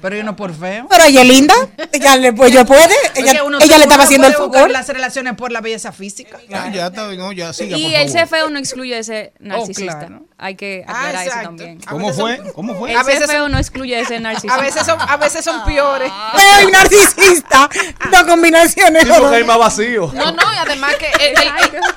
Pero 0.00 0.16
yo 0.16 0.22
no 0.22 0.36
por 0.36 0.54
feo. 0.54 0.86
Pero 0.88 1.04
ella 1.04 1.22
es 1.22 1.28
linda, 1.28 1.54
ella 1.92 2.16
le 2.16 2.32
pues 2.32 2.52
yo 2.52 2.64
puede, 2.64 2.84
ella, 3.16 3.32
Porque 3.32 3.42
uno- 3.42 3.58
ella 3.60 3.78
le 3.78 3.84
estaba 3.84 4.04
haciendo 4.04 4.28
el 4.28 4.34
favor. 4.34 4.70
las 4.70 4.88
relaciones 4.88 5.34
por 5.34 5.50
la 5.50 5.60
belleza 5.60 5.90
física. 5.90 6.38
Ya, 6.48 6.70
ya 6.72 6.86
está, 6.86 7.08
no, 7.14 7.32
ya 7.32 7.52
siga, 7.52 7.76
Y 7.76 7.90
por 7.90 8.00
el 8.00 8.08
ser 8.10 8.28
feo 8.28 8.48
no 8.48 8.60
excluye 8.60 8.96
ese 8.96 9.32
narcisista. 9.40 9.94
Oh, 9.96 9.98
claro. 10.06 10.22
Hay 10.40 10.54
que 10.54 10.84
Ah, 10.86 11.06
aclarar 11.08 11.26
eso 11.26 11.36
también. 11.42 11.80
A 11.84 11.90
¿Cómo 11.90 12.06
veces 12.06 12.20
fue? 12.20 12.52
¿Cómo 12.52 12.74
fue? 12.78 12.92
El 12.92 12.96
A 12.96 13.02
ser 13.02 13.14
veces 13.14 13.30
feo 13.30 13.42
son- 13.42 13.52
no 13.52 13.58
excluye 13.58 13.98
ese 14.00 14.20
narcisista. 14.20 14.54
A 14.54 14.60
veces 14.60 14.86
son, 14.86 15.00
a 15.00 15.16
veces 15.16 15.44
son 15.44 15.64
peores. 15.64 16.12
Feo 16.36 16.68
y 16.68 16.72
narcisista, 16.72 17.68
dos 18.12 18.22
combinaciones. 18.22 19.02
Sí, 19.02 19.10
porque 19.18 19.36
hay 19.36 19.44
más 19.44 19.58
vacío. 19.58 20.12
No, 20.14 20.30
no, 20.30 20.42
y 20.54 20.56
además 20.58 20.94
que 20.94 21.06
el, 21.08 21.36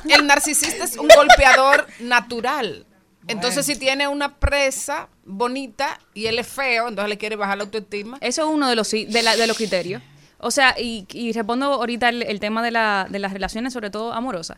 el- 0.09 0.21
el 0.21 0.25
narcisista 0.27 0.85
es 0.85 0.97
un 0.97 1.07
golpeador 1.07 1.85
natural. 2.11 2.85
Entonces, 3.27 3.65
si 3.65 3.75
tiene 3.77 4.07
una 4.07 4.35
presa 4.35 5.07
bonita 5.25 5.99
y 6.13 6.25
él 6.27 6.37
es 6.39 6.47
feo, 6.47 6.87
entonces 6.89 7.09
le 7.09 7.17
quiere 7.17 7.35
bajar 7.35 7.57
la 7.57 7.63
autoestima. 7.63 8.17
Eso 8.21 8.41
es 8.43 8.47
uno 8.49 8.67
de 8.69 8.75
los, 8.75 8.87
sí- 8.87 9.05
de, 9.05 9.21
la- 9.23 9.35
de 9.35 9.47
los 9.47 9.55
criterios. 9.57 10.01
O 10.39 10.49
sea, 10.51 10.75
y, 10.77 11.05
y 11.13 11.31
respondo 11.33 11.65
ahorita 11.73 12.09
el, 12.09 12.23
el 12.23 12.39
tema 12.39 12.63
de, 12.63 12.71
la, 12.71 13.07
de 13.09 13.19
las 13.19 13.31
relaciones, 13.31 13.73
sobre 13.73 13.89
todo 13.91 14.11
amorosas. 14.13 14.57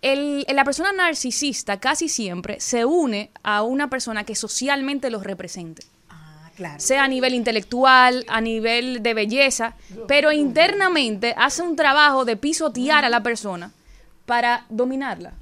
El, 0.00 0.46
la 0.48 0.64
persona 0.64 0.90
narcisista 0.92 1.78
casi 1.80 2.08
siempre 2.08 2.60
se 2.60 2.84
une 2.84 3.30
a 3.42 3.62
una 3.62 3.90
persona 3.90 4.24
que 4.24 4.34
socialmente 4.34 5.10
los 5.10 5.22
represente. 5.24 5.82
sea 6.78 7.04
a 7.04 7.08
nivel 7.08 7.34
intelectual, 7.34 8.24
a 8.28 8.40
nivel 8.40 9.02
de 9.02 9.12
belleza, 9.14 9.74
pero 10.08 10.32
internamente 10.32 11.34
hace 11.36 11.62
un 11.62 11.76
trabajo 11.76 12.24
de 12.24 12.36
pisotear 12.36 13.04
a 13.04 13.08
la 13.10 13.22
persona 13.22 13.70
para 14.24 14.64
dominarla. 14.70 15.34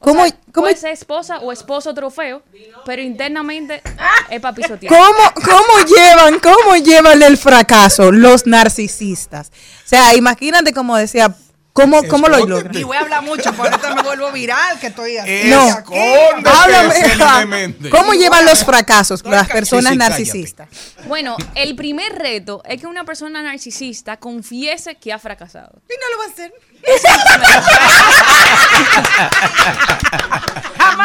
O 0.00 0.04
¿Cómo- 0.04 0.22
sea, 0.26 0.36
cómo- 0.52 0.64
puede 0.64 0.76
ser 0.76 0.92
esposa 0.92 1.38
o 1.40 1.50
esposo 1.52 1.92
trofeo, 1.92 2.42
pero 2.86 3.02
internamente 3.02 3.82
es 4.30 4.40
para 4.40 4.54
pisotear. 4.54 4.92
¿Cómo, 4.92 5.32
¿Cómo 5.44 5.84
llevan, 5.86 6.38
cómo 6.38 6.76
llevan 6.76 7.22
el 7.22 7.36
fracaso 7.36 8.12
los 8.12 8.46
narcisistas? 8.46 9.48
O 9.84 9.88
sea, 9.88 10.14
imagínate 10.14 10.72
como 10.72 10.96
decía, 10.96 11.34
¿cómo, 11.72 12.02
cómo 12.04 12.28
lo 12.28 12.44
logran? 12.46 12.76
Y 12.76 12.84
voy 12.84 12.96
a 12.96 13.00
hablar 13.00 13.22
mucho, 13.22 13.52
por 13.54 13.66
ahorita 13.66 13.94
me 13.96 14.02
vuelvo 14.02 14.30
viral, 14.32 14.78
que 14.78 14.88
estoy 14.88 15.16
así. 15.16 15.42
No, 15.46 15.62
aquí. 15.72 15.94
háblame. 16.44 17.74
¿Cómo 17.90 18.12
llevan 18.14 18.44
los 18.44 18.64
fracasos 18.64 19.24
las 19.24 19.48
personas 19.48 19.84
Sí, 19.84 19.90
sí, 19.94 19.98
cállate. 19.98 20.10
narcisistas? 20.10 20.68
Bueno, 21.06 21.36
el 21.54 21.74
primer 21.76 22.12
reto 22.18 22.62
es 22.64 22.80
que 22.80 22.86
una 22.86 23.04
persona 23.04 23.42
narcisista 23.42 24.16
confiese 24.16 24.96
que 24.96 25.12
ha 25.12 25.18
fracasado. 25.18 25.72
Y 25.88 25.94
no 26.00 26.10
lo 26.12 26.18
va 26.18 26.24
a 26.24 26.28
hacer. 26.28 26.52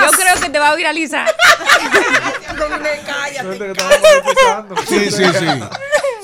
Yo 0.01 0.11
creo 0.11 0.41
que 0.41 0.49
te 0.49 0.59
va 0.59 0.69
a 0.69 0.75
viralizar. 0.75 1.27
Sí, 4.87 5.11
sí, 5.11 5.23
sí. 5.33 5.45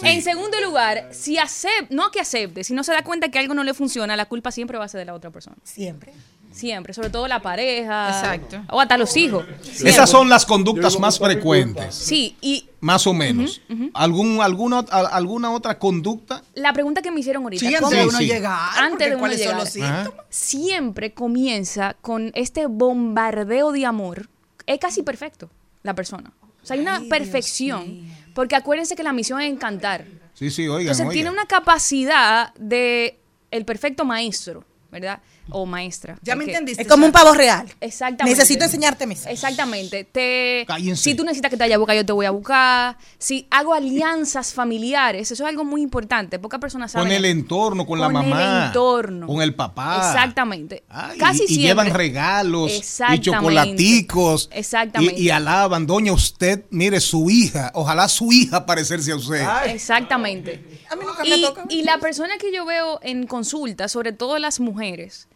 En 0.02 0.22
segundo 0.22 0.60
lugar, 0.62 1.10
si 1.12 1.38
acepta, 1.38 1.88
no 1.90 2.12
que 2.12 2.22
acepte, 2.22 2.64
si 2.64 2.74
no 2.74 2.84
se 2.84 2.94
da 2.94 3.04
cuenta 3.04 3.30
que 3.30 3.40
algo 3.40 3.54
no 3.54 3.64
le 3.64 3.74
funciona, 3.74 4.16
la 4.16 4.26
culpa 4.26 4.52
siempre 4.52 4.78
va 4.78 4.86
a 4.86 4.88
ser 4.88 5.00
de 5.00 5.06
la 5.06 5.14
otra 5.14 5.30
persona. 5.30 5.58
Siempre. 5.64 6.14
Siempre, 6.60 6.94
sobre 6.94 7.10
todo 7.10 7.28
la 7.28 7.42
pareja. 7.42 8.10
Exacto. 8.10 8.62
O 8.70 8.82
hasta 8.82 8.98
los 8.98 9.16
hijos. 9.18 9.46
Esas 9.84 10.10
son 10.10 10.28
las 10.30 10.46
conductas 10.46 11.00
más 11.00 11.18
frecuentes. 11.20 11.96
Sí, 11.96 12.36
y 12.42 12.66
Más 12.82 13.06
o 13.08 13.14
menos. 13.14 13.62
¿Algún, 13.94 14.42
alguna, 14.42 14.80
al- 14.90 15.08
¿Alguna 15.12 15.52
otra 15.52 15.78
conducta? 15.80 16.44
la 16.56 16.72
pregunta 16.74 17.02
que 17.02 17.12
me 17.12 17.20
hicieron 17.20 17.44
ahorita. 17.44 17.60
Sí, 17.60 17.68
antes 17.68 17.82
¿cómo- 17.82 17.92
de 17.96 18.08
uno 18.08 18.18
Sí, 18.18 18.26
llegar, 18.28 18.60
antes 18.78 19.00
de 19.08 19.16
uno 19.16 19.20
¿cuáles 19.20 19.44
son 19.44 19.58
los 19.58 19.70
síntomas? 19.70 20.12
siempre 20.30 21.14
comienza 21.14 21.96
con 22.02 22.32
este 22.36 22.68
bombardeo 22.68 23.72
de 23.72 23.86
amor. 23.86 24.30
Es 24.66 24.80
casi 24.80 25.04
perfecto 25.04 25.50
la 25.84 25.94
persona. 25.94 26.32
O 26.62 26.66
sea, 26.66 26.76
hay 26.76 26.82
una 26.82 27.02
perfección. 27.10 28.08
Porque 28.34 28.56
acuérdense 28.56 28.96
que 28.96 29.04
la 29.04 29.12
misión 29.14 29.42
es 29.42 29.52
encantar. 29.52 30.06
Sí, 30.34 30.50
sí, 30.52 30.64
oigan, 30.68 30.82
Entonces 30.82 31.02
oigan. 31.02 31.14
tiene 31.14 31.30
una 31.32 31.46
capacidad 31.48 32.54
de 32.56 33.20
el 33.52 33.66
perfecto 33.66 34.06
maestro, 34.06 34.64
¿verdad? 34.92 35.20
O 35.52 35.66
maestra. 35.66 36.18
Ya 36.22 36.36
me 36.36 36.46
entendiste. 36.46 36.82
Es 36.84 36.88
como 36.88 37.06
un 37.06 37.12
pavo 37.12 37.34
real. 37.34 37.68
Exactamente. 37.82 38.38
Necesito 38.38 38.66
enseñarte 38.66 39.06
mis. 39.08 39.26
Exactamente. 39.26 40.04
Te, 40.04 40.64
Cállense. 40.68 41.04
si 41.04 41.16
tú 41.16 41.24
necesitas 41.24 41.50
que 41.50 41.58
te 41.58 41.64
vaya 41.64 41.76
a 41.76 41.78
buscar, 41.78 41.96
yo 41.96 42.06
te 42.06 42.14
voy 42.14 42.26
a 42.26 42.32
buscar. 42.32 42.98
Si 43.18 43.48
hago 43.50 43.74
alianzas 43.74 44.54
familiares, 44.54 45.32
eso 45.32 45.44
es 45.44 45.50
algo 45.50 45.64
muy 45.66 45.82
importante. 45.82 46.40
Pocas 46.40 46.60
personas 46.60 46.92
saben. 46.92 47.08
Con 47.08 47.16
el 47.16 47.26
entorno, 47.26 47.86
con, 47.86 48.00
la 48.00 48.08
Con 48.12 48.24
el 48.24 48.30
mamá. 48.30 48.66
entorno. 48.68 49.28
Con 49.28 49.42
el 49.42 49.56
papá. 49.56 49.98
Exactamente. 49.98 50.84
Casi 51.18 51.42
y, 51.42 51.46
y 51.46 51.48
siempre. 51.48 51.68
llevan 51.68 51.90
regalos 51.94 52.72
y 53.14 53.20
chocolaticos. 53.20 54.50
Exactamente. 54.52 55.20
Y, 55.20 55.26
y 55.28 55.30
alaban, 55.30 55.86
doña, 55.88 56.14
usted, 56.14 56.66
mire, 56.70 57.00
su 57.00 57.30
hija, 57.30 57.72
ojalá 57.74 58.08
su 58.08 58.32
hija 58.32 58.66
parecerse 58.66 59.12
a 59.12 59.16
usted. 59.16 59.46
Exactamente. 59.68 60.80
A 60.90 60.96
mí 60.96 61.04
nunca 61.06 61.24
me 61.24 61.30
Y, 61.38 61.42
toca. 61.42 61.64
y 61.70 61.84
la 61.84 61.98
persona 62.00 62.38
que 62.38 62.54
yo 62.54 62.66
veo 62.66 63.00
en 63.04 63.28
consulta, 63.28 63.88
sobre 63.88 64.12
todo 64.12 64.38
las 64.40 64.60
mujeres, 64.60 65.28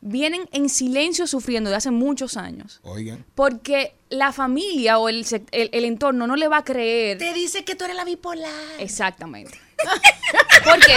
vienen 0.00 0.48
en 0.52 0.68
silencio 0.68 1.26
sufriendo 1.26 1.70
de 1.70 1.76
hace 1.76 1.90
muchos 1.90 2.36
años. 2.36 2.80
Oigan. 2.82 3.24
Porque 3.34 3.94
la 4.08 4.32
familia 4.32 4.98
o 4.98 5.08
el, 5.08 5.24
sec- 5.24 5.48
el, 5.52 5.68
el 5.72 5.84
entorno 5.84 6.26
no 6.26 6.36
le 6.36 6.48
va 6.48 6.58
a 6.58 6.64
creer. 6.64 7.18
Te 7.18 7.32
dice 7.34 7.64
que 7.64 7.74
tú 7.74 7.84
eres 7.84 7.96
la 7.96 8.04
bipolar. 8.04 8.50
Exactamente. 8.78 9.58
porque, 10.64 10.92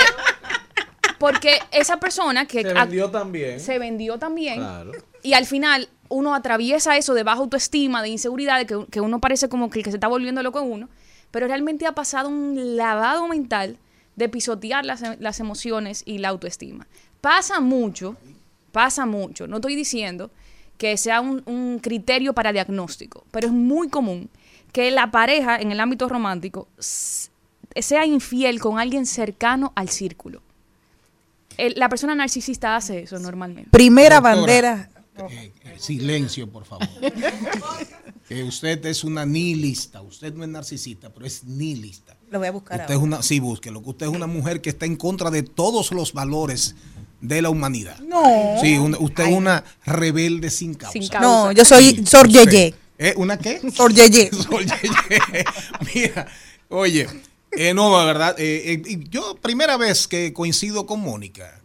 porque 1.18 1.60
esa 1.72 1.98
persona 1.98 2.46
que 2.46 2.62
Se 2.62 2.74
vendió 2.74 3.10
también. 3.10 3.60
se 3.60 3.80
vendió 3.80 4.18
también 4.20 4.56
Claro. 4.60 4.92
y 5.24 5.34
al 5.34 5.46
final 5.46 5.90
uno 6.08 6.34
atraviesa 6.34 6.98
eso 6.98 7.14
de 7.14 7.24
baja 7.24 7.40
autoestima, 7.40 8.02
de 8.02 8.10
inseguridad, 8.10 8.58
de 8.58 8.66
que, 8.66 8.86
que 8.92 9.02
uno 9.02 9.20
parece 9.20 9.48
como 9.50 9.70
que 9.70 9.80
el 9.80 9.86
que 9.86 9.92
se 9.92 9.98
está 9.98 10.08
volviendo 10.08 10.42
loco 10.42 10.60
en 10.60 10.72
uno, 10.72 10.90
pero 11.32 11.48
realmente 11.48 11.86
ha 11.86 11.92
pasado 11.94 12.30
un 12.30 12.76
lavado 12.78 13.28
mental 13.28 13.78
de 14.16 14.28
pisotear 14.30 14.86
las, 14.86 15.04
las 15.20 15.40
emociones 15.40 16.02
y 16.06 16.18
la 16.18 16.30
autoestima. 16.30 16.88
Pasa 17.22 17.60
mucho, 17.60 18.16
pasa 18.72 19.06
mucho. 19.06 19.48
No 19.48 19.58
estoy 19.58 19.76
diciendo 19.76 20.32
que 20.78 20.96
sea 20.98 21.22
un, 21.22 21.44
un 21.46 21.80
criterio 21.80 22.34
para 22.34 22.52
diagnóstico, 22.54 23.26
pero 23.32 23.48
es 23.48 23.54
muy 23.54 23.90
común 23.90 24.30
que 24.72 24.92
la 24.92 25.12
pareja 25.12 25.58
en 25.60 25.72
el 25.72 25.80
ámbito 25.80 26.08
romántico 26.08 26.68
sea 26.80 28.06
infiel 28.06 28.60
con 28.60 28.80
alguien 28.80 29.06
cercano 29.06 29.74
al 29.76 29.90
círculo. 29.90 30.42
El- 31.58 31.74
la 31.78 31.90
persona 31.90 32.16
narcisista 32.16 32.76
hace 32.76 33.04
eso 33.04 33.20
normalmente. 33.20 33.70
Primera 33.72 34.16
Doctora, 34.22 34.36
bandera. 34.38 34.90
eh, 35.30 35.52
eh, 35.66 35.76
silencio, 35.78 36.50
por 36.50 36.64
favor. 36.66 36.88
Que 38.28 38.44
usted 38.48 38.86
es 38.86 39.04
una 39.04 39.26
nihilista. 39.26 40.02
Usted 40.02 40.34
no 40.34 40.44
es 40.44 40.50
narcisista, 40.50 41.10
pero 41.10 41.26
es 41.26 41.44
nihilista. 41.44 42.16
Lo 42.32 42.40
voy 42.40 42.48
a 42.48 42.52
buscar 42.52 42.80
Usted 42.82 42.94
es 42.94 43.00
una, 43.02 43.22
sí, 43.24 43.40
búsquelo. 43.40 43.82
que 43.84 43.90
Usted 43.90 44.06
es 44.06 44.12
una 44.14 44.28
mujer 44.28 44.62
que 44.62 44.70
está 44.70 44.86
en 44.86 44.96
contra 44.96 45.30
de 45.32 45.44
todos 45.44 45.92
los 45.92 46.14
valores 46.14 46.76
de 47.22 47.42
la 47.42 47.50
humanidad. 47.50 47.98
No. 48.00 48.58
Sí, 48.62 48.78
un- 48.78 48.96
usted 49.00 49.26
es 49.28 49.34
una 49.34 49.64
rebelde 49.86 50.50
sin 50.50 50.74
causa. 50.76 50.94
Sin 50.94 51.08
causa. 51.08 51.20
No, 51.28 51.52
yo 51.52 51.66
soy 51.66 51.96
Sí, 51.96 52.06
Sor. 52.06 52.28
Yeye. 52.28 52.74
¿Eh? 52.98 53.14
¿Una 53.18 53.38
qué? 53.38 53.60
Sor 53.74 53.94
Yeye. 53.94 54.30
Sor 54.32 54.64
Yeye. 54.66 55.46
Mira, 55.96 56.28
oye, 56.70 57.08
eh, 57.52 57.74
no, 57.74 57.98
de 58.00 58.06
verdad, 58.06 58.36
eh, 58.40 58.82
eh, 58.86 59.00
yo 59.10 59.36
primera 59.42 59.78
vez 59.78 60.08
que 60.08 60.34
coincido 60.34 60.86
con 60.86 61.00
Mónica. 61.02 61.56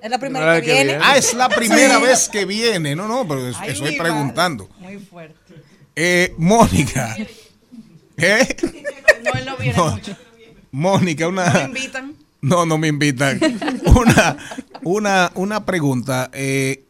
Es 0.00 0.10
la 0.12 0.18
primera 0.20 0.60
que 0.62 0.72
viene. 0.72 0.98
Ah, 1.02 1.16
es 1.16 1.34
la 1.34 1.48
primera 1.48 1.96
Sí. 1.98 2.02
vez 2.06 2.28
que 2.28 2.44
viene. 2.44 2.94
No, 2.94 3.08
no, 3.08 3.26
pero 3.26 3.48
es- 3.48 3.56
Ay, 3.58 3.70
estoy 3.72 3.96
preguntando. 3.96 4.68
madre. 4.80 4.94
Muy 4.96 5.04
fuerte. 5.04 5.54
Eh, 5.96 6.34
Mónica. 6.38 7.16
¿Eh? 8.16 8.56
No, 9.24 9.32
él 9.38 9.44
no 9.44 9.56
viene 9.56 9.76
No. 9.76 9.90
mucho. 9.90 10.16
Mónica, 10.70 11.24
No 11.24 11.32
me 11.32 11.42
una. 11.42 11.64
invitan. 11.64 12.14
No, 12.40 12.64
no 12.66 12.78
me 12.78 12.88
invitan. 12.88 13.40
Una, 13.96 14.36
una, 14.84 15.32
una 15.34 15.64
pregunta. 15.66 16.30
eh, 16.32 16.84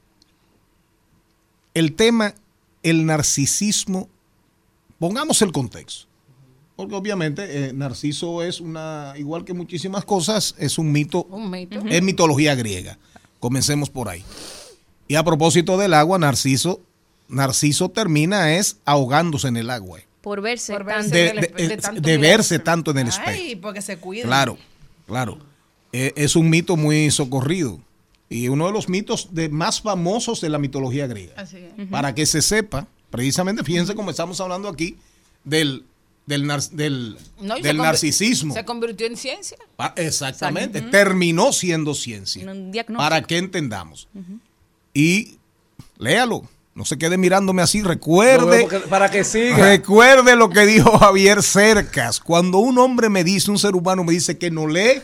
el 1.75 1.95
tema, 1.95 2.35
el 2.83 3.07
narcisismo, 3.07 4.09
pongamos 4.99 5.41
el 5.43 5.53
contexto. 5.53 6.07
Porque 6.77 6.95
obviamente 6.95 7.45
eh, 7.69 7.73
Narciso 7.73 8.43
es 8.43 8.61
una, 8.61 9.15
igual 9.17 9.45
que 9.45 9.53
muchísimas 9.53 10.05
cosas, 10.05 10.55
es 10.59 10.79
un 10.79 10.93
mito, 10.93 11.25
Un 11.25 11.51
mito. 11.51 11.81
es 11.89 12.03
mitología 12.03 12.55
griega. 12.55 12.99
Comencemos 13.41 13.91
por 13.91 14.09
ahí. 14.09 14.25
Y 15.09 15.15
a 15.17 15.25
propósito 15.25 15.77
del 15.77 15.95
agua, 15.95 16.19
Narciso, 16.19 16.81
Narciso 17.29 17.89
termina 17.89 18.55
es 18.57 18.77
ahogándose 18.85 19.49
en 19.49 19.57
el 19.57 19.71
agua. 19.71 20.01
Por 20.21 20.41
verse, 20.41 20.73
Por 20.73 20.85
verse 20.85 21.11
De, 21.11 21.29
en 21.29 21.39
el 21.39 21.69
de- 21.69 21.77
tanto 21.79 22.01
de 22.01 22.19
verse 22.19 22.59
tanto 22.59 22.91
en 22.93 22.99
el 22.99 23.09
espejo. 23.09 23.31
Ay, 23.31 23.57
porque 23.57 23.83
se 23.83 23.97
cuida. 23.99 24.25
Claro, 24.25 24.57
claro. 25.09 25.39
Eh, 25.93 26.13
es 26.17 26.37
un 26.37 26.49
mito 26.51 26.77
muy 26.77 27.11
socorrido 27.11 27.81
y 28.29 28.49
uno 28.49 28.67
de 28.67 28.73
los 28.73 28.89
mitos 28.91 29.29
de 29.35 29.49
más 29.49 29.81
famosos 29.81 30.41
de 30.43 30.51
la 30.51 30.59
mitología 30.59 31.07
griega. 31.07 31.33
Así 31.37 31.57
es. 31.57 31.89
Para 31.89 32.15
que 32.15 32.27
se 32.27 32.43
sepa, 32.43 32.87
precisamente, 33.11 33.65
fíjense 33.65 33.95
como 33.95 34.11
estamos 34.11 34.39
hablando 34.41 34.69
aquí 34.69 34.97
del, 35.45 35.85
del, 36.27 36.45
nar- 36.45 36.69
del, 36.73 37.17
No, 37.41 37.57
y 37.57 37.63
se 37.63 37.69
del 37.69 37.79
convi- 37.79 37.83
narcisismo. 37.83 38.53
Se 38.55 38.65
convirtió 38.67 39.07
en 39.07 39.17
ciencia. 39.17 39.57
Exactamente, 39.97 40.83
terminó 40.83 41.53
siendo 41.55 41.95
ciencia. 41.95 42.43
Un 42.51 42.71
diagnóstico. 42.71 42.99
Para 42.99 43.23
que 43.23 43.39
entendamos. 43.39 44.09
Y 44.93 45.39
léalo, 45.99 46.43
no 46.79 46.85
se 46.85 46.97
quede 46.97 47.19
mirándome 47.19 47.61
así, 47.61 47.83
recuerde. 47.83 48.69
No, 48.71 48.81
para 48.89 49.11
que 49.11 49.25
siga. 49.25 49.57
Recuerde 49.57 50.37
lo 50.37 50.49
que 50.49 50.65
dijo 50.65 50.97
Javier 50.97 51.43
Cercas. 51.43 52.21
Cuando 52.21 52.59
un 52.59 52.79
hombre 52.79 53.09
me 53.09 53.25
dice, 53.25 53.51
un 53.51 53.59
ser 53.59 53.75
humano 53.75 54.05
me 54.05 54.13
dice 54.13 54.39
que 54.39 54.49
no 54.53 54.69
lee, 54.69 55.03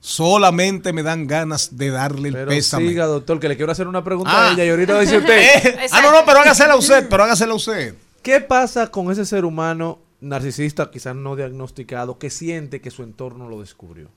solamente 0.00 0.94
me 0.94 1.02
dan 1.02 1.26
ganas 1.26 1.76
de 1.76 1.90
darle 1.90 2.28
el 2.28 2.34
Pero 2.34 2.48
pésame. 2.48 2.88
siga, 2.88 3.04
doctor, 3.04 3.38
que 3.38 3.48
le 3.50 3.56
quiero 3.58 3.70
hacer 3.70 3.86
una 3.86 4.02
pregunta 4.02 4.30
Ah. 4.34 4.48
a 4.48 4.52
ella 4.54 4.64
y 4.64 4.70
ahorita 4.70 4.98
dice 5.00 5.18
usted. 5.18 5.38
Eh, 5.82 5.86
ah, 5.92 6.00
no, 6.00 6.10
no, 6.10 6.24
pero 6.24 6.38
hágasela 6.40 6.74
usted, 6.74 7.06
pero 7.10 7.24
hágasela 7.24 7.52
usted. 7.52 7.94
¿Qué 8.22 8.40
pasa 8.40 8.90
con 8.90 9.12
ese 9.12 9.26
ser 9.26 9.44
humano 9.44 9.98
narcisista, 10.22 10.90
quizás 10.90 11.14
no 11.14 11.36
diagnosticado, 11.36 12.18
que 12.18 12.30
siente 12.30 12.80
que 12.80 12.90
su 12.90 13.02
entorno 13.02 13.46
lo 13.50 13.60
descubrió? 13.60 14.08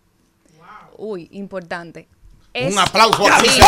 Uy, 0.97 1.27
importante. 1.33 2.07
Un 2.55 2.77
aplauso 2.77 3.25
Sí. 3.43 3.61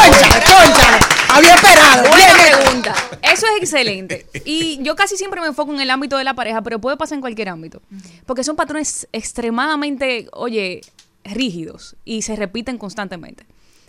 Había 1.30 1.56
esperado. 1.56 2.08
Buena 2.08 2.34
Bien, 2.34 2.58
pregunta. 2.62 2.96
Eso 3.22 3.46
es 3.48 3.62
excelente. 3.62 4.28
Y 4.46 4.82
yo 4.84 4.96
casi 4.96 5.18
siempre 5.18 5.42
me 5.42 5.48
enfoco 5.48 5.74
en 5.74 5.80
el 5.80 5.90
ámbito 5.90 6.18
de 6.18 6.24
la 6.24 6.36
pareja, 6.36 6.62
pero 6.62 6.80
puede 6.80 6.96
pasar 6.96 7.16
en 7.16 7.22
cualquier 7.22 7.50
ámbito. 7.50 7.82
Porque 8.26 8.44
son 8.44 8.56
patrones 8.56 9.08
extremadamente, 9.12 10.28
oye, 10.34 10.82
rígidos 11.24 11.96
y 12.06 12.22
se 12.22 12.36
repiten 12.36 12.78
constantemente. 12.78 13.46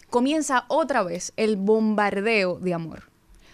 Comienza 0.09 0.65
otra 0.69 1.03
vez 1.03 1.33
el 1.37 1.57
bombardeo 1.57 2.59
de 2.59 2.75
amor. 2.75 3.05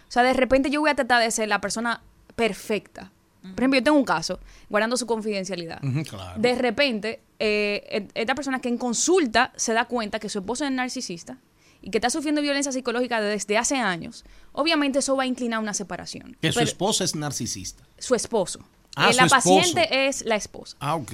O 0.09 0.13
sea, 0.13 0.23
de 0.23 0.35
repente 0.35 0.71
yo 0.71 0.81
voy 0.81 0.91
a 0.91 0.95
tratar 0.95 1.23
de 1.23 1.31
ser 1.31 1.49
la 1.49 1.61
persona 1.61 2.03
perfecta 2.37 3.11
Por 3.43 3.61
ejemplo, 3.61 3.79
yo 3.81 3.85
tengo 3.85 3.99
un 3.99 4.05
caso, 4.05 4.39
guardando 4.71 4.97
su 4.97 5.05
confidencialidad. 5.07 5.81
Claro. 6.09 6.41
De 6.41 6.55
repente, 6.55 7.21
eh, 7.41 7.85
et- 7.91 8.11
esta 8.15 8.35
persona 8.35 8.61
que 8.61 8.69
en 8.69 8.79
consulta 8.79 9.53
se 9.57 9.73
da 9.73 9.85
cuenta 9.87 10.19
que 10.21 10.29
su 10.29 10.39
esposo 10.39 10.65
es 10.65 10.71
narcisista 10.71 11.39
y 11.81 11.91
que 11.91 11.99
está 11.99 12.09
sufriendo 12.09 12.41
violencia 12.41 12.71
psicológica 12.71 13.21
desde 13.21 13.59
hace 13.59 13.77
años, 13.77 14.25
obviamente 14.53 15.01
eso 15.01 15.17
va 15.17 15.25
a 15.25 15.27
inclinar 15.27 15.59
una 15.59 15.75
separación. 15.75 16.37
Que 16.41 16.53
su 16.53 16.61
esposa 16.61 17.03
es 17.05 17.17
narcisista. 17.17 17.83
su 17.99 18.15
esposo. 18.15 18.61
Ah, 18.95 19.09
Eh, 19.11 19.13
su 19.15 19.19
la 19.21 19.27
esposo. 19.27 19.49
paciente 19.59 20.07
es 20.09 20.25
la 20.25 20.37
esposa. 20.37 20.77
Ah, 20.79 20.95
ok. 20.95 21.13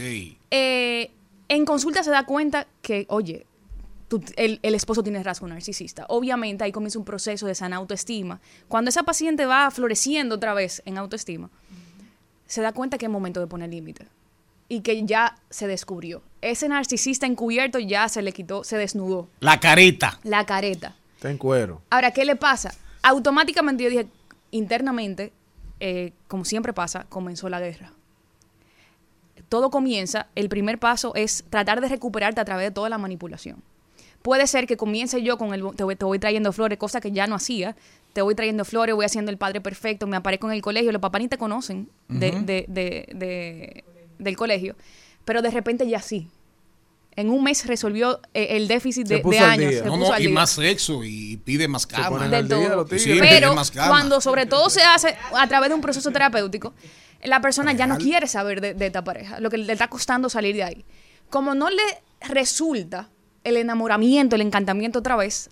Eh, 0.51 1.11
en 1.49 1.65
consulta 1.65 2.03
se 2.03 2.11
da 2.11 2.27
cuenta 2.27 2.67
que, 2.83 3.07
oye, 3.09 3.47
el, 4.37 4.59
el 4.63 4.75
esposo 4.75 5.03
tiene 5.03 5.23
rasgo 5.23 5.47
narcisista. 5.47 6.07
Obviamente 6.09 6.65
ahí 6.65 6.73
comienza 6.73 6.99
un 6.99 7.05
proceso 7.05 7.47
de 7.47 7.55
sana 7.55 7.77
autoestima. 7.77 8.41
Cuando 8.67 8.89
esa 8.89 9.03
paciente 9.03 9.45
va 9.47 9.71
floreciendo 9.71 10.37
otra 10.37 10.55
vez 10.55 10.83
en 10.87 10.97
autoestima, 10.99 11.51
se 12.49 12.61
da 12.63 12.73
cuenta 12.73 12.99
que 12.99 13.07
es 13.07 13.13
momento 13.13 13.39
de 13.39 13.47
poner 13.47 13.71
límite 13.71 14.09
y 14.69 14.81
que 14.81 15.05
ya 15.07 15.37
se 15.51 15.69
descubrió. 15.69 16.23
Ese 16.43 16.69
narcisista 16.69 17.27
encubierto 17.27 17.79
ya 17.79 18.09
se 18.09 18.23
le 18.23 18.33
quitó, 18.33 18.65
se 18.65 18.77
desnudó 18.77 19.29
La 19.39 19.61
careta. 19.61 20.19
la 20.25 20.45
careta. 20.45 20.97
Está 21.15 21.31
en 21.31 21.39
cuero. 21.39 21.81
Ahora, 21.91 22.11
¿qué 22.11 22.25
le 22.25 22.35
pasa? 22.37 22.75
Automáticamente 23.03 23.85
yo 23.85 23.91
dije, 23.91 24.07
internamente, 24.51 25.33
eh, 25.81 26.13
como 26.27 26.45
siempre 26.45 26.73
pasa, 26.73 27.07
comenzó 27.09 27.49
la 27.49 27.61
guerra. 27.61 27.93
Todo 29.49 29.71
comienza, 29.71 30.27
el 30.35 30.49
primer 30.49 30.79
paso 30.79 31.15
es 31.15 31.45
tratar 31.49 31.81
de 31.81 31.89
recuperarte 31.89 32.41
a 32.41 32.45
través 32.45 32.67
de 32.67 32.71
toda 32.71 32.89
la 32.89 32.99
manipulación. 32.99 33.63
Puede 34.23 34.47
ser 34.47 34.67
que 34.67 34.77
comience 34.77 35.23
yo 35.23 35.39
con 35.39 35.55
el, 35.55 35.65
te 35.77 35.85
voy, 35.85 35.97
te 35.97 36.05
voy 36.05 36.19
trayendo 36.19 36.53
flores, 36.53 36.77
cosa 36.79 37.01
que 37.01 37.13
ya 37.13 37.27
no 37.27 37.37
hacía. 37.37 37.77
Te 38.19 38.23
voy 38.23 38.35
trayendo 38.35 38.65
flores, 38.65 38.97
voy 38.97 39.05
haciendo 39.05 39.31
el 39.31 39.39
padre 39.39 39.61
perfecto, 39.61 40.09
me 40.09 40.17
aparezco 40.17 40.49
en 40.49 40.55
el 40.55 40.61
colegio, 40.61 40.91
los 40.91 41.01
papás 41.01 41.21
ni 41.21 41.29
te 41.29 41.39
conocen 41.39 41.89
de, 42.09 42.31
Ujú. 42.31 42.45
de- 42.47 42.65
de- 42.67 43.07
de- 43.15 43.85
del 44.19 44.37
colegio, 44.37 44.75
pero 45.25 45.41
de 45.41 45.53
repente 45.53 45.89
ya 45.89 46.03
sí. 46.03 46.29
En 47.15 47.31
un 47.31 47.45
mes 47.45 47.65
resolvió 47.65 48.21
eh, 48.35 48.57
el 48.57 48.67
déficit 48.67 49.07
de, 49.07 49.23
de 49.23 49.39
años. 49.39 49.73
se 49.75 49.83
No, 49.85 49.93
puso 49.93 50.09
no, 50.09 50.13
al 50.15 50.21
y 50.23 50.27
día. 50.27 50.35
más 50.35 50.51
sexo 50.51 51.05
y 51.05 51.37
pide 51.37 51.69
más 51.69 51.87
cama. 51.87 52.09
ponen 52.09 52.29
Del 52.33 52.49
todo. 52.49 52.89
Sí, 52.99 53.13
pide 53.13 53.21
Pero 53.21 53.55
más 53.55 53.71
cama. 53.71 53.87
cuando 53.89 54.21
sobre 54.21 54.47
todo 54.47 54.69
se 54.69 54.83
hace 54.83 55.15
a 55.33 55.47
través 55.47 55.69
de 55.69 55.77
un 55.77 55.81
proceso 55.81 56.11
terapéutico, 56.11 56.75
la 57.23 57.41
persona 57.41 57.73
ya 57.73 57.87
no 57.87 57.99
quiere 57.99 58.27
saber 58.27 58.61
de, 58.61 58.75
de 58.75 58.87
esta 58.87 59.05
pareja, 59.05 59.39
lo 59.39 59.49
que 59.49 59.59
le 59.59 59.73
está 59.73 59.87
costando 59.87 60.29
salir 60.29 60.57
de 60.57 60.65
ahí. 60.65 60.85
Como 61.31 61.55
no 61.55 61.71
le 61.71 61.83
resulta 62.29 63.11
el 63.45 63.57
enamoramiento, 63.57 64.35
el 64.35 64.43
encantamiento 64.43 64.99
otra 64.99 65.15
vez, 65.15 65.51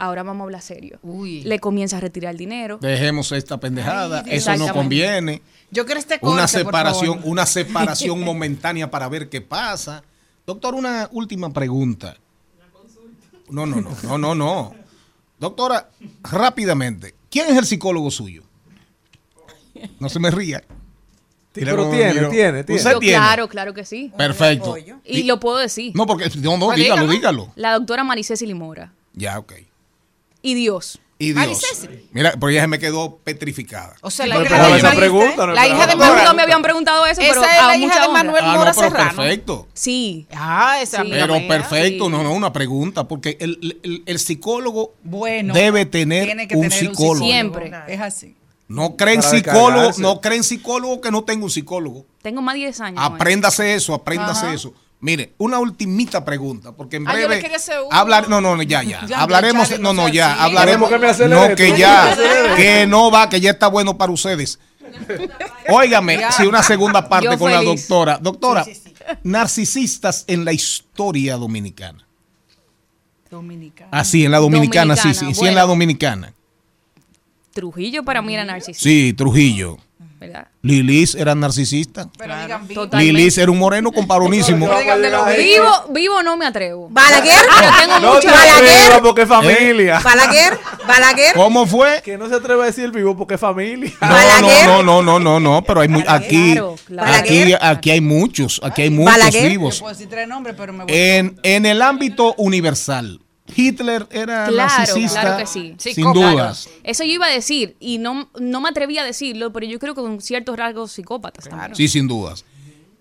ahora 0.00 0.22
vamos 0.22 0.40
a 0.40 0.44
hablar 0.44 0.62
serio. 0.62 0.98
Le 1.02 1.58
comienza 1.60 1.98
a 1.98 2.00
retirar 2.00 2.32
el 2.32 2.38
dinero. 2.38 2.78
Dejemos 2.78 3.30
esta 3.32 3.58
pendejada. 3.60 4.22
Ay, 4.26 4.36
Eso 4.36 4.56
no 4.56 4.72
conviene. 4.72 5.42
Yo 5.70 5.84
quiero 5.84 6.00
este 6.00 6.14
Una 6.22 6.42
corte, 6.42 6.42
por 6.42 6.48
separación, 6.48 7.14
favor. 7.18 7.30
una 7.30 7.46
separación 7.46 8.20
momentánea 8.24 8.90
para 8.90 9.08
ver 9.08 9.28
qué 9.28 9.40
pasa. 9.40 10.02
Doctor, 10.46 10.74
una 10.74 11.08
última 11.12 11.52
pregunta. 11.52 12.16
No, 13.48 13.66
no, 13.66 13.80
no, 13.80 13.96
no, 14.02 14.18
no, 14.18 14.34
no. 14.34 14.74
Doctora, 15.38 15.90
rápidamente, 16.22 17.14
¿quién 17.30 17.48
es 17.48 17.56
el 17.56 17.66
psicólogo 17.66 18.10
suyo? 18.10 18.42
No 19.98 20.08
se 20.08 20.18
me 20.18 20.30
ría. 20.30 20.62
Pero 21.52 21.90
tiene, 21.90 22.12
tiene, 22.28 22.28
tiene. 22.28 22.60
Usted 22.60 22.92
Yo, 22.92 22.98
tiene. 23.00 23.16
claro, 23.16 23.48
claro 23.48 23.74
que 23.74 23.84
sí. 23.84 24.12
Perfecto. 24.16 24.76
Y 25.04 25.24
lo 25.24 25.40
puedo 25.40 25.58
decir. 25.58 25.92
No, 25.96 26.06
porque 26.06 26.30
no, 26.40 26.56
no, 26.58 26.70
dígalo, 26.72 26.76
dígalo. 26.76 27.08
dígalo. 27.08 27.52
La 27.56 27.72
doctora 27.74 28.04
Maricés 28.04 28.42
Limora. 28.42 28.92
Ya, 29.14 29.38
ok. 29.38 29.52
Y 30.42 30.54
Dios. 30.54 31.00
Y 31.18 31.32
Dios. 31.34 31.60
Mira, 32.12 32.32
pero 32.32 32.48
ella 32.48 32.62
se 32.62 32.66
me 32.66 32.78
quedó 32.78 33.18
petrificada. 33.22 33.94
O 34.00 34.10
sea, 34.10 34.24
Sí, 34.24 34.30
la 34.30 34.42
hija 34.42 34.56
¿cómo 34.56 34.74
de 34.74 34.82
Manuel- 34.82 34.96
pregunta? 34.96 35.46
No 35.46 35.52
la 35.52 35.66
hija 35.68 35.86
de. 35.86 35.96
Manuel 35.96 36.18
Nunca 36.18 36.32
me 36.32 36.42
habían 36.42 36.62
preguntado 36.62 37.04
eso, 37.06 37.20
Esa 37.20 37.30
pero 37.34 37.44
es 37.44 37.58
a 37.58 37.66
la 37.66 37.76
hija 37.76 38.00
de. 38.00 38.08
Manuel 38.08 38.42
Ah, 38.42 38.52
no, 38.52 38.58
Mora 38.58 38.72
pero 38.74 38.88
Serrano. 38.88 39.16
perfecto. 39.16 39.68
Sí. 39.74 40.26
Ah, 40.34 40.78
esa 40.80 41.02
amiga 41.02 41.26
Pero 41.26 41.46
perfecto, 41.46 42.04
Sí. 42.06 42.10
no, 42.10 42.22
no, 42.22 42.32
una 42.32 42.52
pregunta, 42.54 43.06
porque 43.06 43.36
el, 43.38 43.78
el- 43.82 44.02
el 44.06 44.18
psicólogo 44.18 44.94
Bueno, 45.02 45.52
debe 45.52 45.84
tener 45.84 46.24
tiene 46.24 46.48
que 46.48 46.56
un 46.56 46.62
tener 46.70 46.78
psicólogo. 46.78 47.26
Siempre. 47.26 47.70
Es 47.88 48.00
así. 48.00 48.34
No 48.68 48.96
creen 48.96 49.22
psicólogo, 49.22 49.90
no 49.98 50.20
creen 50.22 50.42
psicólogo 50.42 51.02
que 51.02 51.10
no 51.10 51.22
tenga 51.24 51.44
un 51.44 51.50
psicólogo. 51.50 52.06
Tengo 52.22 52.40
más 52.40 52.54
de 52.54 52.60
10 52.60 52.80
años. 52.80 53.00
Apréndase 53.02 53.74
eso, 53.74 53.92
apréndase 53.92 54.46
Ajá. 54.46 54.54
eso. 54.54 54.72
Mire, 55.02 55.32
una 55.38 55.58
ultimita 55.58 56.24
pregunta, 56.24 56.72
porque 56.72 56.96
en 56.96 57.08
Ah, 57.08 57.12
yo 57.14 57.20
le 57.20 57.26
breve 57.26 57.42
quería 57.42 57.56
hacer 57.56 57.80
una. 57.80 57.98
hablar, 57.98 58.28
no, 58.28 58.40
no, 58.40 58.60
ya, 58.62 58.82
ya, 58.82 59.04
Ya, 59.08 59.20
hablaremos, 59.22 59.78
no, 59.80 59.94
no 59.94 60.08
ya, 60.08 60.42
hablaremos, 60.42 60.90
no, 60.90 60.98
que 60.98 61.26
¿Cómo 61.28 61.54
que 61.56 61.78
ya, 61.78 62.16
que 62.56 62.86
no 62.86 63.10
va, 63.10 63.28
que 63.28 63.40
ya 63.40 63.52
está 63.52 63.68
bueno 63.68 63.96
para 63.96 64.12
ustedes. 64.12 64.58
Óigame, 65.68 66.20
si 66.36 66.44
una 66.46 66.62
segunda 66.62 67.08
parte 67.08 67.28
Yo 67.30 67.38
con 67.38 67.50
la 67.50 67.62
doctora, 67.62 68.18
doctora, 68.18 68.66
narcisistas 69.22 70.24
en 70.26 70.44
la 70.44 70.52
historia 70.52 71.36
dominicana. 71.36 72.06
Dominicana. 73.30 73.90
Así, 73.92 74.24
en 74.24 74.32
la 74.32 74.38
dominicana, 74.38 74.96
sí, 74.96 75.14
sí, 75.14 75.34
sí, 75.34 75.46
en 75.46 75.54
la 75.54 75.62
dominicana. 75.62 76.34
Trujillo 77.54 78.04
para 78.04 78.20
mí 78.22 78.34
era 78.34 78.44
narcisista. 78.44 78.82
Sí, 78.82 79.12
Trujillo. 79.12 79.78
¿Verdad? 80.20 80.48
Lilis 80.62 81.14
era 81.14 81.34
narcisista. 81.34 82.04
Totalmente. 82.06 82.96
Lilis 82.98 83.38
era 83.38 83.50
un 83.50 83.58
moreno 83.58 83.90
comparonísimo. 83.90 84.68
Vivo, 85.36 85.70
vivo 85.90 86.22
no 86.22 86.36
me 86.36 86.44
atrevo. 86.46 86.88
¿Balaguer? 86.90 87.34
Pero 87.58 87.72
tengo 87.80 88.00
No 88.00 88.14
mucho 88.14 88.28
te 88.28 88.34
atrevas 88.34 89.00
porque 89.02 89.22
es 89.22 89.26
¿Eh? 89.26 89.30
familia. 89.30 90.00
Balaguer, 90.00 90.58
Balaguer. 90.86 91.34
¿Cómo 91.34 91.66
fue? 91.66 92.02
Que 92.04 92.18
no 92.18 92.28
se 92.28 92.34
atreve 92.34 92.62
a 92.62 92.66
decir 92.66 92.90
vivo 92.90 93.16
porque 93.16 93.34
es 93.34 93.40
familia. 93.40 93.92
No, 94.00 94.82
no, 94.82 94.82
no, 94.82 95.02
no, 95.02 95.18
no, 95.18 95.40
no, 95.40 95.64
pero 95.64 95.80
hay 95.80 95.88
mu- 95.88 96.02
aquí, 96.06 96.52
Claro, 96.52 96.76
claro. 96.84 97.12
aquí, 97.14 97.54
aquí 97.58 97.90
hay 97.90 98.00
muchos, 98.02 98.60
aquí 98.62 98.82
hay 98.82 98.90
muchos 98.90 99.32
Yo 99.32 99.42
vivos. 99.48 99.80
puedo 99.80 99.92
decir 99.94 100.08
tres 100.10 100.28
nombres, 100.28 100.54
pero 100.58 100.72
me 100.74 100.84
voy. 100.84 100.92
En, 100.94 101.40
en 101.42 101.64
el 101.66 101.80
ámbito 101.80 102.34
universal, 102.36 103.19
Hitler 103.54 104.06
era 104.10 104.46
Claro, 104.46 104.56
narcisista, 104.78 105.20
claro 105.20 105.36
que 105.38 105.46
sí. 105.46 105.74
sin 105.78 106.12
dudas. 106.12 106.68
Eso 106.84 107.04
yo 107.04 107.10
iba 107.12 107.26
a 107.26 107.30
decir 107.30 107.76
y 107.80 107.98
no, 107.98 108.30
no 108.38 108.60
me 108.60 108.68
atreví 108.68 108.98
a 108.98 109.04
decirlo, 109.04 109.52
pero 109.52 109.66
yo 109.66 109.78
creo 109.78 109.94
que 109.94 110.00
con 110.00 110.20
ciertos 110.20 110.56
rasgos 110.56 110.92
psicópatas 110.92 111.48
también. 111.48 111.74
Sí, 111.74 111.88
sin 111.88 112.06
dudas. 112.08 112.44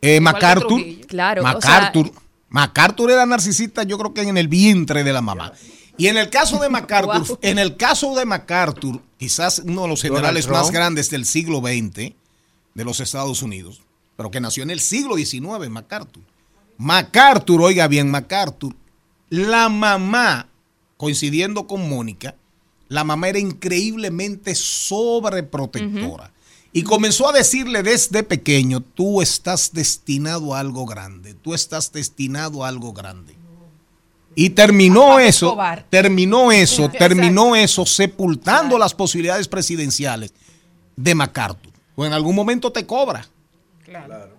Eh, 0.02 0.20
MacArthur, 0.20 0.82
Claro, 1.08 1.42
o 1.44 1.46
sea- 1.62 1.72
MacArthur, 1.72 2.12
MacArthur 2.50 3.12
era 3.12 3.26
narcisista, 3.26 3.84
yo 3.84 3.98
creo 3.98 4.14
que 4.14 4.22
en 4.22 4.38
el 4.38 4.48
vientre 4.48 5.04
de 5.04 5.14
la 5.14 5.22
mamá. 5.22 5.52
Y 5.98 6.08
en 6.08 6.18
el 6.18 6.30
caso 6.30 6.58
de 6.60 6.70
MacArthur, 6.70 7.28
Wow. 7.28 7.40
en 7.42 7.60
el 7.60 7.76
caso 7.76 8.16
de 8.16 8.26
MacArthur, 8.26 9.02
quizás 9.18 9.62
uno 9.66 9.82
de 9.84 9.88
los 9.90 10.02
generales 10.02 10.48
más 10.48 10.72
grandes 10.72 11.10
del 11.10 11.26
siglo 11.26 11.60
XX 11.60 12.14
de 12.74 12.86
los 12.86 13.00
Estados 13.02 13.42
Unidos, 13.44 13.82
pero 14.16 14.32
que 14.32 14.40
nació 14.40 14.64
en 14.64 14.70
el 14.70 14.80
siglo 14.80 15.18
XIX, 15.18 15.70
MacArthur. 15.70 16.24
MacArthur, 16.78 17.62
oiga 17.62 17.88
bien, 17.90 18.10
MacArthur, 18.10 18.74
la 19.30 19.70
mamá, 19.70 20.48
coincidiendo 20.98 21.68
con 21.68 21.88
Mónica, 21.90 22.36
la 22.88 23.04
mamá 23.04 23.30
era 23.30 23.40
increíblemente 23.40 24.56
sobreprotectora. 24.56 26.32
Y 26.72 26.84
comenzó 26.84 27.30
a 27.30 27.34
decirle 27.34 27.82
desde 27.82 28.22
pequeño, 28.24 28.82
tú 28.82 29.22
estás 29.22 29.74
destinado 29.74 30.54
a 30.54 30.60
algo 30.60 30.86
grande, 30.86 31.34
tú 31.34 31.54
estás 31.54 31.92
destinado 31.92 32.64
a 32.64 32.68
algo 32.68 32.94
grande. 32.94 33.36
Y 34.36 34.52
terminó 34.52 35.20
eso, 35.20 35.58
terminó 35.90 36.52
eso, 36.52 36.86
Exacto. 36.86 37.00
terminó 37.00 37.56
eso 37.56 37.86
sepultando 37.86 38.78
las 38.78 38.94
posibilidades 38.94 39.48
presidenciales 39.48 40.34
de 40.96 41.16
MacArthur. 41.16 41.74
O 41.96 42.06
en 42.06 42.14
algún 42.14 42.36
momento 42.36 42.72
te 42.72 42.86
cobra. 42.86 43.28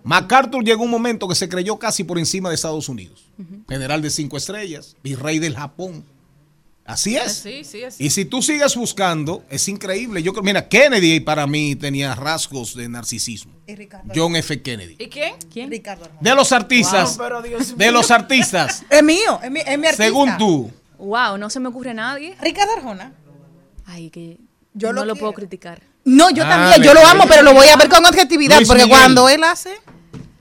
MacArthur 0.03 0.63
llegó 0.63 0.83
un 0.83 0.91
momento 0.91 1.27
que 1.27 1.35
se 1.35 1.47
creyó 1.49 1.77
casi 1.77 2.03
por 2.03 2.17
encima 2.19 2.49
de 2.49 2.55
Estados 2.55 2.89
Unidos. 2.89 3.25
General 3.67 4.01
de 4.01 4.09
cinco 4.09 4.37
estrellas, 4.37 4.95
virrey 5.03 5.39
del 5.39 5.55
Japón. 5.55 6.03
Así 6.83 7.15
es. 7.15 7.33
Sí, 7.33 7.63
sí, 7.63 7.83
así. 7.83 8.03
Y 8.03 8.09
si 8.09 8.25
tú 8.25 8.41
sigues 8.41 8.75
buscando, 8.75 9.45
es 9.49 9.67
increíble. 9.67 10.21
Yo 10.23 10.33
creo, 10.33 10.43
mira, 10.43 10.67
Kennedy 10.67 11.19
para 11.19 11.47
mí 11.47 11.75
tenía 11.75 12.15
rasgos 12.15 12.75
de 12.75 12.89
narcisismo. 12.89 13.53
John 14.13 14.35
F. 14.35 14.61
Kennedy. 14.61 14.95
¿Y 14.99 15.07
quién? 15.07 15.35
¿Quién? 15.51 15.69
Ricardo. 15.69 16.09
De 16.19 16.35
los 16.35 16.51
artistas. 16.51 17.17
Wow, 17.17 17.25
pero 17.25 17.41
Dios 17.41 17.77
de 17.77 17.85
mío. 17.85 17.91
los 17.93 18.11
artistas. 18.11 18.83
Es 18.89 19.03
mío, 19.03 19.39
es 19.41 19.51
mi, 19.51 19.59
es 19.59 19.79
mi 19.79 19.87
artista. 19.87 20.03
Según 20.03 20.37
tú. 20.37 20.71
Wow, 20.97 21.37
no 21.37 21.49
se 21.49 21.59
me 21.59 21.69
ocurre 21.69 21.93
nadie. 21.93 22.35
Ricardo 22.41 22.73
Arjona. 22.73 23.13
Ay, 23.85 24.09
que 24.09 24.37
Yo 24.73 24.91
no 24.91 25.05
lo 25.05 25.15
puedo 25.15 25.33
criticar. 25.33 25.81
No, 26.03 26.29
yo 26.31 26.43
Ah, 26.45 26.49
también, 26.49 26.83
yo 26.83 26.93
lo 26.93 27.05
amo, 27.05 27.25
pero 27.27 27.43
lo 27.43 27.53
voy 27.53 27.67
a 27.67 27.75
ver 27.77 27.87
con 27.89 28.03
objetividad, 28.05 28.57
Luis 28.57 28.67
porque 28.67 28.83
Miguel. 28.83 28.97
cuando 28.99 29.29
él 29.29 29.43
hace 29.43 29.77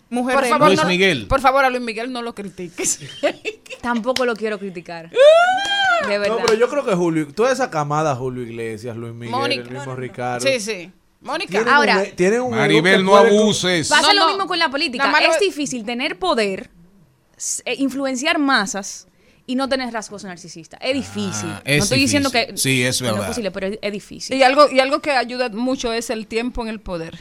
mujer 0.08 0.34
Por 0.36 0.46
favor, 0.48 0.66
Luis 0.68 0.80
no- 0.82 0.88
Miguel. 0.88 1.26
por 1.26 1.40
favor, 1.40 1.64
a 1.64 1.70
Luis 1.70 1.82
Miguel 1.82 2.10
no 2.12 2.22
lo 2.22 2.34
critiques. 2.34 2.98
Tampoco 3.82 4.24
lo 4.24 4.34
quiero 4.34 4.58
criticar. 4.58 5.10
De 6.08 6.14
No, 6.14 6.20
verdad. 6.20 6.36
pero 6.46 6.54
yo 6.58 6.68
creo 6.68 6.84
que 6.84 6.94
Julio, 6.94 7.28
toda 7.34 7.52
esa 7.52 7.70
camada, 7.70 8.16
Julio 8.16 8.42
Iglesias, 8.42 8.96
Luis 8.96 9.12
Miguel, 9.12 9.30
Mónica. 9.32 9.62
el 9.64 9.70
mismo 9.70 9.94
Ricardo. 9.94 10.46
Sí, 10.46 10.58
sí. 10.58 10.90
Mónica. 11.20 11.50
Tienen 11.50 11.68
Ahora- 11.68 11.98
un, 11.98 12.16
tienen 12.16 12.40
un 12.40 12.50
Maribel, 12.56 13.04
no 13.04 13.16
abuses. 13.16 13.86
Pasa 13.88 14.08
No, 14.08 14.14
lo 14.14 14.20
no. 14.22 14.28
mismo 14.28 14.46
con 14.46 14.58
la 14.58 14.70
política. 14.70 15.12
Es 15.30 15.38
difícil 15.38 15.84
tener 15.84 16.18
poder, 16.18 16.70
eh, 17.66 17.74
influenciar 17.78 18.38
masas 18.38 19.06
y 19.50 19.56
no 19.56 19.68
tener 19.68 19.92
rasgos 19.92 20.22
narcisistas. 20.22 20.78
Es 20.80 20.94
difícil. 20.94 21.50
Ah, 21.50 21.62
es 21.64 21.78
no 21.78 21.82
estoy 21.82 21.98
diciendo 21.98 22.30
que, 22.30 22.46
difícil. 22.46 22.58
Sí, 22.58 22.84
es 22.84 22.98
que 22.98 23.04
no 23.04 23.14
verdad. 23.14 23.26
posible, 23.26 23.50
pero 23.50 23.66
es, 23.66 23.78
es 23.82 23.92
difícil. 23.92 24.36
Y 24.36 24.44
algo, 24.44 24.70
y 24.70 24.78
algo 24.78 25.00
que 25.00 25.10
ayuda 25.10 25.48
mucho 25.48 25.92
es 25.92 26.08
el 26.10 26.28
tiempo 26.28 26.62
en 26.62 26.68
el 26.68 26.80
poder. 26.80 27.18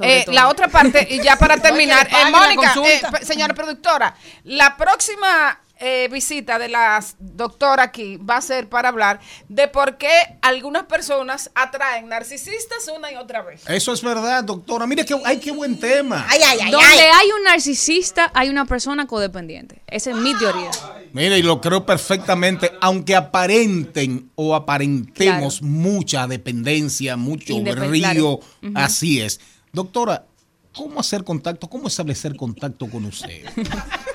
Eh, 0.00 0.24
la 0.26 0.48
otra 0.48 0.66
parte, 0.66 1.06
y 1.08 1.22
ya 1.22 1.36
para 1.36 1.56
terminar, 1.62 2.08
eh, 2.08 2.30
Mónica, 2.32 2.74
eh, 2.84 3.24
señora 3.24 3.54
productora, 3.54 4.12
la 4.42 4.76
próxima 4.76 5.60
eh, 5.80 6.08
visita 6.10 6.58
de 6.58 6.68
la 6.68 7.04
doctora 7.18 7.84
aquí 7.84 8.16
va 8.16 8.36
a 8.38 8.40
ser 8.40 8.68
para 8.68 8.88
hablar 8.88 9.20
de 9.48 9.68
por 9.68 9.96
qué 9.96 10.10
algunas 10.42 10.84
personas 10.84 11.50
atraen 11.54 12.08
narcisistas 12.08 12.88
una 12.96 13.12
y 13.12 13.16
otra 13.16 13.42
vez. 13.42 13.62
Eso 13.68 13.92
es 13.92 14.02
verdad, 14.02 14.42
doctora. 14.44 14.86
Mire 14.86 15.04
que 15.04 15.14
ay, 15.24 15.38
qué 15.38 15.50
buen 15.50 15.78
tema. 15.78 16.26
Donde 16.70 16.76
hay 16.86 17.30
un 17.36 17.44
narcisista, 17.44 18.30
hay 18.34 18.48
una 18.48 18.64
persona 18.64 19.06
codependiente. 19.06 19.82
Esa 19.86 20.10
es 20.10 20.16
mi 20.16 20.36
teoría. 20.36 20.70
Mire, 21.12 21.38
y 21.38 21.42
lo 21.42 21.60
creo 21.60 21.86
perfectamente, 21.86 22.72
aunque 22.80 23.14
aparenten 23.16 24.30
o 24.34 24.54
aparentemos 24.54 25.62
mucha 25.62 26.26
dependencia, 26.26 27.16
mucho 27.16 27.54
Independ- 27.54 27.88
brío, 27.88 28.02
claro. 28.02 28.30
Ujú. 28.62 28.72
así 28.74 29.20
es. 29.20 29.40
Doctora, 29.72 30.26
¿cómo 30.74 31.00
hacer 31.00 31.24
contacto? 31.24 31.68
¿Cómo 31.68 31.88
establecer 31.88 32.36
contacto 32.36 32.88
con 32.90 33.04
usted? 33.04 33.44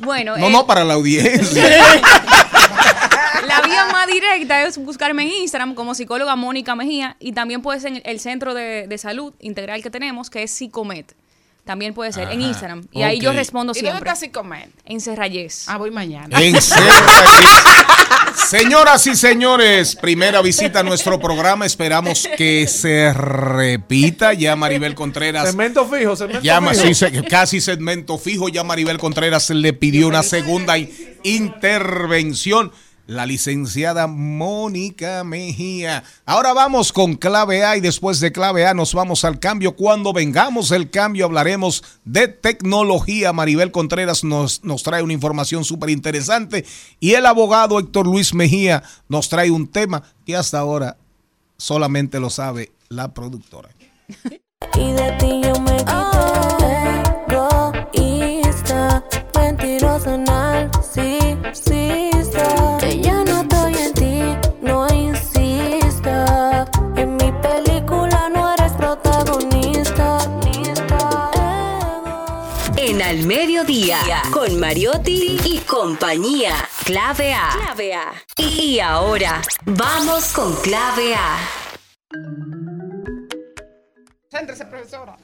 Bueno, 0.00 0.36
No, 0.36 0.48
eh, 0.48 0.52
no, 0.52 0.66
para 0.66 0.84
la 0.84 0.94
audiencia. 0.94 1.64
La 3.46 3.62
vía 3.62 3.86
más 3.86 4.06
directa 4.06 4.62
es 4.62 4.78
buscarme 4.78 5.22
en 5.22 5.30
Instagram 5.30 5.74
como 5.74 5.94
psicóloga 5.94 6.36
Mónica 6.36 6.74
Mejía 6.74 7.16
y 7.18 7.32
también 7.32 7.62
puede 7.62 7.80
ser 7.80 7.94
en 7.94 8.02
el 8.04 8.20
centro 8.20 8.54
de, 8.54 8.86
de 8.86 8.98
salud 8.98 9.32
integral 9.40 9.82
que 9.82 9.90
tenemos, 9.90 10.30
que 10.30 10.42
es 10.42 10.50
Psicomet. 10.50 11.14
También 11.70 11.94
puede 11.94 12.12
ser 12.12 12.28
en 12.32 12.42
Instagram. 12.42 12.82
Y 12.90 13.02
ahí 13.02 13.20
yo 13.20 13.32
respondo 13.32 13.70
¿Y 13.72 13.78
dónde 13.78 13.90
siempre. 13.92 14.10
está 14.10 14.20
Psicomed? 14.20 14.70
En. 14.86 14.98
Ah, 15.68 15.76
voy 15.78 15.92
mañana. 15.92 16.42
En 16.42 16.60
serio. 16.60 16.92
Señoras 18.48 19.06
y 19.06 19.14
señores, 19.14 19.94
primera 19.94 20.42
visita 20.42 20.80
a 20.80 20.82
nuestro 20.82 21.20
programa. 21.20 21.64
Esperamos 21.64 22.28
que 22.36 22.66
se 22.66 23.12
repita. 23.12 24.32
Ya 24.32 24.56
Maribel 24.56 24.96
Contreras. 24.96 25.48
Cemento 25.52 25.86
fijo, 25.86 26.16
cemento 26.16 26.42
Ya 26.42 26.60
fijo. 26.60 26.74
sí, 26.74 26.94
se- 26.94 27.22
casi 27.22 27.60
segmento 27.60 28.18
fijo. 28.18 28.48
Ya 28.48 28.64
Maribel 28.64 28.98
Contreras 28.98 29.48
le 29.50 29.72
pidió 29.72 30.08
una 30.08 30.24
segunda 30.24 30.76
in- 30.76 30.90
intervención. 31.22 32.72
La 33.10 33.26
licenciada 33.26 34.06
Mónica 34.06 35.24
Mejía. 35.24 36.04
Ahora 36.26 36.52
vamos 36.52 36.92
con 36.92 37.16
clave 37.16 37.64
A 37.64 37.76
y 37.76 37.80
después 37.80 38.20
de 38.20 38.30
clave 38.30 38.68
A 38.68 38.72
nos 38.72 38.94
vamos 38.94 39.24
al 39.24 39.40
cambio. 39.40 39.74
Cuando 39.74 40.12
vengamos 40.12 40.70
el 40.70 40.90
cambio 40.90 41.24
hablaremos 41.24 41.82
de 42.04 42.28
tecnología. 42.28 43.32
Maribel 43.32 43.72
Contreras 43.72 44.22
nos, 44.22 44.62
nos 44.62 44.84
trae 44.84 45.02
una 45.02 45.12
información 45.12 45.64
súper 45.64 45.90
interesante 45.90 46.64
y 47.00 47.14
el 47.14 47.26
abogado 47.26 47.80
Héctor 47.80 48.06
Luis 48.06 48.32
Mejía 48.32 48.84
nos 49.08 49.28
trae 49.28 49.50
un 49.50 49.66
tema 49.66 50.04
que 50.24 50.36
hasta 50.36 50.60
ahora 50.60 50.96
solamente 51.56 52.20
lo 52.20 52.30
sabe 52.30 52.70
la 52.90 53.12
productora. 53.12 53.70
Y 54.76 54.92
de 54.92 55.12
ti 55.18 55.40
yo 55.42 55.60
me 55.62 55.82
Con 74.30 74.60
Mariotti 74.60 75.38
y 75.42 75.58
compañía. 75.60 76.54
Clave 76.84 77.32
A. 77.32 77.48
Clave 77.56 77.94
A. 77.94 78.12
Y 78.36 78.78
ahora, 78.78 79.40
vamos 79.64 80.32
con 80.32 80.54
Clave 80.56 81.14
A. 81.14 81.38
Céntrese, 84.30 84.66
profesora. 84.66 85.16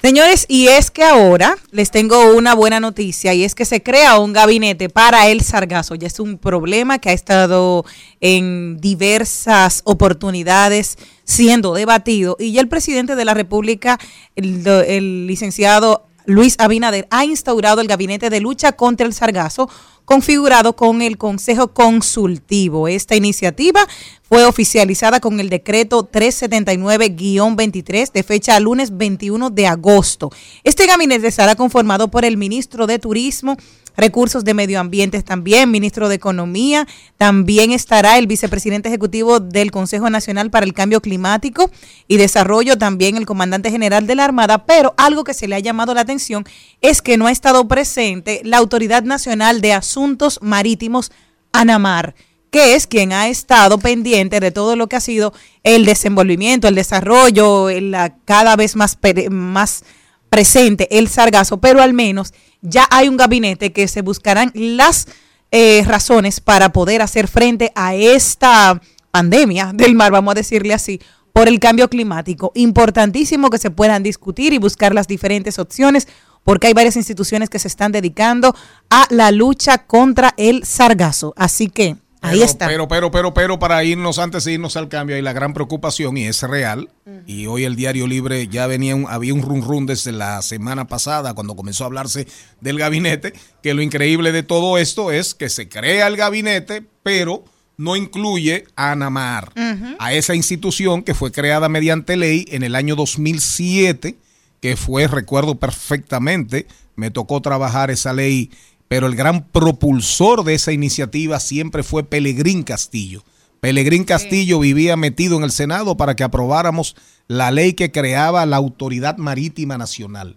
Señores, 0.00 0.46
y 0.48 0.68
es 0.68 0.90
que 0.90 1.04
ahora 1.04 1.58
les 1.70 1.90
tengo 1.90 2.34
una 2.34 2.54
buena 2.54 2.80
noticia 2.80 3.34
y 3.34 3.44
es 3.44 3.54
que 3.54 3.66
se 3.66 3.82
crea 3.82 4.18
un 4.18 4.32
gabinete 4.32 4.88
para 4.88 5.28
el 5.28 5.42
sargazo. 5.42 5.94
Ya 5.94 6.06
es 6.06 6.18
un 6.18 6.38
problema 6.38 6.98
que 6.98 7.10
ha 7.10 7.12
estado 7.12 7.84
en 8.20 8.78
diversas 8.78 9.82
oportunidades 9.84 10.96
siendo 11.24 11.74
debatido 11.74 12.36
y 12.40 12.52
ya 12.52 12.62
el 12.62 12.68
presidente 12.68 13.16
de 13.16 13.24
la 13.26 13.34
República, 13.34 13.98
el, 14.34 14.66
el 14.66 15.26
licenciado 15.26 16.09
Luis 16.26 16.56
Abinader, 16.58 17.06
ha 17.10 17.24
instaurado 17.24 17.80
el 17.80 17.88
gabinete 17.88 18.30
de 18.30 18.40
lucha 18.40 18.72
contra 18.72 19.06
el 19.06 19.14
sargazo 19.14 19.68
configurado 20.10 20.74
con 20.74 21.00
el 21.02 21.18
Consejo 21.18 21.72
Consultivo. 21.72 22.88
Esta 22.88 23.14
iniciativa 23.14 23.86
fue 24.22 24.44
oficializada 24.44 25.20
con 25.20 25.38
el 25.38 25.50
decreto 25.50 26.10
379-23 26.10 28.10
de 28.10 28.24
fecha 28.24 28.58
lunes 28.58 28.96
21 28.96 29.50
de 29.50 29.68
agosto. 29.68 30.32
Este 30.64 30.86
gabinete 30.86 31.28
estará 31.28 31.54
conformado 31.54 32.10
por 32.10 32.24
el 32.24 32.36
ministro 32.36 32.88
de 32.88 32.98
Turismo, 32.98 33.56
Recursos 33.96 34.44
de 34.44 34.54
Medio 34.54 34.80
Ambiente 34.80 35.22
también, 35.22 35.70
ministro 35.70 36.08
de 36.08 36.14
Economía, 36.14 36.86
también 37.18 37.72
estará 37.72 38.18
el 38.18 38.26
vicepresidente 38.26 38.88
ejecutivo 38.88 39.40
del 39.40 39.70
Consejo 39.70 40.08
Nacional 40.10 40.50
para 40.50 40.64
el 40.66 40.72
Cambio 40.74 41.00
Climático 41.00 41.70
y 42.08 42.16
Desarrollo, 42.16 42.78
también 42.78 43.16
el 43.16 43.26
comandante 43.26 43.70
general 43.70 44.06
de 44.06 44.14
la 44.14 44.24
Armada, 44.24 44.64
pero 44.66 44.94
algo 44.96 45.24
que 45.24 45.34
se 45.34 45.48
le 45.48 45.56
ha 45.56 45.60
llamado 45.60 45.94
la 45.94 46.00
atención 46.02 46.44
es 46.80 47.02
que 47.02 47.16
no 47.16 47.26
ha 47.26 47.30
estado 47.32 47.68
presente 47.68 48.40
la 48.44 48.58
Autoridad 48.58 49.02
Nacional 49.02 49.60
de 49.60 49.72
Asuntos 49.72 50.38
Marítimos, 50.42 51.12
ANAMAR 51.52 52.14
que 52.50 52.74
es 52.74 52.88
quien 52.88 53.12
ha 53.12 53.28
estado 53.28 53.78
pendiente 53.78 54.40
de 54.40 54.50
todo 54.50 54.74
lo 54.74 54.88
que 54.88 54.96
ha 54.96 55.00
sido 55.00 55.32
el 55.62 55.84
desenvolvimiento, 55.84 56.66
el 56.66 56.74
desarrollo, 56.74 57.70
la- 57.70 58.16
cada 58.24 58.56
vez 58.56 58.74
más, 58.74 58.98
más 59.30 59.84
presente 60.30 60.98
el 60.98 61.08
sargazo, 61.08 61.60
pero 61.60 61.82
al 61.82 61.92
menos 61.92 62.32
ya 62.62 62.86
hay 62.90 63.08
un 63.08 63.16
gabinete 63.16 63.72
que 63.72 63.88
se 63.88 64.02
buscarán 64.02 64.52
las 64.54 65.08
eh, 65.50 65.82
razones 65.84 66.40
para 66.40 66.72
poder 66.72 67.02
hacer 67.02 67.28
frente 67.28 67.72
a 67.74 67.94
esta 67.94 68.80
pandemia 69.10 69.72
del 69.74 69.94
mar, 69.94 70.12
vamos 70.12 70.32
a 70.32 70.36
decirle 70.36 70.72
así, 70.72 71.00
por 71.32 71.48
el 71.48 71.58
cambio 71.58 71.88
climático. 71.88 72.52
Importantísimo 72.54 73.50
que 73.50 73.58
se 73.58 73.70
puedan 73.70 74.02
discutir 74.02 74.52
y 74.52 74.58
buscar 74.58 74.94
las 74.94 75.08
diferentes 75.08 75.58
opciones 75.58 76.08
porque 76.44 76.68
hay 76.68 76.72
varias 76.72 76.96
instituciones 76.96 77.50
que 77.50 77.58
se 77.58 77.68
están 77.68 77.92
dedicando 77.92 78.54
a 78.88 79.06
la 79.10 79.30
lucha 79.30 79.78
contra 79.78 80.34
el 80.36 80.64
sargazo. 80.64 81.34
Así 81.36 81.68
que 81.68 81.96
ahí 82.22 82.32
Pero, 82.38 82.44
está. 82.44 82.66
Pero, 82.68 82.88
pero, 82.88 83.10
pero, 83.10 83.34
pero, 83.34 83.58
para 83.58 83.82
irnos, 83.84 84.18
antes 84.18 84.44
de 84.44 84.52
irnos 84.52 84.76
al 84.76 84.88
cambio, 84.88 85.16
hay 85.16 85.22
la 85.22 85.32
gran 85.32 85.52
preocupación 85.54 86.16
y 86.16 86.26
es 86.26 86.42
real. 86.42 86.88
Y 87.26 87.46
hoy 87.46 87.64
el 87.64 87.76
Diario 87.76 88.06
Libre 88.06 88.48
ya 88.48 88.66
venía, 88.66 88.94
un- 88.96 89.06
había 89.08 89.34
un 89.34 89.42
run 89.42 89.62
run 89.62 89.86
desde 89.86 90.12
la 90.12 90.40
semana 90.42 90.86
pasada 90.86 91.34
cuando 91.34 91.54
comenzó 91.56 91.84
a 91.84 91.86
hablarse 91.88 92.26
del 92.60 92.78
gabinete, 92.78 93.32
que 93.62 93.74
lo 93.74 93.82
increíble 93.82 94.32
de 94.32 94.42
todo 94.42 94.78
esto 94.78 95.10
es 95.12 95.34
que 95.34 95.48
se 95.48 95.68
crea 95.68 96.06
el 96.06 96.16
gabinete, 96.16 96.82
pero 97.02 97.44
no 97.76 97.96
incluye 97.96 98.64
a 98.76 98.92
ANAMAR, 98.92 99.52
a 99.98 100.12
esa 100.12 100.34
institución 100.34 101.02
que 101.02 101.14
fue 101.14 101.32
creada 101.32 101.68
mediante 101.70 102.16
ley 102.16 102.44
en 102.50 102.62
el 102.62 102.74
año 102.74 102.94
2007, 102.96 104.16
que 104.60 104.76
fue, 104.76 105.06
recuerdo 105.08 105.54
perfectamente, 105.58 106.66
me 106.96 107.10
tocó 107.10 107.40
trabajar 107.40 107.90
esa 107.90 108.12
ley, 108.12 108.50
pero 108.90 109.06
el 109.06 109.14
gran 109.14 109.44
propulsor 109.44 110.42
de 110.42 110.54
esa 110.54 110.72
iniciativa 110.72 111.38
siempre 111.38 111.84
fue 111.84 112.02
Pelegrín 112.02 112.64
Castillo. 112.64 113.22
Pelegrín 113.60 114.02
Castillo 114.02 114.58
vivía 114.58 114.96
metido 114.96 115.36
en 115.36 115.44
el 115.44 115.52
Senado 115.52 115.96
para 115.96 116.16
que 116.16 116.24
aprobáramos 116.24 116.96
la 117.28 117.52
ley 117.52 117.74
que 117.74 117.92
creaba 117.92 118.44
la 118.46 118.56
Autoridad 118.56 119.16
Marítima 119.16 119.78
Nacional, 119.78 120.34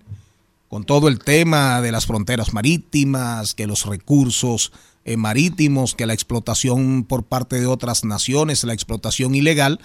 con 0.67 0.84
todo 0.84 1.07
el 1.07 1.17
tema 1.17 1.81
de 1.81 1.91
las 1.91 2.05
fronteras 2.05 2.53
marítimas, 2.53 3.55
que 3.55 3.65
los 3.65 3.88
recursos 3.88 4.71
eh, 5.03 5.17
marítimos, 5.17 5.95
que 5.95 6.05
la 6.05 6.13
explotación 6.13 7.05
por 7.05 7.23
parte 7.23 7.59
de 7.59 7.65
otras 7.65 8.03
naciones, 8.03 8.63
la 8.65 8.73
explotación 8.73 9.34
ilegal. 9.34 9.80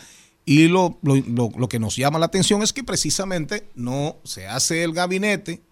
Y 0.44 0.68
lo, 0.68 0.98
lo- 1.02 1.16
lo- 1.16 1.52
lo 1.56 1.68
que 1.70 1.78
nos 1.78 1.96
llama 1.96 2.18
la 2.18 2.26
atención 2.26 2.62
es 2.62 2.74
que 2.74 2.84
precisamente 2.84 3.66
no 3.74 4.16
se 4.24 4.46
hace 4.46 4.82
el 4.82 4.92
gabinete. 4.92 5.62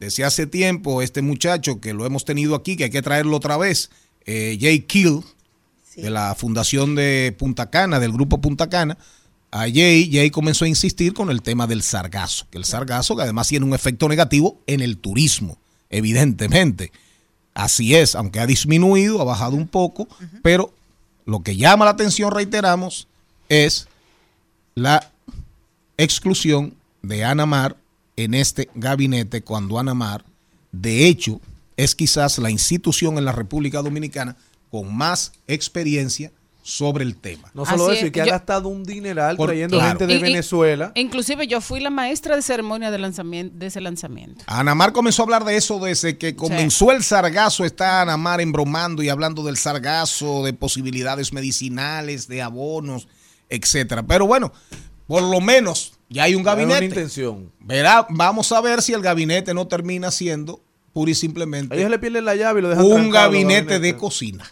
Desde 0.00 0.24
hace 0.24 0.46
tiempo, 0.46 1.02
este 1.02 1.22
muchacho 1.22 1.80
que 1.80 1.94
lo 1.94 2.04
hemos 2.06 2.24
tenido 2.24 2.54
aquí, 2.54 2.76
que 2.76 2.84
hay 2.84 2.90
que 2.90 3.02
traerlo 3.02 3.36
otra 3.36 3.56
vez, 3.56 3.90
eh, 4.26 4.58
Jay 4.60 4.80
Kill, 4.80 5.20
de 5.96 6.10
la 6.10 6.34
fundación 6.34 6.94
de 6.94 7.34
Punta 7.38 7.70
Cana, 7.70 8.00
del 8.00 8.12
grupo 8.12 8.40
Punta 8.40 8.68
Cana, 8.68 8.98
a 9.50 9.68
Jay, 9.72 10.10
Jay 10.12 10.30
comenzó 10.30 10.64
a 10.64 10.68
insistir 10.68 11.14
con 11.14 11.30
el 11.30 11.40
tema 11.40 11.68
del 11.68 11.82
sargazo, 11.82 12.46
que 12.50 12.58
el 12.58 12.64
sargazo 12.64 13.14
que 13.14 13.22
además 13.22 13.46
tiene 13.46 13.64
un 13.64 13.72
efecto 13.72 14.08
negativo 14.08 14.60
en 14.66 14.80
el 14.80 14.98
turismo, 14.98 15.58
evidentemente. 15.90 16.90
Así 17.54 17.94
es, 17.94 18.16
aunque 18.16 18.40
ha 18.40 18.46
disminuido, 18.46 19.20
ha 19.20 19.24
bajado 19.24 19.54
un 19.54 19.68
poco, 19.68 20.08
pero 20.42 20.74
lo 21.24 21.44
que 21.44 21.56
llama 21.56 21.84
la 21.84 21.92
atención, 21.92 22.32
reiteramos, 22.32 23.06
es 23.48 23.86
la 24.74 25.12
exclusión 25.96 26.74
de 27.02 27.24
Anamar 27.24 27.76
en 28.16 28.34
este 28.34 28.68
gabinete 28.74 29.42
cuando 29.42 29.78
Anamar, 29.78 30.24
de 30.72 31.06
hecho, 31.06 31.40
es 31.76 31.94
quizás 31.94 32.38
la 32.38 32.50
institución 32.50 33.18
en 33.18 33.24
la 33.24 33.32
República 33.32 33.82
Dominicana 33.82 34.36
con 34.70 34.94
más 34.94 35.32
experiencia 35.46 36.30
sobre 36.62 37.04
el 37.04 37.14
tema. 37.16 37.50
No 37.52 37.66
solo 37.66 37.88
Así 37.88 37.98
eso, 37.98 38.06
y 38.06 38.10
que 38.10 38.22
ha 38.22 38.24
Yo- 38.24 38.30
gastado 38.32 38.68
un 38.70 38.84
dineral 38.84 39.36
Por- 39.36 39.48
trayendo 39.50 39.76
claro. 39.76 39.90
gente 39.90 40.06
de 40.06 40.14
Y- 40.14 40.16
y- 40.16 40.22
Venezuela. 40.22 40.92
Inclusive 40.94 41.46
yo 41.46 41.60
fui 41.60 41.78
la 41.80 41.90
maestra 41.90 42.36
de 42.36 42.42
ceremonia 42.42 42.90
de, 42.90 42.98
lanzamiento, 42.98 43.54
de 43.58 43.66
ese 43.66 43.82
lanzamiento. 43.82 44.44
Anamar 44.46 44.92
comenzó 44.94 45.22
a 45.22 45.24
hablar 45.24 45.44
de 45.44 45.56
eso 45.58 45.78
desde 45.78 46.16
que 46.16 46.34
comenzó 46.36 46.90
el 46.90 47.02
sargazo. 47.04 47.64
Está 47.66 48.00
Anamar 48.00 48.40
embromando 48.40 49.02
y 49.02 49.10
hablando 49.10 49.42
del 49.44 49.58
sargazo, 49.58 50.42
de 50.44 50.54
posibilidades 50.54 51.34
medicinales, 51.34 52.28
de 52.28 52.40
abonos, 52.40 53.08
etcétera. 53.50 54.02
Pero 54.04 54.26
bueno, 54.26 54.50
por 55.06 55.22
lo 55.22 55.40
menos 55.42 55.92
ya 56.08 56.24
hay 56.24 56.34
un 56.34 56.40
Hay 56.40 56.42
una 56.42 56.54
gabinete. 56.54 56.84
intención. 56.84 57.52
Verá, 57.60 58.06
vamos 58.10 58.50
a 58.52 58.60
ver 58.60 58.82
si 58.82 58.92
el 58.92 59.00
gabinete 59.02 59.54
no 59.54 59.66
termina 59.66 60.10
siendo 60.10 60.60
pura 60.92 61.10
y 61.10 61.14
simplemente 61.14 61.76
Ellos 61.76 61.90
le 61.90 61.98
pierden 61.98 62.24
la 62.24 62.36
llave 62.36 62.60
y 62.60 62.62
lo 62.62 62.68
dejan 62.68 62.84
un 62.84 63.10
gabinete 63.10 63.80
de 63.80 63.96
cocina. 63.96 64.44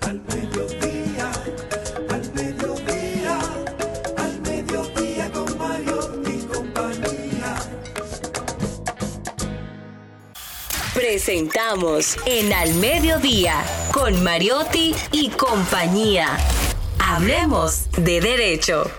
Al 0.00 0.20
mediodía, 0.22 1.30
al 2.08 2.32
mediodía, 2.32 3.38
al 4.16 4.40
mediodía 4.40 5.30
con 5.32 5.58
Mario 5.58 6.22
y 6.26 6.38
compañía. 6.46 7.56
Presentamos 10.94 12.16
en 12.26 12.52
Al 12.52 12.72
Mediodía 12.74 13.62
con 13.92 14.22
Mariotti 14.24 14.94
y 15.12 15.28
compañía. 15.30 16.38
Hablemos 16.98 17.88
de 17.98 18.20
derecho. 18.20 18.90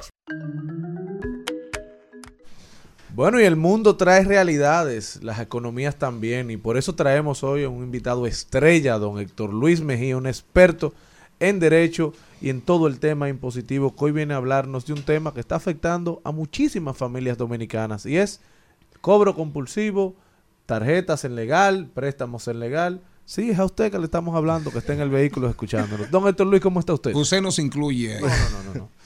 Bueno, 3.14 3.42
y 3.42 3.44
el 3.44 3.58
mundo 3.58 3.98
trae 3.98 4.24
realidades, 4.24 5.22
las 5.22 5.40
economías 5.40 5.98
también, 5.98 6.50
y 6.52 6.58
por 6.58 6.78
eso 6.78 6.96
traemos 6.96 7.44
hoy 7.44 7.66
a 7.66 7.70
un 7.70 7.84
invitado 7.84 8.26
estrella, 8.26 8.98
don 8.98 9.20
Héctor 9.20 9.54
Luis 9.54 9.82
Mejía, 9.82 10.16
un 10.16 10.26
experto 10.26 10.94
en 11.42 11.60
derecho 11.60 12.14
y 12.40 12.50
en 12.50 12.62
todo 12.62 12.88
el 12.88 13.00
tema 13.00 13.28
impositivo, 13.28 13.94
que 13.94 14.06
hoy 14.06 14.12
viene 14.14 14.34
a 14.34 14.38
hablarnos 14.38 14.86
de 14.86 14.94
un 14.94 15.04
tema 15.04 15.34
que 15.34 15.42
está 15.42 15.56
afectando 15.56 16.22
a 16.24 16.32
muchísimas 16.32 16.96
familias 16.96 17.38
dominicanas, 17.38 18.06
y 18.06 18.18
es 18.18 18.40
cobro 19.02 19.36
compulsivo, 19.36 20.16
tarjetas 20.66 21.26
en 21.26 21.36
legal, 21.36 21.90
préstamos 21.94 22.48
en 22.48 22.60
legal. 22.60 23.02
Sí, 23.26 23.50
es 23.50 23.60
a 23.60 23.66
usted 23.66 23.92
que 23.92 24.00
le 24.00 24.06
estamos 24.06 24.36
hablando, 24.36 24.72
que 24.72 24.78
está 24.78 24.94
en 24.94 25.02
el 25.02 25.10
vehículo 25.10 25.50
escuchándonos. 25.50 26.10
Don 26.10 26.28
Héctor 26.28 26.48
Luis, 26.48 26.62
¿cómo 26.62 26.80
está 26.80 26.94
usted? 26.94 27.14
Usted 27.14 27.42
nos 27.42 27.60
incluye. 27.60 28.20
No, 28.22 28.28
no, 28.28 28.64
no, 28.64 28.74
no. 28.76 28.99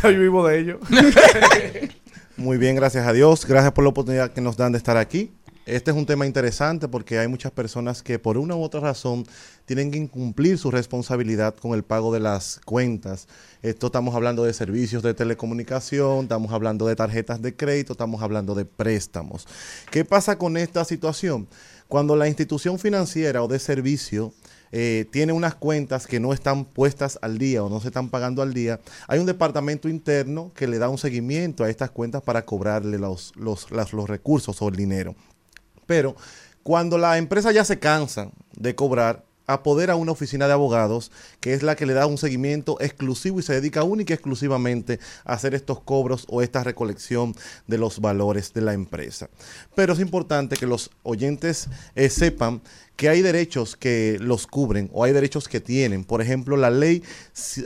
Ya 0.00 0.08
vivo 0.08 0.46
de 0.46 0.58
ello. 0.58 0.80
Muy 2.36 2.56
bien, 2.56 2.76
gracias 2.76 3.06
a 3.06 3.12
Dios. 3.12 3.44
Gracias 3.46 3.72
por 3.72 3.84
la 3.84 3.90
oportunidad 3.90 4.32
que 4.32 4.40
nos 4.40 4.56
dan 4.56 4.72
de 4.72 4.78
estar 4.78 4.96
aquí. 4.96 5.32
Este 5.64 5.92
es 5.92 5.96
un 5.96 6.06
tema 6.06 6.26
interesante 6.26 6.88
porque 6.88 7.20
hay 7.20 7.28
muchas 7.28 7.52
personas 7.52 8.02
que 8.02 8.18
por 8.18 8.36
una 8.36 8.56
u 8.56 8.62
otra 8.62 8.80
razón 8.80 9.24
tienen 9.64 9.92
que 9.92 9.98
incumplir 9.98 10.58
su 10.58 10.72
responsabilidad 10.72 11.54
con 11.54 11.74
el 11.74 11.84
pago 11.84 12.12
de 12.12 12.18
las 12.18 12.60
cuentas. 12.64 13.28
Esto 13.62 13.86
estamos 13.86 14.16
hablando 14.16 14.42
de 14.42 14.54
servicios 14.54 15.04
de 15.04 15.14
telecomunicación, 15.14 16.22
estamos 16.22 16.52
hablando 16.52 16.86
de 16.86 16.96
tarjetas 16.96 17.40
de 17.42 17.54
crédito, 17.54 17.92
estamos 17.92 18.22
hablando 18.22 18.56
de 18.56 18.64
préstamos. 18.64 19.46
¿Qué 19.92 20.04
pasa 20.04 20.36
con 20.36 20.56
esta 20.56 20.84
situación? 20.84 21.46
Cuando 21.86 22.16
la 22.16 22.26
institución 22.26 22.80
financiera 22.80 23.42
o 23.44 23.46
de 23.46 23.60
servicio 23.60 24.32
eh, 24.72 25.06
tiene 25.10 25.32
unas 25.32 25.54
cuentas 25.54 26.06
que 26.06 26.18
no 26.18 26.32
están 26.32 26.64
puestas 26.64 27.18
al 27.22 27.38
día 27.38 27.62
o 27.62 27.68
no 27.68 27.80
se 27.80 27.88
están 27.88 28.08
pagando 28.08 28.42
al 28.42 28.54
día, 28.54 28.80
hay 29.06 29.18
un 29.18 29.26
departamento 29.26 29.88
interno 29.88 30.50
que 30.54 30.66
le 30.66 30.78
da 30.78 30.88
un 30.88 30.98
seguimiento 30.98 31.62
a 31.62 31.70
estas 31.70 31.90
cuentas 31.90 32.22
para 32.22 32.44
cobrarle 32.44 32.98
los, 32.98 33.32
los, 33.36 33.70
los 33.70 34.08
recursos 34.08 34.60
o 34.62 34.68
el 34.68 34.76
dinero. 34.76 35.14
Pero 35.86 36.16
cuando 36.62 36.96
la 36.96 37.18
empresa 37.18 37.52
ya 37.52 37.64
se 37.64 37.78
cansa 37.78 38.30
de 38.56 38.74
cobrar, 38.74 39.24
apodera 39.46 39.96
una 39.96 40.12
oficina 40.12 40.46
de 40.46 40.52
abogados 40.52 41.10
que 41.40 41.52
es 41.54 41.62
la 41.62 41.76
que 41.76 41.86
le 41.86 41.94
da 41.94 42.06
un 42.06 42.18
seguimiento 42.18 42.76
exclusivo 42.80 43.40
y 43.40 43.42
se 43.42 43.54
dedica 43.54 43.82
única 43.82 44.12
y 44.12 44.14
exclusivamente 44.14 45.00
a 45.24 45.34
hacer 45.34 45.54
estos 45.54 45.80
cobros 45.80 46.26
o 46.28 46.42
esta 46.42 46.62
recolección 46.62 47.34
de 47.66 47.78
los 47.78 48.00
valores 48.00 48.52
de 48.52 48.60
la 48.60 48.72
empresa. 48.72 49.28
Pero 49.74 49.92
es 49.92 50.00
importante 50.00 50.56
que 50.56 50.66
los 50.66 50.90
oyentes 51.02 51.68
eh, 51.94 52.08
sepan 52.08 52.62
que 53.02 53.08
hay 53.08 53.20
derechos 53.20 53.74
que 53.74 54.16
los 54.20 54.46
cubren 54.46 54.88
o 54.92 55.02
hay 55.02 55.12
derechos 55.12 55.48
que 55.48 55.60
tienen. 55.60 56.04
Por 56.04 56.22
ejemplo, 56.22 56.56
la 56.56 56.70
ley 56.70 57.02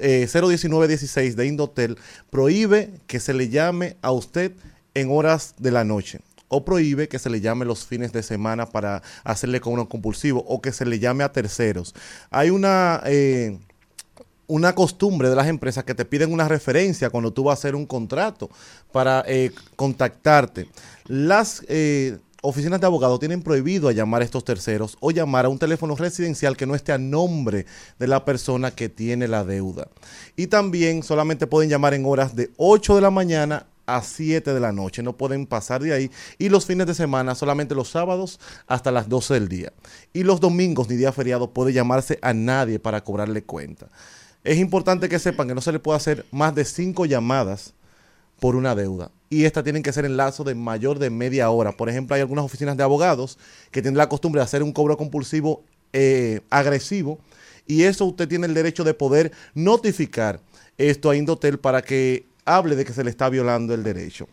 eh, 0.00 0.26
01916 0.32 1.36
de 1.36 1.46
Indotel 1.46 1.98
prohíbe 2.30 2.92
que 3.06 3.20
se 3.20 3.34
le 3.34 3.50
llame 3.50 3.98
a 4.00 4.12
usted 4.12 4.52
en 4.94 5.10
horas 5.10 5.54
de 5.58 5.72
la 5.72 5.84
noche 5.84 6.20
o 6.48 6.64
prohíbe 6.64 7.08
que 7.08 7.18
se 7.18 7.28
le 7.28 7.42
llame 7.42 7.66
los 7.66 7.84
fines 7.84 8.14
de 8.14 8.22
semana 8.22 8.64
para 8.64 9.02
hacerle 9.24 9.60
cobro 9.60 9.90
compulsivo 9.90 10.42
o 10.48 10.62
que 10.62 10.72
se 10.72 10.86
le 10.86 11.00
llame 11.00 11.22
a 11.22 11.32
terceros. 11.32 11.94
Hay 12.30 12.48
una... 12.48 13.02
eh, 13.04 13.58
una 14.48 14.76
costumbre 14.76 15.28
de 15.28 15.34
las 15.34 15.48
empresas 15.48 15.82
que 15.82 15.94
te 15.96 16.04
piden 16.04 16.32
una 16.32 16.46
referencia 16.46 17.10
cuando 17.10 17.32
tú 17.32 17.42
vas 17.42 17.58
a 17.58 17.60
hacer 17.60 17.74
un 17.74 17.84
contrato 17.84 18.48
para 18.92 19.24
eh, 19.26 19.50
contactarte. 19.74 20.68
Las 21.06 21.64
eh, 21.68 22.18
oficinas 22.46 22.80
de 22.80 22.86
abogados 22.86 23.18
tienen 23.18 23.42
prohibido 23.42 23.90
llamar 23.90 24.22
a 24.22 24.24
estos 24.24 24.44
terceros 24.44 24.96
o 25.00 25.10
llamar 25.10 25.46
a 25.46 25.48
un 25.48 25.58
teléfono 25.58 25.96
residencial 25.96 26.56
que 26.56 26.66
no 26.66 26.74
esté 26.74 26.92
a 26.92 26.98
nombre 26.98 27.66
de 27.98 28.06
la 28.06 28.24
persona 28.24 28.70
que 28.70 28.88
tiene 28.88 29.26
la 29.26 29.44
deuda. 29.44 29.88
Y 30.36 30.46
también 30.46 31.02
solamente 31.02 31.46
pueden 31.46 31.70
llamar 31.70 31.94
en 31.94 32.06
horas 32.06 32.36
de 32.36 32.50
8 32.56 32.94
de 32.94 33.00
la 33.00 33.10
mañana 33.10 33.66
a 33.86 34.02
7 34.02 34.52
de 34.52 34.60
la 34.60 34.72
noche, 34.72 35.02
no 35.02 35.16
pueden 35.16 35.46
pasar 35.46 35.82
de 35.82 35.92
ahí. 35.92 36.10
Y 36.38 36.48
los 36.48 36.66
fines 36.66 36.86
de 36.86 36.94
semana, 36.94 37.34
solamente 37.34 37.74
los 37.74 37.88
sábados 37.88 38.38
hasta 38.66 38.90
las 38.90 39.08
12 39.08 39.34
del 39.34 39.48
día. 39.48 39.72
Y 40.12 40.22
los 40.22 40.40
domingos 40.40 40.88
ni 40.88 40.96
día 40.96 41.12
feriado 41.12 41.50
puede 41.50 41.72
llamarse 41.72 42.18
a 42.22 42.32
nadie 42.32 42.78
para 42.78 43.02
cobrarle 43.02 43.42
cuenta. 43.42 43.88
Es 44.44 44.58
importante 44.58 45.08
que 45.08 45.18
sepan 45.18 45.48
que 45.48 45.54
no 45.54 45.60
se 45.60 45.72
le 45.72 45.80
puede 45.80 45.96
hacer 45.96 46.26
más 46.30 46.54
de 46.54 46.64
5 46.64 47.06
llamadas 47.06 47.74
por 48.40 48.56
una 48.56 48.74
deuda. 48.74 49.10
Y 49.28 49.44
estas 49.44 49.64
tienen 49.64 49.82
que 49.82 49.92
ser 49.92 50.04
en 50.04 50.16
lazo 50.16 50.44
de 50.44 50.54
mayor 50.54 50.98
de 50.98 51.10
media 51.10 51.50
hora. 51.50 51.72
Por 51.76 51.88
ejemplo, 51.88 52.14
hay 52.14 52.20
algunas 52.20 52.44
oficinas 52.44 52.76
de 52.76 52.82
abogados 52.82 53.38
que 53.70 53.82
tienen 53.82 53.98
la 53.98 54.08
costumbre 54.08 54.40
de 54.40 54.44
hacer 54.44 54.62
un 54.62 54.72
cobro 54.72 54.96
compulsivo 54.96 55.62
eh, 55.92 56.40
agresivo. 56.50 57.18
Y 57.66 57.82
eso 57.82 58.04
usted 58.04 58.28
tiene 58.28 58.46
el 58.46 58.54
derecho 58.54 58.84
de 58.84 58.94
poder 58.94 59.32
notificar 59.54 60.40
esto 60.78 61.10
a 61.10 61.16
Indotel 61.16 61.58
para 61.58 61.82
que 61.82 62.26
hable 62.44 62.76
de 62.76 62.84
que 62.84 62.92
se 62.92 63.02
le 63.02 63.10
está 63.10 63.28
violando 63.28 63.74
el 63.74 63.82
derecho. 63.82 64.28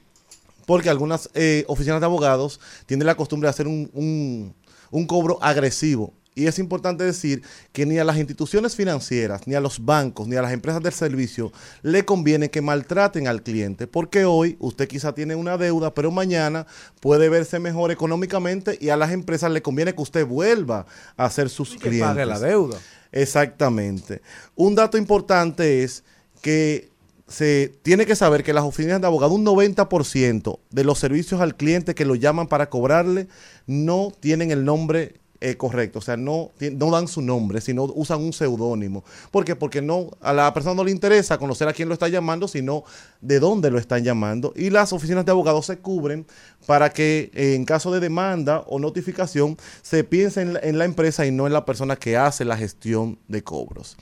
Porque 0.68 0.90
algunas 0.90 1.30
eh, 1.34 1.64
oficinas 1.68 2.00
de 2.00 2.06
abogados 2.06 2.60
tienen 2.86 3.08
la 3.08 3.16
costumbre 3.16 3.48
de 3.48 3.50
hacer 3.50 3.68
un, 3.68 3.90
un- 3.94 4.54
un 4.92 5.08
cobro 5.08 5.40
agresivo. 5.42 6.14
Y 6.36 6.48
es 6.48 6.60
importante 6.60 7.04
decir 7.04 7.44
que 7.72 7.86
ni 7.86 8.00
a 8.00 8.04
las 8.04 8.18
instituciones 8.18 8.76
financieras, 8.76 9.48
ni 9.48 9.56
a 9.56 9.62
los 9.62 9.84
bancos, 9.86 10.28
ni 10.28 10.36
a 10.36 10.42
las 10.42 10.52
empresas 10.52 10.82
del 10.82 10.94
servicio 10.94 11.52
le 11.82 12.06
conviene 12.06 12.50
que 12.50 12.62
maltraten 12.62 13.28
al 13.28 13.44
cliente, 13.44 13.88
porque 13.88 14.26
hoy 14.26 14.58
usted 14.60 14.88
quizá 14.88 15.14
tiene 15.14 15.36
una 15.36 15.58
deuda, 15.58 15.94
pero 15.94 16.12
mañana 16.12 16.66
puede 17.00 17.30
verse 17.30 17.60
mejor 17.60 17.92
económicamente 17.92 18.78
y 18.82 18.90
a 18.90 18.98
las 18.98 19.12
empresas 19.12 19.52
le 19.52 19.62
conviene 19.62 19.94
que 19.94 20.02
usted 20.02 20.26
vuelva 20.26 20.86
a 21.18 21.30
ser 21.30 21.50
sus 21.50 21.74
que 21.74 21.90
clientes. 21.90 22.08
pague 22.08 22.26
la 22.26 22.40
deuda. 22.40 22.78
Exactamente. 23.12 24.22
Un 24.56 24.74
dato 24.74 24.98
importante 24.98 25.84
es 25.84 26.04
que 26.42 26.90
se 27.28 27.74
tiene 27.84 28.06
que 28.06 28.16
saber 28.16 28.44
que 28.44 28.54
las 28.54 28.64
oficinas 28.64 29.00
de 29.00 29.08
abogados, 29.08 29.34
un 29.34 29.46
90% 29.46 30.60
de 30.70 30.84
los 30.84 31.00
servicios 31.00 31.42
al 31.42 31.56
cliente 31.56 31.96
que 31.96 32.06
lo 32.06 32.16
llaman 32.16 32.48
para 32.48 32.70
cobrarle 32.70 33.28
no 33.66 34.12
tienen 34.20 34.52
el 34.52 34.66
nombre 34.66 35.16
eh, 35.46 35.58
correcto, 35.58 36.00
o 36.00 36.02
sea, 36.02 36.16
no, 36.16 36.52
no 36.60 36.90
dan 36.90 37.10
su 37.10 37.22
nombre, 37.22 37.60
sino 37.60 37.84
usan 37.84 38.22
un 38.22 38.32
seudónimo. 38.32 39.04
¿Por 39.30 39.44
qué? 39.44 39.58
Porque 39.58 39.82
no, 39.82 40.12
a 40.22 40.32
la 40.32 40.54
persona 40.54 40.74
no 40.74 40.86
le 40.86 40.92
interesa 40.92 41.38
conocer 41.38 41.68
a 41.68 41.74
quién 41.74 41.90
lo 41.90 41.94
está 41.94 42.08
llamando, 42.08 42.48
sino 42.48 42.86
de 43.20 43.42
dónde 43.42 43.70
lo 43.70 43.78
están 43.78 44.06
llamando. 44.06 44.54
Y 44.56 44.70
las 44.70 44.94
oficinas 44.94 45.26
de 45.26 45.32
abogados 45.32 45.66
se 45.66 45.80
cubren 45.80 46.26
para 46.66 46.92
que 46.92 47.30
eh, 47.34 47.56
en 47.56 47.66
caso 47.66 47.92
de 47.92 48.00
demanda 48.00 48.64
o 48.68 48.80
notificación 48.80 49.58
se 49.82 50.06
piense 50.06 50.42
en 50.42 50.54
la, 50.54 50.60
en 50.62 50.78
la 50.78 50.86
empresa 50.86 51.26
y 51.26 51.32
no 51.32 51.46
en 51.46 51.52
la 51.52 51.66
persona 51.66 51.98
que 51.98 52.16
hace 52.16 52.46
la 52.46 52.56
gestión 52.56 53.20
de 53.28 53.44
cobros. 53.44 53.98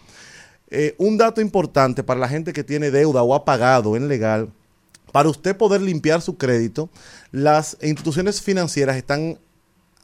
Eh, 0.70 0.94
un 1.00 1.18
dato 1.18 1.42
importante 1.42 2.04
para 2.04 2.20
la 2.20 2.30
gente 2.30 2.54
que 2.54 2.64
tiene 2.64 2.92
deuda 2.92 3.24
o 3.24 3.34
ha 3.34 3.46
pagado 3.46 3.96
en 3.96 4.08
legal, 4.08 4.50
para 5.12 5.28
usted 5.28 5.58
poder 5.58 5.82
limpiar 5.82 6.22
su 6.22 6.38
crédito, 6.38 6.90
las 7.32 7.78
instituciones 7.82 8.42
financieras 8.42 8.96
están 8.96 9.40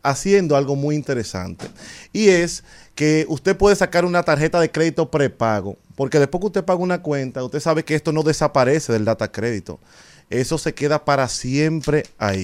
haciendo 0.03 0.55
algo 0.55 0.75
muy 0.75 0.95
interesante. 0.95 1.67
Y 2.13 2.29
es 2.29 2.63
que 2.95 3.25
usted 3.29 3.55
puede 3.55 3.75
sacar 3.75 4.05
una 4.05 4.23
tarjeta 4.23 4.59
de 4.59 4.71
crédito 4.71 5.11
prepago, 5.11 5.77
porque 5.95 6.19
después 6.19 6.41
que 6.41 6.47
usted 6.47 6.65
paga 6.65 6.79
una 6.79 7.01
cuenta, 7.01 7.43
usted 7.43 7.59
sabe 7.59 7.83
que 7.83 7.95
esto 7.95 8.11
no 8.11 8.23
desaparece 8.23 8.93
del 8.93 9.05
data 9.05 9.31
crédito. 9.31 9.79
Eso 10.29 10.57
se 10.57 10.73
queda 10.73 11.05
para 11.05 11.27
siempre 11.27 12.03
ahí. 12.17 12.43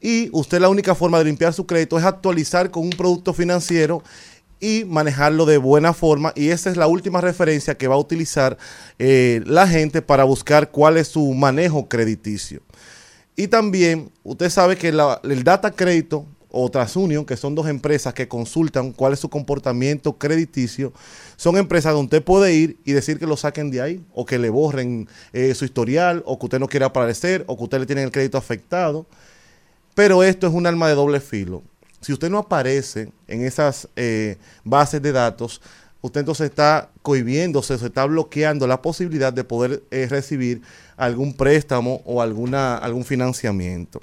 Y 0.00 0.28
usted 0.32 0.60
la 0.60 0.68
única 0.68 0.94
forma 0.94 1.18
de 1.18 1.24
limpiar 1.24 1.52
su 1.54 1.66
crédito 1.66 1.98
es 1.98 2.04
actualizar 2.04 2.70
con 2.70 2.84
un 2.84 2.90
producto 2.90 3.32
financiero 3.32 4.02
y 4.60 4.84
manejarlo 4.86 5.44
de 5.46 5.58
buena 5.58 5.92
forma. 5.92 6.32
Y 6.36 6.48
esa 6.50 6.70
es 6.70 6.76
la 6.76 6.86
última 6.86 7.20
referencia 7.20 7.76
que 7.76 7.88
va 7.88 7.94
a 7.96 7.98
utilizar 7.98 8.56
eh, 8.98 9.42
la 9.46 9.66
gente 9.66 10.02
para 10.02 10.24
buscar 10.24 10.70
cuál 10.70 10.96
es 10.96 11.08
su 11.08 11.32
manejo 11.34 11.88
crediticio. 11.88 12.60
Y 13.36 13.48
también 13.48 14.10
usted 14.22 14.48
sabe 14.48 14.76
que 14.76 14.92
la- 14.92 15.20
el 15.24 15.42
data 15.42 15.70
crédito 15.72 16.24
o 16.56 16.70
TransUnion, 16.70 17.24
que 17.24 17.36
son 17.36 17.56
dos 17.56 17.66
empresas 17.66 18.14
que 18.14 18.28
consultan 18.28 18.92
cuál 18.92 19.12
es 19.12 19.18
su 19.18 19.28
comportamiento 19.28 20.16
crediticio, 20.18 20.92
son 21.36 21.56
empresas 21.56 21.92
donde 21.92 22.16
usted 22.16 22.24
puede 22.24 22.54
ir 22.54 22.78
y 22.84 22.92
decir 22.92 23.18
que 23.18 23.26
lo 23.26 23.36
saquen 23.36 23.72
de 23.72 23.80
ahí, 23.80 24.04
o 24.14 24.24
que 24.24 24.38
le 24.38 24.50
borren 24.50 25.08
eh, 25.32 25.52
su 25.54 25.64
historial, 25.64 26.22
o 26.26 26.38
que 26.38 26.46
usted 26.46 26.60
no 26.60 26.68
quiera 26.68 26.86
aparecer, 26.86 27.44
o 27.48 27.56
que 27.56 27.64
usted 27.64 27.80
le 27.80 27.86
tiene 27.86 28.04
el 28.04 28.12
crédito 28.12 28.38
afectado. 28.38 29.04
Pero 29.96 30.22
esto 30.22 30.46
es 30.46 30.52
un 30.52 30.66
arma 30.66 30.88
de 30.88 30.94
doble 30.94 31.18
filo. 31.18 31.62
Si 32.00 32.12
usted 32.12 32.30
no 32.30 32.38
aparece 32.38 33.12
en 33.26 33.44
esas 33.44 33.88
eh, 33.96 34.36
bases 34.62 35.02
de 35.02 35.10
datos, 35.10 35.60
usted 36.02 36.20
entonces 36.20 36.50
está 36.50 36.90
cohibiéndose, 37.02 37.76
se 37.78 37.86
está 37.86 38.04
bloqueando 38.04 38.68
la 38.68 38.80
posibilidad 38.80 39.32
de 39.32 39.42
poder 39.42 39.82
eh, 39.90 40.06
recibir 40.08 40.62
algún 40.96 41.34
préstamo 41.34 42.00
o 42.04 42.22
alguna, 42.22 42.76
algún 42.76 43.04
financiamiento. 43.04 44.00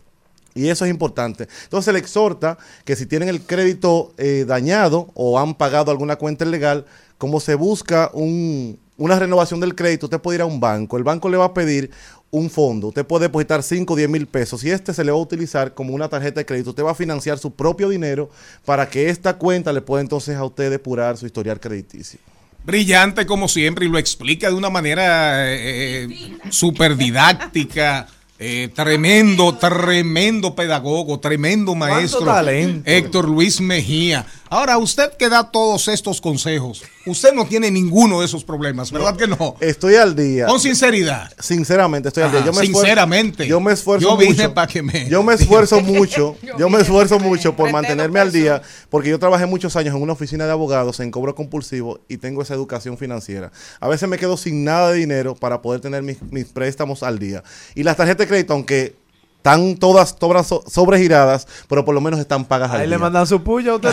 Y 0.53 0.67
eso 0.67 0.85
es 0.85 0.91
importante. 0.91 1.47
Entonces 1.63 1.85
se 1.85 1.93
le 1.93 1.99
exhorta 1.99 2.57
que 2.85 2.95
si 2.95 3.05
tienen 3.05 3.29
el 3.29 3.41
crédito 3.41 4.13
eh, 4.17 4.45
dañado 4.47 5.09
o 5.13 5.39
han 5.39 5.55
pagado 5.55 5.91
alguna 5.91 6.15
cuenta 6.17 6.45
ilegal, 6.45 6.85
como 7.17 7.39
se 7.39 7.55
busca 7.55 8.09
un- 8.13 8.77
una 8.97 9.17
renovación 9.17 9.59
del 9.59 9.75
crédito, 9.75 10.07
usted 10.07 10.19
puede 10.19 10.37
ir 10.37 10.41
a 10.41 10.45
un 10.45 10.59
banco. 10.59 10.97
El 10.97 11.03
banco 11.03 11.29
le 11.29 11.37
va 11.37 11.45
a 11.45 11.53
pedir 11.53 11.89
un 12.29 12.49
fondo. 12.49 12.87
Usted 12.89 13.05
puede 13.05 13.25
depositar 13.25 13.61
5 13.63 13.93
o 13.93 13.97
10 13.97 14.09
mil 14.09 14.25
pesos 14.27 14.63
y 14.63 14.69
este 14.71 14.93
se 14.93 15.03
le 15.03 15.11
va 15.11 15.17
a 15.17 15.21
utilizar 15.21 15.73
como 15.73 15.93
una 15.93 16.07
tarjeta 16.07 16.39
de 16.39 16.45
crédito. 16.45 16.69
Usted 16.71 16.83
va 16.83 16.91
a 16.91 16.95
financiar 16.95 17.37
su 17.39 17.51
propio 17.53 17.89
dinero 17.89 18.29
para 18.65 18.89
que 18.89 19.09
esta 19.09 19.37
cuenta 19.37 19.73
le 19.73 19.81
pueda 19.81 20.01
entonces 20.01 20.35
a 20.37 20.43
usted 20.43 20.69
depurar 20.69 21.17
su 21.17 21.25
historial 21.25 21.59
crediticio. 21.59 22.19
Brillante 22.63 23.25
como 23.25 23.47
siempre 23.47 23.85
y 23.85 23.89
lo 23.89 23.97
explica 23.97 24.47
de 24.49 24.55
una 24.55 24.69
manera 24.69 25.51
eh, 25.51 26.07
súper 26.49 26.95
didáctica. 26.95 28.07
Eh, 28.43 28.69
tremendo, 28.73 29.55
tremendo 29.55 30.55
pedagogo, 30.55 31.19
tremendo 31.19 31.75
maestro. 31.75 32.25
talento? 32.25 32.89
Héctor 32.89 33.29
Luis 33.29 33.61
Mejía. 33.61 34.25
Ahora, 34.49 34.77
usted 34.79 35.13
que 35.17 35.29
da 35.29 35.49
todos 35.49 35.87
estos 35.87 36.19
consejos, 36.19 36.83
usted 37.05 37.33
no 37.33 37.45
tiene 37.45 37.71
ninguno 37.71 38.19
de 38.19 38.25
esos 38.25 38.43
problemas, 38.43 38.91
¿verdad 38.91 39.15
que 39.15 39.25
no? 39.25 39.55
Estoy 39.61 39.95
al 39.95 40.13
día. 40.13 40.45
Con 40.47 40.59
sinceridad. 40.59 41.31
Sinceramente, 41.39 42.09
estoy 42.09 42.23
al 42.23 42.31
día. 42.31 42.43
Yo 42.43 42.51
me 42.51 42.61
esfuerzo- 42.63 42.79
sinceramente. 42.81 43.47
yo 43.47 43.61
me 43.61 43.71
esfuerzo 43.71 44.09
Yo 44.09 44.17
vine 44.17 44.49
mucho. 44.49 44.67
que 44.67 44.81
me- 44.81 45.07
Yo 45.07 45.23
me 45.23 45.35
esfuerzo 45.35 45.79
mucho. 45.81 46.35
Yo 46.57 46.67
me 46.69 46.81
esfuerzo 46.81 47.17
mucho 47.17 47.55
por 47.55 47.71
mantenerme 47.71 48.19
al 48.19 48.33
día, 48.33 48.61
porque 48.89 49.09
yo 49.09 49.19
trabajé 49.19 49.45
muchos 49.45 49.77
años 49.77 49.95
en 49.95 50.01
una 50.01 50.11
oficina 50.13 50.45
de 50.45 50.51
abogados 50.51 50.99
en 50.99 51.11
cobro 51.11 51.33
compulsivo 51.33 52.01
y 52.09 52.17
tengo 52.17 52.41
esa 52.41 52.53
educación 52.53 52.97
financiera. 52.97 53.53
A 53.79 53.87
veces 53.87 54.09
me 54.09 54.17
quedo 54.17 54.35
sin 54.35 54.65
nada 54.65 54.91
de 54.91 54.97
dinero 54.97 55.33
para 55.33 55.61
poder 55.61 55.79
tener 55.79 56.03
mis, 56.03 56.21
mis 56.23 56.47
préstamos 56.47 57.03
al 57.03 57.19
día. 57.19 57.41
Y 57.73 57.83
las 57.83 57.95
tarjetas 57.95 58.27
crédito, 58.31 58.53
aunque 58.53 58.95
están 59.37 59.75
todas, 59.77 60.17
todas 60.17 60.45
so- 60.47 60.63
sobregiradas, 60.67 61.47
pero 61.67 61.83
por 61.83 61.95
lo 61.95 62.01
menos 62.01 62.19
están 62.19 62.45
pagas 62.45 62.69
al 62.71 62.81
Ahí 62.81 62.87
día. 62.87 62.97
le 62.97 63.01
mandan 63.01 63.25
su 63.27 63.41
puya 63.43 63.71
a 63.71 63.75
usted 63.75 63.89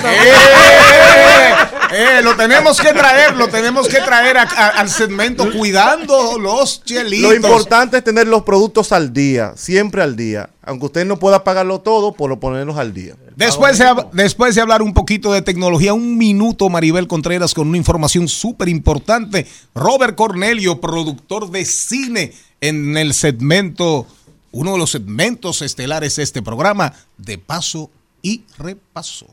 Eh, 1.91 2.21
lo 2.23 2.37
tenemos 2.37 2.79
que 2.79 2.93
traer, 2.93 3.35
lo 3.35 3.49
tenemos 3.49 3.89
que 3.89 3.99
traer 4.03 4.37
a- 4.37 4.43
a- 4.43 4.69
al 4.81 4.91
segmento 4.91 5.51
cuidando 5.51 6.39
los 6.39 6.85
chelitos. 6.85 7.31
Lo 7.31 7.35
importante 7.35 7.97
es 7.97 8.05
tener 8.05 8.27
los 8.29 8.43
productos 8.43 8.93
al 8.93 9.11
día, 9.15 9.55
siempre 9.57 10.03
al 10.03 10.15
día. 10.15 10.51
Aunque 10.63 10.85
usted 10.85 11.07
no 11.07 11.19
pueda 11.19 11.45
pagarlo 11.45 11.81
todo, 11.81 12.13
por 12.13 12.29
lo 12.29 12.39
ponerlos 12.39 12.77
al 12.77 12.93
día. 12.93 13.15
Después 13.37 13.79
de, 13.79 13.87
después 14.13 14.55
de 14.55 14.61
hablar 14.61 14.83
un 14.83 14.93
poquito 14.93 15.33
de 15.33 15.41
tecnología, 15.41 15.95
un 15.95 16.19
minuto 16.19 16.69
Maribel 16.69 17.09
Contreras 17.09 17.55
con 17.55 17.69
una 17.69 17.79
información 17.79 18.29
súper 18.29 18.69
importante. 18.69 19.47
Robert 19.75 20.15
Cornelio, 20.15 20.83
productor 20.83 21.51
de 21.51 21.65
cine 21.65 22.35
en 22.61 22.99
el 22.99 23.15
segmento, 23.15 24.07
uno 24.53 24.73
de 24.73 24.79
los 24.79 24.91
segmentos 24.91 25.63
estelares 25.63 26.17
de 26.17 26.23
este 26.23 26.43
programa, 26.43 26.93
de 27.17 27.39
paso 27.39 27.91
y 28.23 28.45
repaso. 28.59 29.27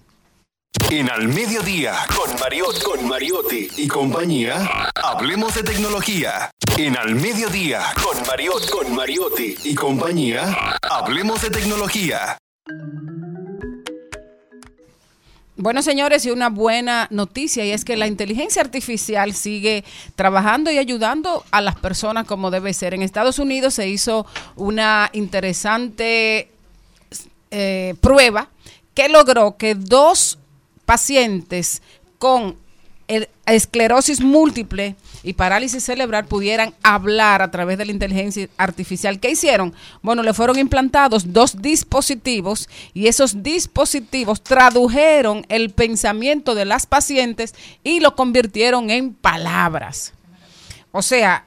En 0.91 1.09
Al 1.09 1.27
Mediodía, 1.27 1.95
con, 2.15 2.39
Mariot, 2.39 2.83
con 2.83 3.07
Mariotti 3.07 3.69
y 3.77 3.87
compañía, 3.87 4.91
hablemos 4.95 5.55
de 5.55 5.63
tecnología. 5.63 6.51
En 6.77 6.97
Al 6.97 7.15
Mediodía, 7.15 7.81
con 8.03 8.27
Mariot, 8.27 8.69
con 8.69 8.93
Mariotti 8.93 9.55
y 9.63 9.73
compañía, 9.73 10.77
hablemos 10.81 11.41
de 11.41 11.49
tecnología. 11.49 12.37
Bueno, 15.57 15.81
señores, 15.81 16.25
y 16.25 16.31
una 16.31 16.49
buena 16.49 17.07
noticia, 17.11 17.65
y 17.65 17.71
es 17.71 17.85
que 17.85 17.95
la 17.95 18.07
inteligencia 18.07 18.61
artificial 18.61 19.33
sigue 19.33 19.85
trabajando 20.17 20.69
y 20.69 20.77
ayudando 20.77 21.45
a 21.51 21.61
las 21.61 21.75
personas 21.75 22.25
como 22.27 22.51
debe 22.51 22.73
ser. 22.73 22.93
En 22.93 23.01
Estados 23.01 23.39
Unidos 23.39 23.73
se 23.75 23.87
hizo 23.87 24.25
una 24.57 25.09
interesante 25.13 26.49
eh, 27.51 27.95
prueba 28.01 28.49
que 28.93 29.07
logró 29.07 29.55
que 29.55 29.75
dos 29.75 30.39
pacientes 30.85 31.81
con 32.19 32.57
el- 33.07 33.29
esclerosis 33.45 34.19
múltiple 34.19 34.95
y 35.25 35.33
parálisis 35.33 35.83
cerebral 35.83 36.25
pudieran 36.25 36.73
hablar 36.83 37.41
a 37.41 37.49
través 37.49 37.77
de 37.79 37.85
la 37.85 37.91
inteligencia 37.91 38.47
artificial. 38.57 39.19
¿Qué 39.19 39.31
hicieron? 39.31 39.73
Bueno, 40.03 40.21
le 40.21 40.33
fueron 40.33 40.59
implantados 40.59 41.33
dos 41.33 41.61
dispositivos 41.61 42.69
y 42.93 43.07
esos 43.07 43.41
dispositivos 43.41 44.41
tradujeron 44.43 45.45
el 45.49 45.71
pensamiento 45.71 46.53
de 46.53 46.65
las 46.65 46.85
pacientes 46.85 47.55
y 47.83 47.99
lo 48.01 48.15
convirtieron 48.15 48.91
en 48.91 49.13
palabras. 49.15 50.13
O 50.91 51.01
sea, 51.01 51.45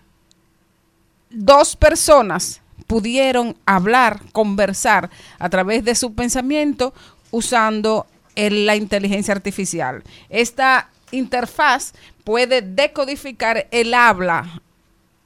dos 1.31 1.77
personas 1.77 2.61
pudieron 2.87 3.57
hablar, 3.65 4.21
conversar 4.33 5.09
a 5.39 5.49
través 5.49 5.85
de 5.85 5.95
su 5.95 6.15
pensamiento 6.15 6.93
usando 7.31 8.07
el- 8.35 8.67
la 8.67 8.77
inteligencia 8.77 9.35
artificial. 9.35 10.03
Esta 10.31 10.91
interfaz 11.11 11.93
puede 12.29 12.61
decodificar 12.61 13.69
el 13.71 13.95
habla 13.95 14.61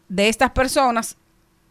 de 0.08 0.28
estas 0.28 0.52
personas 0.52 1.16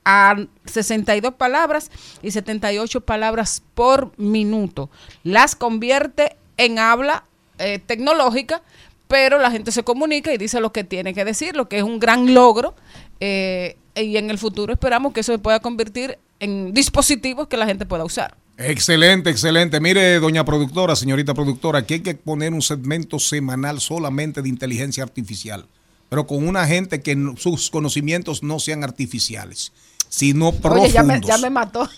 a 0.04 0.36
62 0.66 1.36
palabras 1.36 1.90
y 2.22 2.32
78 2.32 3.00
palabras 3.00 3.64
por 3.74 4.12
minuto. 4.20 4.90
Las 5.24 5.56
convierte 5.56 6.36
en 6.58 6.80
habla 6.80 7.24
eh, 7.60 7.80
tecnológica, 7.80 8.62
pero 9.08 9.40
la 9.40 9.52
gente 9.52 9.72
se 9.72 9.84
comunica 9.84 10.34
y 10.34 10.38
dice 10.38 10.60
lo 10.60 10.74
que 10.74 10.84
tiene 10.84 11.14
que 11.14 11.24
decir, 11.24 11.56
lo 11.56 11.70
que 11.70 11.78
es 11.78 11.84
un 11.84 12.02
gran 12.02 12.34
logro. 12.34 12.76
eh, 13.22 13.78
y 13.96 14.18
en 14.18 14.32
el 14.32 14.38
futuro 14.38 14.74
esperamos 14.74 15.14
que 15.14 15.22
eso 15.22 15.32
se 15.32 15.40
pueda 15.40 15.62
convertir 15.62 16.20
en 16.42 16.74
dispositivos 16.74 17.48
que 17.48 17.56
la 17.56 17.68
gente 17.68 17.86
pueda 17.86 18.04
usar. 18.04 18.36
Excelente, 18.58 19.30
excelente. 19.30 19.80
Mire, 19.80 20.20
doña 20.20 20.46
productora, 20.46 20.96
señorita 20.96 21.34
productora, 21.34 21.80
aquí 21.80 21.96
hay 21.96 22.00
que 22.02 22.16
poner 22.16 22.54
un 22.54 22.62
segmento 22.62 23.18
semanal 23.18 23.82
solamente 23.82 24.42
de 24.42 24.50
inteligencia 24.50 25.04
artificial, 25.04 25.68
pero 26.10 26.28
con 26.28 26.48
una 26.48 26.68
gente 26.68 27.02
que 27.02 27.18
sus 27.38 27.70
conocimientos 27.72 28.44
no 28.44 28.60
sean 28.60 28.84
artificiales, 28.84 29.72
sino 30.12 30.52
profundos. 30.52 30.84
Oye, 30.84 30.94
ya 30.94 31.04
me, 31.04 31.22
ya 31.22 31.38
me 31.38 31.50
mató. 31.50 31.90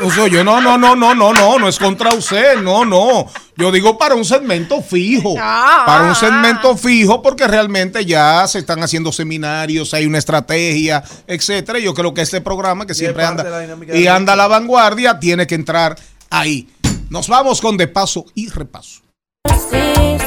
No 0.00 0.10
soy 0.10 0.30
yo, 0.30 0.44
no, 0.44 0.60
no, 0.60 0.76
no, 0.76 0.94
no, 0.94 1.14
no, 1.14 1.32
no, 1.32 1.58
no 1.58 1.68
es 1.68 1.78
contra 1.78 2.12
usted, 2.12 2.60
no, 2.60 2.84
no. 2.84 3.26
Yo 3.56 3.72
digo 3.72 3.96
para 3.96 4.14
un 4.14 4.24
segmento 4.24 4.82
fijo. 4.82 5.34
Ah, 5.40 5.84
para 5.86 6.04
un 6.04 6.10
ah, 6.10 6.14
segmento 6.14 6.76
fijo, 6.76 7.22
porque 7.22 7.48
realmente 7.48 8.04
ya 8.04 8.46
se 8.46 8.58
están 8.58 8.82
haciendo 8.82 9.12
seminarios, 9.12 9.94
hay 9.94 10.04
una 10.04 10.18
estrategia, 10.18 11.02
etcétera. 11.26 11.78
Y 11.78 11.84
Yo 11.84 11.94
creo 11.94 12.12
que 12.12 12.20
este 12.20 12.42
programa 12.42 12.86
que 12.86 12.94
siempre 12.94 13.24
anda 13.24 13.64
y 13.94 14.06
anda 14.08 14.34
a 14.34 14.36
la 14.36 14.46
vanguardia 14.46 15.18
tiene 15.18 15.46
que 15.46 15.54
entrar 15.54 15.96
ahí. 16.28 16.68
Nos 17.08 17.28
vamos 17.28 17.62
con 17.62 17.78
de 17.78 17.88
paso 17.88 18.26
y 18.34 18.50
repaso. 18.50 19.00
Que 19.44 20.18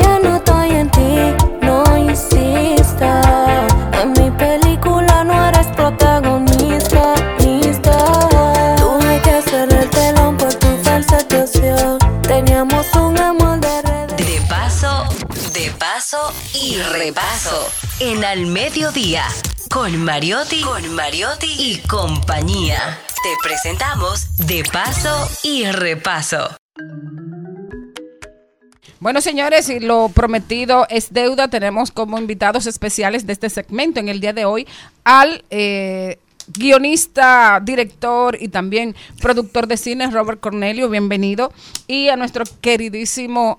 ya 0.00 0.18
no 0.22 0.47
de 15.98 16.02
paso 16.02 16.32
y 16.54 16.76
repaso. 16.76 17.68
En 17.98 18.24
Al 18.24 18.46
Mediodía, 18.46 19.24
con 19.68 20.04
Mariotti, 20.04 20.60
con 20.60 20.94
Mariotti 20.94 21.48
y 21.58 21.78
compañía. 21.88 23.00
Te 23.20 23.30
presentamos 23.42 24.28
De 24.36 24.62
paso 24.72 25.28
y 25.42 25.64
repaso. 25.64 26.56
Bueno, 29.00 29.20
señores, 29.20 29.68
y 29.70 29.80
lo 29.80 30.08
prometido 30.10 30.86
es 30.88 31.12
deuda. 31.12 31.48
Tenemos 31.48 31.90
como 31.90 32.16
invitados 32.16 32.66
especiales 32.66 33.26
de 33.26 33.32
este 33.32 33.50
segmento 33.50 33.98
en 33.98 34.08
el 34.08 34.20
día 34.20 34.32
de 34.32 34.44
hoy 34.44 34.68
al 35.02 35.42
eh, 35.50 36.20
guionista, 36.46 37.60
director 37.60 38.36
y 38.40 38.48
también 38.48 38.94
productor 39.20 39.66
de 39.66 39.76
cine 39.76 40.08
Robert 40.12 40.38
Cornelio, 40.38 40.88
bienvenido. 40.88 41.52
Y 41.88 42.08
a 42.08 42.14
nuestro 42.14 42.44
queridísimo 42.60 43.58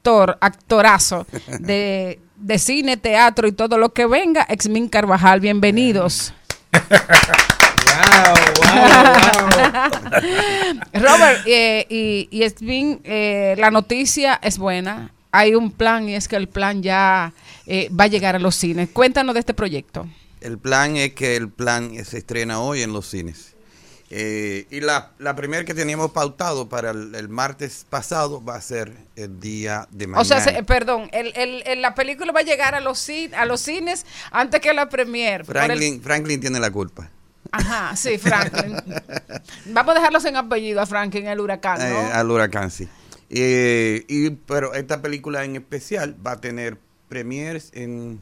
actor, 0.00 0.38
actorazo 0.40 1.26
de, 1.58 2.18
de 2.36 2.58
cine, 2.58 2.96
teatro 2.96 3.46
y 3.46 3.52
todo 3.52 3.76
lo 3.76 3.92
que 3.92 4.06
venga, 4.06 4.46
Exmin 4.48 4.88
Carvajal, 4.88 5.40
bienvenidos. 5.40 6.32
Robert, 10.94 11.42
eh, 11.44 11.86
y, 11.90 12.28
y 12.30 12.44
es 12.44 12.54
bien, 12.60 13.02
eh, 13.04 13.54
la 13.58 13.70
noticia 13.70 14.40
es 14.42 14.56
buena. 14.56 15.12
Hay 15.32 15.54
un 15.54 15.70
plan 15.70 16.08
y 16.08 16.14
es 16.14 16.28
que 16.28 16.36
el 16.36 16.48
plan 16.48 16.82
ya 16.82 17.34
eh, 17.66 17.90
va 17.90 18.04
a 18.04 18.08
llegar 18.08 18.36
a 18.36 18.38
los 18.38 18.56
cines. 18.56 18.88
Cuéntanos 18.88 19.34
de 19.34 19.40
este 19.40 19.52
proyecto. 19.52 20.08
El 20.40 20.58
plan 20.58 20.96
es 20.96 21.12
que 21.12 21.36
el 21.36 21.50
plan 21.50 21.92
se 22.06 22.16
estrena 22.18 22.60
hoy 22.60 22.80
en 22.80 22.94
los 22.94 23.06
cines. 23.06 23.54
Eh, 24.12 24.66
y 24.70 24.80
la, 24.80 25.12
la 25.20 25.36
primera 25.36 25.64
que 25.64 25.72
teníamos 25.72 26.10
pautado 26.10 26.68
para 26.68 26.90
el, 26.90 27.14
el 27.14 27.28
martes 27.28 27.86
pasado 27.88 28.44
va 28.44 28.56
a 28.56 28.60
ser 28.60 28.92
el 29.14 29.38
día 29.38 29.86
de 29.92 30.08
mañana. 30.08 30.22
O 30.22 30.24
sea, 30.24 30.40
se- 30.40 30.64
perdón, 30.64 31.08
el, 31.12 31.80
la 31.80 31.94
película 31.94 32.32
va 32.32 32.40
a 32.40 32.42
llegar 32.42 32.74
a 32.74 32.80
los, 32.80 33.08
a 33.36 33.44
los 33.44 33.60
cines 33.60 34.04
antes 34.32 34.60
que 34.60 34.74
la 34.74 34.88
premier. 34.88 35.44
Franklin, 35.44 36.02
Franklin 36.02 36.40
tiene 36.40 36.58
la 36.58 36.72
culpa. 36.72 37.08
Ajá, 37.52 37.94
sí, 37.94 38.18
Franklin. 38.18 38.76
Vamos 39.66 39.92
a 39.92 39.98
dejarlos 39.98 40.24
en 40.24 40.36
apellido 40.36 40.80
a 40.80 40.86
Franklin, 40.86 41.28
el 41.28 41.38
huracán, 41.40 41.78
¿no? 41.78 41.84
Eh, 41.84 42.12
al 42.12 42.30
huracán, 42.30 42.70
sí. 42.72 42.88
Eh, 43.28 44.04
y, 44.08 44.30
pero 44.30 44.74
esta 44.74 45.00
película 45.02 45.44
en 45.44 45.54
especial 45.54 46.16
va 46.26 46.32
a 46.32 46.40
tener 46.40 46.78
premiers 47.08 47.70
en 47.74 48.20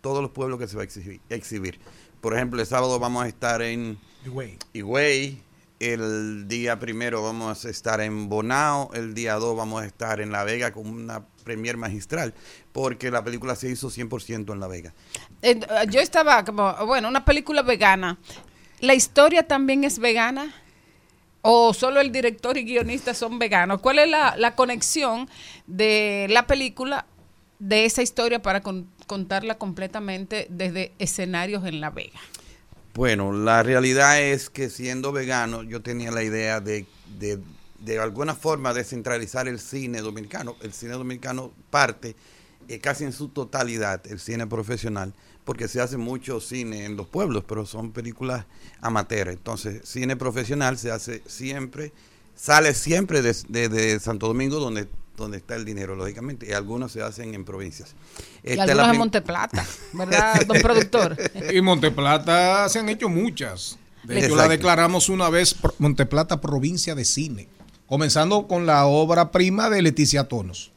todos 0.00 0.22
los 0.22 0.30
pueblos 0.30 0.60
que 0.60 0.68
se 0.68 0.76
va 0.76 0.82
a 0.82 0.84
exhibir. 0.84 1.20
exhibir. 1.28 1.80
Por 2.20 2.34
ejemplo, 2.34 2.60
el 2.60 2.66
sábado 2.68 3.00
vamos 3.00 3.24
a 3.24 3.28
estar 3.28 3.62
en 3.62 3.98
Higüey. 4.24 4.58
Higüey. 4.72 5.42
El 5.80 6.46
día 6.48 6.78
primero 6.78 7.22
vamos 7.22 7.64
a 7.64 7.68
estar 7.70 8.00
en 8.00 8.28
Bonao. 8.28 8.90
El 8.94 9.12
día 9.14 9.34
dos 9.34 9.56
vamos 9.56 9.82
a 9.82 9.86
estar 9.86 10.20
en 10.20 10.30
La 10.32 10.44
Vega 10.44 10.72
con 10.72 10.86
una 10.86 11.24
premier 11.44 11.76
magistral. 11.76 12.32
Porque 12.72 13.10
la 13.10 13.22
película 13.22 13.54
se 13.54 13.68
hizo 13.70 13.90
100% 13.90 14.52
en 14.52 14.60
La 14.60 14.66
Vega. 14.66 14.94
Eh, 15.42 15.60
yo 15.90 16.00
estaba 16.00 16.44
como, 16.44 16.74
bueno, 16.86 17.08
una 17.08 17.24
película 17.24 17.62
vegana. 17.62 18.18
¿La 18.80 18.94
historia 18.94 19.46
también 19.46 19.84
es 19.84 19.98
vegana? 19.98 20.54
¿O 21.42 21.74
solo 21.74 22.00
el 22.00 22.10
director 22.10 22.56
y 22.56 22.64
guionista 22.64 23.12
son 23.12 23.38
veganos? 23.38 23.80
¿Cuál 23.80 23.98
es 23.98 24.08
la, 24.08 24.34
la 24.38 24.54
conexión 24.54 25.28
de 25.66 26.26
la 26.30 26.46
película 26.46 27.04
de 27.58 27.84
esa 27.84 28.00
historia 28.00 28.40
para 28.40 28.62
con- 28.62 28.88
contarla 29.06 29.58
completamente 29.58 30.46
desde 30.48 30.92
escenarios 30.98 31.66
en 31.66 31.80
La 31.82 31.90
Vega? 31.90 32.20
Bueno, 32.94 33.32
la 33.32 33.62
realidad 33.62 34.20
es 34.22 34.50
que 34.50 34.70
siendo 34.70 35.10
vegano 35.12 35.62
yo 35.64 35.82
tenía 35.82 36.12
la 36.12 36.22
idea 36.22 36.60
de, 36.60 36.86
de, 37.18 37.40
de 37.80 37.98
alguna 37.98 38.34
forma 38.36 38.72
descentralizar 38.72 39.48
el 39.48 39.58
cine 39.58 40.00
dominicano. 40.00 40.54
El 40.62 40.72
cine 40.72 40.92
dominicano 40.92 41.52
parte 41.70 42.14
eh, 42.68 42.78
casi 42.78 43.04
en 43.04 43.12
su 43.12 43.28
totalidad, 43.28 44.06
el 44.06 44.20
cine 44.20 44.46
profesional, 44.46 45.12
porque 45.44 45.66
se 45.68 45.80
hace 45.80 45.96
mucho 45.96 46.40
cine 46.40 46.84
en 46.84 46.96
los 46.96 47.08
pueblos, 47.08 47.44
pero 47.48 47.66
son 47.66 47.90
películas 47.92 48.46
amateur. 48.80 49.28
Entonces, 49.28 49.80
cine 49.84 50.16
profesional 50.16 50.78
se 50.78 50.92
hace 50.92 51.20
siempre, 51.26 51.92
sale 52.36 52.74
siempre 52.74 53.22
de, 53.22 53.34
de- 53.68 53.98
Santo 54.00 54.28
Domingo, 54.28 54.60
donde, 54.60 54.88
donde 55.16 55.36
está 55.38 55.54
el 55.54 55.64
dinero, 55.64 55.94
lógicamente, 55.94 56.48
y 56.48 56.52
algunos 56.52 56.92
se 56.92 57.02
hacen 57.02 57.34
en 57.34 57.44
provincias. 57.44 57.94
Y 58.42 58.54
la 58.56 58.64
algunos 58.64 58.90
en 58.90 58.98
Monteplata, 58.98 59.66
¿verdad, 59.92 60.44
don 60.46 60.58
productor? 60.62 61.16
Y 61.52 61.60
Monteplata 61.60 62.68
se 62.68 62.80
han 62.80 62.88
hecho 62.88 63.08
muchas. 63.08 63.78
De 64.02 64.24
hecho, 64.24 64.36
la 64.36 64.48
declaramos 64.48 65.08
una 65.08 65.30
vez 65.30 65.56
Monteplata 65.78 66.40
provincia 66.40 66.94
de 66.94 67.04
cine. 67.04 67.48
Comenzando 67.86 68.46
con 68.48 68.66
la 68.66 68.86
obra 68.86 69.30
prima 69.30 69.70
de 69.70 69.82
Leticia 69.82 70.24
Tonos, 70.24 70.72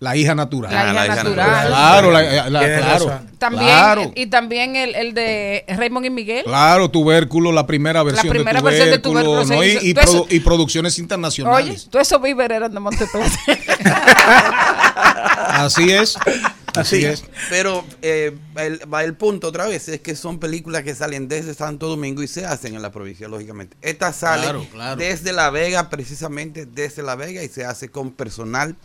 La 0.00 0.16
hija 0.16 0.34
natural. 0.34 0.72
La 0.72 0.80
hija 0.80 0.90
Ah, 0.90 0.94
la 0.94 1.04
hija 1.06 1.14
natural. 1.16 1.36
natural. 1.46 1.66
Claro, 1.68 2.10
la- 2.10 2.50
la- 2.50 2.78
claro. 2.78 3.20
También, 3.38 3.64
Claro. 3.64 4.12
y 4.16 4.26
también 4.26 4.76
el, 4.76 4.94
el 4.94 5.14
de 5.14 5.64
Raymond 5.68 6.06
y 6.06 6.10
Miguel. 6.10 6.44
Claro, 6.44 6.90
tubérculo, 6.90 7.52
la 7.52 7.66
primera 7.66 8.02
versión 8.02 8.30
primera 8.32 8.60
de 8.60 8.64
versión 8.64 8.90
de 8.90 8.98
tubérculo, 8.98 9.44
¿no? 9.44 9.62
y, 9.62 9.78
y 9.82 9.94
Tú 9.94 10.00
eso- 10.00 10.24
produ- 10.26 10.32
y 10.32 10.40
producciones 10.40 10.98
internacionales. 10.98 11.82
Oye, 11.82 11.90
todos 11.90 12.06
esos 12.06 12.22
víveres 12.22 12.56
eran 12.56 12.72
de 12.72 12.80
Monteplata. 12.80 13.30
Así 15.48 15.90
es. 15.90 16.16
Así 16.74 17.04
es. 17.04 17.24
Pero 17.48 17.84
eh, 18.00 18.36
el, 18.56 18.80
va 18.92 19.02
el 19.04 19.14
punto 19.14 19.48
otra 19.48 19.66
vez, 19.66 19.88
es 19.88 20.00
que 20.00 20.14
son 20.14 20.38
películas 20.38 20.82
que 20.84 20.94
salen 20.94 21.28
desde 21.28 21.54
Santo 21.54 21.88
Domingo 21.88 22.22
y 22.22 22.28
se 22.28 22.46
hacen 22.46 22.74
en 22.74 22.82
la 22.82 22.92
provincia, 22.92 23.26
lógicamente. 23.28 23.76
Esta 23.82 24.12
sale 24.12 24.42
Claro, 24.44 24.66
claro. 24.72 24.96
desde 24.96 25.32
La 25.32 25.50
Vega, 25.50 25.90
precisamente 25.90 26.66
desde 26.66 27.02
La 27.02 27.16
Vega, 27.16 27.42
y 27.42 27.48
se 27.48 27.64
hace 27.64 27.88
con 27.90 28.12
personal. 28.12 28.76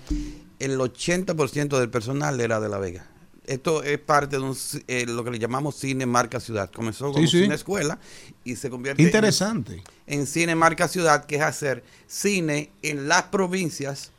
El 0.66 0.80
80% 0.80 1.78
del 1.80 1.90
personal 1.90 2.40
era 2.42 2.60
de 2.60 2.70
La 2.70 2.80
Vega. 2.80 3.06
Esto 3.46 3.84
es 3.84 4.00
parte 4.00 4.38
de 4.38 4.42
un, 4.42 4.58
eh, 4.88 5.06
lo 5.08 5.24
que 5.24 5.30
le 5.30 5.38
llamamos 5.38 5.76
cine 5.76 6.08
marca 6.08 6.40
ciudad. 6.40 6.72
Comenzó 6.72 7.12
como 7.12 7.20
Sí, 7.28 7.28
sí. 7.28 7.44
cine 7.44 7.54
escuela 7.54 8.00
y 8.44 8.56
se 8.56 8.72
convierte 8.72 9.00
en- 9.04 9.08
Interesante. 9.08 9.84
en 10.08 10.26
cine 10.26 10.56
marca 10.56 10.88
ciudad, 10.88 11.26
que 11.26 11.36
es 11.36 11.44
hacer 11.44 11.84
cine 12.08 12.72
en 12.82 13.08
las 13.08 13.24
provincias, 13.24 14.12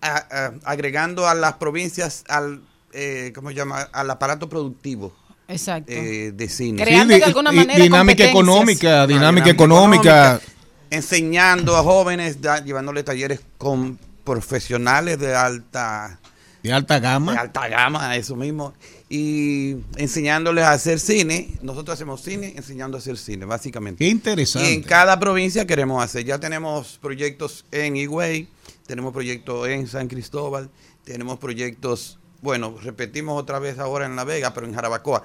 a- 0.00 0.16
a- 0.16 0.52
agregando 0.64 1.28
a 1.28 1.34
las 1.34 1.52
provincias 1.54 2.24
al, 2.26 2.62
eh, 2.92 3.30
¿cómo 3.32 3.50
se 3.50 3.54
llama? 3.54 3.82
Al 3.92 4.10
aparato 4.10 4.48
productivo. 4.48 5.14
Exacto. 5.46 5.92
eh, 5.92 6.32
de 6.34 6.48
cine. 6.48 6.80
Creando 6.82 7.14
de 7.14 7.24
alguna 7.24 7.50
manera 7.52 7.80
dinámica 7.82 8.24
económica, 8.24 9.02
Ah, 9.02 9.06
dinámica 9.06 9.50
económica. 9.50 10.40
Enseñando 10.90 11.76
a 11.76 11.82
jóvenes, 11.84 12.40
da- 12.40 12.64
llevándole 12.64 13.02
talleres 13.04 13.40
con 13.58 13.98
profesionales 14.30 15.18
de 15.18 15.34
alta 15.34 16.20
de 16.62 16.72
alta 16.72 17.00
gama. 17.00 17.32
de 17.32 17.38
alta 17.38 17.68
gama, 17.68 18.16
eso 18.16 18.36
mismo. 18.36 18.74
Y 19.08 19.76
enseñándoles 19.96 20.62
a 20.62 20.72
hacer 20.72 21.00
cine. 21.00 21.58
Nosotros 21.62 21.94
hacemos 21.94 22.22
cine 22.22 22.52
enseñando 22.56 22.96
a 22.96 23.00
hacer 23.00 23.16
cine, 23.16 23.44
básicamente. 23.44 24.04
Qué 24.04 24.10
interesante. 24.10 24.70
Y 24.70 24.74
en 24.74 24.82
cada 24.82 25.18
provincia 25.18 25.66
queremos 25.66 26.04
hacer. 26.04 26.24
Ya 26.24 26.38
tenemos 26.38 26.98
proyectos 26.98 27.64
en 27.72 27.96
Higüey, 27.96 28.48
tenemos 28.86 29.12
proyectos 29.12 29.68
en 29.68 29.88
San 29.88 30.06
Cristóbal, 30.06 30.70
tenemos 31.04 31.38
proyectos, 31.38 32.18
bueno, 32.40 32.76
repetimos 32.82 33.40
otra 33.40 33.58
vez 33.58 33.78
ahora 33.78 34.06
en 34.06 34.14
La 34.14 34.24
Vega, 34.24 34.54
pero 34.54 34.66
en 34.66 34.74
Jarabacoa. 34.74 35.24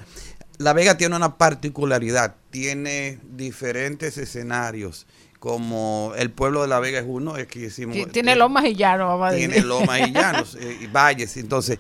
La 0.58 0.74
Vega 0.74 0.98
tiene 0.98 1.18
una 1.18 1.38
particularidad, 1.38 2.38
tiene 2.50 3.20
diferentes 3.24 4.18
escenarios, 4.18 5.06
como 5.46 6.12
el 6.18 6.32
pueblo 6.32 6.64
de 6.64 6.68
La 6.68 6.80
Vega 6.80 6.98
es 6.98 7.06
uno, 7.08 7.38
es 7.38 7.46
que 7.46 7.60
hicimos... 7.68 7.94
Ti- 7.96 8.06
Tiene 8.08 8.36
lomas 8.36 8.66
y 8.66 8.74
llanos, 8.74 9.08
vamos 9.10 9.28
a 9.28 9.32
decir. 9.32 9.52
Tiene 9.52 9.64
lomas 9.64 10.00
y 10.08 10.12
llanos 10.12 10.56
eh, 10.60 10.80
y 10.82 10.88
valles. 10.88 11.38
Entonces, 11.38 11.78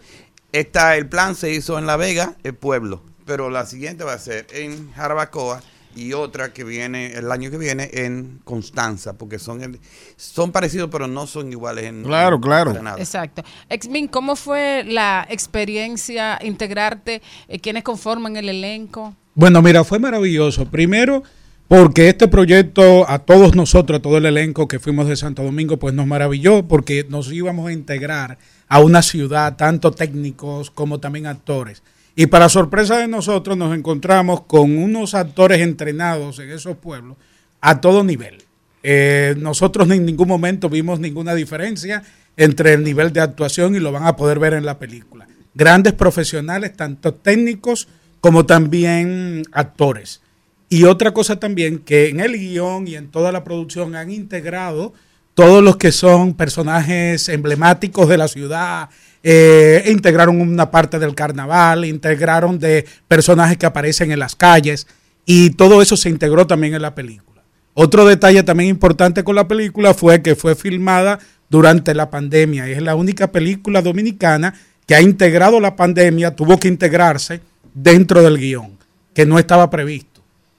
esta, 0.52 0.96
el 0.96 1.10
plan 1.10 1.34
se 1.34 1.52
hizo 1.52 1.80
en 1.80 1.88
La 1.88 1.98
Vega, 1.98 2.36
el 2.44 2.54
pueblo, 2.54 3.02
pero 3.26 3.50
la 3.50 3.66
siguiente 3.66 4.04
va 4.04 4.14
a 4.14 4.20
ser 4.20 4.46
en 4.54 4.92
Jarabacoa 4.94 5.64
y 5.96 6.14
otra 6.14 6.54
que 6.54 6.64
viene 6.64 7.14
el 7.14 7.32
año 7.32 7.50
que 7.50 7.58
viene 7.58 7.90
en 7.92 8.40
Constanza, 8.44 9.14
porque 9.18 9.40
son 9.40 9.64
el- 9.64 9.80
son 10.16 10.52
parecidos 10.52 10.90
pero 10.92 11.08
no 11.08 11.26
son 11.26 11.52
iguales 11.52 11.86
en 11.86 12.04
Claro, 12.04 12.40
claro. 12.40 12.72
nada. 12.84 13.00
Exacto. 13.00 13.44
Exmin, 13.68 14.08
¿cómo 14.08 14.36
fue 14.36 14.84
la 14.86 15.26
experiencia 15.28 16.38
integrarte? 16.44 17.24
Eh, 17.48 17.58
¿Quiénes 17.60 17.82
conforman 17.82 18.38
el 18.38 18.48
elenco? 18.48 19.16
Bueno, 19.34 19.60
mira, 19.64 19.84
fue 19.84 19.98
maravilloso. 19.98 20.66
Primero, 20.70 21.24
porque 21.68 22.10
este 22.10 22.28
proyecto 22.28 23.10
a 23.10 23.20
todos 23.20 23.56
nosotros, 23.56 24.00
a 24.00 24.02
todo 24.02 24.18
el 24.18 24.26
elenco 24.26 24.68
que 24.68 24.80
fuimos 24.80 25.08
de 25.08 25.16
Santo 25.16 25.44
Domingo, 25.44 25.78
pues 25.78 25.94
nos 25.94 26.06
maravilló 26.06 26.68
porque 26.68 27.06
nos 27.10 27.32
íbamos 27.32 27.68
a 27.68 27.74
integrar 27.74 28.38
a 28.68 28.80
una 28.80 29.02
ciudad, 29.02 29.56
tanto 29.56 29.92
técnicos 29.92 30.70
como 30.70 31.00
también 31.00 31.28
actores. 31.28 31.82
Y 32.16 32.28
para 32.28 32.50
sorpresa 32.50 32.98
de 32.98 33.08
nosotros 33.08 33.58
nos 33.58 33.76
encontramos 33.76 34.42
con 34.42 34.78
unos 34.78 35.16
actores 35.16 35.60
entrenados 35.62 36.40
en 36.40 36.52
esos 36.52 36.78
pueblos 36.78 37.18
a 37.62 37.82
todo 37.82 38.04
nivel. 38.04 38.44
Eh, 38.84 39.36
nosotros 39.38 39.90
en 39.90 40.06
ningún 40.06 40.28
momento 40.28 40.70
vimos 40.70 41.00
ninguna 41.00 41.34
diferencia 41.34 42.04
entre 42.38 42.74
el 42.74 42.84
nivel 42.84 43.12
de 43.12 43.22
actuación 43.22 43.76
y 43.76 43.80
lo 43.80 43.92
van 43.92 44.06
a 44.06 44.16
poder 44.16 44.38
ver 44.38 44.54
en 44.54 44.66
la 44.66 44.78
película. 44.78 45.28
Grandes 45.56 45.94
profesionales, 45.94 46.76
tanto 46.78 47.16
técnicos 47.16 47.88
como 48.22 48.46
también 48.46 49.44
actores. 49.52 50.22
Y 50.70 50.84
otra 50.86 51.12
cosa 51.12 51.40
también, 51.40 51.80
que 51.80 52.10
en 52.10 52.20
el 52.20 52.34
guion 52.38 52.88
y 52.88 52.96
en 52.96 53.10
toda 53.10 53.32
la 53.32 53.44
producción 53.44 53.96
han 53.96 54.12
integrado 54.12 54.94
todos 55.36 55.62
los 55.62 55.78
que 55.78 55.92
son 55.92 56.34
personajes 56.34 57.28
emblemáticos 57.30 58.08
de 58.08 58.18
la 58.18 58.28
ciudad, 58.28 58.90
eh, 59.22 59.84
integraron 59.88 60.40
una 60.40 60.72
parte 60.72 60.98
del 60.98 61.14
carnaval, 61.14 61.84
integraron 61.86 62.58
de 62.58 62.86
personajes 63.08 63.58
que 63.58 63.66
aparecen 63.66 64.12
en 64.12 64.20
las 64.20 64.36
calles 64.36 64.88
y 65.26 65.52
todo 65.52 65.82
eso 65.82 65.98
se 65.98 66.10
integró 66.10 66.48
también 66.48 66.74
en 66.74 66.82
la 66.82 66.96
película. 66.96 67.44
Otro 67.74 68.06
detalle 68.06 68.44
también 68.44 68.70
importante 68.70 69.24
con 69.24 69.36
la 69.36 69.48
película 69.48 69.94
fue 69.94 70.22
que 70.22 70.36
fue 70.36 70.56
filmada 70.56 71.20
durante 71.50 71.94
la 71.94 72.10
pandemia. 72.10 72.70
Es 72.70 72.82
la 72.82 72.96
única 72.96 73.32
película 73.32 73.82
dominicana 73.82 74.54
que 74.88 74.96
ha 74.96 75.02
integrado 75.02 75.60
la 75.60 75.76
pandemia, 75.76 76.36
tuvo 76.36 76.60
que 76.60 76.70
integrarse 76.70 77.42
dentro 77.74 78.22
del 78.22 78.38
guion, 78.38 78.78
que 79.14 79.26
no 79.26 79.40
estaba 79.40 79.70
previsto. 79.70 80.15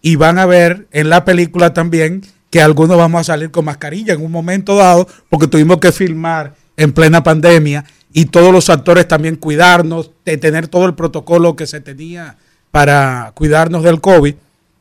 Y 0.07 0.15
van 0.15 0.39
a 0.39 0.47
ver 0.47 0.87
en 0.93 1.11
la 1.11 1.25
película 1.25 1.75
también 1.75 2.23
que 2.51 2.61
algunos 2.61 2.97
vamos 2.97 3.23
a 3.23 3.25
salir 3.25 3.51
con 3.51 3.65
mascarilla 3.65 4.15
en 4.15 4.25
un 4.25 4.31
momento 4.31 4.77
dado, 4.77 5.09
porque 5.29 5.49
tuvimos 5.49 5.79
que 5.79 5.91
filmar 5.91 6.55
en 6.77 6.93
plena 6.93 7.25
pandemia 7.25 7.85
y 8.13 8.27
todos 8.27 8.53
los 8.53 8.71
actores 8.71 9.09
también 9.09 9.35
cuidarnos, 9.35 10.13
de 10.25 10.37
tener 10.37 10.69
todo 10.69 10.85
el 10.85 10.95
protocolo 10.95 11.57
que 11.57 11.67
se 11.67 11.81
tenía 11.81 12.37
para 12.71 13.33
cuidarnos 13.35 13.83
del 13.83 14.01
COVID. 14.01 14.37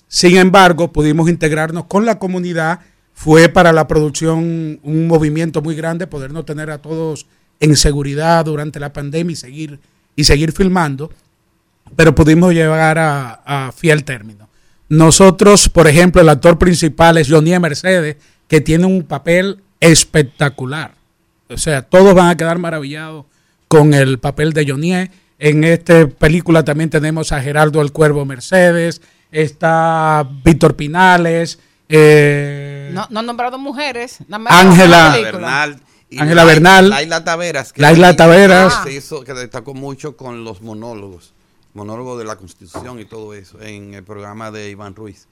Sin 0.07 0.37
embargo, 0.37 0.93
pudimos 0.93 1.27
integrarnos 1.27 1.85
con 1.85 2.05
la 2.05 2.19
comunidad. 2.19 2.81
Fue 3.15 3.49
para 3.49 3.73
la 3.73 3.87
producción 3.87 4.79
un 4.83 5.07
movimiento 5.07 5.63
muy 5.63 5.73
grande 5.73 6.05
podernos 6.05 6.45
tener 6.45 6.69
a 6.69 6.83
todos 6.83 7.25
en 7.59 7.75
seguridad 7.77 8.45
durante 8.45 8.79
la 8.79 8.93
pandemia 8.93 9.33
y 9.33 9.37
seguir, 9.37 9.79
y 10.15 10.25
seguir 10.25 10.51
filmando, 10.51 11.09
pero 11.95 12.13
pudimos 12.13 12.53
llegar 12.53 12.99
a, 12.99 13.41
a 13.43 13.71
fiel 13.71 14.03
término. 14.03 14.44
Nosotros, 14.89 15.69
por 15.69 15.87
ejemplo, 15.87 16.21
el 16.21 16.29
actor 16.29 16.57
principal 16.57 17.17
es 17.17 17.29
Johnny 17.29 17.57
Mercedes, 17.59 18.17
que 18.47 18.61
tiene 18.61 18.85
un 18.85 19.03
papel 19.03 19.61
espectacular. 19.79 20.93
O 21.49 21.57
sea, 21.57 21.81
todos 21.81 22.13
van 22.13 22.29
a 22.29 22.37
quedar 22.37 22.57
maravillados 22.57 23.25
con 23.67 23.93
el 23.93 24.19
papel 24.19 24.53
de 24.53 24.65
Johnny. 24.67 25.09
En 25.39 25.63
esta 25.63 26.07
película 26.07 26.63
también 26.63 26.89
tenemos 26.89 27.31
a 27.31 27.41
Gerardo 27.41 27.81
el 27.81 27.91
Cuervo 27.91 28.25
Mercedes, 28.25 29.01
está 29.31 30.27
Víctor 30.43 30.75
Pinales, 30.75 31.59
eh, 31.89 32.89
No, 32.93 33.07
no 33.09 33.19
han 33.19 33.25
nombrado 33.25 33.57
mujeres. 33.57 34.19
Ángela. 34.47 35.17
Bernal. 35.21 35.79
Ángela 36.17 36.43
Bernal. 36.45 36.89
Laila 36.89 37.23
Taveras. 37.23 37.73
que 37.73 37.81
Laila 37.81 38.15
Taveras. 38.15 38.83
Se 38.83 38.93
hizo, 38.93 39.23
que 39.23 39.33
destacó 39.33 39.73
mucho 39.73 40.15
con 40.15 40.43
los 40.43 40.61
monólogos. 40.61 41.33
Monólogos 41.75 42.17
de 42.17 42.25
la 42.25 42.35
Constitución 42.37 42.99
y 42.99 43.05
todo 43.05 43.33
eso. 43.35 43.61
En 43.61 43.93
el 43.93 44.03
programa 44.03 44.49
de 44.49 44.69
Iván 44.71 44.95
Ruiz. 44.95 45.27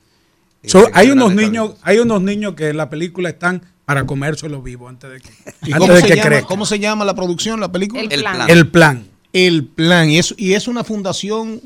Eh, 0.62 0.70
So, 0.70 0.88
hay 0.94 1.10
unos 1.10 1.34
niños, 1.34 1.72
hay 1.82 1.98
unos 2.00 2.22
niños 2.22 2.54
que 2.56 2.70
en 2.70 2.78
la 2.78 2.90
película 2.90 3.30
están 3.30 3.64
para 3.86 4.06
comérselo 4.06 4.62
vivo 4.62 4.88
antes 4.88 5.10
de 5.10 5.20
que, 5.22 5.30
¿Y 5.64 5.74
antes 5.74 5.78
cómo, 5.80 5.94
de 5.94 6.02
se 6.02 6.08
que 6.08 6.16
llama, 6.16 6.30
crezca. 6.30 6.48
cómo 6.48 6.66
se 6.66 6.80
llama 6.80 7.04
la 7.06 7.16
producción, 7.16 7.60
la 7.60 7.72
película? 7.72 8.02
El 8.02 8.08
plan. 8.22 8.50
El 8.50 8.68
plan. 8.70 9.08
El 9.34 9.66
plan. 9.66 10.10
¿Y 10.10 10.20
es, 10.20 10.36
y 10.38 10.54
es 10.54 10.68
una 10.68 10.84
fundación? 10.84 11.60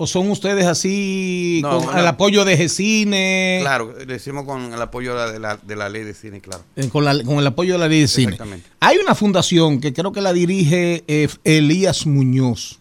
¿O 0.00 0.06
son 0.06 0.30
ustedes 0.30 0.64
así 0.64 1.58
No, 1.62 1.84
con 1.84 1.98
el 1.98 2.06
apoyo 2.06 2.44
de 2.44 2.56
Gcine? 2.56 3.58
Claro, 3.62 3.94
lo 4.06 4.14
hicimos 4.14 4.44
con 4.44 4.72
el 4.72 4.80
apoyo 4.80 5.12
de 5.16 5.18
la, 5.26 5.32
de 5.32 5.38
la, 5.40 5.56
de 5.56 5.76
la 5.76 5.88
ley 5.88 6.04
de 6.04 6.14
cine, 6.14 6.40
claro. 6.40 6.62
eh, 6.76 6.88
Con, 6.88 7.04
la- 7.04 7.20
con 7.24 7.38
el 7.38 7.46
apoyo 7.48 7.72
de 7.72 7.78
la 7.80 7.88
ley 7.88 8.02
de 8.02 8.08
cine. 8.08 8.32
Exactamente. 8.34 8.68
Hay 8.78 8.98
una 8.98 9.16
fundación 9.16 9.80
que 9.80 9.92
creo 9.92 10.12
que 10.12 10.20
la 10.20 10.32
dirige 10.32 11.02
eh, 11.08 11.28
Elías 11.42 12.06
Muñoz, 12.06 12.78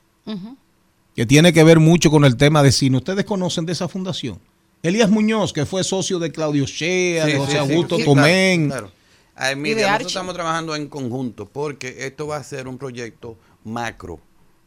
que 1.18 1.26
tiene 1.26 1.52
que 1.52 1.64
ver 1.64 1.80
mucho 1.80 2.12
con 2.12 2.24
el 2.26 2.38
tema 2.38 2.62
de 2.62 2.72
cine. 2.72 2.98
¿Ustedes 2.98 3.26
conocen 3.26 3.66
de 3.66 3.74
esa 3.74 3.88
fundación? 3.88 4.40
Elías 4.84 5.10
Muñoz, 5.10 5.52
que 5.52 5.66
fue 5.66 5.84
socio 5.84 6.20
de 6.20 6.32
Claudio 6.32 6.66
Shea, 6.68 7.26
Sí, 7.26 7.32
de 7.32 7.38
José 7.40 7.52
sí, 7.54 7.58
Augusto 7.58 7.98
sí, 7.98 8.06
Tomén. 8.06 8.68
claro, 8.68 8.92
claro. 9.36 9.48
Y 9.48 9.50
de 9.50 9.56
mira, 9.56 9.88
nosotros 9.88 10.12
estamos 10.12 10.36
trabajando 10.36 10.76
en 10.76 10.88
conjunto 10.88 11.50
porque 11.52 12.06
esto 12.06 12.28
va 12.28 12.38
a 12.38 12.44
ser 12.44 12.68
un 12.68 12.78
proyecto 12.78 13.36
macro. 13.64 14.20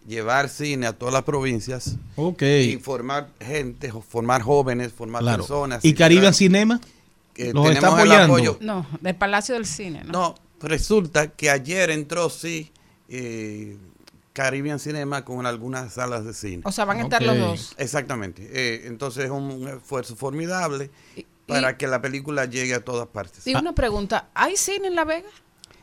Llevar 0.09 0.49
cine 0.49 0.89
a 0.89 0.93
todas 0.93 1.15
las 1.15 1.23
provincias 1.23 1.95
Ok. 2.17 2.43
y 2.43 2.79
formar 2.83 3.29
gente, 3.41 3.93
formar 4.09 4.43
jóvenes, 4.43 4.93
formar 4.93 5.23
Claro. 5.23 5.45
personas. 5.45 5.85
¿Y 5.85 5.95
Caribbean 5.95 6.35
Cinema? 6.35 6.81
Eh, 7.37 7.53
¿Los 7.55 7.71
está 7.71 7.87
apoyando? 7.95 8.35
apoyo. 8.35 8.59
No, 8.61 8.85
del 9.01 9.15
Palacio 9.15 9.55
del 9.55 9.67
Cine. 9.67 10.03
¿no? 10.05 10.11
No, 10.13 10.35
resulta 10.69 11.29
que 11.29 11.49
ayer 11.49 11.91
entró, 11.91 12.29
sí, 12.29 12.73
eh, 13.09 13.77
Caribbean 14.33 14.79
Cinema 14.79 15.25
con 15.25 15.45
algunas 15.47 15.95
salas 15.95 16.25
de 16.25 16.35
cine. 16.35 16.63
O 16.65 16.73
sea, 16.73 16.85
van 16.85 16.99
a 16.99 17.03
estar 17.03 17.23
los 17.23 17.39
dos. 17.39 17.75
Exactamente. 17.79 18.49
Eh, 18.53 18.83
entonces 18.87 19.25
es 19.25 19.31
un 19.31 19.69
esfuerzo 19.69 20.17
formidable 20.17 20.91
para 21.47 21.77
que 21.77 21.87
la 21.87 22.01
película 22.01 22.45
llegue 22.45 22.75
a 22.75 22.85
todas 22.85 23.09
partes. 23.09 23.47
Y 23.47 23.55
una 23.55 23.75
pregunta, 23.75 24.31
¿hay 24.35 24.57
cine 24.57 24.89
en 24.89 24.95
La 24.95 25.05
Vega? 25.05 25.29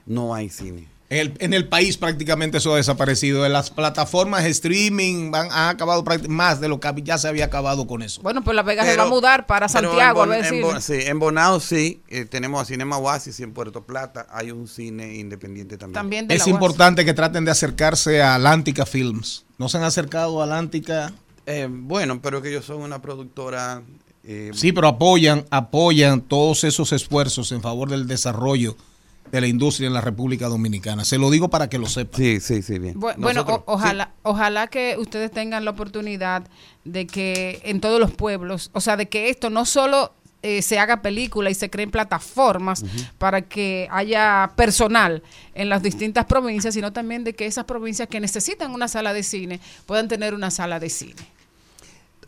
No 0.06 0.34
hay 0.34 0.50
cine. 0.50 0.88
En 1.10 1.20
el, 1.20 1.34
en 1.40 1.54
el 1.54 1.70
país 1.70 1.96
prácticamente 1.96 2.58
eso 2.58 2.74
ha 2.74 2.78
desaparecido. 2.78 3.46
En 3.46 3.54
las 3.54 3.70
plataformas 3.70 4.44
de 4.44 4.50
streaming 4.50 5.32
van, 5.32 5.48
han 5.54 5.70
acabado 5.70 6.04
más 6.28 6.60
de 6.60 6.68
lo 6.68 6.82
que 6.82 6.90
ya 7.02 7.18
se 7.18 7.30
había 7.30 7.46
acabado 7.46 7.88
con 7.88 8.02
eso. 8.02 8.22
Bueno, 8.22 8.44
pues 8.44 8.56
La 8.56 8.62
Vega 8.64 8.84
se 8.84 8.98
va 8.98 9.04
a 9.04 9.08
mudar 9.08 9.46
para 9.48 9.70
Santiago 9.70 10.26
en 10.26 10.32
a 10.32 10.36
ver 10.36 10.54
en. 10.54 10.62
Bon- 10.62 10.82
sí, 10.82 10.96
en 10.96 11.18
Bonao 11.20 11.62
sí, 11.62 12.02
eh, 12.10 12.26
tenemos 12.26 12.62
a 12.62 12.66
Cinema 12.66 12.98
Oasis 12.98 13.40
y 13.40 13.44
en 13.44 13.54
Puerto 13.54 13.84
Plata 13.86 14.28
hay 14.32 14.52
un 14.52 14.68
cine 14.68 15.16
independiente 15.16 15.78
también. 15.78 15.94
También 15.94 16.28
de 16.28 16.36
Es 16.36 16.46
importante 16.48 17.06
que 17.06 17.14
traten 17.14 17.46
de 17.46 17.52
acercarse 17.52 18.22
a 18.22 18.36
Atlántica 18.36 18.86
Films. 18.86 19.46
¿No 19.58 19.70
se 19.70 19.78
han 19.78 19.84
acercado 19.84 20.42
a 20.42 20.44
Atlántica? 20.44 21.14
Eh, 21.46 21.70
bueno, 21.72 22.22
pero 22.22 22.42
que 22.42 22.50
ellos 22.50 22.66
son 22.66 22.82
una 22.82 23.02
productora... 23.02 23.82
eh, 24.26 24.52
Sí, 24.54 24.74
pero 24.74 24.90
apoyan, 24.90 25.46
apoyan 25.52 26.20
todos 26.20 26.66
esos 26.66 26.92
esfuerzos 26.92 27.54
en 27.54 27.62
favor 27.62 27.90
del 27.90 28.08
desarrollo 28.08 28.76
de 29.32 29.42
la 29.42 29.48
industria 29.48 29.88
en 29.88 29.94
la 29.94 30.02
República 30.02 30.48
Dominicana. 30.48 31.04
Se 31.06 31.18
lo 31.18 31.30
digo 31.30 31.50
para 31.50 31.70
que 31.70 31.78
lo 31.78 31.88
sepan. 31.88 32.18
Sí, 32.20 32.40
sí, 32.40 32.62
sí, 32.62 32.80
bien. 32.80 33.00
Bueno, 33.00 33.42
o- 33.42 33.64
ojalá, 33.68 34.12
ojalá 34.24 34.68
que 34.68 34.96
ustedes 34.98 35.32
tengan 35.32 35.66
la 35.66 35.72
oportunidad 35.72 36.48
de 36.86 37.08
que 37.08 37.62
en 37.64 37.82
todos 37.82 38.00
los 38.00 38.12
pueblos, 38.12 38.70
o 38.74 38.82
sea, 38.82 38.96
de 38.98 39.08
que 39.10 39.30
esto 39.30 39.50
no 39.50 39.66
solo 39.66 40.14
eh, 40.44 40.62
se 40.62 40.78
haga 40.80 41.02
película 41.02 41.50
y 41.50 41.56
se 41.56 41.70
creen 41.70 41.90
plataformas 41.90 42.84
para 43.18 43.42
que 43.42 43.88
haya 43.92 44.52
personal 44.56 45.24
en 45.56 45.68
las 45.68 45.82
distintas 45.82 46.26
provincias, 46.26 46.76
sino 46.76 46.94
también 46.94 47.24
de 47.24 47.34
que 47.34 47.48
esas 47.48 47.66
provincias 47.66 48.08
que 48.08 48.20
necesitan 48.20 48.72
una 48.72 48.88
sala 48.88 49.14
de 49.14 49.24
cine 49.24 49.60
puedan 49.88 50.08
tener 50.08 50.34
una 50.36 50.52
sala 50.52 50.80
de 50.80 50.90
cine. 50.90 51.16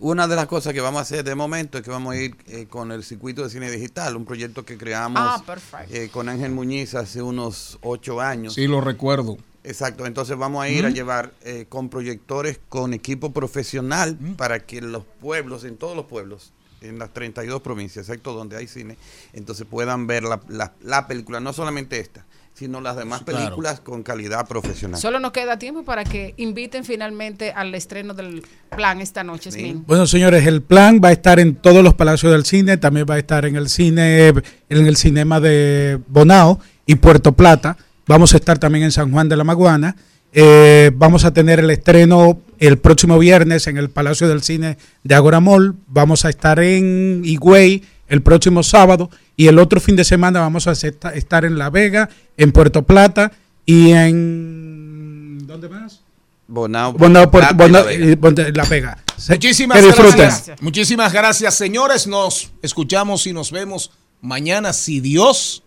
Una 0.01 0.27
de 0.27 0.35
las 0.37 0.47
cosas 0.47 0.73
que 0.73 0.79
vamos 0.79 0.99
a 0.99 1.01
hacer 1.01 1.25
de 1.25 1.35
momento 1.35 1.77
es 1.77 1.83
que 1.83 1.89
vamos 1.91 2.13
a 2.13 2.17
ir 2.17 2.35
eh, 2.47 2.67
con 2.69 2.91
el 2.93 3.03
circuito 3.03 3.43
de 3.43 3.49
cine 3.49 3.69
digital, 3.69 4.15
un 4.15 4.23
proyecto 4.25 4.63
que 4.63 4.77
creamos 4.77 5.21
Ah, 5.21 5.43
eh, 5.91 6.09
con 6.09 6.29
Ángel 6.29 6.51
Muñiz 6.51 6.95
hace 6.95 7.21
unos 7.21 7.77
ocho 7.81 8.21
años. 8.21 8.53
Sí, 8.53 8.65
lo 8.67 8.79
recuerdo. 8.79 9.37
Exacto, 9.65 10.05
entonces 10.05 10.37
vamos 10.37 10.63
a 10.63 10.69
ir 10.69 10.85
a 10.85 10.89
llevar 10.89 11.33
eh, 11.43 11.65
con 11.67 11.89
proyectores, 11.89 12.59
con 12.69 12.93
equipo 12.93 13.33
profesional 13.33 14.17
para 14.37 14.59
que 14.65 14.79
los 14.81 15.03
pueblos, 15.19 15.65
en 15.65 15.75
todos 15.75 15.97
los 15.97 16.05
pueblos, 16.05 16.53
en 16.79 16.97
las 16.97 17.11
32 17.13 17.61
provincias, 17.61 18.07
excepto 18.07 18.31
donde 18.33 18.55
hay 18.55 18.67
cine, 18.67 18.97
entonces 19.33 19.67
puedan 19.69 20.07
ver 20.07 20.23
la, 20.23 20.39
la- 20.47 20.73
la 20.81 21.07
película, 21.07 21.41
no 21.41 21.51
solamente 21.51 21.99
esta, 21.99 22.25
sino 22.59 22.81
las 22.81 22.97
demás 22.97 23.21
Claro. 23.23 23.39
películas 23.45 23.79
con 23.79 24.03
calidad 24.03 24.45
profesional. 24.45 24.99
Solo 24.99 25.19
nos 25.21 25.31
queda 25.31 25.57
tiempo 25.57 25.83
para 25.83 26.03
que 26.03 26.33
inviten 26.35 26.83
finalmente 26.83 27.53
al 27.53 27.73
estreno 27.73 28.13
del 28.13 28.43
plan 28.75 28.99
esta 28.99 29.23
noche. 29.23 29.49
Bueno, 29.87 30.05
señores, 30.05 30.45
el 30.45 30.61
plan 30.61 30.99
va 31.01 31.07
a 31.07 31.11
estar 31.13 31.39
en 31.39 31.55
todos 31.55 31.81
los 31.83 31.93
palacios 31.93 32.33
del 32.33 32.43
cine, 32.43 32.75
también 32.75 33.05
va 33.09 33.15
a 33.15 33.17
estar 33.19 33.45
en 33.45 33.55
el 33.55 33.69
cine, 33.69 34.27
en 34.27 34.85
el 34.85 34.97
cinema 34.97 35.39
de 35.39 35.99
Bonao 36.09 36.59
y 36.85 36.95
Puerto 36.95 37.31
Plata. 37.31 37.77
Vamos 38.07 38.33
a 38.33 38.37
estar 38.37 38.59
también 38.59 38.83
en 38.83 38.91
San 38.91 39.09
Juan 39.11 39.29
de 39.29 39.37
la 39.37 39.45
Maguana. 39.45 39.95
Eh, 40.33 40.91
vamos 40.95 41.23
a 41.23 41.31
tener 41.33 41.59
el 41.59 41.69
estreno 41.71 42.41
el 42.59 42.77
próximo 42.77 43.17
viernes 43.17 43.67
en 43.67 43.77
el 43.77 43.89
Palacio 43.89 44.27
del 44.27 44.43
Cine 44.43 44.77
de 45.03 45.15
Agora 45.15 45.39
Mall. 45.39 45.75
Vamos 45.87 46.25
a 46.25 46.29
estar 46.29 46.59
en 46.59 47.21
Higüey 47.23 47.83
el 48.09 48.21
próximo 48.21 48.63
sábado 48.63 49.09
y 49.39 49.47
el 49.47 49.57
otro 49.57 49.79
fin 49.79 49.95
de 49.95 50.03
semana 50.03 50.41
vamos 50.41 50.67
a 50.67 50.73
estar 50.73 51.45
en 51.45 51.57
La 51.57 51.69
Vega, 51.69 52.09
en 52.35 52.51
Puerto 52.51 52.83
Plata 52.83 53.31
y 53.65 53.91
en 53.91 55.47
¿dónde 55.47 55.69
más? 55.69 56.01
Bonao, 56.45 56.91
Bonao, 56.91 57.31
Puerto- 57.31 57.55
Plata 57.55 57.65
y 57.65 57.71
La 57.71 57.79
Bonao- 57.79 57.85
Vega. 57.87 58.11
y 58.11 58.15
Ponte- 58.17 58.51
La 58.53 58.65
Vega. 58.65 58.97
Se- 59.15 59.33
Muchísimas 59.35 59.79
que 59.79 59.85
disfruten. 59.85 60.17
gracias. 60.17 60.61
Muchísimas 60.61 61.13
gracias, 61.13 61.55
señores. 61.55 62.05
Nos 62.05 62.51
escuchamos 62.61 63.25
y 63.27 63.31
nos 63.33 63.49
vemos 63.51 63.91
mañana 64.19 64.73
si 64.73 64.99
Dios 64.99 65.63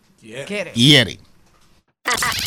quiere. 0.74 1.18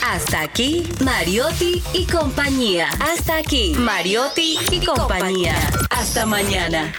Hasta 0.04 0.42
aquí, 0.42 0.84
Mariotti 1.04 1.82
y 1.94 2.06
compañía. 2.06 2.88
Hasta 3.00 3.38
aquí, 3.38 3.74
Mariotti 3.80 4.58
y 4.72 4.86
compañía. 4.86 5.56
Hasta 5.90 6.28
mañana. 6.28 6.94